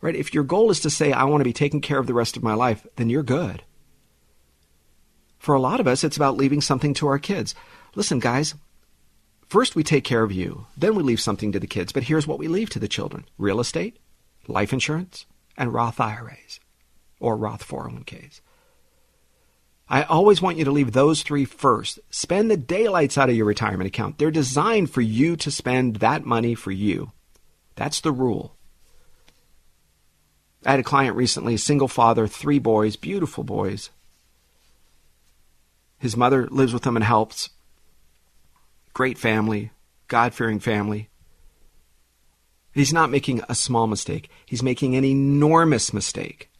right? 0.00 0.14
If 0.14 0.34
your 0.34 0.44
goal 0.44 0.70
is 0.70 0.80
to 0.80 0.90
say, 0.90 1.12
"I 1.12 1.24
want 1.24 1.40
to 1.40 1.44
be 1.44 1.52
taken 1.52 1.80
care 1.80 1.98
of 1.98 2.06
the 2.06 2.14
rest 2.14 2.36
of 2.36 2.42
my 2.42 2.54
life," 2.54 2.86
then 2.96 3.08
you're 3.08 3.22
good. 3.22 3.62
For 5.44 5.54
a 5.54 5.60
lot 5.60 5.78
of 5.78 5.86
us, 5.86 6.04
it's 6.04 6.16
about 6.16 6.36
leaving 6.36 6.60
something 6.60 6.94
to 6.94 7.06
our 7.06 7.18
kids. 7.18 7.54
Listen, 7.94 8.18
guys, 8.18 8.54
First, 9.46 9.76
we 9.76 9.84
take 9.84 10.02
care 10.02 10.22
of 10.22 10.32
you. 10.32 10.66
Then 10.76 10.94
we 10.94 11.02
leave 11.02 11.20
something 11.20 11.52
to 11.52 11.60
the 11.60 11.66
kids. 11.66 11.92
But 11.92 12.02
here's 12.02 12.26
what 12.26 12.38
we 12.38 12.48
leave 12.48 12.70
to 12.70 12.78
the 12.78 12.88
children 12.88 13.26
real 13.38 13.60
estate, 13.60 13.98
life 14.48 14.72
insurance, 14.72 15.26
and 15.56 15.72
Roth 15.72 16.00
IRAs 16.00 16.58
or 17.20 17.36
Roth 17.36 17.64
401ks. 17.64 18.40
I 19.88 20.02
always 20.02 20.40
want 20.40 20.56
you 20.56 20.64
to 20.64 20.72
leave 20.72 20.92
those 20.92 21.22
three 21.22 21.44
first. 21.44 22.00
Spend 22.10 22.50
the 22.50 22.56
daylights 22.56 23.18
out 23.18 23.28
of 23.28 23.36
your 23.36 23.44
retirement 23.46 23.86
account. 23.86 24.18
They're 24.18 24.30
designed 24.30 24.90
for 24.90 25.02
you 25.02 25.36
to 25.36 25.50
spend 25.50 25.96
that 25.96 26.24
money 26.24 26.54
for 26.54 26.72
you. 26.72 27.12
That's 27.76 28.00
the 28.00 28.12
rule. 28.12 28.56
I 30.64 30.72
had 30.72 30.80
a 30.80 30.82
client 30.82 31.14
recently, 31.16 31.58
single 31.58 31.86
father, 31.86 32.26
three 32.26 32.58
boys, 32.58 32.96
beautiful 32.96 33.44
boys. 33.44 33.90
His 35.98 36.16
mother 36.16 36.46
lives 36.48 36.72
with 36.72 36.86
him 36.86 36.96
and 36.96 37.04
helps 37.04 37.50
great 38.92 39.18
family, 39.18 39.70
God 40.08 40.32
fearing 40.34 40.60
family. 40.60 41.08
He's 42.72 42.92
not 42.92 43.10
making 43.10 43.42
a 43.48 43.54
small 43.54 43.86
mistake, 43.86 44.30
he's 44.46 44.62
making 44.62 44.96
an 44.96 45.04
enormous 45.04 45.92
mistake. 45.92 46.50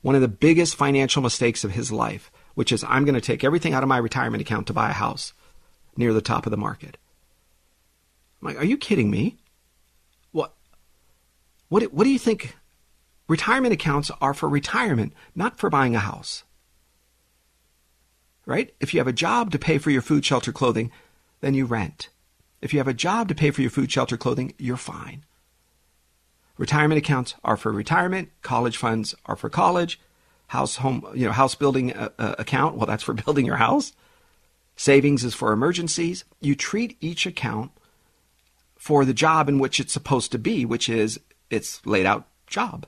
One 0.00 0.14
of 0.14 0.20
the 0.20 0.28
biggest 0.28 0.74
financial 0.74 1.22
mistakes 1.22 1.62
of 1.62 1.72
his 1.72 1.92
life, 1.92 2.32
which 2.54 2.72
is 2.72 2.84
I'm 2.84 3.04
going 3.04 3.14
to 3.14 3.20
take 3.20 3.44
everything 3.44 3.72
out 3.72 3.82
of 3.82 3.88
my 3.88 3.98
retirement 3.98 4.40
account 4.40 4.66
to 4.66 4.72
buy 4.72 4.90
a 4.90 4.94
house 4.94 5.32
near 5.96 6.12
the 6.12 6.20
top 6.20 6.46
of 6.46 6.50
the 6.50 6.56
market. 6.56 6.96
I'm 8.40 8.48
like, 8.48 8.58
are 8.58 8.64
you 8.64 8.76
kidding 8.76 9.10
me? 9.10 9.36
What? 10.32 10.54
What? 11.68 11.92
What 11.92 12.04
do 12.04 12.10
you 12.10 12.18
think? 12.18 12.56
Retirement 13.28 13.72
accounts 13.72 14.10
are 14.20 14.34
for 14.34 14.48
retirement, 14.48 15.12
not 15.34 15.58
for 15.58 15.70
buying 15.70 15.94
a 15.94 16.00
house. 16.00 16.42
Right? 18.44 18.74
If 18.80 18.92
you 18.92 19.00
have 19.00 19.06
a 19.06 19.12
job 19.12 19.50
to 19.52 19.58
pay 19.58 19.78
for 19.78 19.90
your 19.90 20.02
food, 20.02 20.24
shelter, 20.24 20.52
clothing, 20.52 20.90
then 21.40 21.54
you 21.54 21.64
rent. 21.64 22.08
If 22.60 22.72
you 22.72 22.80
have 22.80 22.88
a 22.88 22.94
job 22.94 23.28
to 23.28 23.34
pay 23.34 23.50
for 23.50 23.60
your 23.60 23.70
food, 23.70 23.90
shelter, 23.90 24.16
clothing, 24.16 24.54
you're 24.58 24.76
fine. 24.76 25.24
Retirement 26.58 26.98
accounts 26.98 27.34
are 27.44 27.56
for 27.56 27.72
retirement. 27.72 28.30
College 28.42 28.76
funds 28.76 29.14
are 29.26 29.36
for 29.36 29.50
college. 29.50 30.00
House 30.48 30.76
home, 30.76 31.04
you 31.14 31.26
know, 31.26 31.32
house 31.32 31.54
building 31.54 31.92
uh, 31.92 32.10
uh, 32.18 32.34
account. 32.38 32.76
Well, 32.76 32.86
that's 32.86 33.02
for 33.02 33.14
building 33.24 33.46
your 33.46 33.56
house. 33.56 33.92
Savings 34.76 35.24
is 35.24 35.34
for 35.34 35.52
emergencies. 35.52 36.24
You 36.40 36.54
treat 36.54 36.96
each 37.00 37.26
account 37.26 37.72
for 38.76 39.04
the 39.04 39.14
job 39.14 39.48
in 39.48 39.58
which 39.58 39.78
it's 39.78 39.92
supposed 39.92 40.32
to 40.32 40.38
be, 40.38 40.64
which 40.64 40.88
is 40.88 41.20
its 41.50 41.84
laid 41.86 42.06
out 42.06 42.26
job. 42.46 42.86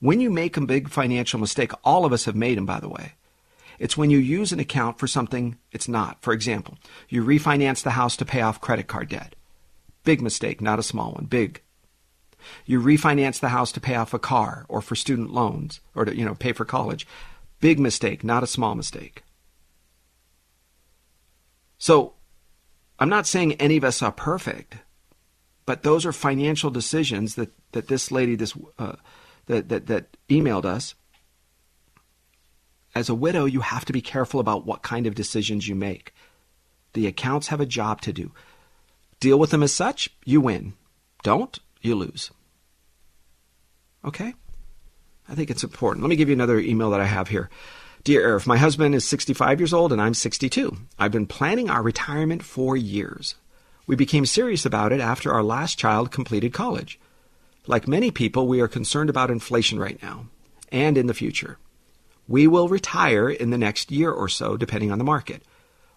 When 0.00 0.20
you 0.20 0.30
make 0.30 0.56
a 0.56 0.60
big 0.60 0.88
financial 0.90 1.40
mistake, 1.40 1.72
all 1.82 2.04
of 2.04 2.12
us 2.12 2.26
have 2.26 2.36
made 2.36 2.58
them, 2.58 2.66
by 2.66 2.80
the 2.80 2.88
way. 2.88 3.14
It's 3.78 3.96
when 3.96 4.10
you 4.10 4.18
use 4.18 4.52
an 4.52 4.60
account 4.60 4.98
for 4.98 5.06
something 5.06 5.58
it's 5.72 5.88
not. 5.88 6.22
For 6.22 6.32
example, 6.32 6.78
you 7.08 7.24
refinance 7.24 7.82
the 7.82 7.90
house 7.90 8.16
to 8.16 8.24
pay 8.24 8.40
off 8.40 8.60
credit 8.60 8.86
card 8.86 9.08
debt. 9.08 9.34
Big 10.04 10.22
mistake, 10.22 10.60
not 10.60 10.78
a 10.78 10.84
small 10.84 11.12
one. 11.12 11.26
Big. 11.26 11.62
You 12.64 12.80
refinance 12.80 13.40
the 13.40 13.48
house 13.48 13.72
to 13.72 13.80
pay 13.80 13.96
off 13.96 14.14
a 14.14 14.18
car 14.18 14.66
or 14.68 14.80
for 14.80 14.94
student 14.94 15.32
loans 15.32 15.80
or 15.94 16.04
to, 16.04 16.16
you 16.16 16.24
know, 16.24 16.34
pay 16.34 16.52
for 16.52 16.64
college. 16.64 17.06
Big 17.60 17.78
mistake, 17.78 18.22
not 18.22 18.42
a 18.42 18.46
small 18.46 18.74
mistake. 18.74 19.22
So, 21.78 22.14
I'm 22.98 23.08
not 23.08 23.26
saying 23.26 23.54
any 23.54 23.76
of 23.76 23.84
us 23.84 24.00
are 24.00 24.12
perfect, 24.12 24.76
but 25.66 25.82
those 25.82 26.06
are 26.06 26.12
financial 26.12 26.70
decisions 26.70 27.34
that, 27.34 27.50
that 27.72 27.88
this 27.88 28.10
lady 28.10 28.36
this 28.36 28.54
uh, 28.78 28.96
that, 29.46 29.68
that 29.68 29.86
that 29.86 30.16
emailed 30.28 30.64
us. 30.64 30.94
As 32.96 33.10
a 33.10 33.14
widow, 33.14 33.44
you 33.44 33.60
have 33.60 33.84
to 33.84 33.92
be 33.92 34.00
careful 34.00 34.40
about 34.40 34.64
what 34.64 34.80
kind 34.80 35.06
of 35.06 35.14
decisions 35.14 35.68
you 35.68 35.74
make. 35.74 36.14
The 36.94 37.06
accounts 37.06 37.48
have 37.48 37.60
a 37.60 37.66
job 37.66 38.00
to 38.00 38.12
do. 38.12 38.32
Deal 39.20 39.38
with 39.38 39.50
them 39.50 39.62
as 39.62 39.74
such, 39.74 40.08
you 40.24 40.40
win. 40.40 40.72
Don't, 41.22 41.58
you 41.82 41.94
lose. 41.94 42.30
Okay? 44.02 44.32
I 45.28 45.34
think 45.34 45.50
it's 45.50 45.62
important. 45.62 46.04
Let 46.04 46.08
me 46.08 46.16
give 46.16 46.30
you 46.30 46.34
another 46.34 46.58
email 46.58 46.88
that 46.88 47.02
I 47.02 47.04
have 47.04 47.28
here. 47.28 47.50
Dear 48.02 48.26
Arif, 48.26 48.46
my 48.46 48.56
husband 48.56 48.94
is 48.94 49.06
65 49.06 49.60
years 49.60 49.74
old 49.74 49.92
and 49.92 50.00
I'm 50.00 50.14
62. 50.14 50.74
I've 50.98 51.12
been 51.12 51.26
planning 51.26 51.68
our 51.68 51.82
retirement 51.82 52.42
for 52.42 52.78
years. 52.78 53.34
We 53.86 53.94
became 53.94 54.24
serious 54.24 54.64
about 54.64 54.92
it 54.92 55.02
after 55.02 55.34
our 55.34 55.42
last 55.42 55.78
child 55.78 56.10
completed 56.10 56.54
college. 56.54 56.98
Like 57.66 57.86
many 57.86 58.10
people, 58.10 58.48
we 58.48 58.62
are 58.62 58.68
concerned 58.68 59.10
about 59.10 59.30
inflation 59.30 59.78
right 59.78 60.02
now 60.02 60.28
and 60.72 60.96
in 60.96 61.08
the 61.08 61.12
future. 61.12 61.58
We 62.28 62.46
will 62.46 62.68
retire 62.68 63.28
in 63.30 63.50
the 63.50 63.58
next 63.58 63.90
year 63.90 64.10
or 64.10 64.28
so, 64.28 64.56
depending 64.56 64.90
on 64.90 64.98
the 64.98 65.04
market. 65.04 65.42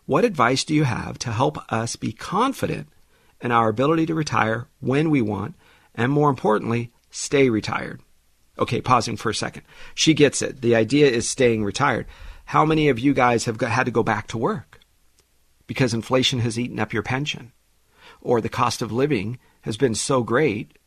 What 0.05 0.25
advice 0.25 0.63
do 0.63 0.73
you 0.73 0.84
have 0.84 1.19
to 1.19 1.32
help 1.32 1.57
us 1.71 1.95
be 1.95 2.11
confident 2.11 2.88
in 3.41 3.51
our 3.51 3.69
ability 3.69 4.05
to 4.07 4.15
retire 4.15 4.67
when 4.80 5.09
we 5.09 5.21
want, 5.21 5.55
and 5.95 6.11
more 6.11 6.30
importantly, 6.30 6.91
stay 7.09 7.49
retired? 7.49 8.01
Okay, 8.57 8.82
pausing 8.82 9.17
for 9.17 9.30
a 9.30 9.36
second. 9.36 9.63
She 9.95 10.13
gets 10.13 10.41
it. 10.41 10.61
The 10.61 10.75
idea 10.75 11.07
is 11.07 11.30
staying 11.30 11.63
retired. 11.63 12.05
How 12.45 12.65
many 12.65 12.89
of 12.89 12.99
you 12.99 13.13
guys 13.13 13.45
have 13.45 13.61
had 13.61 13.86
to 13.86 13.91
go 13.91 14.03
back 14.03 14.27
to 14.27 14.38
work 14.38 14.80
because 15.67 15.93
inflation 15.93 16.39
has 16.39 16.59
eaten 16.59 16.80
up 16.80 16.91
your 16.91 17.03
pension? 17.03 17.51
Or 18.21 18.41
the 18.41 18.49
cost 18.49 18.82
of 18.82 18.91
living 18.91 19.39
has 19.61 19.77
been 19.77 19.95
so 19.95 20.23
great 20.23 20.77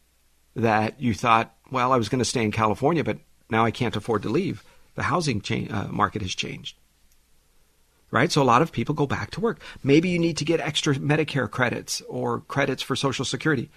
that 0.54 1.00
you 1.00 1.14
thought, 1.14 1.54
well, 1.70 1.92
I 1.92 1.96
was 1.96 2.08
going 2.08 2.18
to 2.18 2.24
stay 2.24 2.42
in 2.42 2.52
California, 2.52 3.02
but 3.02 3.18
now 3.48 3.64
I 3.64 3.70
can't 3.70 3.96
afford 3.96 4.22
to 4.22 4.28
leave. 4.28 4.62
The 4.94 5.04
housing 5.04 5.40
cha- 5.40 5.68
uh, 5.70 5.88
market 5.90 6.22
has 6.22 6.34
changed. 6.34 6.76
Right? 8.10 8.30
So 8.30 8.42
a 8.42 8.44
lot 8.44 8.62
of 8.62 8.72
people 8.72 8.94
go 8.94 9.06
back 9.06 9.30
to 9.32 9.40
work. 9.40 9.60
Maybe 9.82 10.10
you 10.10 10.18
need 10.18 10.36
to 10.36 10.44
get 10.44 10.60
extra 10.60 10.94
Medicare 10.96 11.50
credits 11.50 12.02
or 12.08 12.40
credits 12.40 12.82
for 12.82 12.94
Social 12.94 13.24
Security. 13.24 13.70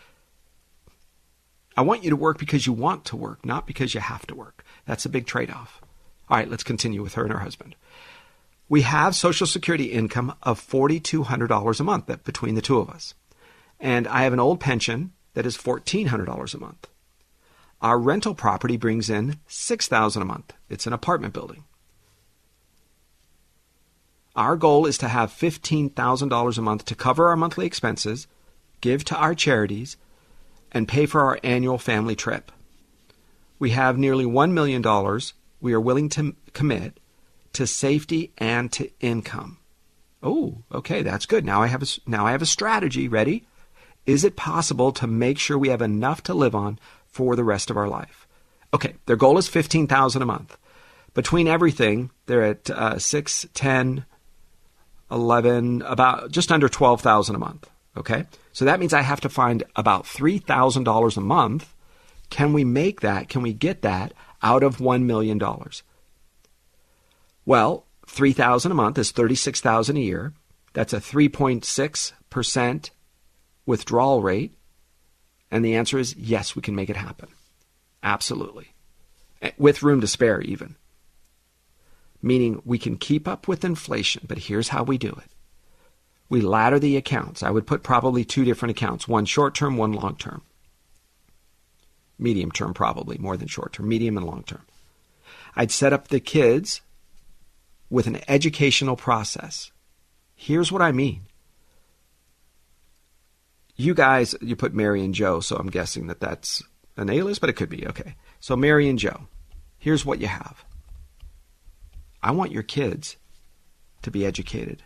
I 1.78 1.82
want 1.82 2.03
you 2.03 2.09
to 2.09 2.16
work 2.16 2.38
because 2.38 2.66
you 2.66 2.74
want 2.74 3.05
to 3.05 3.18
work, 3.18 3.45
not 3.45 3.68
because 3.68 3.93
you 3.93 4.01
have 4.01 4.26
to 4.28 4.36
work. 4.36 4.63
That's 4.86 5.05
a 5.05 5.09
big 5.09 5.26
trade 5.26 5.51
off. 5.51 5.82
All 6.30 6.38
right, 6.38 6.49
let's 6.49 6.63
continue 6.63 7.01
with 7.01 7.13
her 7.13 7.24
and 7.24 7.34
her 7.34 7.39
husband. 7.39 7.76
We 8.68 8.82
have 8.82 9.16
Social 9.16 9.45
Security 9.45 9.86
income 9.86 10.36
of 10.41 10.59
$4,200 10.59 11.80
a 11.80 11.84
month 11.84 12.24
between 12.24 12.55
the 12.55 12.61
two 12.61 12.80
of 12.80 12.89
us. 12.89 13.13
And 13.80 14.07
I 14.07 14.24
have 14.24 14.34
an 14.34 14.39
old 14.39 14.59
pension 14.59 15.11
that 15.34 15.45
is 15.45 15.57
$1,400 15.57 16.53
a 16.53 16.57
month. 16.57 16.88
Our 17.82 17.99
rental 17.99 18.34
property 18.34 18.78
brings 18.78 19.09
in 19.09 19.39
6,000 19.47 20.21
a 20.21 20.26
month. 20.26 20.53
It's 20.69 20.88
an 20.88 20.93
apartment 20.93 21.34
building. 21.34 21.65
Our 24.36 24.57
goal 24.57 24.86
is 24.86 24.97
to 24.97 25.07
have 25.07 25.32
$15,000 25.32 26.57
a 26.57 26.61
month 26.61 26.86
to 26.86 26.95
cover 26.95 27.30
our 27.30 27.38
monthly 27.38 27.65
expenses, 27.65 28.28
give 28.82 29.05
to 29.05 29.15
our 29.15 29.34
charities, 29.34 29.97
and 30.71 30.88
pay 30.88 31.05
for 31.05 31.21
our 31.21 31.39
annual 31.43 31.78
family 31.78 32.15
trip. 32.15 32.51
We 33.59 33.69
have 33.71 33.97
nearly 33.97 34.26
$1 34.26 34.51
million 34.51 34.84
we 35.61 35.73
are 35.73 35.82
willing 35.82 36.09
to 36.09 36.36
commit 36.53 36.99
to 37.53 37.65
safety 37.65 38.34
and 38.38 38.71
to 38.73 38.91
income. 38.99 39.57
Oh, 40.21 40.63
okay, 40.71 41.01
that's 41.01 41.26
good. 41.26 41.45
Now 41.45 41.61
I 41.61 41.67
have 41.67 41.82
a, 41.82 41.88
now 42.05 42.26
I 42.28 42.32
have 42.32 42.41
a 42.41 42.47
strategy. 42.47 43.07
Ready? 43.07 43.47
Is 44.05 44.23
it 44.23 44.36
possible 44.36 44.91
to 44.93 45.07
make 45.07 45.39
sure 45.39 45.57
we 45.57 45.69
have 45.69 45.82
enough 45.82 46.21
to 46.23 46.34
live 46.34 46.53
on 46.53 46.80
for 47.16 47.38
the 47.38 47.45
rest 47.45 47.72
of 47.72 47.78
our 47.78 47.88
life? 47.88 48.28
Okay, 48.74 48.95
their 49.05 49.16
goal 49.16 49.38
is 49.38 49.47
15000 49.47 50.22
a 50.22 50.26
month. 50.26 50.57
Between 51.13 51.47
everything, 51.47 52.11
they're 52.26 52.43
at 52.43 52.70
uh, 52.70 52.99
6, 52.99 53.45
10, 53.53 54.05
11, 55.09 55.82
about 55.84 56.30
just 56.30 56.51
under 56.51 56.68
12000 56.68 57.36
a 57.36 57.39
month. 57.39 57.70
Okay? 57.95 58.26
So 58.51 58.66
that 58.66 58.82
means 58.82 58.93
I 58.93 59.01
have 59.01 59.22
to 59.22 59.30
find 59.30 59.63
about 59.78 60.03
$3,000 60.03 61.18
a 61.18 61.22
month. 61.22 61.74
Can 62.30 62.51
we 62.51 62.66
make 62.66 62.99
that? 62.99 63.30
Can 63.30 63.41
we 63.41 63.53
get 63.53 63.82
that 63.84 64.11
out 64.43 64.61
of 64.61 64.78
$1 64.78 65.03
million? 65.03 65.41
Well, 67.45 67.86
3000 68.07 68.72
a 68.74 68.76
month 68.76 68.97
is 68.97 69.11
36000 69.11 69.95
a 69.95 69.99
year. 70.01 70.34
That's 70.74 70.91
a 70.91 70.97
3.6% 70.99 72.89
withdrawal 73.66 74.22
rate. 74.22 74.53
And 75.52 75.64
the 75.64 75.76
answer 75.76 75.98
is 75.98 76.16
yes, 76.16 76.56
we 76.56 76.62
can 76.62 76.76
make 76.76 76.89
it 76.89 76.98
happen. 76.98 77.30
Absolutely. 78.04 78.74
Eh, 79.41 79.52
with 79.58 79.84
room 79.84 80.02
to 80.02 80.08
spare, 80.08 80.41
even. 80.41 80.76
Meaning 82.22 82.62
we 82.66 82.78
can 82.78 82.98
keep 82.98 83.28
up 83.28 83.48
with 83.48 83.64
inflation, 83.64 84.26
but 84.28 84.39
here's 84.39 84.70
how 84.70 84.84
we 84.84 84.98
do 84.98 85.10
it 85.10 85.32
we 86.28 86.41
ladder 86.41 86.80
the 86.80 86.98
accounts. 86.98 87.43
I 87.43 87.52
would 87.52 87.68
put 87.68 87.84
probably 87.84 88.26
two 88.26 88.46
different 88.46 88.72
accounts 88.72 89.08
one 89.08 89.26
short 89.26 89.56
term, 89.56 89.78
one 89.78 89.93
long 89.93 90.16
term. 90.16 90.41
Medium 92.18 92.52
term, 92.52 92.74
probably 92.74 93.18
more 93.18 93.38
than 93.38 93.48
short 93.48 93.74
term, 93.74 93.88
medium 93.88 94.18
and 94.18 94.26
long 94.26 94.43
term. 94.43 94.66
I'd 95.56 95.72
set 95.72 95.93
up 95.93 96.08
the 96.08 96.20
kids 96.20 96.82
with 97.89 98.08
an 98.08 98.20
educational 98.28 98.96
process. 98.96 99.72
Here's 100.36 100.72
what 100.72 100.82
I 100.82 100.91
mean. 100.91 101.28
You 103.76 103.93
guys, 103.93 104.36
you 104.41 104.55
put 104.55 104.73
Mary 104.73 105.03
and 105.03 105.13
Joe, 105.13 105.39
so 105.39 105.57
I'm 105.57 105.69
guessing 105.69 106.07
that 106.07 106.19
that's 106.19 106.63
an 106.97 107.09
A 107.09 107.21
list, 107.21 107.41
but 107.41 107.49
it 107.49 107.53
could 107.53 107.69
be. 107.69 107.88
Okay. 107.88 108.15
So, 108.39 108.55
Mary 108.55 108.88
and 108.88 108.97
Joe, 108.97 109.28
here's 109.78 110.05
what 110.05 110.19
you 110.19 110.28
have. 110.28 110.63
I 112.23 112.32
want 112.32 112.51
your 112.51 112.63
kids 112.63 113.17
to 114.03 114.11
be 114.11 114.26
educated. 114.26 114.82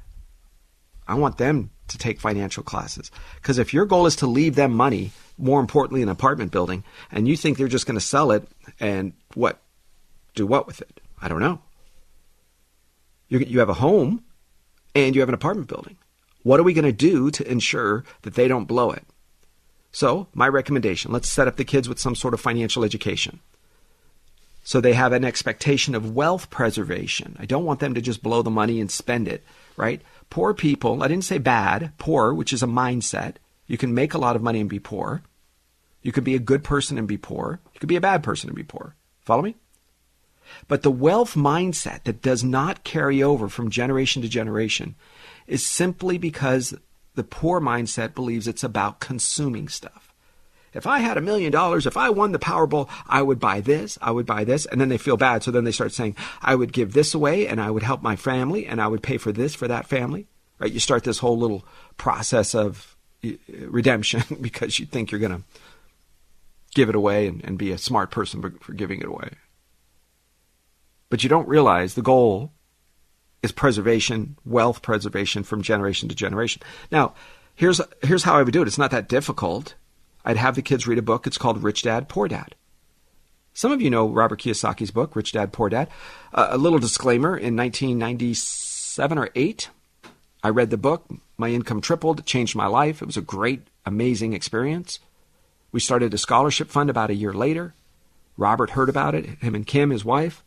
I 1.07 1.15
want 1.15 1.37
them 1.37 1.71
to 1.87 1.97
take 1.97 2.19
financial 2.19 2.63
classes. 2.63 3.11
Because 3.35 3.57
if 3.57 3.73
your 3.73 3.85
goal 3.85 4.05
is 4.05 4.17
to 4.17 4.27
leave 4.27 4.55
them 4.55 4.73
money, 4.73 5.11
more 5.37 5.59
importantly, 5.59 6.01
an 6.01 6.09
apartment 6.09 6.51
building, 6.51 6.83
and 7.11 7.27
you 7.27 7.35
think 7.35 7.57
they're 7.57 7.67
just 7.67 7.85
going 7.85 7.97
to 7.97 8.05
sell 8.05 8.31
it 8.31 8.47
and 8.79 9.13
what? 9.33 9.59
Do 10.35 10.45
what 10.45 10.67
with 10.67 10.81
it? 10.81 11.01
I 11.21 11.27
don't 11.27 11.39
know. 11.39 11.61
You, 13.27 13.39
you 13.39 13.59
have 13.59 13.69
a 13.69 13.73
home 13.73 14.23
and 14.95 15.15
you 15.15 15.21
have 15.21 15.29
an 15.29 15.35
apartment 15.35 15.67
building. 15.67 15.97
What 16.43 16.59
are 16.59 16.63
we 16.63 16.73
going 16.73 16.85
to 16.85 16.91
do 16.91 17.31
to 17.31 17.51
ensure 17.51 18.03
that 18.21 18.35
they 18.35 18.47
don't 18.47 18.65
blow 18.65 18.91
it? 18.91 19.05
So, 19.91 20.27
my 20.33 20.47
recommendation 20.47 21.11
let's 21.11 21.27
set 21.27 21.47
up 21.47 21.57
the 21.57 21.65
kids 21.65 21.89
with 21.89 21.99
some 21.99 22.15
sort 22.15 22.33
of 22.33 22.41
financial 22.41 22.83
education. 22.83 23.39
So 24.63 24.79
they 24.79 24.93
have 24.93 25.13
an 25.13 25.25
expectation 25.25 25.95
of 25.95 26.15
wealth 26.15 26.51
preservation. 26.51 27.35
I 27.39 27.45
don't 27.45 27.65
want 27.65 27.79
them 27.79 27.95
to 27.95 28.01
just 28.01 28.21
blow 28.21 28.43
the 28.43 28.51
money 28.51 28.79
and 28.79 28.91
spend 28.91 29.27
it, 29.27 29.43
right? 29.77 29.99
Poor 30.29 30.53
people, 30.53 31.01
I 31.01 31.07
didn't 31.07 31.23
say 31.23 31.39
bad, 31.39 31.91
poor, 31.97 32.35
which 32.35 32.53
is 32.53 32.61
a 32.61 32.67
mindset. 32.67 33.37
You 33.65 33.79
can 33.79 33.95
make 33.95 34.13
a 34.13 34.19
lot 34.19 34.35
of 34.35 34.43
money 34.43 34.59
and 34.59 34.69
be 34.69 34.77
poor. 34.77 35.23
You 36.03 36.11
could 36.11 36.23
be 36.23 36.35
a 36.35 36.39
good 36.39 36.63
person 36.63 36.99
and 36.99 37.07
be 37.07 37.17
poor. 37.17 37.59
You 37.73 37.79
could 37.79 37.89
be 37.89 37.95
a 37.95 38.01
bad 38.01 38.21
person 38.21 38.47
and 38.47 38.55
be 38.55 38.63
poor. 38.63 38.95
Follow 39.21 39.41
me? 39.41 39.55
But 40.67 40.83
the 40.83 40.91
wealth 40.91 41.33
mindset 41.33 42.03
that 42.03 42.21
does 42.21 42.43
not 42.43 42.83
carry 42.83 43.23
over 43.23 43.49
from 43.49 43.71
generation 43.71 44.21
to 44.21 44.29
generation 44.29 44.93
is 45.49 45.65
simply 45.65 46.17
because 46.17 46.75
the 47.15 47.23
poor 47.23 47.59
mindset 47.59 48.15
believes 48.15 48.47
it's 48.47 48.63
about 48.63 48.99
consuming 48.99 49.67
stuff. 49.67 50.13
If 50.71 50.85
I 50.85 50.99
had 50.99 51.17
a 51.17 51.21
million 51.21 51.51
dollars, 51.51 51.87
if 51.87 51.97
I 51.97 52.11
won 52.11 52.31
the 52.31 52.39
Powerball, 52.39 52.87
I 53.07 53.23
would 53.23 53.39
buy 53.39 53.59
this, 53.59 53.97
I 54.01 54.11
would 54.11 54.27
buy 54.27 54.43
this, 54.43 54.67
and 54.67 54.79
then 54.79 54.89
they 54.89 54.99
feel 54.99 55.17
bad. 55.17 55.43
So 55.43 55.49
then 55.49 55.63
they 55.63 55.71
start 55.71 55.91
saying, 55.91 56.15
I 56.41 56.53
would 56.53 56.71
give 56.71 56.93
this 56.93 57.15
away, 57.15 57.47
and 57.47 57.59
I 57.59 57.71
would 57.71 57.81
help 57.81 58.03
my 58.03 58.15
family, 58.15 58.67
and 58.67 58.79
I 58.79 58.87
would 58.87 59.01
pay 59.01 59.17
for 59.17 59.31
this 59.31 59.55
for 59.55 59.67
that 59.67 59.87
family. 59.87 60.27
Right? 60.59 60.71
You 60.71 60.79
start 60.79 61.03
this 61.03 61.17
whole 61.17 61.37
little 61.37 61.65
process 61.97 62.53
of 62.53 62.95
redemption 63.47 64.23
because 64.41 64.79
you 64.79 64.85
think 64.85 65.11
you're 65.11 65.19
going 65.19 65.37
to 65.37 65.43
give 66.75 66.89
it 66.89 66.95
away 66.95 67.27
and, 67.27 67.43
and 67.43 67.57
be 67.57 67.71
a 67.71 67.77
smart 67.79 68.11
person 68.11 68.41
for 68.59 68.73
giving 68.73 68.99
it 68.99 69.07
away. 69.07 69.31
But 71.09 71.23
you 71.23 71.29
don't 71.29 71.47
realize 71.47 71.95
the 71.95 72.03
goal 72.03 72.53
is 73.41 73.51
preservation, 73.51 74.35
wealth 74.45 74.81
preservation 74.81 75.43
from 75.43 75.61
generation 75.61 76.09
to 76.09 76.15
generation. 76.15 76.61
Now, 76.91 77.13
here's 77.55 77.81
here's 78.01 78.23
how 78.23 78.35
I 78.35 78.43
would 78.43 78.53
do 78.53 78.61
it. 78.61 78.67
It's 78.67 78.77
not 78.77 78.91
that 78.91 79.09
difficult. 79.09 79.75
I'd 80.25 80.37
have 80.37 80.55
the 80.55 80.61
kids 80.61 80.87
read 80.87 80.97
a 80.97 81.03
book. 81.03 81.25
It's 81.25 81.37
called 81.37 81.63
Rich 81.63 81.83
Dad 81.83 82.09
Poor 82.09 82.27
Dad. 82.27 82.55
Some 83.53 83.71
of 83.71 83.81
you 83.81 83.89
know 83.89 84.07
Robert 84.07 84.41
Kiyosaki's 84.41 84.91
book, 84.91 85.15
Rich 85.15 85.31
Dad 85.31 85.51
Poor 85.51 85.69
Dad. 85.69 85.89
Uh, 86.33 86.49
a 86.51 86.57
little 86.57 86.79
disclaimer: 86.79 87.37
in 87.37 87.55
1997 87.55 89.17
or 89.17 89.29
eight, 89.35 89.69
I 90.43 90.49
read 90.49 90.69
the 90.69 90.77
book. 90.77 91.05
My 91.37 91.49
income 91.49 91.81
tripled. 91.81 92.19
It 92.19 92.25
changed 92.25 92.55
my 92.55 92.67
life. 92.67 93.01
It 93.01 93.05
was 93.05 93.17
a 93.17 93.21
great, 93.21 93.67
amazing 93.85 94.33
experience. 94.33 94.99
We 95.71 95.79
started 95.79 96.13
a 96.13 96.17
scholarship 96.17 96.69
fund 96.69 96.89
about 96.89 97.09
a 97.09 97.15
year 97.15 97.33
later. 97.33 97.75
Robert 98.37 98.71
heard 98.71 98.89
about 98.89 99.15
it. 99.15 99.25
Him 99.41 99.53
and 99.55 99.67
Kim, 99.67 99.89
his 99.89 100.05
wife, 100.05 100.43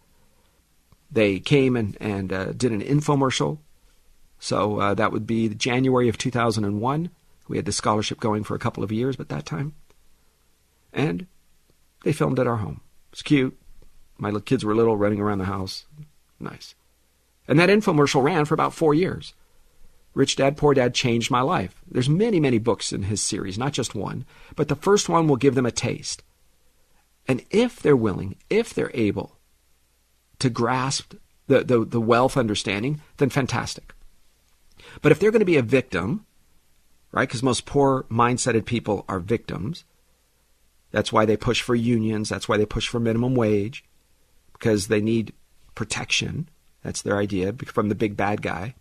they 1.13 1.39
came 1.39 1.77
and, 1.77 1.97
and 2.01 2.33
uh, 2.33 2.53
did 2.53 2.73
an 2.73 2.81
infomercial. 2.81 3.59
So 4.39 4.81
uh, 4.81 4.95
that 4.95 5.13
would 5.13 5.27
be 5.27 5.49
January 5.51 6.09
of 6.09 6.19
2001. 6.19 7.11
We 7.49 7.57
had 7.59 7.67
the 7.67 7.73
scholarship 7.73 8.19
going 8.19 8.45
for 8.45 8.55
a 8.55 8.59
couple 8.59 8.83
of 8.83 8.91
years 8.91 9.21
at 9.21 9.29
that 9.29 9.45
time. 9.45 9.75
And 10.93 11.27
they 12.03 12.13
filmed 12.13 12.39
at 12.39 12.47
our 12.47 12.57
home. 12.57 12.81
It's 13.13 13.23
cute. 13.23 13.57
My 14.19 14.33
kids 14.41 14.65
were 14.65 14.75
little, 14.75 14.97
running 14.97 15.21
around 15.21 15.39
the 15.39 15.45
house. 15.45 15.85
Nice. 16.41 16.75
And 17.47 17.59
that 17.59 17.69
infomercial 17.69 18.23
ran 18.23 18.45
for 18.45 18.55
about 18.55 18.75
four 18.75 18.95
years. 18.95 19.35
Rich 20.15 20.37
Dad 20.37 20.57
Poor 20.57 20.75
Dad 20.75 20.95
changed 20.95 21.31
my 21.31 21.41
life. 21.41 21.83
There's 21.91 22.09
many, 22.09 22.39
many 22.39 22.59
books 22.59 22.93
in 22.93 23.05
his 23.05 23.21
series, 23.21 23.59
not 23.59 23.73
just 23.73 23.95
one, 23.95 24.25
but 24.57 24.69
the 24.69 24.77
first 24.77 25.09
one 25.09 25.27
will 25.27 25.37
give 25.37 25.55
them 25.55 25.67
a 25.67 25.71
taste. 25.71 26.23
And 27.27 27.45
if 27.51 27.81
they're 27.81 27.97
willing, 27.97 28.37
if 28.51 28.75
they're 28.75 28.91
able 28.95 29.37
to 30.43 30.51
grasp 30.51 31.15
the, 31.47 31.65
the, 31.65 31.85
the 31.85 32.01
wealth 32.01 32.37
understanding, 32.37 33.01
then 33.17 33.31
fantastic. 33.31 33.95
But 35.01 35.13
if 35.13 35.19
they're 35.19 35.31
going 35.31 35.41
to 35.41 35.47
be 35.47 35.57
a 35.57 35.63
victim, 35.63 36.27
right, 37.13 37.29
because 37.29 37.43
most 37.43 37.65
poor 37.65 38.05
mindseted 38.11 38.65
people 38.67 39.05
are 39.09 39.21
victims, 39.21 39.85
that's 40.91 41.13
why 41.13 41.25
they 41.25 41.37
push 41.37 41.63
for 41.63 41.75
unions, 41.75 42.29
that's 42.29 42.49
why 42.49 42.57
they 42.57 42.67
push 42.67 42.89
for 42.89 43.01
minimum 43.01 43.35
wage, 43.35 43.85
because 44.53 44.89
they 44.89 45.01
need 45.01 45.33
protection. 45.75 46.49
That's 46.83 47.03
their 47.03 47.17
idea 47.17 47.53
from 47.53 47.89
the 47.89 47.95
big 47.95 48.17
bad 48.17 48.43
guy. 48.43 48.75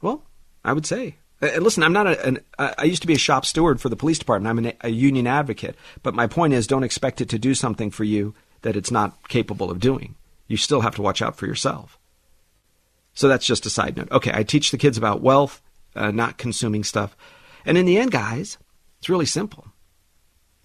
Well, 0.00 0.22
I 0.64 0.72
would 0.72 0.86
say. 0.86 1.16
And 1.40 1.62
listen, 1.62 1.82
I'm 1.82 1.92
not 1.92 2.06
a, 2.06 2.26
an, 2.26 2.38
I 2.58 2.84
used 2.84 3.02
to 3.02 3.08
be 3.08 3.14
a 3.14 3.18
shop 3.18 3.44
steward 3.44 3.80
for 3.80 3.88
the 3.88 3.96
police 3.96 4.18
department. 4.18 4.50
I'm 4.50 4.64
an, 4.64 4.72
a 4.80 4.88
union 4.88 5.26
advocate. 5.26 5.76
But 6.02 6.14
my 6.14 6.26
point 6.26 6.52
is, 6.52 6.66
don't 6.66 6.84
expect 6.84 7.20
it 7.20 7.28
to 7.30 7.38
do 7.38 7.54
something 7.54 7.90
for 7.90 8.04
you 8.04 8.34
that 8.62 8.76
it's 8.76 8.90
not 8.90 9.28
capable 9.28 9.70
of 9.70 9.80
doing. 9.80 10.14
You 10.46 10.56
still 10.56 10.80
have 10.80 10.94
to 10.96 11.02
watch 11.02 11.22
out 11.22 11.36
for 11.36 11.46
yourself. 11.46 11.98
So 13.14 13.28
that's 13.28 13.46
just 13.46 13.66
a 13.66 13.70
side 13.70 13.96
note. 13.96 14.10
Okay, 14.12 14.30
I 14.32 14.42
teach 14.42 14.70
the 14.70 14.78
kids 14.78 14.96
about 14.96 15.20
wealth, 15.20 15.60
uh, 15.96 16.10
not 16.10 16.38
consuming 16.38 16.84
stuff. 16.84 17.16
And 17.64 17.76
in 17.76 17.86
the 17.86 17.98
end, 17.98 18.12
guys, 18.12 18.58
it's 18.98 19.08
really 19.08 19.26
simple. 19.26 19.66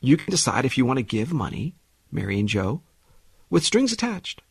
You 0.02 0.18
can 0.18 0.32
decide 0.32 0.66
if 0.66 0.78
you 0.78 0.86
want 0.86 0.98
to 0.98 1.04
give 1.04 1.34
money, 1.34 1.76
Mary 2.12 2.40
and 2.40 2.48
Joe, 2.48 2.82
with 3.50 3.64
strings 3.64 3.92
attached. 3.92 4.42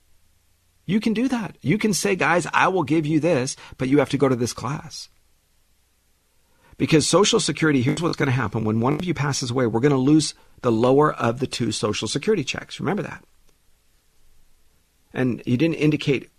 You 0.85 0.99
can 0.99 1.13
do 1.13 1.29
that. 1.29 1.57
You 1.61 1.79
can 1.79 1.95
say, 1.95 2.17
guys, 2.17 2.47
I 2.53 2.69
will 2.69 2.83
give 2.83 3.07
you 3.07 3.21
this, 3.21 3.57
but 3.79 3.89
you 3.89 3.99
have 3.99 4.11
to 4.11 4.19
go 4.19 4.29
to 4.29 4.37
this 4.37 4.53
class. 4.53 5.09
Because 6.77 7.07
Social 7.07 7.39
Security, 7.39 7.83
here's 7.83 8.03
what's 8.03 8.17
going 8.17 8.27
to 8.27 8.33
happen. 8.33 8.65
When 8.65 8.81
one 8.81 8.95
of 8.95 9.05
you 9.05 9.15
passes 9.15 9.51
away, 9.51 9.67
we're 9.67 9.81
going 9.81 9.93
to 9.93 9.97
lose 9.97 10.35
the 10.63 10.73
lower 10.73 11.13
of 11.13 11.39
the 11.39 11.47
two 11.47 11.71
Social 11.71 12.09
Security 12.09 12.43
checks. 12.43 12.81
Remember 12.81 13.03
that. 13.03 13.25
And 15.15 15.43
you 15.47 15.57
didn't 15.57 15.77
indicate 15.77 16.31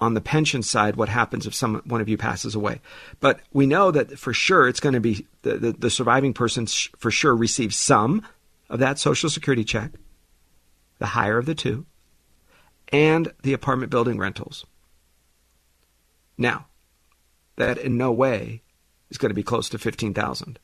on 0.00 0.14
the 0.14 0.20
pension 0.20 0.62
side 0.62 0.96
what 0.96 1.08
happens 1.08 1.46
if 1.46 1.54
some 1.54 1.82
one 1.84 2.00
of 2.00 2.08
you 2.08 2.16
passes 2.16 2.54
away. 2.54 2.80
But 3.20 3.40
we 3.52 3.66
know 3.66 3.90
that 3.90 4.18
for 4.18 4.32
sure 4.32 4.66
it's 4.66 4.80
going 4.80 4.94
to 4.94 5.00
be 5.00 5.26
the, 5.42 5.58
the, 5.58 5.72
the 5.72 5.90
surviving 5.90 6.32
person 6.32 6.66
for 6.98 7.10
sure 7.10 7.36
receives 7.36 7.76
some 7.76 8.26
of 8.70 8.78
that 8.78 8.98
Social 8.98 9.28
Security 9.28 9.64
check, 9.64 9.92
the 10.98 11.06
higher 11.06 11.36
of 11.36 11.46
the 11.46 11.54
two, 11.54 11.84
and 12.92 13.32
the 13.42 13.52
apartment 13.52 13.90
building 13.90 14.18
rentals. 14.18 14.64
Now, 16.38 16.66
that 17.56 17.76
in 17.76 17.98
no 17.98 18.10
way 18.10 18.62
is 19.10 19.18
going 19.18 19.30
to 19.30 19.34
be 19.34 19.42
close 19.42 19.68
to 19.68 19.78
15,000. 19.78 20.58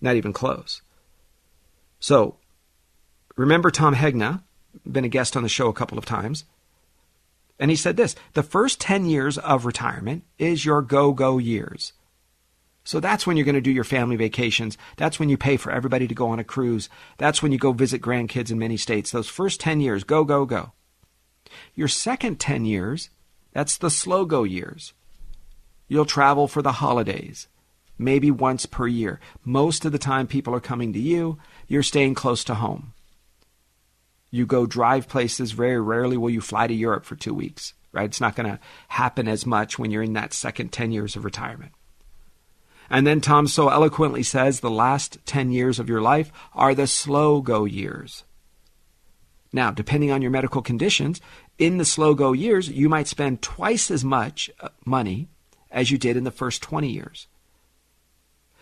Not 0.00 0.16
even 0.16 0.32
close. 0.32 0.82
So, 1.98 2.36
remember 3.36 3.70
Tom 3.70 3.94
Hegna, 3.94 4.42
been 4.90 5.04
a 5.04 5.08
guest 5.08 5.36
on 5.36 5.42
the 5.42 5.48
show 5.48 5.68
a 5.68 5.74
couple 5.74 5.98
of 5.98 6.04
times. 6.04 6.44
And 7.58 7.70
he 7.70 7.76
said 7.76 7.96
this 7.96 8.14
the 8.34 8.42
first 8.42 8.80
10 8.80 9.06
years 9.06 9.38
of 9.38 9.64
retirement 9.64 10.24
is 10.38 10.64
your 10.64 10.82
go 10.82 11.12
go 11.12 11.38
years. 11.38 11.92
So 12.84 13.00
that's 13.00 13.26
when 13.26 13.36
you're 13.36 13.44
going 13.44 13.56
to 13.56 13.60
do 13.60 13.72
your 13.72 13.82
family 13.82 14.14
vacations. 14.14 14.78
That's 14.96 15.18
when 15.18 15.28
you 15.28 15.36
pay 15.36 15.56
for 15.56 15.72
everybody 15.72 16.06
to 16.06 16.14
go 16.14 16.28
on 16.28 16.38
a 16.38 16.44
cruise. 16.44 16.88
That's 17.18 17.42
when 17.42 17.50
you 17.50 17.58
go 17.58 17.72
visit 17.72 18.00
grandkids 18.00 18.52
in 18.52 18.60
many 18.60 18.76
states. 18.76 19.10
Those 19.10 19.28
first 19.28 19.58
10 19.58 19.80
years, 19.80 20.04
go, 20.04 20.22
go, 20.22 20.44
go. 20.44 20.72
Your 21.74 21.88
second 21.88 22.38
10 22.38 22.64
years, 22.64 23.10
that's 23.52 23.76
the 23.76 23.90
slow 23.90 24.24
go 24.24 24.44
years. 24.44 24.92
You'll 25.88 26.04
travel 26.04 26.46
for 26.46 26.62
the 26.62 26.72
holidays, 26.72 27.48
maybe 27.98 28.30
once 28.30 28.66
per 28.66 28.86
year. 28.86 29.18
Most 29.44 29.84
of 29.84 29.90
the 29.90 29.98
time, 29.98 30.28
people 30.28 30.54
are 30.54 30.60
coming 30.60 30.92
to 30.92 31.00
you. 31.00 31.38
You're 31.66 31.82
staying 31.82 32.14
close 32.14 32.44
to 32.44 32.54
home. 32.54 32.92
You 34.36 34.44
go 34.44 34.66
drive 34.66 35.08
places. 35.08 35.52
Very 35.52 35.80
rarely 35.80 36.18
will 36.18 36.28
you 36.28 36.42
fly 36.42 36.66
to 36.66 36.74
Europe 36.74 37.06
for 37.06 37.16
two 37.16 37.32
weeks, 37.32 37.72
right? 37.92 38.04
It's 38.04 38.20
not 38.20 38.36
going 38.36 38.50
to 38.50 38.60
happen 38.88 39.28
as 39.28 39.46
much 39.46 39.78
when 39.78 39.90
you're 39.90 40.02
in 40.02 40.12
that 40.12 40.34
second 40.34 40.72
10 40.72 40.92
years 40.92 41.16
of 41.16 41.24
retirement. 41.24 41.72
And 42.90 43.06
then 43.06 43.22
Tom 43.22 43.48
so 43.48 43.70
eloquently 43.70 44.22
says 44.22 44.60
the 44.60 44.70
last 44.70 45.18
10 45.24 45.52
years 45.52 45.78
of 45.78 45.88
your 45.88 46.02
life 46.02 46.30
are 46.52 46.74
the 46.74 46.86
slow 46.86 47.40
go 47.40 47.64
years. 47.64 48.24
Now, 49.54 49.70
depending 49.70 50.10
on 50.10 50.20
your 50.20 50.30
medical 50.30 50.60
conditions, 50.60 51.20
in 51.58 51.78
the 51.78 51.86
slow 51.86 52.14
go 52.14 52.32
years, 52.32 52.68
you 52.68 52.90
might 52.90 53.08
spend 53.08 53.40
twice 53.40 53.90
as 53.90 54.04
much 54.04 54.50
uh, 54.60 54.68
money 54.84 55.28
as 55.70 55.90
you 55.90 55.96
did 55.96 56.16
in 56.16 56.24
the 56.24 56.30
first 56.30 56.62
20 56.62 56.88
years. 56.88 57.26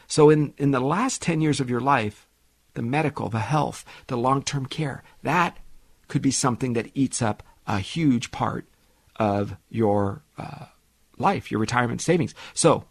So, 0.06 0.30
in, 0.30 0.54
in 0.56 0.70
the 0.70 0.80
last 0.80 1.20
10 1.20 1.40
years 1.40 1.58
of 1.58 1.68
your 1.68 1.80
life, 1.80 2.28
the 2.74 2.82
medical, 2.82 3.28
the 3.28 3.40
health, 3.40 3.84
the 4.06 4.16
long 4.16 4.42
term 4.42 4.66
care, 4.66 5.02
that 5.22 5.58
could 6.14 6.22
be 6.22 6.30
something 6.30 6.74
that 6.74 6.92
eats 6.94 7.20
up 7.20 7.42
a 7.66 7.80
huge 7.80 8.30
part 8.30 8.68
of 9.16 9.56
your 9.68 10.22
uh, 10.38 10.66
life, 11.18 11.50
your 11.50 11.58
retirement 11.58 12.00
savings. 12.00 12.36
So, 12.52 12.84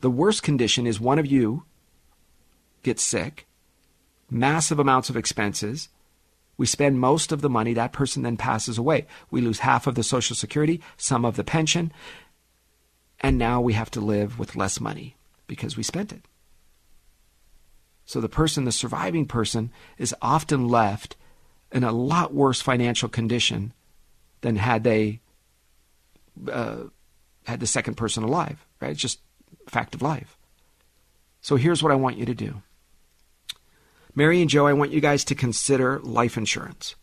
the 0.00 0.10
worst 0.10 0.42
condition 0.42 0.84
is 0.84 0.98
one 0.98 1.20
of 1.20 1.26
you 1.26 1.62
gets 2.82 3.04
sick, 3.04 3.46
massive 4.28 4.80
amounts 4.80 5.08
of 5.10 5.16
expenses. 5.16 5.90
We 6.56 6.66
spend 6.66 6.98
most 6.98 7.30
of 7.30 7.40
the 7.40 7.48
money, 7.48 7.72
that 7.74 7.92
person 7.92 8.24
then 8.24 8.36
passes 8.36 8.76
away. 8.76 9.06
We 9.30 9.40
lose 9.40 9.60
half 9.60 9.86
of 9.86 9.94
the 9.94 10.02
Social 10.02 10.34
Security, 10.34 10.80
some 10.96 11.24
of 11.24 11.36
the 11.36 11.44
pension, 11.44 11.92
and 13.20 13.38
now 13.38 13.60
we 13.60 13.74
have 13.74 13.92
to 13.92 14.00
live 14.00 14.40
with 14.40 14.56
less 14.56 14.80
money 14.80 15.14
because 15.46 15.76
we 15.76 15.84
spent 15.84 16.12
it. 16.12 16.22
So 18.06 18.20
the 18.20 18.28
person, 18.28 18.64
the 18.64 18.72
surviving 18.72 19.24
person, 19.24 19.70
is 19.98 20.16
often 20.20 20.66
left 20.66 21.14
in 21.72 21.84
a 21.84 21.92
lot 21.92 22.34
worse 22.34 22.60
financial 22.60 23.08
condition 23.08 23.72
than 24.40 24.56
had 24.56 24.84
they 24.84 25.20
uh, 26.50 26.84
had 27.46 27.60
the 27.60 27.66
second 27.66 27.94
person 27.94 28.22
alive. 28.22 28.64
Right? 28.80 28.92
It's 28.92 29.00
just 29.00 29.20
fact 29.68 29.94
of 29.94 30.02
life. 30.02 30.36
So 31.40 31.56
here's 31.56 31.82
what 31.82 31.92
I 31.92 31.96
want 31.96 32.18
you 32.18 32.26
to 32.26 32.34
do. 32.34 32.62
Mary 34.14 34.40
and 34.40 34.50
Joe, 34.50 34.66
I 34.66 34.72
want 34.72 34.90
you 34.90 35.00
guys 35.00 35.24
to 35.24 35.34
consider 35.34 36.00
life 36.00 36.36
insurance. 36.36 36.96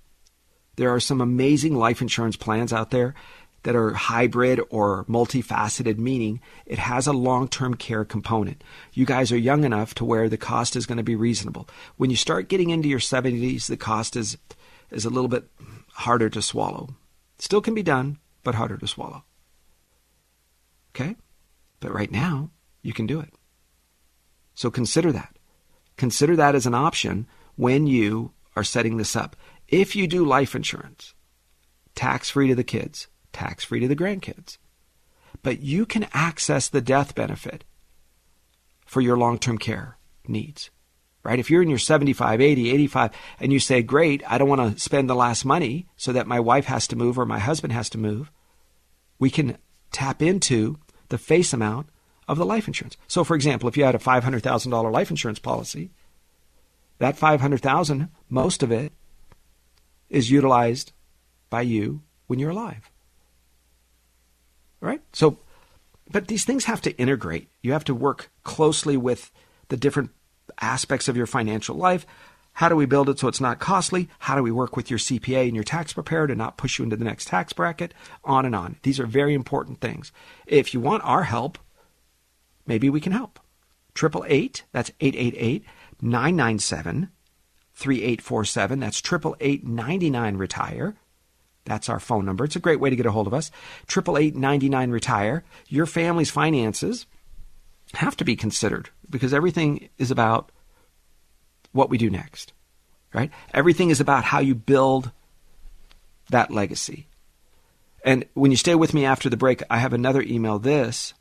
There 0.75 0.93
are 0.93 0.99
some 0.99 1.21
amazing 1.21 1.75
life 1.75 2.01
insurance 2.01 2.35
plans 2.35 2.71
out 2.71 2.91
there 2.91 3.15
that 3.63 3.75
are 3.75 3.93
hybrid 3.93 4.61
or 4.69 5.03
multifaceted, 5.05 5.97
meaning 5.97 6.39
it 6.65 6.77
has 6.77 7.07
a 7.07 7.13
long 7.13 7.47
term 7.47 7.73
care 7.73 8.05
component. 8.05 8.63
You 8.93 9.05
guys 9.05 9.31
are 9.31 9.37
young 9.37 9.63
enough 9.63 9.95
to 9.95 10.05
where 10.05 10.29
the 10.29 10.37
cost 10.37 10.75
is 10.75 10.85
going 10.85 10.97
to 10.99 11.03
be 11.03 11.15
reasonable. 11.15 11.67
When 11.97 12.09
you 12.09 12.15
start 12.15 12.49
getting 12.49 12.69
into 12.69 12.87
your 12.87 12.99
70s, 12.99 13.67
the 13.67 13.77
cost 13.77 14.15
is, 14.15 14.37
is 14.91 15.05
a 15.05 15.09
little 15.09 15.27
bit 15.27 15.49
harder 15.93 16.29
to 16.29 16.41
swallow. 16.41 16.95
Still 17.39 17.61
can 17.61 17.73
be 17.73 17.83
done, 17.83 18.19
but 18.43 18.55
harder 18.55 18.77
to 18.77 18.87
swallow. 18.87 19.23
Okay? 20.95 21.15
But 21.79 21.93
right 21.93 22.11
now, 22.11 22.51
you 22.81 22.93
can 22.93 23.05
do 23.05 23.19
it. 23.19 23.33
So 24.55 24.71
consider 24.71 25.11
that. 25.11 25.37
Consider 25.97 26.35
that 26.35 26.55
as 26.55 26.65
an 26.65 26.73
option 26.73 27.27
when 27.55 27.87
you 27.87 28.31
are 28.55 28.63
setting 28.63 28.97
this 28.97 29.15
up. 29.15 29.35
If 29.67 29.95
you 29.95 30.07
do 30.07 30.25
life 30.25 30.55
insurance, 30.55 31.13
tax 31.95 32.29
free 32.29 32.47
to 32.47 32.55
the 32.55 32.63
kids, 32.63 33.07
tax 33.33 33.63
free 33.63 33.79
to 33.81 33.87
the 33.87 33.95
grandkids, 33.95 34.57
but 35.43 35.61
you 35.61 35.85
can 35.85 36.07
access 36.13 36.69
the 36.69 36.81
death 36.81 37.13
benefit 37.13 37.63
for 38.85 39.01
your 39.01 39.17
long 39.17 39.37
term 39.37 39.57
care 39.57 39.97
needs. 40.27 40.69
Right? 41.23 41.39
If 41.39 41.49
you're 41.49 41.61
in 41.61 41.69
your 41.69 41.77
75, 41.77 42.39
80, 42.39 42.71
85, 42.71 43.11
and 43.39 43.51
you 43.51 43.59
say, 43.59 43.81
Great, 43.81 44.23
I 44.27 44.37
don't 44.37 44.47
want 44.47 44.75
to 44.75 44.81
spend 44.81 45.09
the 45.09 45.15
last 45.15 45.43
money 45.43 45.87
so 45.97 46.13
that 46.13 46.27
my 46.27 46.39
wife 46.39 46.65
has 46.65 46.87
to 46.87 46.95
move 46.95 47.19
or 47.19 47.25
my 47.25 47.39
husband 47.39 47.73
has 47.73 47.89
to 47.91 47.97
move, 47.97 48.31
we 49.19 49.29
can 49.29 49.57
tap 49.91 50.21
into 50.21 50.77
the 51.09 51.17
face 51.17 51.53
amount 51.53 51.89
of 52.27 52.37
the 52.37 52.45
life 52.45 52.67
insurance. 52.67 52.97
So, 53.07 53.23
for 53.23 53.35
example, 53.35 53.67
if 53.67 53.77
you 53.77 53.83
had 53.83 53.95
a 53.95 53.99
$500,000 53.99 54.91
life 54.91 55.09
insurance 55.09 55.39
policy, 55.39 55.91
that 56.99 57.17
500,000, 57.17 58.09
most 58.29 58.63
of 58.63 58.71
it 58.71 58.93
is 60.09 60.31
utilized 60.31 60.91
by 61.49 61.61
you 61.61 62.01
when 62.27 62.39
you're 62.39 62.51
alive. 62.51 62.89
Right? 64.81 65.01
So, 65.13 65.39
but 66.09 66.27
these 66.27 66.45
things 66.45 66.65
have 66.65 66.81
to 66.81 66.95
integrate. 66.97 67.49
You 67.61 67.73
have 67.73 67.83
to 67.85 67.95
work 67.95 68.31
closely 68.43 68.97
with 68.97 69.31
the 69.69 69.77
different 69.77 70.11
aspects 70.59 71.07
of 71.07 71.17
your 71.17 71.27
financial 71.27 71.75
life. 71.75 72.05
How 72.53 72.69
do 72.69 72.75
we 72.75 72.85
build 72.85 73.09
it 73.09 73.19
so 73.19 73.27
it's 73.27 73.41
not 73.41 73.59
costly? 73.59 74.09
How 74.19 74.35
do 74.35 74.41
we 74.41 74.51
work 74.51 74.75
with 74.75 74.89
your 74.89 74.97
CPA 74.97 75.45
and 75.45 75.55
your 75.55 75.63
tax 75.63 75.93
preparer 75.93 76.27
to 76.27 76.35
not 76.35 76.57
push 76.57 76.79
you 76.79 76.83
into 76.83 76.95
the 76.95 77.05
next 77.05 77.27
tax 77.27 77.53
bracket? 77.53 77.93
On 78.23 78.45
and 78.45 78.55
on. 78.55 78.77
These 78.81 78.99
are 78.99 79.05
very 79.05 79.33
important 79.33 79.79
things. 79.79 80.11
If 80.47 80.73
you 80.73 80.79
want 80.79 81.03
our 81.03 81.23
help, 81.23 81.59
maybe 82.65 82.89
we 82.89 82.99
can 82.99 83.11
help. 83.11 83.39
Triple 83.93 84.25
eight, 84.27 84.63
that's 84.71 84.91
888 84.99 85.63
997 86.01 87.09
3847. 87.77 88.79
That's 88.79 89.01
triple 89.01 89.35
eight 89.39 89.63
ninety 89.63 90.09
nine 90.09 90.35
retire. 90.37 90.95
That's 91.65 91.89
our 91.89 91.99
phone 91.99 92.25
number. 92.25 92.43
It's 92.43 92.55
a 92.55 92.59
great 92.59 92.79
way 92.79 92.89
to 92.89 92.95
get 92.95 93.05
a 93.05 93.11
hold 93.11 93.27
of 93.27 93.35
us. 93.35 93.51
Triple 93.85 94.17
eight 94.17 94.35
ninety 94.35 94.67
nine 94.67 94.89
retire. 94.89 95.43
Your 95.67 95.85
family's 95.85 96.31
finances 96.31 97.05
have 97.93 98.17
to 98.17 98.25
be 98.25 98.35
considered 98.35 98.89
because 99.09 99.33
everything 99.33 99.89
is 99.97 100.11
about 100.11 100.51
what 101.71 101.89
we 101.89 101.97
do 101.97 102.09
next, 102.09 102.53
right? 103.13 103.31
Everything 103.53 103.89
is 103.89 104.01
about 104.01 104.23
how 104.23 104.39
you 104.39 104.55
build 104.55 105.11
that 106.29 106.51
legacy. 106.51 107.07
And 108.03 108.25
when 108.33 108.51
you 108.51 108.57
stay 108.57 108.75
with 108.75 108.93
me 108.93 109.05
after 109.05 109.29
the 109.29 109.37
break, 109.37 109.63
I 109.69 109.77
have 109.77 109.93
another 109.93 110.21
email. 110.21 110.59
This 110.59 111.13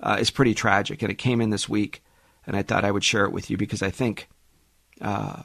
uh, 0.00 0.18
is 0.20 0.30
pretty 0.30 0.54
tragic, 0.54 1.02
and 1.02 1.10
it 1.10 1.16
came 1.16 1.40
in 1.40 1.50
this 1.50 1.68
week, 1.68 2.02
and 2.46 2.56
I 2.56 2.62
thought 2.62 2.84
I 2.84 2.90
would 2.90 3.04
share 3.04 3.24
it 3.24 3.32
with 3.32 3.50
you 3.50 3.56
because 3.56 3.82
I 3.82 3.90
think, 3.90 4.28
uh, 5.00 5.42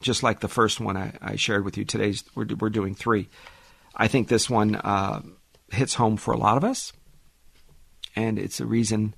just 0.00 0.22
like 0.22 0.40
the 0.40 0.48
first 0.48 0.80
one 0.80 0.96
I, 0.96 1.12
I 1.20 1.36
shared 1.36 1.64
with 1.64 1.76
you 1.76 1.84
today, 1.84 2.14
we're, 2.34 2.46
we're 2.58 2.70
doing 2.70 2.94
three. 2.94 3.28
I 3.96 4.08
think 4.08 4.28
this 4.28 4.50
one 4.50 4.76
uh, 4.76 5.22
hits 5.70 5.94
home 5.94 6.16
for 6.16 6.32
a 6.32 6.38
lot 6.38 6.56
of 6.56 6.64
us, 6.64 6.92
and 8.16 8.38
it's 8.38 8.60
a 8.60 8.66
reason 8.66 9.14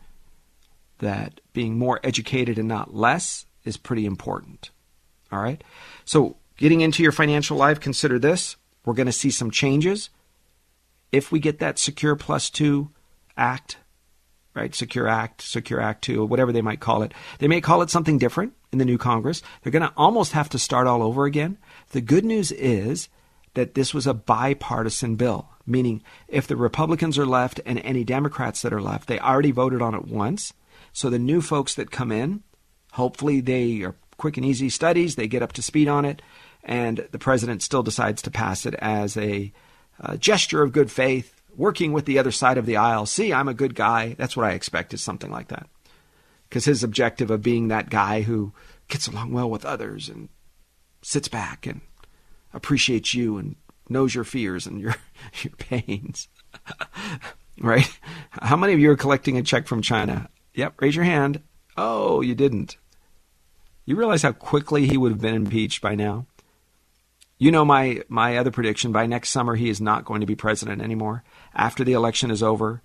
that 0.98 1.40
being 1.52 1.78
more 1.78 2.00
educated 2.02 2.58
and 2.58 2.68
not 2.68 2.94
less 2.94 3.46
is 3.64 3.76
pretty 3.76 4.06
important. 4.06 4.70
All 5.32 5.40
right? 5.40 5.62
So, 6.04 6.36
getting 6.56 6.80
into 6.80 7.02
your 7.02 7.12
financial 7.12 7.56
life, 7.56 7.80
consider 7.80 8.18
this. 8.18 8.56
We're 8.84 8.94
going 8.94 9.06
to 9.06 9.12
see 9.12 9.30
some 9.30 9.50
changes 9.50 10.10
if 11.12 11.32
we 11.32 11.38
get 11.38 11.58
that 11.58 11.78
Secure 11.78 12.16
Plus 12.16 12.50
2 12.50 12.90
Act, 13.36 13.78
right? 14.54 14.74
Secure 14.74 15.08
Act, 15.08 15.42
Secure 15.42 15.80
Act 15.80 16.02
2, 16.04 16.24
whatever 16.24 16.52
they 16.52 16.62
might 16.62 16.80
call 16.80 17.02
it. 17.02 17.12
They 17.38 17.48
may 17.48 17.60
call 17.60 17.82
it 17.82 17.90
something 17.90 18.18
different 18.18 18.54
in 18.72 18.78
the 18.78 18.84
new 18.84 18.98
Congress. 18.98 19.42
They're 19.62 19.72
going 19.72 19.82
to 19.82 19.92
almost 19.96 20.32
have 20.32 20.48
to 20.50 20.58
start 20.58 20.86
all 20.86 21.02
over 21.02 21.24
again. 21.24 21.58
The 21.90 22.00
good 22.00 22.24
news 22.24 22.52
is 22.52 23.08
that 23.54 23.74
this 23.74 23.94
was 23.94 24.06
a 24.06 24.14
bipartisan 24.14 25.16
bill, 25.16 25.48
meaning 25.66 26.02
if 26.28 26.46
the 26.46 26.56
Republicans 26.56 27.18
are 27.18 27.26
left 27.26 27.60
and 27.64 27.78
any 27.80 28.04
Democrats 28.04 28.62
that 28.62 28.72
are 28.72 28.82
left, 28.82 29.08
they 29.08 29.18
already 29.18 29.50
voted 29.50 29.82
on 29.82 29.94
it 29.94 30.06
once. 30.06 30.52
So 30.96 31.10
the 31.10 31.18
new 31.18 31.42
folks 31.42 31.74
that 31.74 31.90
come 31.90 32.10
in, 32.10 32.42
hopefully 32.92 33.42
they 33.42 33.82
are 33.82 33.96
quick 34.16 34.38
and 34.38 34.46
easy 34.46 34.70
studies, 34.70 35.14
they 35.14 35.28
get 35.28 35.42
up 35.42 35.52
to 35.52 35.60
speed 35.60 35.88
on 35.88 36.06
it, 36.06 36.22
and 36.64 37.06
the 37.12 37.18
president 37.18 37.62
still 37.62 37.82
decides 37.82 38.22
to 38.22 38.30
pass 38.30 38.64
it 38.64 38.72
as 38.76 39.14
a, 39.18 39.52
a 40.00 40.16
gesture 40.16 40.62
of 40.62 40.72
good 40.72 40.90
faith, 40.90 41.38
working 41.54 41.92
with 41.92 42.06
the 42.06 42.18
other 42.18 42.32
side 42.32 42.56
of 42.56 42.64
the 42.64 42.78
aisle. 42.78 43.04
See, 43.04 43.30
I'm 43.30 43.46
a 43.46 43.52
good 43.52 43.74
guy. 43.74 44.14
That's 44.16 44.38
what 44.38 44.46
I 44.46 44.52
expect 44.52 44.94
is 44.94 45.02
something 45.02 45.30
like 45.30 45.48
that. 45.48 45.68
Because 46.48 46.64
his 46.64 46.82
objective 46.82 47.30
of 47.30 47.42
being 47.42 47.68
that 47.68 47.90
guy 47.90 48.22
who 48.22 48.54
gets 48.88 49.06
along 49.06 49.32
well 49.32 49.50
with 49.50 49.66
others 49.66 50.08
and 50.08 50.30
sits 51.02 51.28
back 51.28 51.66
and 51.66 51.82
appreciates 52.54 53.12
you 53.12 53.36
and 53.36 53.56
knows 53.90 54.14
your 54.14 54.24
fears 54.24 54.66
and 54.66 54.80
your 54.80 54.96
your 55.42 55.52
pains. 55.58 56.28
right? 57.60 57.98
How 58.30 58.56
many 58.56 58.72
of 58.72 58.80
you 58.80 58.90
are 58.92 58.96
collecting 58.96 59.36
a 59.36 59.42
check 59.42 59.66
from 59.66 59.82
China? 59.82 60.30
Yep, 60.56 60.80
raise 60.80 60.96
your 60.96 61.04
hand. 61.04 61.42
Oh, 61.76 62.22
you 62.22 62.34
didn't. 62.34 62.78
You 63.84 63.94
realize 63.94 64.22
how 64.22 64.32
quickly 64.32 64.86
he 64.86 64.96
would 64.96 65.12
have 65.12 65.20
been 65.20 65.34
impeached 65.34 65.82
by 65.82 65.94
now? 65.94 66.26
You 67.38 67.52
know 67.52 67.64
my, 67.64 68.02
my 68.08 68.38
other 68.38 68.50
prediction 68.50 68.90
by 68.90 69.04
next 69.04 69.28
summer 69.28 69.54
he 69.54 69.68
is 69.68 69.82
not 69.82 70.06
going 70.06 70.22
to 70.22 70.26
be 70.26 70.34
president 70.34 70.80
anymore. 70.80 71.22
After 71.54 71.84
the 71.84 71.92
election 71.92 72.30
is 72.30 72.42
over, 72.42 72.80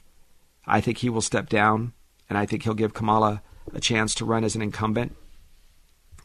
I 0.67 0.81
think 0.81 0.97
he 0.97 1.09
will 1.09 1.21
step 1.21 1.47
down 1.47 1.93
and 2.29 2.37
I 2.37 2.45
think 2.45 2.63
he'll 2.63 2.73
give 2.73 2.93
Kamala 2.93 3.41
a 3.73 3.79
chance 3.79 4.13
to 4.15 4.25
run 4.25 4.43
as 4.43 4.55
an 4.55 4.61
incumbent. 4.61 5.15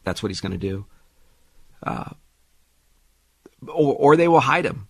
That's 0.03 0.21
what 0.21 0.29
he's 0.29 0.41
going 0.41 0.51
to 0.51 0.57
do. 0.57 0.85
Uh, 1.81 2.11
or, 3.69 3.95
or 3.95 4.17
they 4.17 4.27
will 4.27 4.41
hide 4.41 4.65
him, 4.65 4.89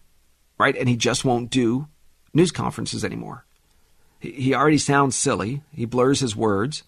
right? 0.57 0.75
And 0.75 0.89
he 0.89 0.95
just 0.95 1.23
won't 1.23 1.51
do 1.51 1.87
news 2.33 2.51
conferences 2.51 3.05
anymore. 3.05 3.46
He 4.33 4.53
already 4.53 4.77
sounds 4.77 5.15
silly. 5.15 5.61
He 5.73 5.85
blurs 5.85 6.19
his 6.19 6.35
words. 6.35 6.83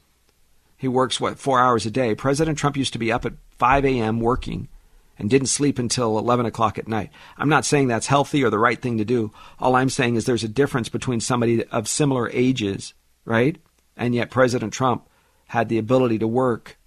He 0.78 0.88
works, 0.88 1.20
what, 1.20 1.40
four 1.40 1.60
hours 1.60 1.86
a 1.86 1.92
day. 1.92 2.16
President 2.16 2.58
Trump 2.58 2.78
used 2.78 2.94
to 2.94 3.00
be 3.00 3.12
up 3.12 3.26
at 3.26 3.34
5 3.58 3.86
a.m. 3.86 4.20
working 4.20 4.70
and 5.18 5.30
didn't 5.30 5.48
sleep 5.48 5.78
until 5.78 6.18
11 6.18 6.46
o'clock 6.46 6.78
at 6.78 6.88
night. 6.88 7.12
I'm 7.38 7.50
not 7.50 7.66
saying 7.66 7.88
that's 7.88 8.08
healthy 8.08 8.44
or 8.44 8.50
the 8.50 8.58
right 8.58 8.82
thing 8.82 8.98
to 8.98 9.06
do. 9.06 9.32
All 9.60 9.76
I'm 9.76 9.90
saying 9.90 10.16
is 10.16 10.26
there's 10.26 10.46
a 10.46 10.48
difference 10.48 10.88
between 10.88 11.20
somebody 11.20 11.66
of 11.66 11.90
similar 11.90 12.30
ages, 12.32 12.94
right? 13.26 13.58
And 13.98 14.16
yet 14.16 14.32
President 14.32 14.72
Trump 14.72 15.08
had 15.48 15.68
the 15.68 15.78
ability 15.78 16.20
to 16.20 16.28
work 16.28 16.78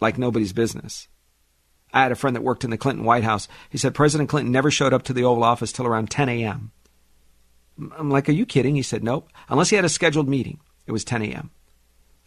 like 0.00 0.16
nobody's 0.16 0.54
business. 0.54 1.08
I 1.92 2.02
had 2.02 2.12
a 2.12 2.16
friend 2.16 2.34
that 2.36 2.42
worked 2.42 2.64
in 2.64 2.70
the 2.70 2.78
Clinton 2.78 3.04
White 3.04 3.24
House. 3.24 3.48
He 3.68 3.76
said 3.76 3.94
President 3.94 4.30
Clinton 4.30 4.52
never 4.52 4.70
showed 4.70 4.94
up 4.94 5.02
to 5.04 5.12
the 5.12 5.24
Oval 5.24 5.44
Office 5.44 5.72
till 5.72 5.86
around 5.86 6.10
10 6.10 6.28
a.m. 6.28 6.72
I'm 7.96 8.10
like, 8.10 8.28
are 8.28 8.32
you 8.32 8.46
kidding? 8.46 8.76
He 8.76 8.82
said, 8.82 9.02
nope. 9.02 9.28
Unless 9.48 9.70
he 9.70 9.76
had 9.76 9.84
a 9.84 9.88
scheduled 9.88 10.28
meeting, 10.28 10.60
it 10.86 10.92
was 10.92 11.04
10 11.04 11.22
a.m. 11.22 11.50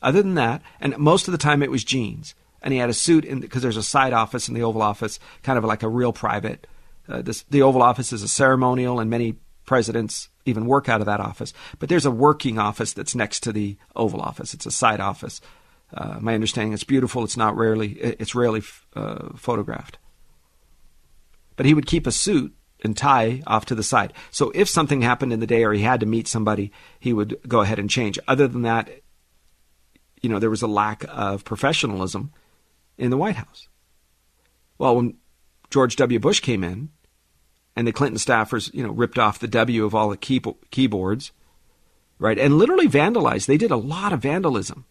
Other 0.01 0.21
than 0.21 0.35
that, 0.35 0.61
and 0.79 0.97
most 0.97 1.27
of 1.27 1.31
the 1.31 1.37
time 1.37 1.63
it 1.63 1.71
was 1.71 1.83
jeans. 1.83 2.35
And 2.61 2.73
he 2.73 2.79
had 2.79 2.89
a 2.89 2.93
suit 2.93 3.27
because 3.41 3.61
there's 3.61 3.77
a 3.77 3.83
side 3.83 4.13
office 4.13 4.47
in 4.47 4.53
the 4.53 4.63
Oval 4.63 4.81
Office, 4.81 5.19
kind 5.43 5.57
of 5.57 5.65
like 5.65 5.83
a 5.83 5.89
real 5.89 6.13
private. 6.13 6.67
Uh, 7.07 7.21
this, 7.21 7.43
the 7.43 7.61
Oval 7.61 7.81
Office 7.81 8.13
is 8.13 8.23
a 8.23 8.27
ceremonial, 8.27 8.99
and 8.99 9.09
many 9.09 9.35
presidents 9.65 10.29
even 10.45 10.65
work 10.65 10.89
out 10.89 11.01
of 11.01 11.05
that 11.07 11.19
office. 11.19 11.53
But 11.79 11.89
there's 11.89 12.05
a 12.05 12.11
working 12.11 12.59
office 12.59 12.93
that's 12.93 13.15
next 13.15 13.41
to 13.41 13.51
the 13.51 13.77
Oval 13.95 14.21
Office. 14.21 14.53
It's 14.53 14.65
a 14.65 14.71
side 14.71 14.99
office. 14.99 15.41
Uh, 15.93 16.17
my 16.19 16.33
understanding, 16.33 16.73
it's 16.73 16.83
beautiful. 16.83 17.23
It's 17.23 17.37
not 17.37 17.55
rarely, 17.55 17.93
it's 17.93 18.35
rarely 18.35 18.63
uh, 18.95 19.29
photographed. 19.35 19.97
But 21.55 21.65
he 21.65 21.73
would 21.73 21.85
keep 21.85 22.07
a 22.07 22.11
suit 22.11 22.53
and 22.83 22.97
tie 22.97 23.41
off 23.47 23.65
to 23.65 23.75
the 23.75 23.83
side. 23.83 24.13
So 24.31 24.51
if 24.53 24.67
something 24.67 25.01
happened 25.01 25.33
in 25.33 25.39
the 25.39 25.47
day 25.47 25.63
or 25.63 25.73
he 25.73 25.81
had 25.81 26.01
to 26.01 26.05
meet 26.05 26.27
somebody, 26.27 26.71
he 26.99 27.13
would 27.13 27.39
go 27.47 27.61
ahead 27.61 27.79
and 27.79 27.89
change. 27.89 28.19
Other 28.27 28.47
than 28.47 28.63
that, 28.63 28.89
you 30.21 30.29
know, 30.29 30.39
there 30.39 30.49
was 30.49 30.61
a 30.61 30.67
lack 30.67 31.05
of 31.09 31.43
professionalism 31.43 32.31
in 32.97 33.09
the 33.09 33.17
White 33.17 33.35
House. 33.35 33.67
Well, 34.77 34.95
when 34.95 35.17
George 35.69 35.95
W. 35.95 36.19
Bush 36.19 36.39
came 36.39 36.63
in 36.63 36.89
and 37.75 37.87
the 37.87 37.91
Clinton 37.91 38.19
staffers, 38.19 38.73
you 38.73 38.83
know, 38.83 38.91
ripped 38.91 39.17
off 39.17 39.39
the 39.39 39.47
W 39.47 39.85
of 39.85 39.95
all 39.95 40.09
the 40.09 40.17
key- 40.17 40.41
keyboards, 40.71 41.31
right, 42.19 42.37
and 42.37 42.57
literally 42.57 42.87
vandalized. 42.87 43.45
They 43.45 43.57
did 43.57 43.71
a 43.71 43.77
lot 43.77 44.13
of 44.13 44.21
vandalism 44.21 44.85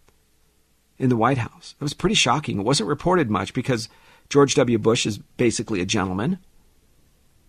in 0.99 1.09
the 1.09 1.17
White 1.17 1.39
House. 1.39 1.75
It 1.81 1.83
was 1.83 1.95
pretty 1.95 2.15
shocking. 2.15 2.59
It 2.59 2.65
wasn't 2.65 2.89
reported 2.89 3.31
much 3.31 3.55
because 3.55 3.89
George 4.29 4.55
W. 4.55 4.79
Bush 4.79 5.07
is 5.07 5.19
basically 5.19 5.81
a 5.81 5.87
gentleman 5.87 6.39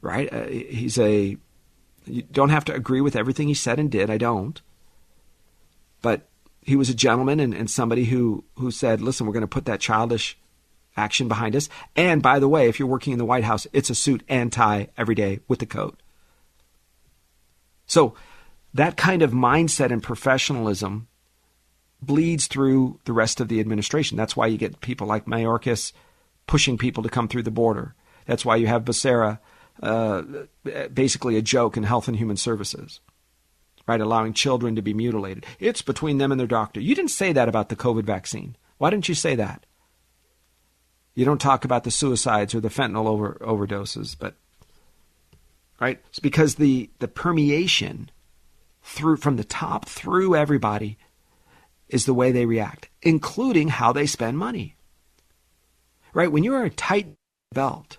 right? 0.03 0.31
Uh, 0.31 0.47
he's 0.47 0.99
a. 0.99 1.37
You 2.05 2.21
don't 2.23 2.49
have 2.49 2.65
to 2.65 2.75
agree 2.75 3.01
with 3.01 3.15
everything 3.15 3.47
he 3.47 3.53
said 3.53 3.79
and 3.79 3.89
did. 3.89 4.09
I 4.09 4.17
don't. 4.17 4.61
But 6.01 6.27
he 6.61 6.75
was 6.75 6.89
a 6.89 6.93
gentleman 6.93 7.39
and, 7.39 7.53
and 7.53 7.69
somebody 7.69 8.05
who, 8.05 8.43
who 8.55 8.71
said, 8.71 9.01
listen, 9.01 9.25
we're 9.25 9.33
going 9.33 9.41
to 9.41 9.47
put 9.47 9.65
that 9.65 9.79
childish 9.79 10.37
action 10.97 11.27
behind 11.27 11.55
us. 11.55 11.69
And 11.95 12.21
by 12.21 12.39
the 12.39 12.49
way, 12.49 12.67
if 12.67 12.77
you're 12.77 12.87
working 12.87 13.13
in 13.13 13.19
the 13.19 13.25
White 13.25 13.45
House, 13.45 13.67
it's 13.71 13.89
a 13.89 13.95
suit 13.95 14.21
and 14.27 14.51
tie 14.51 14.89
every 14.97 15.15
day 15.15 15.39
with 15.47 15.59
the 15.59 15.65
coat. 15.65 15.97
So 17.85 18.15
that 18.73 18.97
kind 18.97 19.21
of 19.21 19.31
mindset 19.31 19.91
and 19.91 20.03
professionalism 20.03 21.07
bleeds 22.01 22.47
through 22.47 22.99
the 23.05 23.13
rest 23.13 23.39
of 23.39 23.47
the 23.47 23.59
administration. 23.59 24.17
That's 24.17 24.35
why 24.35 24.47
you 24.47 24.57
get 24.57 24.81
people 24.81 25.07
like 25.07 25.25
Mayorkas 25.25 25.93
pushing 26.47 26.77
people 26.77 27.03
to 27.03 27.09
come 27.09 27.27
through 27.27 27.43
the 27.43 27.51
border. 27.51 27.95
That's 28.25 28.45
why 28.45 28.57
you 28.57 28.67
have 28.67 28.83
Becerra, 28.83 29.39
uh, 29.81 30.21
basically 30.93 31.37
a 31.37 31.41
joke 31.41 31.77
in 31.77 31.83
Health 31.83 32.07
and 32.07 32.17
Human 32.17 32.37
Services, 32.37 32.99
right? 33.87 33.99
Allowing 33.99 34.33
children 34.33 34.75
to 34.75 34.81
be 34.81 34.93
mutilated. 34.93 35.45
It's 35.59 35.81
between 35.81 36.17
them 36.17 36.31
and 36.31 36.39
their 36.39 36.47
doctor. 36.47 36.79
You 36.79 36.95
didn't 36.95 37.11
say 37.11 37.33
that 37.33 37.49
about 37.49 37.69
the 37.69 37.75
COVID 37.75 38.03
vaccine. 38.03 38.55
Why 38.77 38.89
didn't 38.89 39.09
you 39.09 39.15
say 39.15 39.35
that? 39.35 39.65
You 41.15 41.25
don't 41.25 41.41
talk 41.41 41.63
about 41.63 41.83
the 41.83 41.91
suicides 41.91 42.55
or 42.55 42.59
the 42.59 42.69
fentanyl 42.69 43.07
over, 43.07 43.37
overdoses, 43.41 44.15
but 44.17 44.35
right? 45.79 45.99
It's 46.09 46.19
because 46.19 46.55
the 46.55 46.89
the 46.99 47.07
permeation 47.07 48.09
through 48.81 49.17
from 49.17 49.37
the 49.37 49.43
top 49.43 49.85
through 49.85 50.35
everybody 50.35 50.97
is 51.87 52.05
the 52.05 52.13
way 52.13 52.31
they 52.31 52.45
react, 52.45 52.89
including 53.01 53.67
how 53.67 53.93
they 53.93 54.05
spend 54.05 54.37
money. 54.37 54.75
Right? 56.13 56.31
When 56.31 56.43
you're 56.43 56.63
a 56.63 56.69
tight 56.69 57.15
belt, 57.53 57.97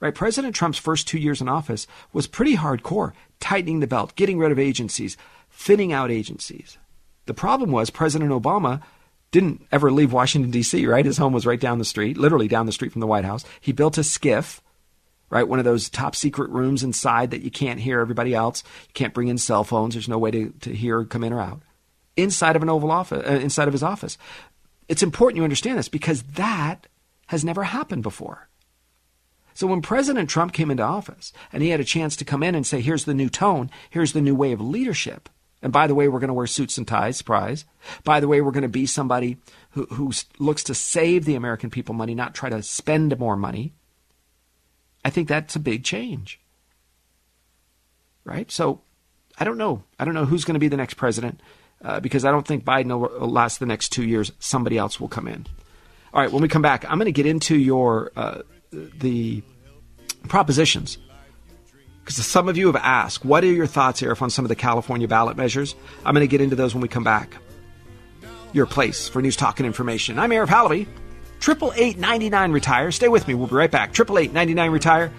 right? 0.00 0.14
President 0.14 0.54
Trump's 0.54 0.78
first 0.78 1.06
two 1.06 1.18
years 1.18 1.40
in 1.40 1.48
office 1.48 1.86
was 2.12 2.26
pretty 2.26 2.56
hardcore, 2.56 3.12
tightening 3.38 3.80
the 3.80 3.86
belt, 3.86 4.16
getting 4.16 4.38
rid 4.38 4.50
of 4.50 4.58
agencies, 4.58 5.16
thinning 5.50 5.92
out 5.92 6.10
agencies. 6.10 6.78
The 7.26 7.34
problem 7.34 7.70
was 7.70 7.90
President 7.90 8.30
Obama 8.30 8.82
didn't 9.30 9.64
ever 9.70 9.92
leave 9.92 10.12
Washington, 10.12 10.50
D.C., 10.50 10.86
right? 10.86 11.04
His 11.04 11.18
home 11.18 11.32
was 11.32 11.46
right 11.46 11.60
down 11.60 11.78
the 11.78 11.84
street, 11.84 12.16
literally 12.16 12.48
down 12.48 12.66
the 12.66 12.72
street 12.72 12.92
from 12.92 13.00
the 13.00 13.06
White 13.06 13.24
House. 13.24 13.44
He 13.60 13.70
built 13.70 13.98
a 13.98 14.00
SCIF, 14.00 14.60
right? 15.28 15.46
One 15.46 15.60
of 15.60 15.64
those 15.64 15.88
top 15.88 16.16
secret 16.16 16.50
rooms 16.50 16.82
inside 16.82 17.30
that 17.30 17.42
you 17.42 17.50
can't 17.50 17.78
hear 17.78 18.00
everybody 18.00 18.34
else. 18.34 18.64
You 18.88 18.94
can't 18.94 19.14
bring 19.14 19.28
in 19.28 19.38
cell 19.38 19.62
phones. 19.62 19.94
There's 19.94 20.08
no 20.08 20.18
way 20.18 20.32
to, 20.32 20.50
to 20.62 20.74
hear 20.74 21.04
come 21.04 21.22
in 21.22 21.32
or 21.32 21.40
out. 21.40 21.62
Inside 22.16 22.56
of 22.56 22.62
an 22.62 22.68
Oval 22.68 22.90
Office, 22.90 23.24
uh, 23.24 23.34
inside 23.34 23.68
of 23.68 23.72
his 23.72 23.84
office. 23.84 24.18
It's 24.88 25.04
important 25.04 25.36
you 25.36 25.44
understand 25.44 25.78
this 25.78 25.88
because 25.88 26.22
that 26.34 26.88
has 27.28 27.44
never 27.44 27.62
happened 27.62 28.02
before. 28.02 28.48
So 29.60 29.66
when 29.66 29.82
President 29.82 30.30
Trump 30.30 30.54
came 30.54 30.70
into 30.70 30.82
office 30.82 31.34
and 31.52 31.62
he 31.62 31.68
had 31.68 31.80
a 31.80 31.84
chance 31.84 32.16
to 32.16 32.24
come 32.24 32.42
in 32.42 32.54
and 32.54 32.66
say, 32.66 32.80
here's 32.80 33.04
the 33.04 33.12
new 33.12 33.28
tone, 33.28 33.70
here's 33.90 34.14
the 34.14 34.22
new 34.22 34.34
way 34.34 34.52
of 34.52 34.60
leadership, 34.62 35.28
and 35.60 35.70
by 35.70 35.86
the 35.86 35.94
way, 35.94 36.08
we're 36.08 36.18
going 36.18 36.28
to 36.28 36.32
wear 36.32 36.46
suits 36.46 36.78
and 36.78 36.88
ties, 36.88 37.18
surprise. 37.18 37.66
By 38.02 38.20
the 38.20 38.26
way, 38.26 38.40
we're 38.40 38.52
going 38.52 38.62
to 38.62 38.68
be 38.70 38.86
somebody 38.86 39.36
who, 39.72 39.84
who 39.84 40.12
looks 40.38 40.64
to 40.64 40.74
save 40.74 41.26
the 41.26 41.34
American 41.34 41.68
people 41.68 41.94
money, 41.94 42.14
not 42.14 42.34
try 42.34 42.48
to 42.48 42.62
spend 42.62 43.18
more 43.18 43.36
money. 43.36 43.74
I 45.04 45.10
think 45.10 45.28
that's 45.28 45.56
a 45.56 45.60
big 45.60 45.84
change. 45.84 46.40
Right? 48.24 48.50
So 48.50 48.80
I 49.38 49.44
don't 49.44 49.58
know. 49.58 49.84
I 49.98 50.06
don't 50.06 50.14
know 50.14 50.24
who's 50.24 50.46
going 50.46 50.54
to 50.54 50.58
be 50.58 50.68
the 50.68 50.78
next 50.78 50.94
president 50.94 51.38
uh, 51.84 52.00
because 52.00 52.24
I 52.24 52.30
don't 52.30 52.46
think 52.46 52.64
Biden 52.64 52.98
will 52.98 53.28
last 53.28 53.60
the 53.60 53.66
next 53.66 53.90
two 53.90 54.04
years. 54.04 54.32
Somebody 54.38 54.78
else 54.78 54.98
will 54.98 55.08
come 55.08 55.28
in. 55.28 55.46
All 56.14 56.22
right, 56.22 56.32
when 56.32 56.40
we 56.40 56.48
come 56.48 56.62
back, 56.62 56.86
I'm 56.86 56.96
going 56.96 57.04
to 57.04 57.12
get 57.12 57.26
into 57.26 57.58
your 57.58 58.10
uh, 58.16 58.40
the 58.72 59.42
propositions 60.28 60.98
because 62.10 62.26
some 62.26 62.48
of 62.48 62.56
you 62.56 62.66
have 62.66 62.76
asked, 62.76 63.24
what 63.24 63.44
are 63.44 63.52
your 63.52 63.68
thoughts, 63.68 64.00
Arif, 64.00 64.20
on 64.20 64.30
some 64.30 64.44
of 64.44 64.48
the 64.48 64.56
California 64.56 65.06
ballot 65.06 65.36
measures? 65.36 65.76
I'm 66.04 66.12
going 66.12 66.26
to 66.26 66.30
get 66.30 66.40
into 66.40 66.56
those 66.56 66.74
when 66.74 66.80
we 66.80 66.88
come 66.88 67.04
back. 67.04 67.36
Your 68.52 68.66
place 68.66 69.08
for 69.08 69.22
news, 69.22 69.36
talk, 69.36 69.60
and 69.60 69.66
information. 69.66 70.18
I'm 70.18 70.30
Arif 70.30 70.48
Halaby. 70.48 70.88
Triple 71.38 71.72
eight 71.76 71.98
ninety 71.98 72.28
nine 72.28 72.50
retire. 72.50 72.90
Stay 72.90 73.08
with 73.08 73.28
me. 73.28 73.34
We'll 73.34 73.46
be 73.46 73.54
right 73.54 73.70
back. 73.70 73.92
Triple 73.92 74.18
eight 74.18 74.32
ninety 74.32 74.54
nine 74.54 74.72
retire. 74.72 75.12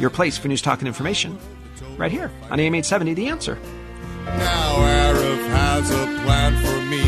Your 0.00 0.10
place 0.10 0.36
for 0.36 0.48
news, 0.48 0.60
talk, 0.60 0.80
and 0.80 0.88
information. 0.88 1.38
Right 1.96 2.10
here 2.10 2.30
on 2.50 2.58
AM 2.58 2.74
eight 2.74 2.84
seventy. 2.84 3.14
The 3.14 3.28
answer. 3.28 3.56
Now 4.24 4.76
Arif 4.78 5.48
has 5.48 5.90
a 5.92 6.04
plan 6.24 6.56
for 6.62 6.80
me. 6.90 7.02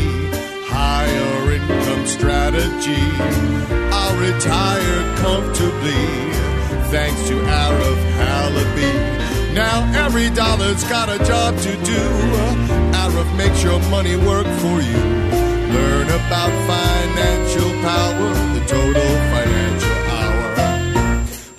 Higher 0.69 1.51
income 1.51 2.07
strategy. 2.07 2.95
I'll 3.91 4.17
retire 4.17 5.17
comfortably 5.17 6.58
thanks 6.91 7.21
to 7.27 7.35
Arif 7.35 8.01
Halaby. 8.17 9.53
Now 9.53 9.77
every 10.05 10.29
dollar's 10.31 10.83
got 10.85 11.07
a 11.09 11.23
job 11.23 11.55
to 11.57 11.71
do. 11.85 12.01
Arif 13.01 13.29
makes 13.37 13.63
your 13.63 13.79
money 13.89 14.15
work 14.17 14.47
for 14.63 14.77
you. 14.81 15.01
Learn 15.75 16.07
about 16.09 16.51
financial 16.73 17.71
power, 17.85 18.29
the 18.55 18.63
total 18.65 19.09
financial 19.33 19.97
hour. 20.17 20.45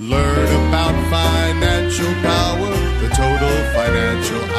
Learn 0.01 0.49
about 0.67 0.95
financial 1.15 2.13
power, 2.27 2.71
the 3.03 3.09
total 3.15 3.57
financial 3.79 4.50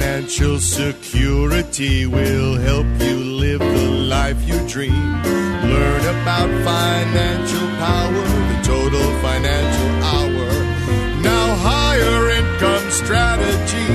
Financial 0.00 0.58
security 0.58 2.06
will 2.06 2.54
help 2.54 2.86
you 3.00 3.16
live 3.16 3.58
the 3.58 3.90
life 4.08 4.40
you 4.48 4.56
dream. 4.66 4.94
Learn 4.94 6.00
about 6.16 6.48
financial 6.64 7.68
power, 7.76 8.24
the 8.50 8.60
total 8.64 9.06
financial 9.20 9.90
hour. 10.02 10.48
Now, 11.20 11.54
higher 11.56 12.30
income 12.30 12.90
strategy. 12.90 13.92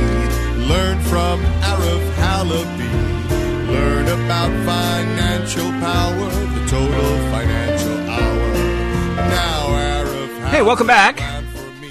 Learn 0.69 0.99
from 1.05 1.39
Arif 1.65 2.05
Halaby. 2.21 3.67
Learn 3.67 4.05
about 4.07 4.51
financial 4.63 5.71
power, 5.81 6.29
the 6.53 6.67
total 6.69 7.17
financial 7.33 7.97
hour. 8.11 8.53
Now, 9.15 10.03
Arif 10.05 10.49
Hey, 10.49 10.61
welcome 10.61 10.85
back. 10.85 11.17
for 11.17 11.71
me. 11.81 11.89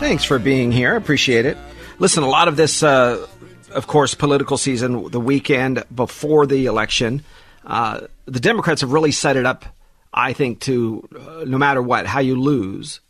Thanks 0.00 0.24
for 0.24 0.40
being 0.40 0.72
here. 0.72 0.96
Appreciate 0.96 1.46
it. 1.46 1.56
Listen, 2.00 2.22
a 2.22 2.28
lot 2.28 2.48
of 2.48 2.56
this, 2.56 2.82
uh, 2.82 3.26
of 3.72 3.86
course, 3.86 4.14
political 4.14 4.56
season, 4.56 5.10
the 5.10 5.20
weekend 5.20 5.84
before 5.94 6.46
the 6.46 6.64
election, 6.64 7.22
uh, 7.66 8.00
the 8.24 8.40
Democrats 8.40 8.80
have 8.80 8.94
really 8.94 9.12
set 9.12 9.36
it 9.36 9.44
up, 9.44 9.66
I 10.12 10.32
think, 10.32 10.60
to 10.60 11.06
uh, 11.14 11.44
no 11.46 11.58
matter 11.58 11.82
what, 11.82 12.06
how 12.06 12.20
you 12.20 12.40
lose. 12.40 13.00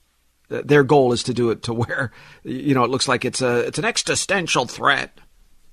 Their 0.49 0.83
goal 0.83 1.13
is 1.13 1.23
to 1.23 1.35
do 1.35 1.51
it 1.51 1.63
to 1.63 1.73
where, 1.73 2.11
you 2.43 2.75
know, 2.75 2.83
it 2.83 2.91
looks 2.91 3.07
like 3.07 3.25
it's 3.25 3.41
a 3.41 3.61
it's 3.61 3.79
an 3.79 3.85
existential 3.85 4.67
threat, 4.67 5.17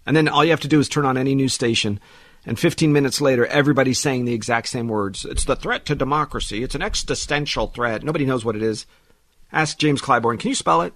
and 0.06 0.16
then 0.16 0.28
all 0.28 0.46
you 0.46 0.52
have 0.52 0.60
to 0.60 0.68
do 0.68 0.80
is 0.80 0.88
turn 0.88 1.06
on 1.06 1.18
any 1.18 1.34
news 1.34 1.56
station, 1.56 2.00
and 2.46 2.60
15 2.60 2.94
minutes 2.94 3.20
later, 3.20 3.48
everybody's 3.48 4.00
saying 4.00 4.26
the 4.26 4.34
exact 4.36 4.68
same 4.68 4.88
words. 4.88 5.26
It's 5.26 5.46
the 5.46 5.56
threat 5.56 5.86
to 5.86 5.96
democracy. 5.96 6.62
It's 6.62 6.76
an 6.76 6.84
existential 6.84 7.66
threat. 7.66 8.04
Nobody 8.04 8.26
knows 8.26 8.46
what 8.46 8.56
it 8.56 8.62
is. 8.62 8.86
Ask 9.52 9.80
James 9.80 10.04
Clyburn. 10.04 10.40
Can 10.40 10.50
you 10.50 10.56
spell 10.56 10.84
it? 10.84 10.94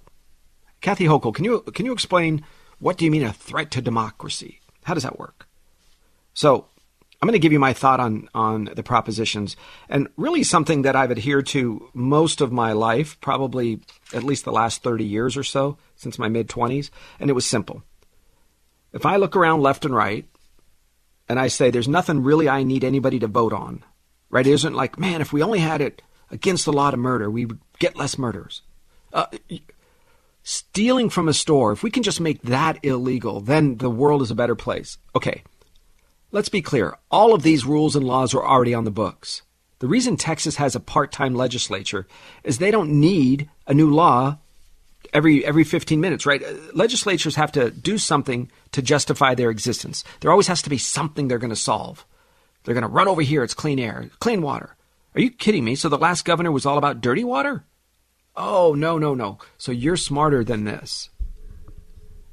Kathy 0.82 1.06
Hochul, 1.06 1.34
can 1.34 1.46
you 1.46 1.62
can 1.62 1.86
you 1.86 1.94
explain 1.94 2.44
what 2.80 2.98
do 2.98 3.06
you 3.06 3.12
mean 3.12 3.24
a 3.24 3.34
threat 3.34 3.72
to 3.72 3.82
democracy? 3.82 4.60
How 4.84 4.94
does 4.94 5.04
that 5.04 5.20
work? 5.20 5.48
So 6.34 6.66
I'm 7.22 7.28
going 7.28 7.34
to 7.34 7.40
give 7.40 7.54
you 7.54 7.60
my 7.60 7.74
thought 7.74 8.00
on 8.00 8.28
on 8.34 8.66
the 8.76 8.82
propositions 8.82 9.56
and 9.88 10.08
really 10.18 10.44
something 10.44 10.82
that 10.82 10.96
I've 10.96 11.12
adhered 11.12 11.46
to 11.48 11.90
most 11.94 12.42
of 12.42 12.52
my 12.52 12.72
life, 12.72 13.20
probably 13.22 13.80
at 14.12 14.24
least 14.24 14.44
the 14.44 14.52
last 14.52 14.82
30 14.82 15.06
years 15.06 15.38
or 15.38 15.44
so, 15.44 15.78
since 15.96 16.18
my 16.18 16.30
mid 16.30 16.50
20s, 16.50 16.90
and 17.20 17.30
it 17.30 17.34
was 17.34 17.46
simple. 17.46 17.84
If 18.92 19.06
I 19.06 19.18
look 19.18 19.36
around 19.36 19.62
left 19.62 19.86
and 19.86 19.96
right 19.96 20.26
and 21.30 21.40
I 21.40 21.48
say 21.48 21.70
there's 21.70 21.88
nothing 21.88 22.24
really 22.24 22.50
I 22.50 22.64
need 22.64 22.84
anybody 22.84 23.20
to 23.20 23.28
vote 23.28 23.54
on, 23.54 23.84
right? 24.32 24.48
It 24.48 24.52
isn't 24.52 24.74
like, 24.74 25.00
man, 25.00 25.22
if 25.22 25.32
we 25.32 25.44
only 25.44 25.60
had 25.60 25.80
it 25.80 26.02
against 26.32 26.66
the 26.66 26.74
law 26.74 26.90
to 26.90 26.98
murder, 26.98 27.30
we 27.30 27.46
would 27.46 27.60
get 27.78 27.96
less 27.96 28.18
murders. 28.18 28.64
Uh, 29.14 29.28
stealing 30.44 31.10
from 31.10 31.28
a 31.28 31.34
store, 31.34 31.72
if 31.72 31.84
we 31.84 31.92
can 31.92 32.04
just 32.04 32.20
make 32.20 32.42
that 32.44 32.80
illegal, 32.84 33.42
then 33.42 33.78
the 33.78 33.90
world 33.90 34.22
is 34.22 34.32
a 34.32 34.36
better 34.36 34.56
place. 34.56 34.98
Okay, 35.16 35.44
let's 36.32 36.50
be 36.50 36.62
clear. 36.62 36.98
All 37.10 37.34
of 37.34 37.44
these 37.44 37.66
rules 37.66 37.96
and 37.96 38.06
laws 38.06 38.34
are 38.34 38.46
already 38.46 38.74
on 38.74 38.86
the 38.86 38.92
books. 38.92 39.42
The 39.80 39.88
reason 39.88 40.16
Texas 40.16 40.58
has 40.58 40.76
a 40.76 40.80
part-time 40.80 41.34
legislature 41.34 42.08
is 42.44 42.58
they 42.58 42.72
don't 42.72 43.00
need 43.00 43.50
a 43.66 43.74
new 43.74 43.92
law 43.92 44.38
every 45.14 45.44
every 45.46 45.64
15 45.64 46.00
minutes, 46.00 46.26
right? 46.26 46.44
Legislatures 46.76 47.36
have 47.36 47.52
to 47.54 47.72
do 47.72 47.98
something 47.98 48.52
to 48.72 48.82
justify 48.82 49.36
their 49.36 49.50
existence. 49.50 50.04
There 50.20 50.32
always 50.32 50.48
has 50.48 50.62
to 50.64 50.70
be 50.70 50.78
something 50.78 51.28
they're 51.28 51.38
going 51.38 51.50
to 51.50 51.56
solve. 51.56 52.06
They're 52.64 52.76
going 52.76 52.84
to 52.84 52.88
run 52.88 53.08
over 53.08 53.22
here. 53.22 53.44
It's 53.44 53.54
clean 53.54 53.80
air, 53.80 54.10
clean 54.20 54.42
water. 54.42 54.76
Are 55.16 55.22
you 55.22 55.32
kidding 55.32 55.66
me? 55.66 55.76
So 55.76 55.90
the 55.90 55.98
last 55.98 56.26
governor 56.26 56.52
was 56.52 56.66
all 56.66 56.78
about 56.78 57.02
dirty 57.02 57.24
water? 57.24 57.66
Oh, 58.36 58.74
no, 58.74 58.98
no, 58.98 59.14
no. 59.14 59.40
So 59.58 59.72
you're 59.72 59.98
smarter 59.98 60.44
than 60.44 60.64
this. 60.64 61.10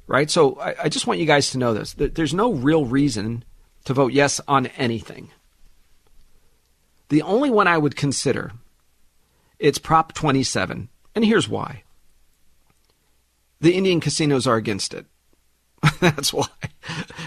Right? 0.07 0.29
So 0.29 0.55
I, 0.59 0.75
I 0.83 0.89
just 0.89 1.07
want 1.07 1.19
you 1.19 1.25
guys 1.25 1.51
to 1.51 1.57
know 1.57 1.73
this. 1.73 1.93
There's 1.93 2.33
no 2.33 2.53
real 2.53 2.85
reason 2.85 3.43
to 3.85 3.93
vote 3.93 4.13
yes 4.13 4.41
on 4.47 4.67
anything. 4.67 5.31
The 7.09 7.21
only 7.21 7.49
one 7.49 7.67
I 7.67 7.77
would 7.77 7.95
consider, 7.95 8.51
it's 9.57 9.77
Prop 9.79 10.13
27. 10.13 10.89
And 11.15 11.25
here's 11.25 11.49
why. 11.49 11.83
The 13.61 13.75
Indian 13.75 13.99
casinos 13.99 14.47
are 14.47 14.55
against 14.55 14.93
it. 14.93 15.05
That's 15.99 16.33
why. 16.33 16.47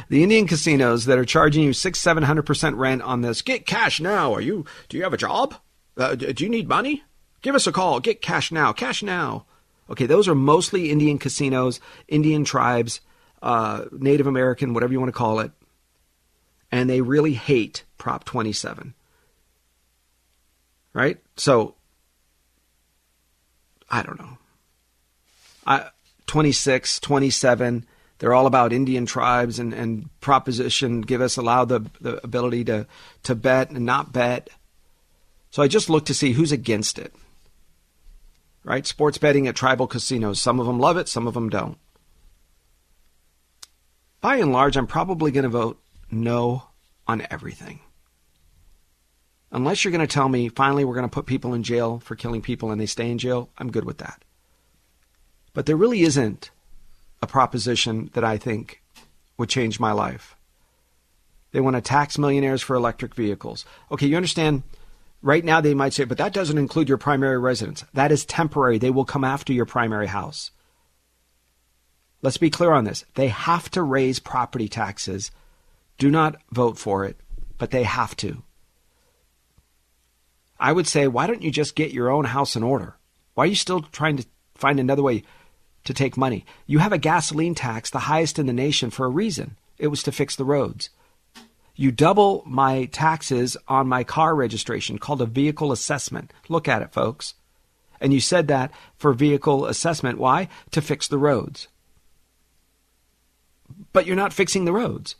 The 0.09 0.23
Indian 0.23 0.47
casinos 0.47 1.05
that 1.07 1.19
are 1.19 1.24
charging 1.24 1.62
you 1.62 1.73
six, 1.73 2.01
seven 2.01 2.23
hundred 2.23 2.44
percent 2.44 2.77
rent 2.77 3.03
on 3.03 3.23
this. 3.23 3.43
Get 3.43 3.66
cash 3.66 4.01
now. 4.01 4.32
Are 4.35 4.40
you? 4.40 4.65
Do 4.89 4.97
you 4.97 5.03
have 5.03 5.12
a 5.12 5.19
job? 5.19 5.55
Uh, 5.97 6.15
do 6.15 6.44
you 6.44 6.51
need 6.51 6.69
money? 6.69 7.03
Give 7.43 7.55
us 7.55 7.66
a 7.66 7.73
call. 7.73 8.01
Get 8.01 8.23
cash 8.23 8.52
now. 8.52 8.73
Cash 8.73 9.02
now. 9.02 9.44
Okay, 9.90 10.06
those 10.06 10.28
are 10.28 10.35
mostly 10.35 10.90
Indian 10.90 11.19
casinos, 11.19 11.81
Indian 12.09 12.44
tribes, 12.44 13.01
uh, 13.43 13.85
Native 13.90 14.27
American, 14.27 14.73
whatever 14.73 14.93
you 14.93 15.01
want 15.01 15.09
to 15.09 15.19
call 15.19 15.40
it. 15.40 15.51
And 16.70 16.89
they 16.89 17.01
really 17.01 17.35
hate 17.35 17.85
Prop 17.98 18.24
27. 18.24 18.94
Right? 20.94 21.19
So, 21.36 21.74
I 23.90 24.02
don't 24.02 24.19
know. 24.19 24.39
I, 25.66 25.90
26, 26.27 27.01
27, 27.01 27.85
they're 28.19 28.32
all 28.32 28.47
about 28.47 28.73
Indian 28.73 29.05
tribes 29.05 29.59
and, 29.59 29.74
and 29.74 30.09
proposition, 30.20 31.02
give 31.02 31.20
us, 31.20 31.36
allow 31.36 31.64
the, 31.64 31.81
the 32.01 32.24
ability 32.24 32.64
to, 32.64 32.86
to 33.24 33.35
bet 33.35 33.70
and 33.70 33.85
not 33.85 34.12
bet. 34.12 34.48
So 35.51 35.62
I 35.62 35.69
just 35.69 35.90
looked 35.90 36.06
to 36.06 36.14
see 36.14 36.32
who's 36.32 36.52
against 36.52 36.98
it. 36.98 37.12
Right? 38.64 38.86
Sports 38.86 39.18
betting 39.18 39.48
at 39.48 39.56
tribal 39.56 39.86
casinos. 39.86 40.40
Some 40.40 40.60
of 40.60 40.66
them 40.66 40.78
love 40.78 40.97
it, 40.97 41.09
some 41.09 41.26
of 41.26 41.34
them 41.34 41.48
don't. 41.48 41.78
By 44.20 44.36
and 44.36 44.52
large, 44.52 44.76
I'm 44.76 44.86
probably 44.86 45.32
going 45.32 45.43
to 45.43 45.48
vote 45.48 45.82
no 46.10 46.68
on 47.09 47.26
everything. 47.30 47.80
Unless 49.51 49.84
you're 49.84 49.93
going 49.93 50.06
to 50.06 50.12
tell 50.12 50.28
me, 50.28 50.48
finally, 50.48 50.84
we're 50.84 50.94
going 50.94 51.09
to 51.09 51.12
put 51.12 51.26
people 51.26 51.55
in 51.55 51.62
jail 51.62 51.98
for 51.98 52.16
killing 52.16 52.40
people 52.40 52.70
and 52.70 52.80
they 52.80 52.86
stay 52.86 53.10
in 53.10 53.18
jail, 53.18 53.51
I'm 53.59 53.70
good 53.70 53.84
with 53.84 53.98
that. 53.98 54.24
But 55.52 55.66
there 55.66 55.76
really 55.76 56.02
isn't 56.02 56.51
a 57.20 57.26
proposition 57.26 58.10
that 58.14 58.24
I 58.24 58.39
think 58.39 58.82
would 59.36 59.48
change 59.48 59.78
my 59.78 59.93
life. 59.93 60.36
They 61.51 61.60
want 61.60 61.76
to 61.76 61.82
tax 61.82 62.16
millionaires 62.16 62.62
for 62.62 62.76
electric 62.76 63.14
vehicles. 63.14 63.66
Okay, 63.90 64.06
you 64.06 64.16
understand? 64.16 64.62
Right 65.23 65.44
now, 65.44 65.61
they 65.61 65.73
might 65.73 65.93
say, 65.93 66.05
but 66.05 66.19
that 66.19 66.32
doesn't 66.32 66.59
include 66.59 66.89
your 66.89 66.99
primary 66.99 67.39
residence. 67.39 67.85
That 67.94 68.11
is 68.11 68.24
temporary. 68.24 68.78
They 68.78 68.90
will 68.90 69.05
come 69.05 69.23
after 69.23 69.53
your 69.53 69.66
primary 69.66 70.09
house. 70.09 70.51
Let's 72.23 72.39
be 72.39 72.51
clear 72.51 72.73
on 72.73 72.85
this. 72.85 73.05
They 73.15 73.28
have 73.28 73.70
to 73.70 73.82
raise 73.82 74.19
property 74.19 74.69
taxes. 74.69 75.31
Do 75.99 76.11
not 76.11 76.36
vote 76.51 76.77
for 76.77 77.05
it, 77.05 77.16
but 77.57 77.70
they 77.70 77.85
have 77.85 78.16
to. 78.16 78.43
I 80.59 80.73
would 80.73 80.86
say, 80.89 81.07
why 81.09 81.27
don't 81.27 81.43
you 81.43 81.51
just 81.51 81.77
get 81.77 81.93
your 81.93 82.11
own 82.11 82.24
house 82.24 82.57
in 82.57 82.62
order? 82.62 82.97
Why 83.35 83.44
are 83.44 83.49
you 83.49 83.55
still 83.55 83.82
trying 83.82 84.16
to 84.19 84.27
find 84.55 84.78
another 84.78 85.03
way 85.03 85.23
to 85.85 85.94
take 85.94 86.16
money? 86.16 86.44
You 86.66 86.78
have 86.78 86.93
a 86.93 86.99
gasoline 86.99 87.55
tax, 87.55 87.90
the 87.90 88.01
highest 88.01 88.39
in 88.39 88.47
the 88.47 88.53
nation, 88.53 88.90
for 88.90 89.07
a 89.07 89.11
reason. 89.11 89.57
It 89.78 89.89
was 89.89 90.03
to 90.05 90.12
fix 90.12 90.36
the 90.36 90.44
roads. 90.44 90.90
You 91.74 91.90
double 91.90 92.43
my 92.47 92.85
taxes 92.86 93.57
on 93.66 93.89
my 93.89 94.05
car 94.05 94.35
registration, 94.35 94.99
called 94.99 95.23
a 95.23 95.27
vehicle 95.27 95.73
assessment. 95.73 96.32
Look 96.49 96.69
at 96.69 96.82
it, 96.82 96.93
folks. 96.93 97.35
And 98.01 98.12
you 98.12 98.20
said 98.20 98.49
that 98.49 98.73
for 98.97 99.12
vehicle 99.12 99.66
assessment. 99.66 100.19
Why? 100.19 100.49
To 100.73 100.82
fix 100.82 101.09
the 101.09 101.19
roads. 101.19 101.69
But 103.93 104.07
you're 104.07 104.16
not 104.16 104.32
fixing 104.32 104.65
the 104.65 104.73
roads. 104.73 105.16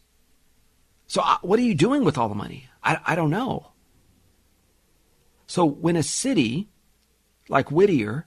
So, 1.07 1.23
uh, 1.23 1.39
what 1.43 1.59
are 1.59 1.63
you 1.63 1.75
doing 1.75 2.05
with 2.05 2.19
all 2.19 2.29
the 2.29 2.35
money? 2.35 2.69
I, 2.83 2.99
I 3.07 3.15
don't 3.15 3.31
know. 3.31 3.73
So 5.47 5.65
when 5.65 5.97
a 5.97 6.03
city 6.03 6.71
like 7.49 7.71
Whittier 7.71 8.27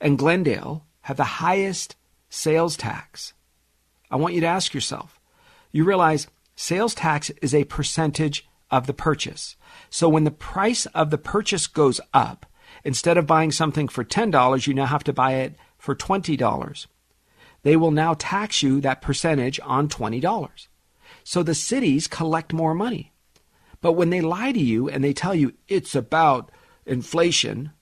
and 0.00 0.16
Glendale 0.16 0.86
have 1.00 1.16
the 1.16 1.24
highest 1.24 1.96
sales 2.30 2.76
tax, 2.76 3.34
I 4.10 4.16
want 4.16 4.34
you 4.34 4.40
to 4.42 4.46
ask 4.46 4.72
yourself, 4.72 5.18
you 5.72 5.84
realize 5.84 6.28
sales 6.62 6.94
tax 6.94 7.28
is 7.42 7.52
a 7.52 7.64
percentage 7.64 8.48
of 8.70 8.86
the 8.86 8.94
purchase. 8.94 9.56
So 9.90 10.08
when 10.08 10.22
the 10.22 10.30
price 10.30 10.86
of 10.86 11.10
the 11.10 11.18
purchase 11.18 11.66
goes 11.66 12.00
up, 12.14 12.46
instead 12.84 13.18
of 13.18 13.26
buying 13.26 13.50
something 13.50 13.88
for 13.88 14.04
$10, 14.04 14.66
you 14.68 14.72
now 14.72 14.86
have 14.86 15.02
to 15.04 15.12
buy 15.12 15.32
it 15.32 15.56
for 15.76 15.96
$20. 15.96 16.86
They 17.64 17.74
will 17.76 17.90
now 17.90 18.14
tax 18.14 18.62
you 18.62 18.80
that 18.80 19.02
percentage 19.02 19.58
on 19.64 19.88
$20. 19.88 20.68
So 21.24 21.42
the 21.42 21.54
cities 21.56 22.06
collect 22.06 22.52
more 22.52 22.74
money. 22.74 23.12
But 23.80 23.94
when 23.94 24.10
they 24.10 24.20
lie 24.20 24.52
to 24.52 24.60
you 24.60 24.88
and 24.88 25.02
they 25.02 25.12
tell 25.12 25.34
you 25.34 25.54
it's 25.66 25.96
about 25.96 26.52
inflation, 26.86 27.72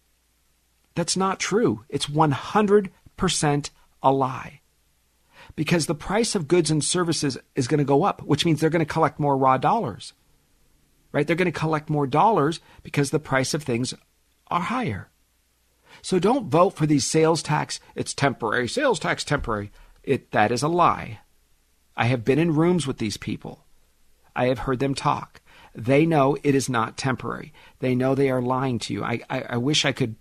that's 0.94 1.18
not 1.18 1.38
true. 1.38 1.84
It's 1.90 2.06
100% 2.06 3.70
a 4.02 4.10
lie. 4.10 4.59
Because 5.56 5.86
the 5.86 5.94
price 5.94 6.34
of 6.34 6.48
goods 6.48 6.70
and 6.70 6.84
services 6.84 7.36
is 7.54 7.68
going 7.68 7.78
to 7.78 7.84
go 7.84 8.04
up, 8.04 8.22
which 8.22 8.44
means 8.44 8.60
they're 8.60 8.70
going 8.70 8.84
to 8.84 8.92
collect 8.92 9.20
more 9.20 9.36
raw 9.36 9.56
dollars. 9.56 10.12
Right? 11.12 11.26
They're 11.26 11.36
going 11.36 11.52
to 11.52 11.58
collect 11.58 11.90
more 11.90 12.06
dollars 12.06 12.60
because 12.82 13.10
the 13.10 13.18
price 13.18 13.52
of 13.52 13.62
things 13.62 13.94
are 14.48 14.60
higher. 14.60 15.10
So 16.02 16.18
don't 16.18 16.48
vote 16.48 16.70
for 16.70 16.86
these 16.86 17.06
sales 17.06 17.42
tax. 17.42 17.80
It's 17.94 18.14
temporary. 18.14 18.68
Sales 18.68 18.98
tax 18.98 19.24
temporary. 19.24 19.70
It 20.02 20.30
that 20.30 20.52
is 20.52 20.62
a 20.62 20.68
lie. 20.68 21.20
I 21.96 22.06
have 22.06 22.24
been 22.24 22.38
in 22.38 22.54
rooms 22.54 22.86
with 22.86 22.98
these 22.98 23.16
people. 23.16 23.64
I 24.34 24.46
have 24.46 24.60
heard 24.60 24.78
them 24.78 24.94
talk. 24.94 25.40
They 25.74 26.06
know 26.06 26.36
it 26.42 26.54
is 26.54 26.68
not 26.68 26.96
temporary. 26.96 27.52
They 27.80 27.94
know 27.94 28.14
they 28.14 28.30
are 28.30 28.42
lying 28.42 28.78
to 28.80 28.94
you. 28.94 29.04
I, 29.04 29.20
I, 29.28 29.42
I 29.50 29.56
wish 29.56 29.84
I 29.84 29.92
could 29.92 30.16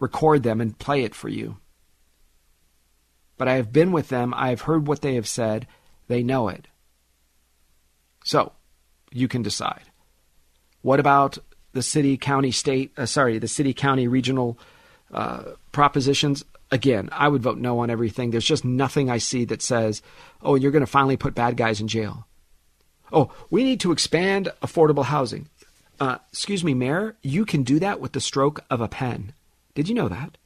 record 0.00 0.42
them 0.42 0.60
and 0.60 0.78
play 0.78 1.02
it 1.02 1.14
for 1.14 1.28
you. 1.28 1.58
But 3.36 3.48
I 3.48 3.54
have 3.54 3.72
been 3.72 3.92
with 3.92 4.08
them. 4.08 4.32
I 4.34 4.48
have 4.50 4.62
heard 4.62 4.86
what 4.86 5.02
they 5.02 5.14
have 5.14 5.28
said. 5.28 5.66
They 6.08 6.22
know 6.22 6.48
it. 6.48 6.68
So, 8.24 8.52
you 9.12 9.28
can 9.28 9.42
decide. 9.42 9.82
What 10.82 11.00
about 11.00 11.38
the 11.72 11.82
city, 11.82 12.16
county, 12.16 12.50
state, 12.50 12.92
uh, 12.96 13.06
sorry, 13.06 13.38
the 13.38 13.48
city, 13.48 13.74
county, 13.74 14.08
regional 14.08 14.58
uh, 15.12 15.42
propositions? 15.72 16.44
Again, 16.70 17.08
I 17.12 17.28
would 17.28 17.42
vote 17.42 17.58
no 17.58 17.80
on 17.80 17.90
everything. 17.90 18.30
There's 18.30 18.44
just 18.44 18.64
nothing 18.64 19.10
I 19.10 19.18
see 19.18 19.44
that 19.46 19.62
says, 19.62 20.02
oh, 20.42 20.54
you're 20.54 20.72
going 20.72 20.80
to 20.80 20.86
finally 20.86 21.16
put 21.16 21.34
bad 21.34 21.56
guys 21.56 21.80
in 21.80 21.88
jail. 21.88 22.26
Oh, 23.12 23.32
we 23.50 23.62
need 23.62 23.80
to 23.80 23.92
expand 23.92 24.50
affordable 24.62 25.04
housing. 25.04 25.48
Uh, 26.00 26.18
excuse 26.32 26.64
me, 26.64 26.74
Mayor, 26.74 27.16
you 27.22 27.44
can 27.46 27.62
do 27.62 27.78
that 27.78 28.00
with 28.00 28.12
the 28.12 28.20
stroke 28.20 28.64
of 28.68 28.80
a 28.80 28.88
pen. 28.88 29.32
Did 29.74 29.88
you 29.88 29.94
know 29.94 30.08
that? 30.08 30.36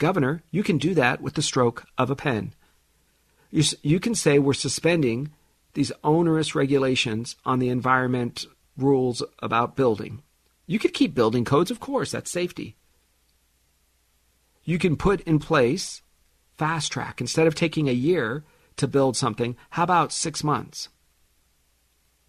Governor, 0.00 0.42
you 0.50 0.62
can 0.62 0.78
do 0.78 0.94
that 0.94 1.20
with 1.20 1.34
the 1.34 1.42
stroke 1.42 1.84
of 1.98 2.10
a 2.10 2.16
pen. 2.16 2.54
You, 3.50 3.62
you 3.82 4.00
can 4.00 4.14
say 4.14 4.38
we're 4.38 4.54
suspending 4.54 5.30
these 5.74 5.92
onerous 6.02 6.54
regulations 6.54 7.36
on 7.44 7.58
the 7.58 7.68
environment 7.68 8.46
rules 8.78 9.22
about 9.40 9.76
building. 9.76 10.22
You 10.66 10.78
could 10.78 10.94
keep 10.94 11.14
building 11.14 11.44
codes, 11.44 11.70
of 11.70 11.80
course, 11.80 12.12
that's 12.12 12.30
safety. 12.30 12.76
You 14.64 14.78
can 14.78 14.96
put 14.96 15.20
in 15.22 15.38
place 15.38 16.00
fast 16.56 16.90
track. 16.90 17.20
Instead 17.20 17.46
of 17.46 17.54
taking 17.54 17.86
a 17.86 17.92
year 17.92 18.42
to 18.76 18.88
build 18.88 19.18
something, 19.18 19.54
how 19.70 19.82
about 19.82 20.12
six 20.12 20.42
months? 20.42 20.88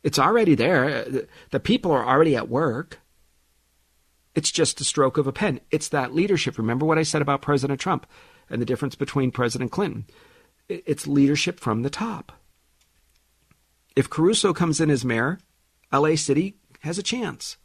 It's 0.04 0.20
already 0.20 0.56
there. 0.56 1.06
Uh, 1.06 1.20
the 1.52 1.60
people 1.62 1.92
are 1.94 2.06
already 2.06 2.36
at 2.36 2.50
work. 2.50 3.00
It's 4.34 4.52
just 4.52 4.82
a 4.82 4.86
stroke 4.86 5.18
of 5.18 5.28
a 5.28 5.34
pen. 5.34 5.60
It's 5.72 5.90
that 5.90 6.14
leadership. 6.14 6.58
Remember 6.58 6.86
what 6.86 6.98
I 6.98 7.04
said 7.04 7.22
about 7.22 7.42
President 7.42 7.80
Trump 7.80 8.06
and 8.50 8.62
the 8.62 8.66
difference 8.66 8.96
between 8.96 9.32
President 9.32 9.72
Clinton? 9.72 10.06
It's 10.70 11.08
leadership 11.08 11.60
from 11.60 11.82
the 11.82 11.90
top. 11.90 12.32
If 13.96 14.10
Caruso 14.10 14.54
comes 14.54 14.80
in 14.80 14.90
as 14.90 15.04
mayor, 15.04 15.40
LA 15.92 16.16
City 16.16 16.56
has 16.80 16.98
a 16.98 17.04
chance. 17.04 17.58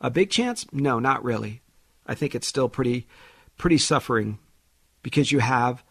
A 0.00 0.10
big 0.10 0.30
chance? 0.30 0.64
No, 0.72 0.98
not 1.00 1.24
really. 1.24 1.62
I 2.06 2.14
think 2.14 2.34
it's 2.34 2.46
still 2.46 2.68
pretty 2.68 3.06
pretty 3.58 3.76
suffering 3.76 4.38
because 5.02 5.30
you 5.30 5.40
have 5.40 5.84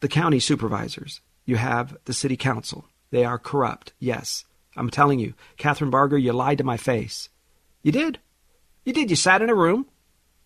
the 0.00 0.08
county 0.08 0.38
supervisors, 0.38 1.22
you 1.46 1.56
have 1.56 1.96
the 2.04 2.12
city 2.12 2.36
council, 2.36 2.86
they 3.10 3.24
are 3.24 3.38
corrupt. 3.38 3.94
Yes. 3.98 4.44
I'm 4.76 4.90
telling 4.90 5.18
you, 5.18 5.32
Kathryn 5.56 5.90
Barger, 5.90 6.18
you 6.18 6.34
lied 6.34 6.58
to 6.58 6.64
my 6.64 6.76
face. 6.76 7.30
You 7.82 7.92
did. 7.92 8.18
You 8.86 8.92
did. 8.92 9.10
You 9.10 9.16
sat 9.16 9.42
in 9.42 9.50
a 9.50 9.54
room. 9.54 9.84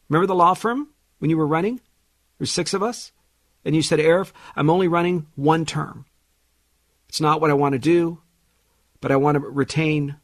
Remember 0.09 0.27
the 0.27 0.35
law 0.35 0.55
firm 0.55 0.89
when 1.19 1.31
you 1.31 1.37
were 1.37 1.47
running? 1.47 1.81
There's 2.39 2.51
six 2.51 2.75
of 2.75 2.83
us. 2.83 3.13
And 3.65 3.77
you 3.77 3.83
said, 3.83 3.99
Arif, 3.99 4.33
I'm 4.57 4.71
only 4.71 4.89
running 4.89 5.27
one 5.37 5.67
term. 5.67 6.07
It's 7.11 7.21
not 7.21 7.41
what 7.41 7.51
I 7.51 7.55
want 7.55 7.75
to 7.75 7.79
do, 7.79 8.23
but 9.01 9.13
I 9.13 9.17
want 9.17 9.37
to 9.37 9.41
retain 9.41 10.17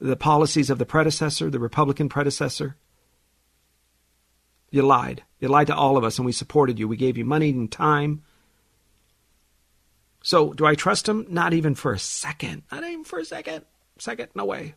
the 0.00 0.16
policies 0.16 0.70
of 0.70 0.78
the 0.78 0.86
predecessor, 0.86 1.50
the 1.50 1.58
Republican 1.58 2.08
predecessor. 2.08 2.76
You 4.70 4.82
lied. 4.82 5.22
You 5.40 5.48
lied 5.48 5.66
to 5.66 5.76
all 5.76 5.98
of 5.98 6.04
us, 6.04 6.18
and 6.18 6.24
we 6.24 6.32
supported 6.32 6.78
you. 6.78 6.88
We 6.88 6.96
gave 6.96 7.18
you 7.18 7.24
money 7.26 7.50
and 7.50 7.70
time. 7.70 8.22
So, 10.22 10.54
do 10.54 10.64
I 10.64 10.74
trust 10.74 11.08
him? 11.08 11.26
Not 11.28 11.52
even 11.52 11.74
for 11.74 11.92
a 11.92 11.98
second. 11.98 12.62
Not 12.72 12.84
even 12.84 13.04
for 13.04 13.18
a 13.18 13.24
second. 13.24 13.64
Second, 13.98 14.28
no 14.34 14.46
way. 14.46 14.74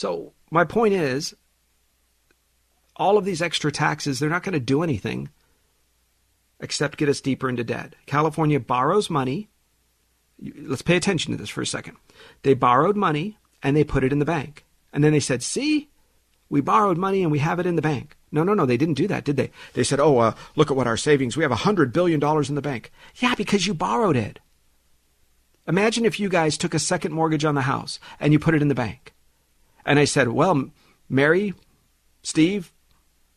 So, 0.00 0.32
my 0.50 0.64
point 0.64 0.94
is 0.94 1.34
all 2.96 3.18
of 3.18 3.26
these 3.26 3.42
extra 3.42 3.70
taxes, 3.70 4.18
they're 4.18 4.30
not 4.30 4.42
going 4.42 4.54
to 4.54 4.58
do 4.58 4.82
anything 4.82 5.28
except 6.58 6.96
get 6.96 7.10
us 7.10 7.20
deeper 7.20 7.50
into 7.50 7.64
debt. 7.64 7.94
California 8.06 8.58
borrows 8.58 9.10
money. 9.10 9.50
Let's 10.40 10.80
pay 10.80 10.96
attention 10.96 11.32
to 11.32 11.38
this 11.38 11.50
for 11.50 11.60
a 11.60 11.66
second. 11.66 11.98
They 12.44 12.54
borrowed 12.54 12.96
money 12.96 13.36
and 13.62 13.76
they 13.76 13.84
put 13.84 14.02
it 14.02 14.10
in 14.10 14.20
the 14.20 14.24
bank. 14.24 14.64
And 14.90 15.04
then 15.04 15.12
they 15.12 15.20
said, 15.20 15.42
see, 15.42 15.90
We 16.48 16.62
borrowed 16.62 16.96
money 16.96 17.22
and 17.22 17.30
we 17.30 17.40
have 17.40 17.58
it 17.58 17.66
in 17.66 17.76
the 17.76 17.82
bank. 17.82 18.16
No, 18.32 18.42
no, 18.42 18.54
no, 18.54 18.64
they 18.64 18.78
didn't 18.78 18.94
do 18.94 19.06
that, 19.08 19.24
did 19.24 19.36
they? 19.36 19.50
They 19.74 19.84
said, 19.84 20.00
oh, 20.00 20.16
uh, 20.16 20.34
look 20.56 20.70
at 20.70 20.78
what 20.78 20.86
our 20.86 20.96
savings, 20.96 21.36
we 21.36 21.42
have 21.42 21.52
a 21.52 21.56
$100 21.56 21.92
billion 21.92 22.24
in 22.24 22.54
the 22.54 22.62
bank. 22.62 22.90
Yeah, 23.16 23.34
because 23.34 23.66
you 23.66 23.74
borrowed 23.74 24.16
it. 24.16 24.38
Imagine 25.68 26.06
if 26.06 26.18
you 26.18 26.30
guys 26.30 26.56
took 26.56 26.72
a 26.72 26.78
second 26.78 27.12
mortgage 27.12 27.44
on 27.44 27.54
the 27.54 27.68
house 27.68 28.00
and 28.18 28.32
you 28.32 28.38
put 28.38 28.54
it 28.54 28.62
in 28.62 28.68
the 28.68 28.74
bank. 28.74 29.12
And 29.84 29.98
I 29.98 30.04
said, 30.04 30.28
well, 30.28 30.70
Mary, 31.08 31.54
Steve, 32.22 32.72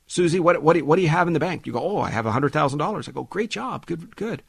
Susie, 0.06 0.40
what, 0.40 0.62
what, 0.62 0.82
what 0.84 0.96
do 0.98 1.02
you 1.02 1.08
have 1.08 1.28
in 1.28 1.34
the 1.34 1.40
bank? 1.40 1.66
You 1.66 1.74
go, 1.74 1.82
oh, 1.82 2.02
I 2.02 2.10
have 2.10 2.26
$100,000. 2.26 3.10
I 3.10 3.12
go, 3.12 3.24
great 3.24 3.50
job, 3.50 3.86
good, 3.86 4.16
good. 4.16 4.44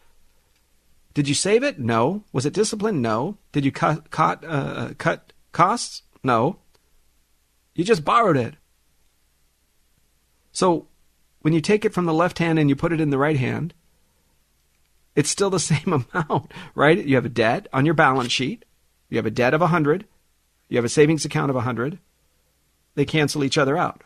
Did 1.15 1.29
you 1.29 1.35
save 1.35 1.63
it? 1.63 1.79
No. 1.79 2.25
Was 2.33 2.45
it 2.45 2.53
disciplined? 2.53 3.01
No. 3.01 3.39
Did 3.53 3.65
you 3.65 3.71
cut, 3.71 4.11
cut, 4.11 4.45
uh, 4.45 4.91
cut 4.99 5.33
costs? 5.53 6.03
No. 6.25 6.59
You 7.75 7.85
just 7.85 8.05
borrowed 8.05 8.37
it. 8.37 8.57
So 10.53 10.89
when 11.41 11.53
you 11.53 11.61
take 11.61 11.85
it 11.85 11.95
from 11.95 12.07
the 12.07 12.15
left 12.15 12.39
hand 12.39 12.59
and 12.59 12.69
you 12.69 12.77
put 12.77 12.93
it 12.93 13.01
in 13.01 13.11
the 13.11 13.19
right 13.19 13.37
hand, 13.37 13.75
it's 15.15 15.31
still 15.31 15.51
the 15.51 15.59
same 15.61 16.05
amount, 16.13 16.53
right? 16.75 17.05
You 17.05 17.15
have 17.15 17.25
a 17.25 17.31
debt 17.31 17.69
on 17.73 17.85
your 17.87 17.95
balance 17.95 18.33
sheet. 18.33 18.65
You 19.09 19.19
have 19.19 19.27
a 19.27 19.31
debt 19.31 19.55
of 19.55 19.61
100. 19.61 20.07
You 20.69 20.77
have 20.79 20.85
a 20.85 20.89
savings 20.89 21.25
account 21.25 21.51
of 21.51 21.57
100. 21.57 21.99
They 22.95 23.05
cancel 23.05 23.45
each 23.45 23.59
other 23.59 23.77
out. 23.77 24.03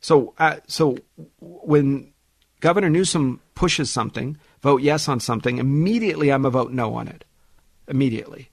So, 0.00 0.34
uh, 0.38 0.56
so 0.66 0.98
when 1.40 2.12
Governor 2.60 2.90
Newsom 2.90 3.40
pushes 3.54 3.90
something, 3.90 4.38
vote 4.62 4.82
yes 4.82 5.08
on 5.08 5.20
something, 5.20 5.58
immediately 5.58 6.30
I'm 6.30 6.44
a 6.44 6.50
vote 6.50 6.70
no 6.70 6.94
on 6.94 7.08
it. 7.08 7.24
Immediately. 7.88 8.50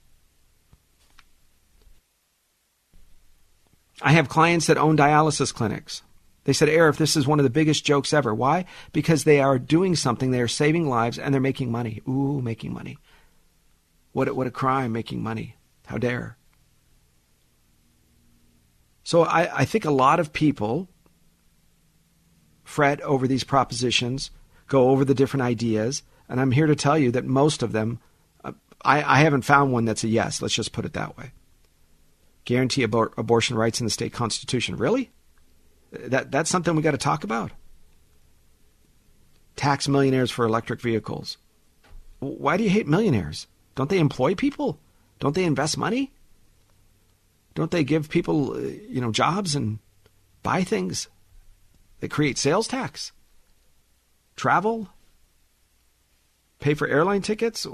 I 4.02 4.12
have 4.12 4.28
clients 4.28 4.66
that 4.66 4.76
own 4.76 4.96
dialysis 4.96 5.54
clinics. 5.54 6.02
They 6.44 6.52
said, 6.52 6.68
Arif, 6.68 6.96
this 6.96 7.16
is 7.16 7.26
one 7.26 7.40
of 7.40 7.44
the 7.44 7.50
biggest 7.50 7.84
jokes 7.84 8.12
ever. 8.12 8.34
Why? 8.34 8.66
Because 8.92 9.24
they 9.24 9.40
are 9.40 9.58
doing 9.58 9.96
something, 9.96 10.30
they 10.30 10.42
are 10.42 10.48
saving 10.48 10.88
lives, 10.88 11.18
and 11.18 11.32
they're 11.32 11.40
making 11.40 11.72
money. 11.72 12.02
Ooh, 12.06 12.42
making 12.42 12.72
money. 12.72 12.98
What 14.12 14.34
what 14.36 14.46
a 14.46 14.50
crime, 14.50 14.92
making 14.92 15.22
money. 15.22 15.53
How 15.86 15.98
dare. 15.98 16.36
So 19.02 19.22
I, 19.22 19.60
I 19.60 19.64
think 19.64 19.84
a 19.84 19.90
lot 19.90 20.18
of 20.18 20.32
people 20.32 20.88
fret 22.62 23.00
over 23.02 23.26
these 23.26 23.44
propositions, 23.44 24.30
go 24.66 24.90
over 24.90 25.04
the 25.04 25.14
different 25.14 25.42
ideas, 25.42 26.02
and 26.28 26.40
I'm 26.40 26.52
here 26.52 26.66
to 26.66 26.74
tell 26.74 26.98
you 26.98 27.10
that 27.10 27.26
most 27.26 27.62
of 27.62 27.72
them, 27.72 28.00
uh, 28.42 28.52
I, 28.82 29.02
I 29.02 29.18
haven't 29.18 29.42
found 29.42 29.72
one 29.72 29.84
that's 29.84 30.04
a 30.04 30.08
yes. 30.08 30.40
Let's 30.40 30.54
just 30.54 30.72
put 30.72 30.86
it 30.86 30.94
that 30.94 31.18
way 31.18 31.32
guarantee 32.44 32.86
abor- 32.86 33.16
abortion 33.16 33.56
rights 33.56 33.80
in 33.80 33.86
the 33.86 33.90
state 33.90 34.12
constitution. 34.12 34.76
Really? 34.76 35.10
That 35.92 36.30
that's 36.30 36.50
something 36.50 36.74
we 36.74 36.82
got 36.82 36.92
to 36.92 36.98
talk 36.98 37.24
about. 37.24 37.52
Tax 39.56 39.88
millionaires 39.88 40.30
for 40.30 40.44
electric 40.44 40.80
vehicles. 40.80 41.38
Why 42.18 42.56
do 42.56 42.64
you 42.64 42.70
hate 42.70 42.86
millionaires? 42.86 43.46
Don't 43.74 43.90
they 43.90 43.98
employ 43.98 44.34
people? 44.34 44.80
Don't 45.18 45.34
they 45.34 45.44
invest 45.44 45.78
money? 45.78 46.12
Don't 47.54 47.70
they 47.70 47.84
give 47.84 48.08
people, 48.08 48.52
uh, 48.52 48.58
you 48.58 49.00
know, 49.00 49.12
jobs 49.12 49.54
and 49.54 49.78
buy 50.42 50.64
things? 50.64 51.08
They 52.00 52.08
create 52.08 52.36
sales 52.36 52.68
tax, 52.68 53.12
travel, 54.36 54.88
pay 56.58 56.74
for 56.74 56.88
airline 56.88 57.22
tickets, 57.22 57.66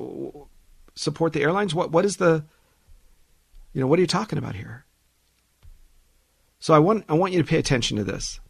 support 0.94 1.32
the 1.32 1.42
airlines. 1.42 1.74
What 1.74 1.90
what 1.90 2.04
is 2.04 2.18
the 2.18 2.44
you 3.72 3.80
know, 3.80 3.86
what 3.86 3.98
are 3.98 4.02
you 4.02 4.06
talking 4.06 4.38
about 4.38 4.54
here? 4.54 4.84
So 6.58 6.74
I 6.74 6.78
want 6.78 7.04
I 7.08 7.14
want 7.14 7.32
you 7.32 7.42
to 7.42 7.48
pay 7.48 7.58
attention 7.58 7.96
to 7.96 8.04
this. 8.04 8.40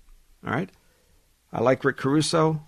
All 0.45 0.53
right? 0.53 0.71
I 1.53 1.61
like 1.61 1.85
Rick 1.85 1.97
Caruso, 1.97 2.63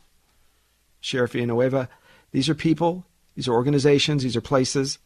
Sheriff 1.00 1.32
Villanueva. 1.32 1.88
These 2.30 2.48
are 2.48 2.54
people, 2.54 3.04
these 3.34 3.48
are 3.48 3.52
organizations, 3.52 4.22
these 4.22 4.36
are 4.36 4.40
places. 4.40 4.98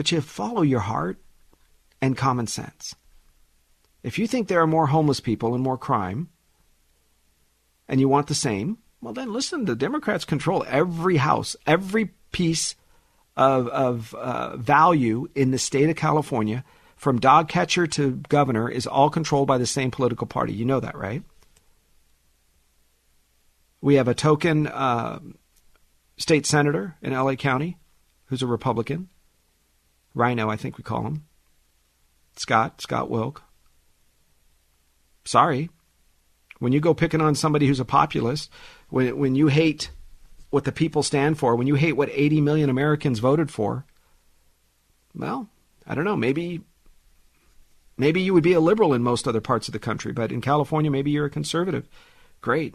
But 0.00 0.10
you 0.10 0.22
follow 0.22 0.62
your 0.62 0.80
heart 0.80 1.18
and 2.00 2.16
common 2.16 2.46
sense. 2.46 2.94
If 4.02 4.18
you 4.18 4.26
think 4.26 4.48
there 4.48 4.62
are 4.62 4.66
more 4.66 4.86
homeless 4.86 5.20
people 5.20 5.54
and 5.54 5.62
more 5.62 5.76
crime, 5.76 6.30
and 7.86 8.00
you 8.00 8.08
want 8.08 8.26
the 8.26 8.34
same, 8.34 8.78
well, 9.02 9.12
then 9.12 9.30
listen, 9.30 9.66
the 9.66 9.76
Democrats 9.76 10.24
control 10.24 10.64
every 10.66 11.18
house, 11.18 11.54
every 11.66 12.12
piece 12.32 12.76
of, 13.36 13.68
of 13.68 14.14
uh, 14.14 14.56
value 14.56 15.28
in 15.34 15.50
the 15.50 15.58
state 15.58 15.90
of 15.90 15.96
California, 15.96 16.64
from 16.96 17.20
dog 17.20 17.50
catcher 17.50 17.86
to 17.88 18.22
governor, 18.30 18.70
is 18.70 18.86
all 18.86 19.10
controlled 19.10 19.48
by 19.48 19.58
the 19.58 19.66
same 19.66 19.90
political 19.90 20.26
party. 20.26 20.54
You 20.54 20.64
know 20.64 20.80
that, 20.80 20.96
right? 20.96 21.22
We 23.82 23.96
have 23.96 24.08
a 24.08 24.14
token 24.14 24.66
uh, 24.66 25.18
state 26.16 26.46
senator 26.46 26.96
in 27.02 27.12
LA 27.12 27.34
County 27.34 27.76
who's 28.28 28.40
a 28.40 28.46
Republican. 28.46 29.10
RINO, 30.14 30.50
I 30.50 30.56
think 30.56 30.76
we 30.76 30.84
call 30.84 31.02
him. 31.02 31.24
Scott, 32.36 32.80
Scott 32.80 33.10
Wilk. 33.10 33.42
Sorry. 35.24 35.70
When 36.58 36.72
you 36.72 36.80
go 36.80 36.94
picking 36.94 37.20
on 37.20 37.34
somebody 37.34 37.66
who's 37.66 37.80
a 37.80 37.84
populist, 37.84 38.50
when, 38.88 39.16
when 39.18 39.34
you 39.34 39.48
hate 39.48 39.90
what 40.50 40.64
the 40.64 40.72
people 40.72 41.02
stand 41.02 41.38
for, 41.38 41.54
when 41.54 41.66
you 41.66 41.74
hate 41.74 41.96
what 41.96 42.10
80 42.12 42.40
million 42.40 42.70
Americans 42.70 43.18
voted 43.18 43.50
for, 43.50 43.84
well, 45.14 45.48
I 45.86 45.94
don't 45.94 46.04
know, 46.04 46.16
maybe 46.16 46.62
maybe 47.96 48.20
you 48.20 48.32
would 48.32 48.42
be 48.42 48.52
a 48.52 48.60
liberal 48.60 48.94
in 48.94 49.02
most 49.02 49.28
other 49.28 49.40
parts 49.40 49.68
of 49.68 49.72
the 49.72 49.78
country, 49.78 50.12
but 50.12 50.32
in 50.32 50.40
California 50.40 50.90
maybe 50.90 51.10
you're 51.10 51.26
a 51.26 51.30
conservative. 51.30 51.88
Great. 52.40 52.74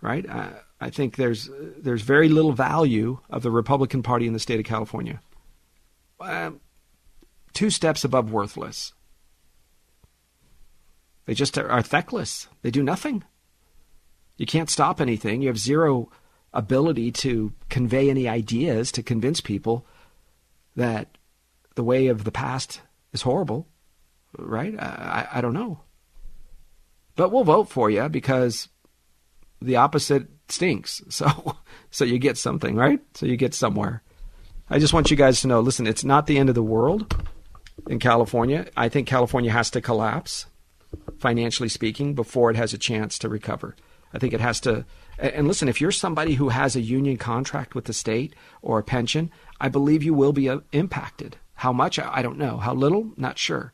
Right? 0.00 0.28
I, 0.28 0.52
I 0.82 0.90
think 0.90 1.14
there's 1.14 1.48
there's 1.78 2.02
very 2.02 2.28
little 2.28 2.52
value 2.52 3.20
of 3.30 3.42
the 3.42 3.52
Republican 3.52 4.02
Party 4.02 4.26
in 4.26 4.32
the 4.32 4.40
state 4.40 4.58
of 4.58 4.66
California. 4.66 5.20
Uh, 6.20 6.50
two 7.52 7.70
steps 7.70 8.02
above 8.02 8.32
worthless. 8.32 8.92
They 11.26 11.34
just 11.34 11.56
are, 11.56 11.70
are 11.70 11.84
feckless. 11.84 12.48
They 12.62 12.72
do 12.72 12.82
nothing. 12.82 13.22
You 14.36 14.44
can't 14.44 14.68
stop 14.68 15.00
anything. 15.00 15.40
You 15.40 15.48
have 15.48 15.58
zero 15.58 16.10
ability 16.52 17.12
to 17.12 17.52
convey 17.68 18.10
any 18.10 18.28
ideas 18.28 18.90
to 18.92 19.04
convince 19.04 19.40
people 19.40 19.86
that 20.74 21.16
the 21.76 21.84
way 21.84 22.08
of 22.08 22.24
the 22.24 22.32
past 22.32 22.80
is 23.12 23.22
horrible, 23.22 23.68
right? 24.36 24.74
I, 24.80 25.28
I 25.34 25.40
don't 25.40 25.54
know. 25.54 25.82
But 27.14 27.30
we'll 27.30 27.44
vote 27.44 27.68
for 27.68 27.88
you 27.88 28.08
because 28.08 28.68
the 29.60 29.76
opposite 29.76 30.26
stinks. 30.52 31.02
So, 31.10 31.56
so 31.90 32.04
you 32.04 32.18
get 32.18 32.38
something, 32.38 32.74
right? 32.76 33.00
So 33.14 33.26
you 33.26 33.36
get 33.36 33.54
somewhere. 33.54 34.02
I 34.70 34.78
just 34.78 34.94
want 34.94 35.10
you 35.10 35.16
guys 35.16 35.40
to 35.42 35.48
know 35.48 35.60
listen, 35.60 35.86
it's 35.86 36.04
not 36.04 36.26
the 36.26 36.38
end 36.38 36.48
of 36.48 36.54
the 36.54 36.62
world 36.62 37.14
in 37.86 37.98
California. 37.98 38.66
I 38.76 38.88
think 38.88 39.06
California 39.06 39.50
has 39.52 39.70
to 39.70 39.80
collapse, 39.80 40.46
financially 41.18 41.68
speaking, 41.68 42.14
before 42.14 42.50
it 42.50 42.56
has 42.56 42.72
a 42.72 42.78
chance 42.78 43.18
to 43.18 43.28
recover. 43.28 43.76
I 44.14 44.18
think 44.18 44.32
it 44.32 44.40
has 44.40 44.60
to. 44.60 44.84
And 45.18 45.46
listen, 45.46 45.68
if 45.68 45.80
you're 45.80 45.92
somebody 45.92 46.34
who 46.34 46.48
has 46.48 46.74
a 46.74 46.80
union 46.80 47.16
contract 47.16 47.74
with 47.74 47.84
the 47.84 47.92
state 47.92 48.34
or 48.62 48.78
a 48.78 48.82
pension, 48.82 49.30
I 49.60 49.68
believe 49.68 50.02
you 50.02 50.14
will 50.14 50.32
be 50.32 50.48
uh, 50.48 50.60
impacted. 50.72 51.36
How 51.54 51.72
much? 51.72 51.98
I 51.98 52.22
don't 52.22 52.38
know. 52.38 52.56
How 52.56 52.74
little? 52.74 53.12
Not 53.16 53.38
sure. 53.38 53.72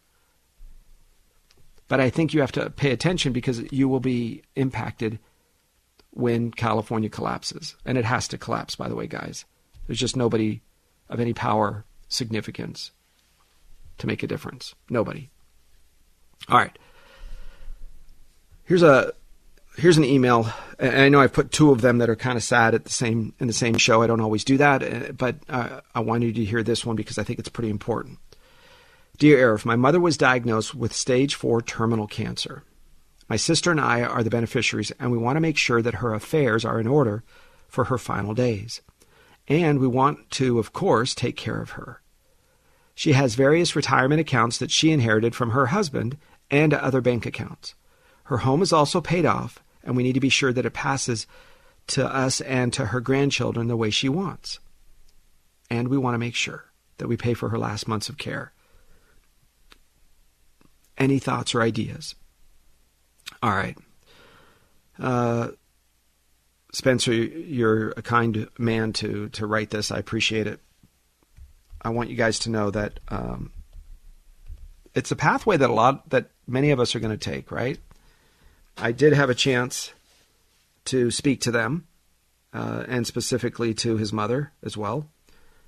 But 1.87 2.01
I 2.01 2.11
think 2.11 2.35
you 2.35 2.41
have 2.41 2.53
to 2.53 2.71
pay 2.71 2.91
attention 2.91 3.33
because 3.33 3.63
you 3.73 3.89
will 3.89 4.01
be 4.01 4.43
impacted 4.57 5.19
when 6.19 6.51
California 6.51 7.09
collapses. 7.09 7.77
And 7.85 7.97
it 7.97 8.05
has 8.05 8.27
to 8.29 8.39
collapse, 8.39 8.75
by 8.75 8.89
the 8.89 8.97
way, 8.97 9.07
guys. 9.07 9.45
There's 9.87 10.01
just 10.01 10.17
nobody 10.17 10.63
of 11.09 11.21
any 11.21 11.33
power, 11.33 11.85
significance 12.09 12.91
to 13.99 14.07
make 14.09 14.25
a 14.25 14.27
difference. 14.27 14.75
Nobody. 14.91 15.31
All 16.49 16.59
right. 16.59 16.77
Here's 18.65 18.83
a 18.83 19.13
here's 19.77 19.97
an 19.97 20.05
email. 20.05 20.53
And 20.81 21.03
I 21.03 21.09
know 21.09 21.21
I've 21.21 21.33
put 21.33 21.53
two 21.53 21.71
of 21.71 21.83
them 21.83 21.99
that 21.99 22.11
are 22.11 22.17
kind 22.17 22.37
of 22.37 22.43
sad 22.43 22.75
at 22.75 22.83
the 22.85 22.91
same 22.91 23.33
in 23.39 23.47
the 23.47 23.53
same 23.53 23.79
show. 23.79 24.03
I 24.03 24.09
don't 24.09 24.21
always 24.21 24.43
do 24.43 24.57
that, 24.57 24.83
uh, 24.83 25.13
but 25.13 25.37
uh, 25.49 25.83
I 25.95 26.01
wanted 26.01 26.27
you 26.37 26.45
to 26.45 26.51
hear 26.51 26.65
this 26.65 26.85
one 26.85 26.97
because 26.97 27.17
I 27.17 27.23
think 27.23 27.39
it's 27.39 27.49
pretty 27.49 27.71
important. 27.71 28.19
Dear 29.19 29.57
Arif, 29.57 29.65
my 29.65 29.77
mother 29.77 30.01
was 30.01 30.17
diagnosed 30.17 30.75
with 30.75 30.93
stage 30.93 31.37
four 31.37 31.63
terminal 31.63 32.09
cancer. 32.09 32.65
My 33.29 33.37
sister 33.37 33.71
and 33.71 33.81
I 33.81 34.03
are 34.03 34.23
the 34.23 34.31
beneficiaries, 34.31 34.91
and 34.93 35.13
we 35.13 35.19
want 35.19 35.37
to 35.37 35.41
make 35.41 35.59
sure 35.59 35.83
that 35.83 35.97
her 35.97 36.15
affairs 36.15 36.65
are 36.65 36.81
in 36.81 36.87
order 36.87 37.23
for 37.69 37.85
her 37.85 37.99
final 37.99 38.35
days. 38.35 38.81
And 39.47 39.79
we 39.79 39.87
want 39.87 40.31
to, 40.33 40.59
of 40.59 40.73
course, 40.73 41.15
take 41.15 41.37
care 41.37 41.61
of 41.61 41.71
her. 41.71 42.01
She 42.95 43.13
has 43.13 43.35
various 43.35 43.77
retirement 43.77 44.21
accounts 44.21 44.59
that 44.59 44.71
she 44.71 44.91
inherited 44.91 45.35
from 45.35 45.51
her 45.51 45.67
husband 45.67 46.17
and 46.51 46.73
other 46.73 47.01
bank 47.01 47.27
accounts. 47.27 47.75
Her 48.25 48.39
home 48.39 48.63
is 48.63 48.73
also 48.73 49.01
paid 49.01 49.25
off, 49.25 49.63
and 49.85 49.97
we 49.97 50.03
need 50.03 50.15
to 50.15 50.21
be 50.21 50.29
sure 50.29 50.53
that 50.53 50.67
it 50.67 50.73
passes 50.73 51.27
to 51.89 52.07
us 52.07 52.41
and 52.41 52.73
to 52.73 52.87
her 52.87 53.01
grandchildren 53.01 53.69
the 53.69 53.77
way 53.77 53.91
she 53.91 54.09
wants. 54.09 54.59
And 55.71 55.89
we 55.89 55.99
want 55.99 56.15
to 56.15 56.19
make 56.19 56.35
sure 56.35 56.65
that 56.97 57.09
we 57.09 57.17
pay 57.17 57.35
for 57.35 57.51
her 57.51 57.59
last 57.59 57.87
months 57.89 58.09
of 58.09 58.19
care. 58.19 58.53
Any 60.97 61.19
thoughts 61.19 61.55
or 61.55 61.63
ideas? 61.63 62.15
All 63.43 63.51
right. 63.51 63.77
Uh, 64.99 65.49
Spencer, 66.73 67.13
you're 67.13 67.91
a 67.91 68.03
kind 68.03 68.49
man 68.59 68.93
to, 68.95 69.29
to 69.31 69.47
write 69.47 69.71
this. 69.71 69.91
I 69.91 69.99
appreciate 69.99 70.47
it. 70.47 70.61
I 71.81 71.91
want 71.91 72.11
you 72.11 72.17
guys 72.17 72.41
to 72.41 72.51
know 72.51 72.71
that 72.71 73.01
um, 73.09 73.53
it's 74.95 75.13
a 75.13 75.17
pathway 75.17 75.57
that 75.57 75.71
a 75.71 75.73
lot 75.73 76.11
that 76.11 76.31
many 76.47 76.71
of 76.71 76.81
us 76.81 76.95
are 76.95 77.01
going 77.01 77.17
to 77.17 77.31
take. 77.31 77.53
Right? 77.53 77.79
I 78.77 78.93
did 78.93 79.13
have 79.13 79.31
a 79.31 79.35
chance 79.35 79.93
to 80.87 81.11
speak 81.11 81.41
to 81.43 81.51
them, 81.51 81.87
uh, 82.53 82.85
and 82.89 83.07
specifically 83.07 83.75
to 83.75 83.97
his 83.97 84.13
mother 84.13 84.53
as 84.63 84.77
well, 84.77 85.09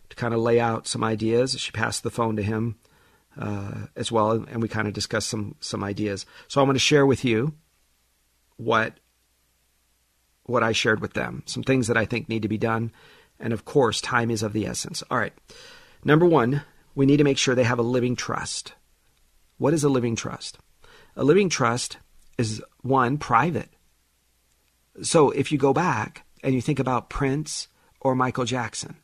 to 0.08 0.16
kind 0.16 0.34
of 0.34 0.40
lay 0.40 0.58
out 0.58 0.88
some 0.88 1.04
ideas. 1.04 1.58
She 1.58 1.70
passed 1.70 2.02
the 2.02 2.10
phone 2.10 2.36
to 2.36 2.42
him 2.42 2.76
uh, 3.38 3.86
as 3.96 4.10
well, 4.10 4.32
and 4.32 4.62
we 4.62 4.68
kind 4.68 4.88
of 4.88 4.94
discussed 4.94 5.28
some 5.28 5.54
some 5.60 5.84
ideas. 5.84 6.26
So 6.48 6.60
I'm 6.60 6.66
going 6.66 6.74
to 6.74 6.80
share 6.80 7.06
with 7.06 7.24
you 7.24 7.54
what 8.56 8.94
what 10.44 10.62
I 10.62 10.72
shared 10.72 11.00
with 11.00 11.12
them, 11.12 11.42
some 11.46 11.62
things 11.62 11.86
that 11.86 11.96
I 11.96 12.04
think 12.04 12.28
need 12.28 12.42
to 12.42 12.48
be 12.48 12.58
done, 12.58 12.92
and 13.38 13.52
of 13.52 13.64
course, 13.64 14.00
time 14.00 14.30
is 14.30 14.42
of 14.42 14.52
the 14.52 14.66
essence. 14.66 15.02
All 15.10 15.18
right, 15.18 15.32
number 16.04 16.26
one, 16.26 16.62
we 16.94 17.06
need 17.06 17.18
to 17.18 17.24
make 17.24 17.38
sure 17.38 17.54
they 17.54 17.64
have 17.64 17.78
a 17.78 17.82
living 17.82 18.16
trust. 18.16 18.74
What 19.58 19.74
is 19.74 19.84
a 19.84 19.88
living 19.88 20.16
trust? 20.16 20.58
A 21.16 21.24
living 21.24 21.48
trust 21.48 21.98
is 22.38 22.62
one 22.82 23.18
private. 23.18 23.68
So 25.02 25.30
if 25.30 25.52
you 25.52 25.58
go 25.58 25.72
back 25.72 26.24
and 26.42 26.54
you 26.54 26.60
think 26.60 26.78
about 26.78 27.10
Prince 27.10 27.68
or 28.00 28.14
Michael 28.14 28.44
Jackson, 28.44 28.96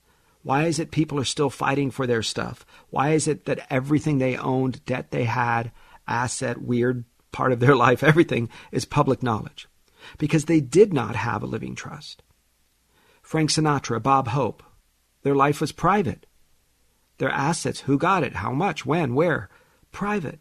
why 0.47 0.67
is 0.67 0.79
it 0.79 0.93
people 0.93 1.19
are 1.19 1.25
still 1.25 1.51
fighting 1.51 1.91
for 1.91 2.07
their 2.07 2.23
stuff? 2.23 2.65
Why 2.91 3.15
is 3.15 3.27
it 3.27 3.47
that 3.47 3.67
everything 3.69 4.19
they 4.19 4.37
owned, 4.37 4.85
debt 4.85 5.11
they 5.11 5.25
had, 5.25 5.73
asset, 6.07 6.63
weird 6.63 7.05
part 7.33 7.51
of 7.51 7.59
their 7.59 7.75
life, 7.87 8.05
everything 8.05 8.49
is 8.71 8.85
public 8.85 9.25
knowledge? 9.25 9.67
Because 10.19 10.45
they 10.45 10.61
did 10.61 10.95
not 10.95 11.17
have 11.17 11.43
a 11.43 11.47
living 11.47 11.75
trust. 11.75 12.23
Frank 13.23 13.51
Sinatra, 13.51 14.01
Bob 14.01 14.29
Hope, 14.29 14.63
their 15.25 15.35
life 15.35 15.61
was 15.61 15.73
private. 15.73 16.27
Their 17.19 17.31
assets, 17.31 17.81
who 17.81 17.99
got 17.99 18.23
it, 18.23 18.37
how 18.37 18.53
much, 18.53 18.87
when, 18.87 19.17
where, 19.17 19.49
private. 19.91 20.39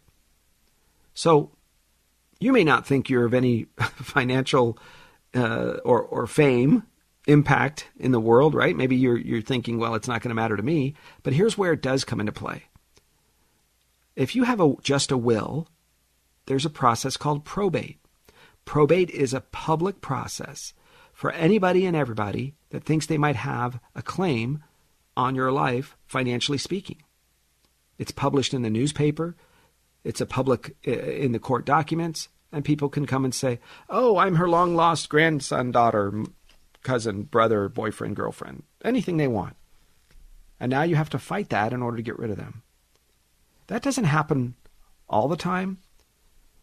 So 1.14 1.50
you 2.38 2.52
may 2.52 2.62
not 2.62 2.86
think 2.86 3.10
you're 3.10 3.24
of 3.24 3.34
any 3.34 3.64
financial 3.96 4.78
uh, 5.34 5.78
or, 5.84 6.00
or 6.00 6.28
fame 6.28 6.84
impact 7.26 7.88
in 7.98 8.12
the 8.12 8.20
world, 8.20 8.54
right? 8.54 8.76
Maybe 8.76 8.96
you're 8.96 9.18
you're 9.18 9.42
thinking, 9.42 9.78
well, 9.78 9.94
it's 9.94 10.08
not 10.08 10.22
going 10.22 10.30
to 10.30 10.34
matter 10.34 10.56
to 10.56 10.62
me, 10.62 10.94
but 11.22 11.32
here's 11.32 11.58
where 11.58 11.72
it 11.72 11.82
does 11.82 12.04
come 12.04 12.20
into 12.20 12.32
play. 12.32 12.64
If 14.14 14.34
you 14.34 14.44
have 14.44 14.60
a 14.60 14.74
just 14.82 15.10
a 15.10 15.16
will, 15.16 15.68
there's 16.46 16.64
a 16.64 16.70
process 16.70 17.16
called 17.16 17.44
probate. 17.44 17.98
Probate 18.64 19.10
is 19.10 19.34
a 19.34 19.40
public 19.40 20.00
process 20.00 20.72
for 21.12 21.30
anybody 21.32 21.86
and 21.86 21.96
everybody 21.96 22.54
that 22.70 22.84
thinks 22.84 23.06
they 23.06 23.18
might 23.18 23.36
have 23.36 23.80
a 23.94 24.02
claim 24.02 24.62
on 25.16 25.34
your 25.34 25.50
life, 25.50 25.96
financially 26.06 26.58
speaking. 26.58 27.02
It's 27.98 28.12
published 28.12 28.52
in 28.52 28.62
the 28.62 28.70
newspaper. 28.70 29.36
It's 30.04 30.20
a 30.20 30.26
public 30.26 30.76
in 30.84 31.32
the 31.32 31.38
court 31.38 31.64
documents, 31.64 32.28
and 32.52 32.64
people 32.64 32.88
can 32.88 33.06
come 33.06 33.24
and 33.24 33.34
say, 33.34 33.58
"Oh, 33.88 34.18
I'm 34.18 34.36
her 34.36 34.48
long 34.48 34.76
lost 34.76 35.08
grandson, 35.08 35.72
daughter, 35.72 36.24
cousin, 36.86 37.24
brother, 37.24 37.68
boyfriend, 37.68 38.16
girlfriend, 38.16 38.62
anything 38.84 39.16
they 39.18 39.28
want. 39.28 39.56
And 40.58 40.70
now 40.70 40.82
you 40.82 40.96
have 40.96 41.10
to 41.10 41.18
fight 41.18 41.50
that 41.50 41.72
in 41.72 41.82
order 41.82 41.98
to 41.98 42.02
get 42.02 42.18
rid 42.18 42.30
of 42.30 42.38
them. 42.38 42.62
That 43.66 43.82
doesn't 43.82 44.04
happen 44.04 44.54
all 45.08 45.28
the 45.28 45.36
time, 45.36 45.78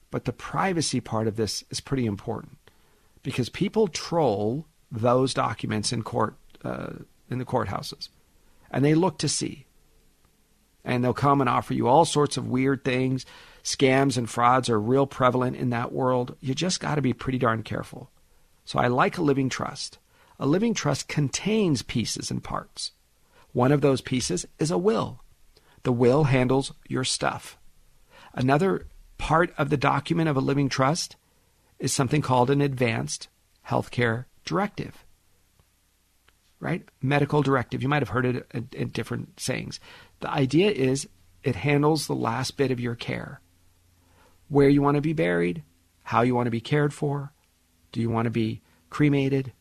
but 0.09 0.25
the 0.25 0.33
privacy 0.33 1.01
part 1.01 1.27
of 1.27 1.35
this 1.35 1.63
is 1.69 1.81
pretty 1.81 2.05
important 2.05 2.57
because 3.21 3.49
people 3.49 3.87
troll 3.87 4.65
those 4.91 5.33
documents 5.33 5.91
in 5.91 6.03
court 6.03 6.35
uh, 6.63 6.93
in 7.29 7.39
the 7.39 7.45
courthouses, 7.45 8.09
and 8.71 8.85
they 8.85 8.95
look 8.95 9.17
to 9.19 9.27
see, 9.27 9.65
and 10.85 11.03
they'll 11.03 11.13
come 11.13 11.41
and 11.41 11.49
offer 11.49 11.73
you 11.73 11.87
all 11.87 12.05
sorts 12.05 12.37
of 12.37 12.47
weird 12.47 12.83
things. 12.83 13.25
Scams 13.63 14.17
and 14.17 14.29
frauds 14.29 14.69
are 14.69 14.79
real 14.79 15.07
prevalent 15.07 15.55
in 15.55 15.69
that 15.71 15.91
world. 15.91 16.35
You 16.41 16.53
just 16.53 16.79
got 16.79 16.95
to 16.95 17.01
be 17.01 17.13
pretty 17.13 17.37
darn 17.37 17.63
careful. 17.63 18.09
So 18.65 18.79
I 18.79 18.87
like 18.87 19.17
a 19.17 19.21
living 19.21 19.49
trust. 19.49 19.99
A 20.43 20.53
living 20.53 20.73
trust 20.73 21.07
contains 21.07 21.83
pieces 21.83 22.29
and 22.29 22.43
parts. 22.43 22.91
One 23.53 23.71
of 23.71 23.79
those 23.79 24.01
pieces 24.01 24.45
is 24.59 24.71
a 24.71 24.77
will. 24.77 25.21
The 25.83 25.93
will 25.93 26.25
handles 26.25 26.73
your 26.85 27.05
stuff. 27.05 27.57
Another 28.33 28.87
part 29.17 29.53
of 29.57 29.69
the 29.69 29.77
document 29.77 30.27
of 30.27 30.35
a 30.35 30.41
living 30.41 30.67
trust 30.67 31.15
is 31.79 31.93
something 31.93 32.21
called 32.21 32.49
an 32.49 32.59
advanced 32.59 33.29
healthcare 33.69 34.25
directive. 34.43 35.05
Right? 36.59 36.89
Medical 37.01 37.41
directive. 37.41 37.81
You 37.81 37.87
might 37.87 38.01
have 38.01 38.09
heard 38.09 38.25
it 38.25 38.45
in, 38.73 38.89
different 38.89 39.39
sayings. 39.39 39.79
The 40.19 40.29
idea 40.29 40.71
is 40.71 41.07
it 41.41 41.55
handles 41.55 42.05
the 42.05 42.15
last 42.15 42.57
bit 42.57 42.69
of 42.69 42.81
your 42.81 42.95
care. 42.95 43.39
Where 44.49 44.67
you 44.67 44.81
want 44.81 44.95
to 44.95 45.01
be 45.01 45.13
buried, 45.13 45.63
how 46.03 46.21
you 46.21 46.35
want 46.35 46.47
to 46.47 46.51
be 46.51 46.59
cared 46.59 46.93
for, 46.93 47.31
do 47.93 48.01
you 48.01 48.09
want 48.09 48.25
to 48.25 48.29
be 48.29 48.61
cremated, 48.89 49.53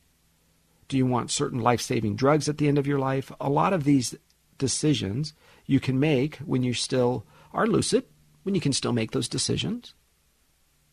do 0.93 0.98
you 0.98 1.06
want 1.06 1.31
certain 1.31 1.59
life 1.59 1.81
saving 1.81 2.16
drugs 2.16 2.51
at 2.51 2.59
the 2.59 2.69
end 2.69 2.77
of 2.77 2.86
your 2.86 2.98
life? 2.98 3.32
A 3.40 3.48
lot 3.48 3.73
of 3.73 3.85
these 3.85 4.14
decisions 4.59 5.32
you 5.64 5.81
can 5.81 5.98
make 5.98 6.36
when 6.36 6.62
you 6.62 6.74
still 6.74 7.24
are 7.55 7.66
lucid, 7.66 8.05
when 8.43 8.55
you 8.55 8.60
can 8.60 8.74
still 8.74 8.93
make 8.93 9.12
those 9.12 9.27
decisions. 9.27 9.94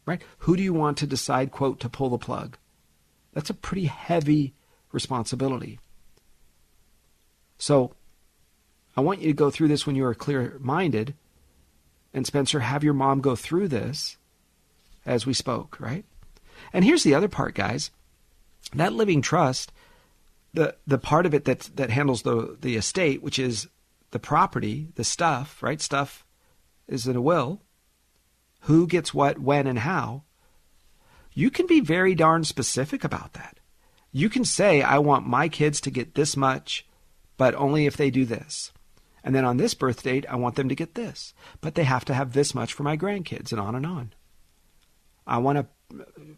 Right? 0.06 0.22
Who 0.40 0.56
do 0.56 0.64
you 0.64 0.74
want 0.74 0.98
to 1.00 1.06
decide, 1.06 1.52
quote, 1.52 1.82
to 1.82 1.90
pull 1.90 2.08
the 2.08 2.18
plug? 2.18 2.58
That's 3.34 3.50
a 3.50 3.54
pretty 3.54 3.88
heavy 3.88 4.54
responsibility. 4.94 5.82
So 7.58 7.94
I 8.96 9.02
want 9.02 9.20
you 9.20 9.28
to 9.28 9.34
go 9.34 9.50
through 9.50 9.68
this 9.68 9.86
when 9.86 9.98
you 9.98 10.06
are 10.06 10.16
clear 10.16 10.58
minded. 10.62 11.14
And 12.14 12.26
Spencer, 12.26 12.62
have 12.62 12.86
your 12.86 12.94
mom 12.94 13.20
go 13.20 13.36
through 13.36 13.68
this 13.68 14.16
as 15.06 15.26
we 15.26 15.34
spoke, 15.34 15.78
right? 15.78 16.06
And 16.72 16.86
here's 16.86 17.04
the 17.04 17.16
other 17.16 17.28
part, 17.28 17.54
guys. 17.54 17.92
That 18.74 18.94
living 18.94 19.22
trust 19.22 19.74
the 20.54 20.76
the 20.88 20.98
part 20.98 21.26
of 21.26 21.34
it 21.34 21.46
that 21.46 21.70
that 21.76 21.90
handles 21.90 22.24
the 22.24 22.58
the 22.60 22.76
estate, 22.76 23.22
which 23.22 23.40
is 23.40 23.68
the 24.12 24.20
property, 24.20 24.90
the 24.96 25.04
stuff, 25.04 25.62
right? 25.62 25.82
Stuff 25.82 26.26
is 26.88 27.08
in 27.08 27.16
a 27.16 27.22
will. 27.22 27.62
Who 28.62 28.88
gets 28.88 29.14
what, 29.14 29.40
when, 29.40 29.68
and 29.68 29.80
how? 29.80 30.24
You 31.34 31.50
can 31.50 31.68
be 31.68 31.80
very 31.80 32.16
darn 32.16 32.44
specific 32.44 33.04
about 33.04 33.34
that. 33.34 33.60
You 34.12 34.30
can 34.30 34.44
say, 34.44 34.82
I 34.82 34.98
want 34.98 35.28
my 35.28 35.48
kids 35.48 35.80
to 35.82 35.92
get 35.92 36.16
this 36.16 36.36
much, 36.36 36.88
but 37.38 37.56
only 37.56 37.86
if 37.86 37.96
they 37.96 38.10
do 38.10 38.26
this. 38.26 38.72
And 39.24 39.36
then 39.36 39.46
on 39.46 39.58
this 39.58 39.74
birth 39.74 40.04
date, 40.04 40.26
I 40.28 40.36
want 40.36 40.56
them 40.56 40.70
to 40.70 40.76
get 40.76 40.96
this, 40.96 41.34
but 41.62 41.76
they 41.76 41.84
have 41.84 42.06
to 42.06 42.14
have 42.14 42.34
this 42.34 42.56
much 42.56 42.74
for 42.74 42.84
my 42.84 42.98
grandkids, 42.98 43.52
and 43.52 43.62
on 43.62 43.76
and 43.76 43.86
on. 43.86 44.14
I 45.28 45.38
want 45.38 45.58
to 45.60 45.68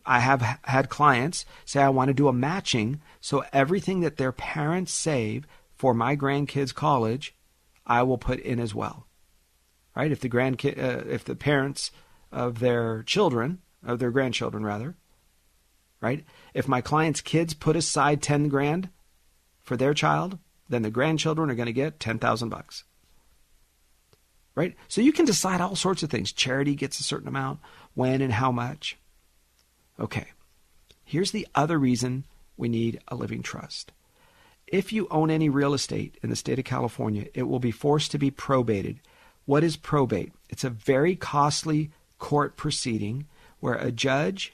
I 0.05 0.19
have 0.19 0.59
had 0.63 0.89
clients 0.89 1.45
say 1.65 1.81
I 1.81 1.89
want 1.89 2.07
to 2.07 2.13
do 2.13 2.27
a 2.27 2.33
matching 2.33 3.01
so 3.19 3.43
everything 3.51 3.99
that 4.01 4.17
their 4.17 4.31
parents 4.31 4.93
save 4.93 5.45
for 5.75 5.93
my 5.93 6.15
grandkids 6.15 6.73
college 6.73 7.35
I 7.85 8.03
will 8.03 8.17
put 8.17 8.39
in 8.39 8.59
as 8.59 8.73
well. 8.73 9.07
Right? 9.95 10.11
If 10.11 10.21
the 10.21 10.29
grandkid 10.29 10.77
uh, 10.77 11.03
if 11.09 11.25
the 11.25 11.35
parents 11.35 11.91
of 12.31 12.59
their 12.59 13.03
children, 13.03 13.59
of 13.83 13.99
their 13.99 14.11
grandchildren 14.11 14.63
rather, 14.63 14.95
right? 15.99 16.23
If 16.53 16.67
my 16.67 16.81
client's 16.81 17.21
kids 17.21 17.53
put 17.53 17.75
aside 17.75 18.21
10 18.21 18.47
grand 18.47 18.89
for 19.61 19.75
their 19.77 19.93
child, 19.93 20.39
then 20.69 20.81
the 20.81 20.91
grandchildren 20.91 21.49
are 21.49 21.55
going 21.55 21.67
to 21.67 21.73
get 21.73 21.99
10,000 21.99 22.49
bucks. 22.49 22.83
Right? 24.55 24.75
So 24.87 25.01
you 25.01 25.13
can 25.13 25.25
decide 25.25 25.61
all 25.61 25.75
sorts 25.75 26.03
of 26.03 26.09
things. 26.09 26.31
Charity 26.31 26.75
gets 26.75 26.99
a 26.99 27.03
certain 27.03 27.27
amount, 27.27 27.59
when 27.93 28.21
and 28.21 28.33
how 28.33 28.51
much. 28.51 28.97
Okay, 30.01 30.25
here's 31.03 31.29
the 31.29 31.47
other 31.53 31.77
reason 31.77 32.25
we 32.57 32.67
need 32.67 32.99
a 33.07 33.15
living 33.15 33.43
trust. 33.43 33.91
If 34.65 34.91
you 34.91 35.07
own 35.11 35.29
any 35.29 35.47
real 35.47 35.75
estate 35.75 36.17
in 36.23 36.31
the 36.31 36.35
state 36.35 36.57
of 36.57 36.65
California, 36.65 37.27
it 37.35 37.43
will 37.43 37.59
be 37.59 37.69
forced 37.69 38.09
to 38.11 38.17
be 38.17 38.31
probated. 38.31 38.99
What 39.45 39.63
is 39.63 39.77
probate? 39.77 40.33
It's 40.49 40.63
a 40.63 40.71
very 40.71 41.15
costly 41.15 41.91
court 42.17 42.57
proceeding 42.57 43.27
where 43.59 43.75
a 43.75 43.91
judge 43.91 44.53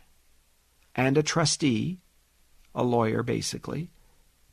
and 0.96 1.18
a 1.18 1.24
trustee, 1.24 2.00
a 2.76 2.84
lawyer 2.84 3.24
basically, 3.24 3.90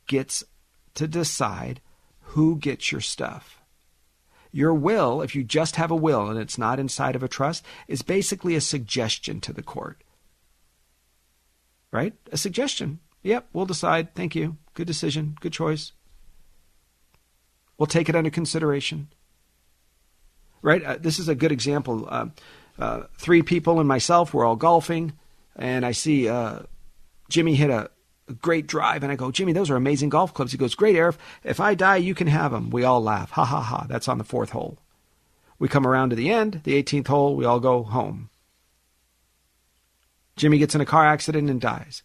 gets 0.07 0.45
to 0.93 1.09
decide 1.09 1.81
who 2.21 2.55
gets 2.55 2.93
your 2.93 3.01
stuff. 3.01 3.59
Your 4.53 4.73
will, 4.73 5.21
if 5.21 5.35
you 5.35 5.43
just 5.43 5.75
have 5.75 5.91
a 5.91 5.95
will 5.95 6.29
and 6.29 6.39
it's 6.39 6.57
not 6.57 6.79
inside 6.79 7.17
of 7.17 7.23
a 7.23 7.27
trust, 7.27 7.65
is 7.89 8.01
basically 8.01 8.55
a 8.55 8.61
suggestion 8.61 9.41
to 9.41 9.51
the 9.51 9.63
court 9.63 10.01
right? 11.95 12.13
A 12.31 12.37
suggestion. 12.37 12.99
Yep, 13.23 13.47
we'll 13.53 13.65
decide. 13.65 14.13
Thank 14.13 14.35
you. 14.35 14.57
Good 14.73 14.85
decision. 14.85 15.37
Good 15.39 15.53
choice. 15.53 15.93
We'll 17.77 17.87
take 17.87 18.09
it 18.09 18.15
under 18.15 18.29
consideration. 18.29 19.07
Right? 20.61 20.83
Uh, 20.83 20.97
this 20.99 21.19
is 21.19 21.29
a 21.29 21.35
good 21.35 21.51
example. 21.51 22.05
Uh, 22.09 22.27
uh, 22.77 23.03
three 23.17 23.41
people 23.41 23.79
and 23.79 23.87
myself. 23.87 24.33
We're 24.33 24.45
all 24.45 24.57
golfing, 24.57 25.13
and 25.55 25.85
I 25.85 25.91
see 25.91 26.27
uh, 26.27 26.59
Jimmy 27.29 27.55
hit 27.55 27.69
a, 27.69 27.89
a 28.27 28.33
great 28.33 28.67
drive, 28.67 29.03
and 29.03 29.11
I 29.11 29.15
go, 29.15 29.31
Jimmy, 29.31 29.53
those 29.53 29.69
are 29.69 29.75
amazing 29.77 30.09
golf 30.09 30.33
clubs. 30.33 30.51
He 30.51 30.57
goes, 30.57 30.75
Great, 30.75 30.95
Arif. 30.95 31.15
If 31.43 31.59
I 31.59 31.75
die, 31.75 31.97
you 31.97 32.13
can 32.13 32.27
have 32.27 32.51
them. 32.51 32.69
We 32.69 32.83
all 32.83 33.01
laugh. 33.01 33.31
Ha 33.31 33.45
ha 33.45 33.61
ha. 33.61 33.85
That's 33.87 34.09
on 34.09 34.17
the 34.17 34.23
fourth 34.23 34.49
hole. 34.49 34.77
We 35.57 35.69
come 35.69 35.87
around 35.87 36.09
to 36.09 36.17
the 36.17 36.29
end, 36.29 36.61
the 36.65 36.81
18th 36.81 37.07
hole. 37.07 37.35
We 37.37 37.45
all 37.45 37.61
go 37.61 37.83
home. 37.83 38.29
Jimmy 40.35 40.57
gets 40.57 40.75
in 40.75 40.81
a 40.81 40.85
car 40.85 41.05
accident 41.05 41.49
and 41.49 41.61
dies. 41.61 42.03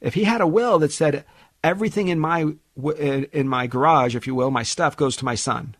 If 0.00 0.14
he 0.14 0.24
had 0.24 0.40
a 0.40 0.46
will 0.46 0.78
that 0.80 0.92
said 0.92 1.24
everything 1.62 2.08
in 2.08 2.18
my 2.18 2.54
in 2.74 3.48
my 3.48 3.66
garage, 3.66 4.16
if 4.16 4.26
you 4.26 4.34
will, 4.34 4.50
my 4.50 4.62
stuff 4.62 4.96
goes 4.96 5.16
to 5.16 5.24
my 5.24 5.34
son, 5.34 5.76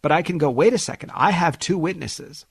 but 0.00 0.12
I 0.12 0.22
can 0.22 0.38
go, 0.38 0.50
wait 0.50 0.72
a 0.72 0.78
second, 0.78 1.10
I 1.14 1.32
have 1.32 1.58
two 1.58 1.76
witnesses 1.76 2.46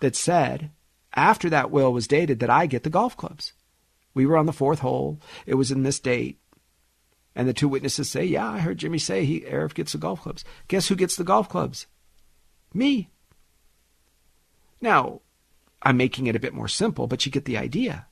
that 0.00 0.14
said 0.14 0.70
after 1.14 1.48
that 1.50 1.70
will 1.70 1.92
was 1.92 2.06
dated 2.06 2.40
that 2.40 2.50
I 2.50 2.66
get 2.66 2.82
the 2.82 2.90
golf 2.90 3.16
clubs. 3.16 3.52
We 4.12 4.26
were 4.26 4.36
on 4.36 4.46
the 4.46 4.52
fourth 4.52 4.80
hole. 4.80 5.20
It 5.46 5.54
was 5.54 5.70
in 5.70 5.82
this 5.82 5.98
date. 5.98 6.38
And 7.36 7.48
the 7.48 7.52
two 7.52 7.68
witnesses 7.68 8.08
say, 8.08 8.24
Yeah, 8.24 8.48
I 8.48 8.58
heard 8.58 8.78
Jimmy 8.78 8.98
say 8.98 9.24
he 9.24 9.40
Arif 9.40 9.74
gets 9.74 9.92
the 9.92 9.98
golf 9.98 10.22
clubs. 10.22 10.44
Guess 10.68 10.88
who 10.88 10.94
gets 10.94 11.16
the 11.16 11.24
golf 11.24 11.48
clubs? 11.48 11.86
Me. 12.72 13.10
Now, 14.80 15.20
I'm 15.84 15.96
making 15.96 16.26
it 16.26 16.36
a 16.36 16.40
bit 16.40 16.54
more 16.54 16.68
simple, 16.68 17.06
but 17.06 17.24
you 17.26 17.32
get 17.32 17.44
the 17.44 17.58
idea. 17.58 18.06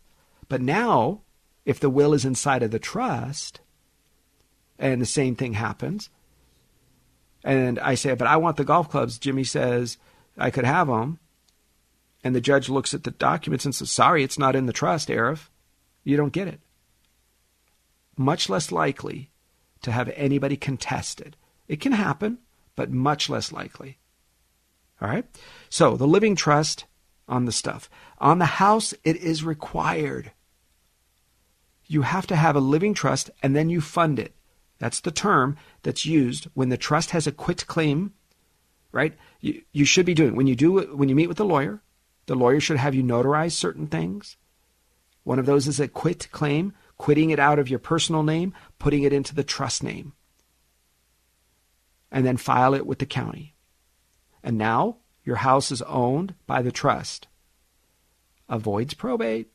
But 0.49 0.61
now 0.61 1.23
if 1.65 1.81
the 1.81 1.91
will 1.91 2.13
is 2.13 2.25
inside 2.25 2.63
of 2.63 2.71
the 2.71 2.79
trust 2.79 3.61
and 4.79 5.01
the 5.01 5.07
same 5.07 5.35
thing 5.35 5.55
happens, 5.55 6.11
and 7.45 7.79
I 7.79 7.95
say, 7.95 8.15
but 8.15 8.29
I 8.29 8.37
want 8.37 8.57
the 8.57 8.65
golf 8.65 8.91
clubs, 8.91 9.19
Jimmy 9.19 9.45
says, 9.45 9.99
I 10.37 10.51
could 10.51 10.65
have 10.65 10.87
them. 10.87 11.19
And 12.25 12.37
the 12.37 12.41
judge 12.41 12.69
looks 12.69 12.95
at 12.95 13.03
the 13.03 13.11
documents 13.11 13.65
and 13.65 13.75
says, 13.75 13.91
sorry, 13.91 14.23
it's 14.23 14.39
not 14.39 14.55
in 14.55 14.67
the 14.67 14.73
trust, 14.73 15.09
Arif. 15.09 15.49
You 16.05 16.17
don't 16.17 16.33
get 16.33 16.47
it. 16.47 16.61
Much 18.17 18.49
less 18.49 18.71
likely 18.71 19.31
to 19.83 19.91
have 19.91 20.09
anybody 20.15 20.57
contested. 20.57 21.37
It 21.67 21.81
can 21.81 21.93
happen, 21.93 22.39
but 22.77 22.91
much 22.91 23.29
less 23.29 23.51
likely. 23.51 23.99
All 25.01 25.09
right? 25.09 25.25
So 25.69 25.97
the 25.97 26.07
living 26.07 26.37
trust 26.37 26.85
on 27.29 27.45
the 27.45 27.53
stuff. 27.53 27.89
On 28.19 28.39
the 28.39 28.45
house, 28.45 28.95
it 29.05 29.17
is 29.17 29.45
required 29.45 30.33
you 31.93 32.03
have 32.03 32.27
to 32.27 32.37
have 32.37 32.57
a 32.57 32.61
living 32.61 32.95
trust 32.95 33.31
and 33.43 33.55
then 33.55 33.69
you 33.69 33.81
fund 33.81 34.19
it. 34.19 34.35
That's 34.79 35.01
the 35.01 35.11
term 35.11 35.57
that's 35.83 36.07
used 36.07 36.49
when 36.55 36.71
the 36.71 36.79
trust 36.79 37.11
has 37.11 37.27
a 37.27 37.33
quit 37.33 37.67
claim, 37.67 38.15
right? 38.91 39.15
You, 39.41 39.63
you 39.73 39.85
should 39.85 40.07
be 40.07 40.15
doing 40.15 40.35
when 40.35 40.47
you 40.47 40.57
do 40.57 40.81
when 40.97 41.11
you 41.11 41.15
meet 41.15 41.29
with 41.29 41.37
the 41.37 41.45
lawyer, 41.45 41.83
the 42.27 42.35
lawyer 42.35 42.61
should 42.61 42.79
have 42.79 42.95
you 42.95 43.03
notarize 43.03 43.53
certain 43.53 43.87
things. 43.87 44.39
One 45.23 45.39
of 45.39 45.47
those 45.47 45.69
is 45.69 45.79
a 45.79 45.87
quit 45.87 46.31
claim, 46.33 46.73
quitting 46.97 47.31
it 47.31 47.39
out 47.39 47.59
of 47.59 47.69
your 47.69 47.79
personal 47.79 48.23
name, 48.23 48.55
putting 48.79 49.03
it 49.03 49.13
into 49.13 49.35
the 49.35 49.45
trust 49.45 49.83
name. 49.83 50.15
And 52.11 52.27
then 52.27 52.39
file 52.39 52.75
it 52.75 52.87
with 52.87 52.99
the 52.99 53.07
county. 53.07 53.55
And 54.43 54.57
now 54.57 54.97
your 55.25 55.37
house 55.37 55.71
is 55.71 55.83
owned 55.83 56.35
by 56.47 56.63
the 56.63 56.73
trust. 56.73 57.29
Avoids 58.49 58.95
probate, 58.95 59.51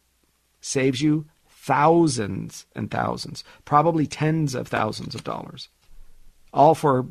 saves 0.61 1.01
you 1.01 1.25
thousands 1.47 2.65
and 2.75 2.89
thousands, 2.89 3.43
probably 3.65 4.07
tens 4.07 4.55
of 4.55 4.67
thousands 4.67 5.13
of 5.13 5.23
dollars. 5.23 5.69
All 6.53 6.73
for, 6.73 7.07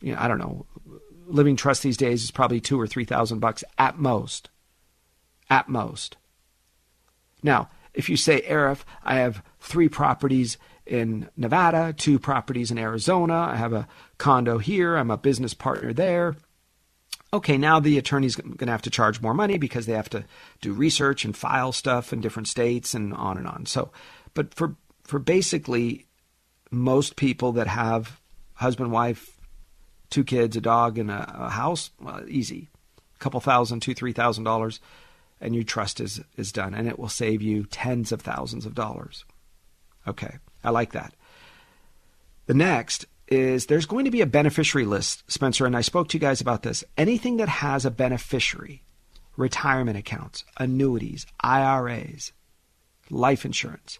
you 0.00 0.12
know, 0.12 0.18
I 0.20 0.28
don't 0.28 0.38
know, 0.38 0.66
living 1.26 1.56
trust 1.56 1.82
these 1.82 1.96
days 1.96 2.24
is 2.24 2.30
probably 2.30 2.60
two 2.60 2.80
or 2.80 2.86
three 2.86 3.04
thousand 3.04 3.38
bucks 3.38 3.62
at 3.78 3.98
most. 3.98 4.50
At 5.48 5.68
most. 5.68 6.16
Now, 7.42 7.70
if 7.92 8.08
you 8.08 8.16
say, 8.16 8.40
Arif, 8.42 8.80
I 9.04 9.16
have 9.16 9.42
three 9.60 9.88
properties 9.88 10.58
in 10.86 11.28
Nevada, 11.36 11.94
two 11.96 12.18
properties 12.18 12.70
in 12.70 12.78
Arizona, 12.78 13.48
I 13.52 13.56
have 13.56 13.72
a 13.72 13.86
condo 14.18 14.58
here, 14.58 14.96
I'm 14.96 15.10
a 15.10 15.16
business 15.16 15.54
partner 15.54 15.92
there, 15.92 16.36
okay, 17.34 17.58
now 17.58 17.80
the 17.80 17.98
attorney's 17.98 18.36
going 18.36 18.56
to 18.56 18.66
have 18.66 18.82
to 18.82 18.90
charge 18.90 19.20
more 19.20 19.34
money 19.34 19.58
because 19.58 19.86
they 19.86 19.92
have 19.92 20.08
to 20.10 20.24
do 20.60 20.72
research 20.72 21.24
and 21.24 21.36
file 21.36 21.72
stuff 21.72 22.12
in 22.12 22.20
different 22.20 22.48
states 22.48 22.94
and 22.94 23.12
on 23.12 23.36
and 23.36 23.46
on. 23.46 23.66
So, 23.66 23.90
but 24.34 24.54
for 24.54 24.76
for 25.02 25.18
basically 25.18 26.06
most 26.70 27.16
people 27.16 27.52
that 27.52 27.66
have 27.66 28.20
husband, 28.54 28.92
wife, 28.92 29.36
two 30.10 30.24
kids, 30.24 30.56
a 30.56 30.60
dog, 30.60 30.96
and 30.96 31.10
a, 31.10 31.46
a 31.46 31.50
house, 31.50 31.90
well, 32.00 32.22
easy, 32.28 32.68
a 33.16 33.18
couple 33.18 33.40
thousand, 33.40 33.80
two, 33.80 33.94
three 33.94 34.12
thousand 34.12 34.44
dollars, 34.44 34.80
and 35.40 35.54
your 35.54 35.64
trust 35.64 36.00
is 36.00 36.20
is 36.36 36.52
done, 36.52 36.72
and 36.72 36.86
it 36.88 36.98
will 36.98 37.08
save 37.08 37.42
you 37.42 37.64
tens 37.64 38.12
of 38.12 38.22
thousands 38.22 38.64
of 38.64 38.74
dollars. 38.74 39.24
Okay, 40.06 40.38
I 40.62 40.70
like 40.70 40.92
that. 40.92 41.14
The 42.46 42.54
next 42.54 43.06
is 43.28 43.66
there's 43.66 43.86
going 43.86 44.04
to 44.04 44.10
be 44.10 44.20
a 44.20 44.26
beneficiary 44.26 44.84
list, 44.84 45.30
Spencer, 45.30 45.66
and 45.66 45.76
I 45.76 45.80
spoke 45.80 46.08
to 46.08 46.16
you 46.16 46.20
guys 46.20 46.40
about 46.40 46.62
this. 46.62 46.84
Anything 46.96 47.38
that 47.38 47.48
has 47.48 47.84
a 47.84 47.90
beneficiary, 47.90 48.82
retirement 49.36 49.98
accounts, 49.98 50.44
annuities, 50.58 51.26
IRAs, 51.40 52.32
life 53.10 53.44
insurance. 53.44 53.98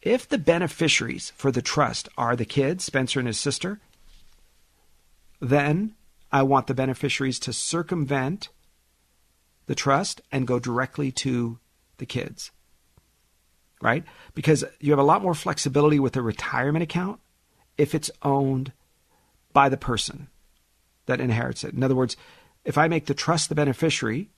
If 0.00 0.28
the 0.28 0.38
beneficiaries 0.38 1.32
for 1.36 1.52
the 1.52 1.62
trust 1.62 2.08
are 2.18 2.34
the 2.34 2.44
kids, 2.44 2.84
Spencer 2.84 3.20
and 3.20 3.28
his 3.28 3.38
sister, 3.38 3.80
then 5.40 5.94
I 6.32 6.42
want 6.42 6.66
the 6.66 6.74
beneficiaries 6.74 7.38
to 7.40 7.52
circumvent 7.52 8.48
the 9.66 9.74
trust 9.74 10.20
and 10.32 10.46
go 10.46 10.58
directly 10.58 11.12
to 11.12 11.58
the 11.98 12.06
kids. 12.06 12.50
Right? 13.80 14.04
Because 14.34 14.64
you 14.80 14.92
have 14.92 14.98
a 14.98 15.04
lot 15.04 15.22
more 15.22 15.34
flexibility 15.34 16.00
with 16.00 16.16
a 16.16 16.22
retirement 16.22 16.82
account 16.82 17.20
if 17.82 17.96
it's 17.96 18.12
owned 18.22 18.70
by 19.52 19.68
the 19.68 19.76
person 19.76 20.28
that 21.06 21.20
inherits 21.20 21.64
it. 21.64 21.74
In 21.74 21.82
other 21.82 21.96
words, 21.96 22.16
if 22.64 22.78
I 22.78 22.86
make 22.86 23.06
the 23.06 23.12
trust 23.12 23.48
the 23.48 23.56
beneficiary, 23.56 24.30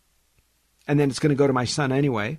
and 0.88 0.98
then 0.98 1.10
it's 1.10 1.18
going 1.18 1.28
to 1.28 1.36
go 1.36 1.46
to 1.46 1.52
my 1.52 1.66
son 1.66 1.92
anyway, 1.92 2.38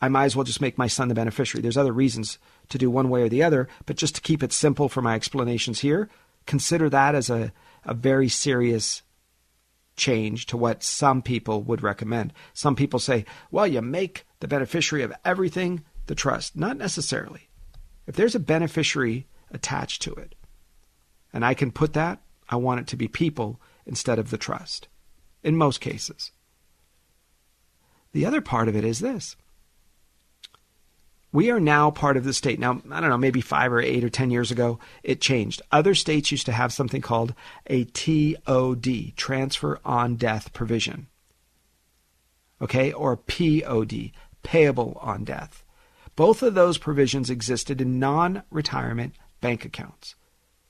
I 0.00 0.08
might 0.08 0.26
as 0.26 0.36
well 0.36 0.44
just 0.44 0.60
make 0.60 0.78
my 0.78 0.86
son 0.86 1.08
the 1.08 1.14
beneficiary. 1.16 1.60
There's 1.60 1.76
other 1.76 1.92
reasons 1.92 2.38
to 2.68 2.78
do 2.78 2.88
one 2.88 3.08
way 3.08 3.22
or 3.22 3.28
the 3.28 3.42
other, 3.42 3.68
but 3.84 3.96
just 3.96 4.14
to 4.14 4.20
keep 4.20 4.44
it 4.44 4.52
simple 4.52 4.88
for 4.88 5.02
my 5.02 5.16
explanations 5.16 5.80
here, 5.80 6.08
consider 6.46 6.88
that 6.88 7.16
as 7.16 7.28
a, 7.28 7.52
a 7.84 7.92
very 7.92 8.28
serious 8.28 9.02
change 9.96 10.46
to 10.46 10.56
what 10.56 10.84
some 10.84 11.20
people 11.20 11.62
would 11.62 11.82
recommend. 11.82 12.32
Some 12.54 12.76
people 12.76 13.00
say, 13.00 13.24
well, 13.50 13.66
you 13.66 13.82
make 13.82 14.24
the 14.38 14.46
beneficiary 14.46 15.02
of 15.02 15.12
everything 15.24 15.82
the 16.06 16.14
trust. 16.14 16.56
Not 16.56 16.76
necessarily. 16.76 17.48
If 18.06 18.14
there's 18.14 18.36
a 18.36 18.40
beneficiary 18.40 19.26
attached 19.52 20.02
to 20.02 20.14
it. 20.14 20.34
And 21.32 21.44
I 21.44 21.54
can 21.54 21.70
put 21.70 21.92
that, 21.94 22.20
I 22.48 22.56
want 22.56 22.80
it 22.80 22.86
to 22.88 22.96
be 22.96 23.08
people 23.08 23.60
instead 23.86 24.18
of 24.18 24.30
the 24.30 24.38
trust, 24.38 24.88
in 25.42 25.56
most 25.56 25.80
cases. 25.80 26.32
The 28.12 28.26
other 28.26 28.40
part 28.40 28.68
of 28.68 28.76
it 28.76 28.84
is 28.84 29.00
this. 29.00 29.36
We 31.32 31.50
are 31.50 31.60
now 31.60 31.90
part 31.90 32.18
of 32.18 32.24
the 32.24 32.34
state. 32.34 32.58
Now, 32.58 32.82
I 32.90 33.00
don't 33.00 33.08
know, 33.08 33.16
maybe 33.16 33.40
five 33.40 33.72
or 33.72 33.80
eight 33.80 34.04
or 34.04 34.10
ten 34.10 34.30
years 34.30 34.50
ago, 34.50 34.78
it 35.02 35.22
changed. 35.22 35.62
Other 35.72 35.94
states 35.94 36.30
used 36.30 36.44
to 36.44 36.52
have 36.52 36.74
something 36.74 37.00
called 37.00 37.34
a 37.66 37.84
TOD, 37.84 39.16
transfer 39.16 39.80
on 39.82 40.16
death 40.16 40.52
provision. 40.52 41.06
Okay, 42.60 42.92
or 42.92 43.16
POD, 43.16 44.12
payable 44.42 44.98
on 45.00 45.24
death. 45.24 45.64
Both 46.16 46.42
of 46.42 46.52
those 46.52 46.76
provisions 46.76 47.30
existed 47.30 47.80
in 47.80 47.98
non 47.98 48.42
retirement 48.50 49.14
bank 49.42 49.66
accounts, 49.66 50.14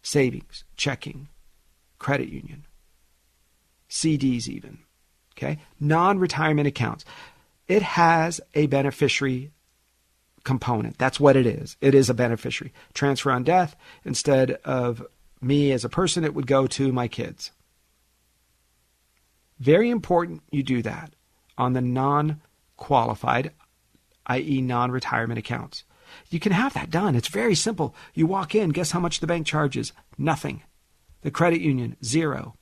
savings, 0.03 0.65
checking, 0.77 1.29
credit 2.01 2.29
union, 2.29 2.67
CDs, 3.89 4.49
even. 4.49 4.79
Okay? 5.37 5.59
Non 5.79 6.19
retirement 6.19 6.67
accounts. 6.67 7.05
It 7.69 7.83
has 7.83 8.41
a 8.55 8.67
beneficiary 8.67 9.53
component. 10.45 10.99
That's 10.99 11.21
what 11.21 11.37
it 11.37 11.47
is. 11.47 11.77
It 11.81 11.95
is 11.95 12.11
a 12.11 12.15
beneficiary. 12.15 12.73
Transfer 12.95 13.31
on 13.31 13.45
death, 13.45 13.77
instead 14.05 14.53
of 14.65 15.07
me 15.41 15.71
as 15.71 15.85
a 15.85 15.89
person, 15.89 16.25
it 16.25 16.35
would 16.35 16.47
go 16.47 16.67
to 16.67 16.93
my 16.93 17.07
kids. 17.07 17.53
Very 19.61 19.91
important 19.91 20.43
you 20.51 20.63
do 20.63 20.83
that 20.83 21.15
on 21.57 21.73
the 21.73 21.81
non 21.81 22.41
qualified, 22.77 23.53
i.e., 24.27 24.61
non 24.61 24.91
retirement 24.91 25.39
accounts. 25.39 25.85
You 26.31 26.41
can 26.41 26.53
have 26.53 26.75
that 26.75 26.91
done. 26.91 27.15
It's 27.15 27.29
very 27.29 27.55
simple. 27.55 27.95
You 28.15 28.27
walk 28.27 28.55
in, 28.55 28.71
guess 28.71 28.91
how 28.91 29.01
much 29.01 29.21
the 29.21 29.27
bank 29.27 29.47
charges? 29.47 29.93
Nothing. 30.19 30.63
The 31.23 31.31
credit 31.31 31.61
union, 31.61 31.97
zero. 32.05 32.57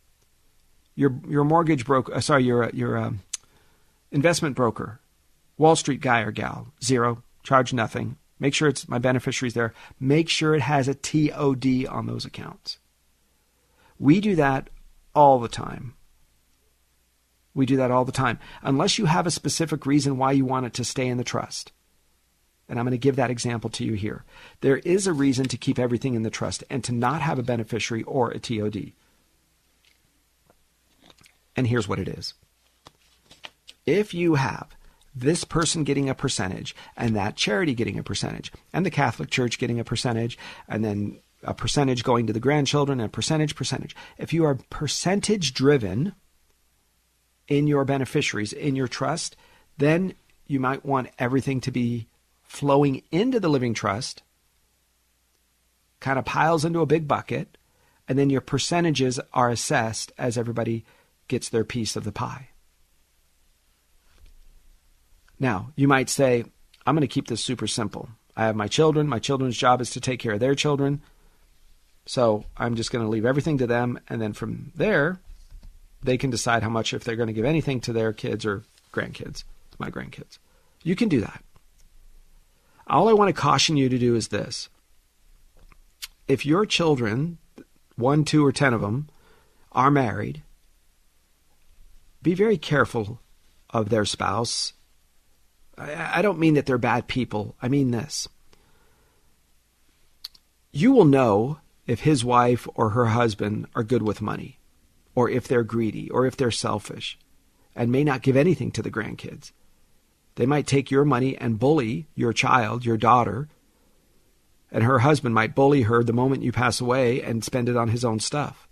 Your 0.94 1.18
your 1.28 1.44
mortgage 1.44 1.86
broker, 1.86 2.14
uh, 2.14 2.20
sorry, 2.20 2.44
your 2.44 2.68
your 2.70 2.98
um, 2.98 3.20
investment 4.10 4.56
broker, 4.56 5.01
Wall 5.56 5.77
Street 5.77 6.01
guy 6.01 6.20
or 6.20 6.31
gal, 6.31 6.72
zero. 6.82 7.22
Charge 7.43 7.72
nothing. 7.72 8.16
Make 8.39 8.55
sure 8.55 8.68
it's 8.68 8.89
my 8.89 8.98
beneficiaries 8.98 9.55
there. 9.55 9.74
Make 9.98 10.28
sure 10.28 10.55
it 10.55 10.62
has 10.62 10.89
a 10.89 10.94
TOD 10.94 11.86
on 11.86 12.06
those 12.06 12.24
accounts. 12.24 12.78
We 13.98 14.20
do 14.20 14.35
that 14.36 14.70
all 15.14 15.39
the 15.39 15.48
time. 15.48 15.94
We 17.55 17.66
do 17.66 17.77
that 17.77 17.90
all 17.90 18.05
the 18.05 18.12
time. 18.12 18.39
Unless 18.62 18.98
you 18.98 19.06
have 19.06 19.27
a 19.27 19.31
specific 19.31 19.85
reason 19.85 20.16
why 20.16 20.32
you 20.32 20.44
want 20.44 20.66
it 20.66 20.74
to 20.74 20.85
stay 20.85 21.06
in 21.06 21.18
the 21.18 21.24
trust. 21.24 21.72
And 22.70 22.78
I'm 22.78 22.86
going 22.86 22.92
to 22.92 22.98
give 22.98 23.16
that 23.16 23.32
example 23.32 23.68
to 23.70 23.84
you 23.84 23.94
here. 23.94 24.24
There 24.60 24.78
is 24.78 25.09
a 25.09 25.12
reason 25.12 25.47
to 25.47 25.56
keep 25.56 25.78
everything 25.78 26.14
in 26.14 26.22
the 26.22 26.30
trust 26.30 26.62
and 26.70 26.84
to 26.84 26.92
not 26.92 27.20
have 27.20 27.38
a 27.38 27.42
beneficiary 27.42 28.05
or 28.05 28.30
a 28.30 28.38
TOD. 28.38 28.92
And 31.56 31.66
here's 31.66 31.88
what 31.88 31.98
it 31.98 32.09
is 32.09 32.34
if 33.84 34.14
you 34.14 34.36
have 34.36 34.76
this 35.14 35.42
person 35.42 35.82
getting 35.82 36.09
a 36.09 36.14
percentage 36.14 36.76
and 36.97 37.16
that 37.16 37.34
charity 37.34 37.74
getting 37.74 37.98
a 37.98 38.05
percentage 38.05 38.52
and 38.72 38.86
the 38.86 38.90
Catholic 38.90 39.30
Church 39.30 39.59
getting 39.59 39.80
a 39.80 39.84
percentage 39.84 40.38
and 40.68 40.84
then 40.84 41.18
a 41.42 41.52
percentage 41.52 42.05
going 42.05 42.28
to 42.28 42.32
the 42.32 42.38
grandchildren 42.38 43.01
and 43.01 43.06
a 43.09 43.10
percentage 43.10 43.56
percentage 43.56 43.97
if 44.16 44.32
you 44.32 44.44
are 44.44 44.59
percentage 44.70 45.52
driven 45.52 46.14
in 47.48 47.66
your 47.66 47.84
beneficiaries 47.84 48.52
in 48.52 48.76
your 48.76 48.86
trust 48.86 49.34
then 49.76 50.14
you 50.47 50.60
might 50.60 50.84
want 50.84 51.09
everything 51.18 51.60
to 51.60 51.72
be 51.72 52.06
flowing 52.51 53.02
into 53.10 53.39
the 53.39 53.48
living 53.48 53.72
trust 53.72 54.22
kind 56.01 56.18
of 56.18 56.24
piles 56.24 56.64
into 56.64 56.81
a 56.81 56.86
big 56.86 57.06
bucket 57.06 57.56
and 58.09 58.18
then 58.18 58.31
your 58.31 58.40
percentages 58.40 59.20
are 59.32 59.51
assessed 59.51 60.10
as 60.18 60.36
everybody 60.36 60.85
gets 61.28 61.48
their 61.48 61.64
piece 61.64 61.94
of 61.94 62.05
the 62.05 62.12
pie 62.12 62.51
now, 65.40 65.72
you 65.74 65.89
might 65.89 66.10
say, 66.10 66.44
I'm 66.86 66.94
going 66.94 67.01
to 67.01 67.12
keep 67.12 67.27
this 67.27 67.43
super 67.43 67.66
simple. 67.66 68.10
I 68.36 68.44
have 68.44 68.56
my 68.56 68.68
children. 68.68 69.09
My 69.09 69.18
children's 69.18 69.56
job 69.56 69.81
is 69.81 69.90
to 69.90 70.01
take 70.01 70.20
care 70.20 70.35
of 70.35 70.40
their 70.40 70.55
children. 70.55 71.01
So 72.05 72.44
I'm 72.56 72.77
just 72.77 72.93
going 72.93 73.05
to 73.05 73.10
leave 73.10 73.24
everything 73.24 73.59
to 73.59 73.66
them. 73.66 73.98
And 74.09 74.20
then 74.20 74.35
from 74.35 74.70
there, 74.77 75.18
they 76.02 76.18
can 76.18 76.31
decide 76.31 76.62
how 76.62 76.68
much, 76.68 76.93
if 76.93 77.05
they're 77.05 77.16
going 77.16 77.28
to 77.28 77.32
give 77.32 77.47
anything 77.47 77.81
to 77.82 77.93
their 77.93 78.12
kids 78.12 78.44
or 78.44 78.64
grandkids, 78.93 79.44
my 79.78 79.90
grandkids. 79.90 80.39
You 80.82 80.94
can 80.94 81.09
do 81.09 81.20
that. 81.22 81.43
All 82.90 83.08
I 83.08 83.14
want 83.14 83.34
to 83.34 83.40
caution 83.40 83.76
you 83.76 83.88
to 83.88 83.98
do 83.98 84.14
is 84.14 84.28
this. 84.28 84.68
If 86.28 86.44
your 86.44 86.66
children, 86.66 87.38
one, 87.96 88.24
two, 88.24 88.44
or 88.44 88.52
ten 88.52 88.74
of 88.74 88.82
them, 88.82 89.08
are 89.72 89.90
married, 89.90 90.42
be 92.22 92.34
very 92.34 92.58
careful 92.58 93.20
of 93.70 93.88
their 93.88 94.04
spouse 94.04 94.74
I 95.80 96.20
don't 96.20 96.38
mean 96.38 96.54
that 96.54 96.66
they're 96.66 96.78
bad 96.78 97.06
people. 97.08 97.56
I 97.62 97.68
mean 97.68 97.90
this. 97.90 98.28
You 100.72 100.92
will 100.92 101.06
know 101.06 101.58
if 101.86 102.00
his 102.00 102.24
wife 102.24 102.68
or 102.74 102.90
her 102.90 103.06
husband 103.06 103.66
are 103.74 103.82
good 103.82 104.02
with 104.02 104.20
money, 104.20 104.58
or 105.14 105.30
if 105.30 105.48
they're 105.48 105.64
greedy, 105.64 106.10
or 106.10 106.26
if 106.26 106.36
they're 106.36 106.50
selfish, 106.50 107.18
and 107.74 107.90
may 107.90 108.04
not 108.04 108.22
give 108.22 108.36
anything 108.36 108.70
to 108.72 108.82
the 108.82 108.90
grandkids. 108.90 109.52
They 110.36 110.47
might 110.47 110.66
take 110.66 110.90
your 110.90 111.05
money 111.05 111.36
and 111.36 111.59
bully 111.59 112.07
your 112.15 112.32
child, 112.32 112.85
your 112.85 112.97
daughter, 112.97 113.48
and 114.73 114.85
her 114.85 115.01
husband 115.01 115.35
might 115.35 115.55
bully 115.55 115.82
her 115.82 116.05
the 116.05 116.12
moment 116.12 116.43
you 116.43 116.52
pass 116.52 116.81
away 116.81 117.20
and 117.20 117.44
spend 117.44 117.69
it 117.69 117.77
on 117.77 117.89
his 117.89 118.05
own 118.05 118.20
stuff. 118.20 118.69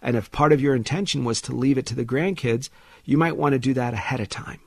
And 0.00 0.16
if 0.16 0.30
part 0.30 0.52
of 0.52 0.60
your 0.60 0.74
intention 0.74 1.24
was 1.24 1.40
to 1.42 1.54
leave 1.54 1.78
it 1.78 1.86
to 1.86 1.94
the 1.94 2.04
grandkids, 2.04 2.70
you 3.04 3.16
might 3.16 3.36
want 3.36 3.52
to 3.52 3.58
do 3.58 3.74
that 3.74 3.94
ahead 3.94 4.20
of 4.20 4.28
time 4.28 4.60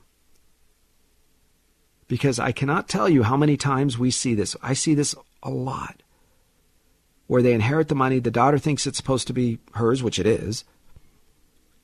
because 2.08 2.38
I 2.38 2.52
cannot 2.52 2.88
tell 2.88 3.08
you 3.08 3.22
how 3.24 3.36
many 3.36 3.56
times 3.56 3.98
we 3.98 4.10
see 4.10 4.34
this. 4.34 4.56
I 4.62 4.74
see 4.74 4.94
this 4.94 5.14
a 5.42 5.50
lot. 5.50 6.02
Where 7.26 7.42
they 7.42 7.52
inherit 7.52 7.88
the 7.88 7.94
money, 7.94 8.20
the 8.20 8.30
daughter 8.30 8.58
thinks 8.58 8.86
it's 8.86 8.96
supposed 8.96 9.26
to 9.26 9.32
be 9.32 9.58
hers, 9.74 10.02
which 10.02 10.18
it 10.18 10.26
is, 10.26 10.64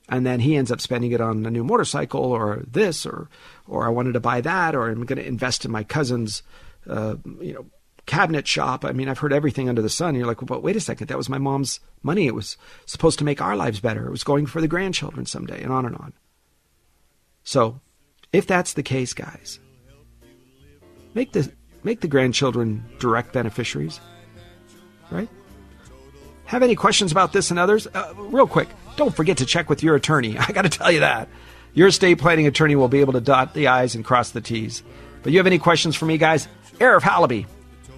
and 0.09 0.25
then 0.25 0.39
he 0.39 0.55
ends 0.55 0.71
up 0.71 0.81
spending 0.81 1.11
it 1.11 1.21
on 1.21 1.45
a 1.45 1.51
new 1.51 1.63
motorcycle 1.63 2.21
or 2.21 2.63
this 2.67 3.05
or 3.05 3.29
or 3.67 3.85
I 3.85 3.89
wanted 3.89 4.13
to 4.13 4.19
buy 4.19 4.41
that 4.41 4.75
or 4.75 4.89
I'm 4.89 5.05
going 5.05 5.19
to 5.19 5.27
invest 5.27 5.65
in 5.65 5.71
my 5.71 5.83
cousin's 5.83 6.43
uh, 6.89 7.15
you 7.39 7.53
know 7.53 7.65
cabinet 8.05 8.47
shop. 8.47 8.83
I 8.83 8.91
mean, 8.91 9.07
I've 9.07 9.19
heard 9.19 9.33
everything 9.33 9.69
under 9.69 9.81
the 9.81 9.89
sun. 9.89 10.15
You're 10.15 10.27
like, 10.27 10.45
but 10.45 10.61
wait 10.61 10.75
a 10.75 10.81
second, 10.81 11.07
that 11.07 11.17
was 11.17 11.29
my 11.29 11.37
mom's 11.37 11.79
money. 12.01 12.27
It 12.27 12.35
was 12.35 12.57
supposed 12.85 13.19
to 13.19 13.25
make 13.25 13.41
our 13.41 13.55
lives 13.55 13.79
better. 13.79 14.05
It 14.07 14.11
was 14.11 14.25
going 14.25 14.45
for 14.45 14.59
the 14.59 14.67
grandchildren 14.67 15.25
someday, 15.25 15.61
and 15.61 15.71
on 15.71 15.85
and 15.85 15.95
on. 15.95 16.13
So, 17.45 17.79
if 18.33 18.45
that's 18.45 18.73
the 18.73 18.83
case, 18.83 19.13
guys, 19.13 19.59
Make 21.13 21.31
the 21.31 21.51
make 21.83 22.01
the 22.01 22.07
grandchildren 22.07 22.83
direct 22.99 23.33
beneficiaries, 23.33 23.99
right? 25.11 25.29
Have 26.45 26.63
any 26.63 26.75
questions 26.75 27.11
about 27.11 27.33
this 27.33 27.51
and 27.51 27.59
others? 27.59 27.87
Uh, 27.87 28.13
real 28.17 28.47
quick, 28.47 28.67
don't 28.95 29.15
forget 29.15 29.37
to 29.37 29.45
check 29.45 29.69
with 29.69 29.83
your 29.83 29.95
attorney. 29.95 30.37
I 30.39 30.51
got 30.51 30.63
to 30.63 30.69
tell 30.69 30.91
you 30.91 31.01
that. 31.01 31.29
Your 31.73 31.87
estate 31.87 32.19
planning 32.19 32.47
attorney 32.47 32.75
will 32.75 32.87
be 32.87 32.99
able 32.99 33.13
to 33.13 33.21
dot 33.21 33.53
the 33.53 33.67
I's 33.67 33.95
and 33.95 34.05
cross 34.05 34.31
the 34.31 34.41
T's. 34.41 34.83
But 35.23 35.31
you 35.31 35.39
have 35.39 35.47
any 35.47 35.59
questions 35.59 35.95
for 35.95 36.05
me, 36.05 36.17
guys? 36.17 36.47
Arif 36.79 37.01
Halaby, 37.01 37.45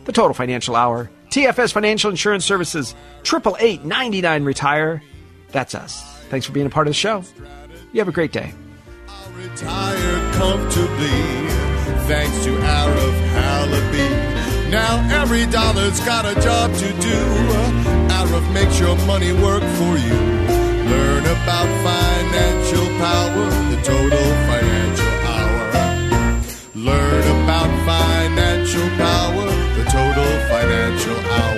the 0.05 0.11
Total 0.11 0.34
Financial 0.34 0.76
Hour, 0.76 1.09
TFS 1.30 1.73
Financial 1.73 2.09
Insurance 2.09 2.45
Services, 2.45 2.95
triple 3.23 3.57
eight 3.59 3.84
ninety 3.84 4.22
nine 4.22 4.43
retire. 4.43 5.01
That's 5.51 5.76
us. 5.76 6.01
Thanks 6.30 6.45
for 6.45 6.51
being 6.51 6.67
a 6.67 6.69
part 6.69 6.88
of 6.88 6.91
the 6.91 6.95
show. 6.95 7.23
You 7.91 7.99
have 7.99 8.07
a 8.07 8.11
great 8.11 8.31
day 8.31 8.53
thanks 12.07 12.45
to 12.45 12.51
Arif 12.51 13.17
Halaby. 13.34 14.69
Now 14.69 15.22
every 15.22 15.45
dollar's 15.47 15.99
got 16.01 16.26
a 16.26 16.39
job 16.39 16.73
to 16.73 16.88
do. 17.01 17.19
Arif 18.17 18.53
makes 18.53 18.80
your 18.80 18.95
money 19.07 19.34
work 19.34 19.63
for 19.63 19.97
you. 19.97 20.44
Learn 20.95 21.26
about 21.26 21.69
financial 21.84 22.88
power, 23.03 23.45
the 23.72 23.80
total 23.84 24.27
financial 24.47 25.13
hour. 25.34 25.63
Learn 26.89 27.26
about 27.43 27.69
financial 27.91 28.89
power, 29.03 29.47
the 29.77 29.84
total 29.91 30.31
financial 30.51 31.19
hour. 31.35 31.55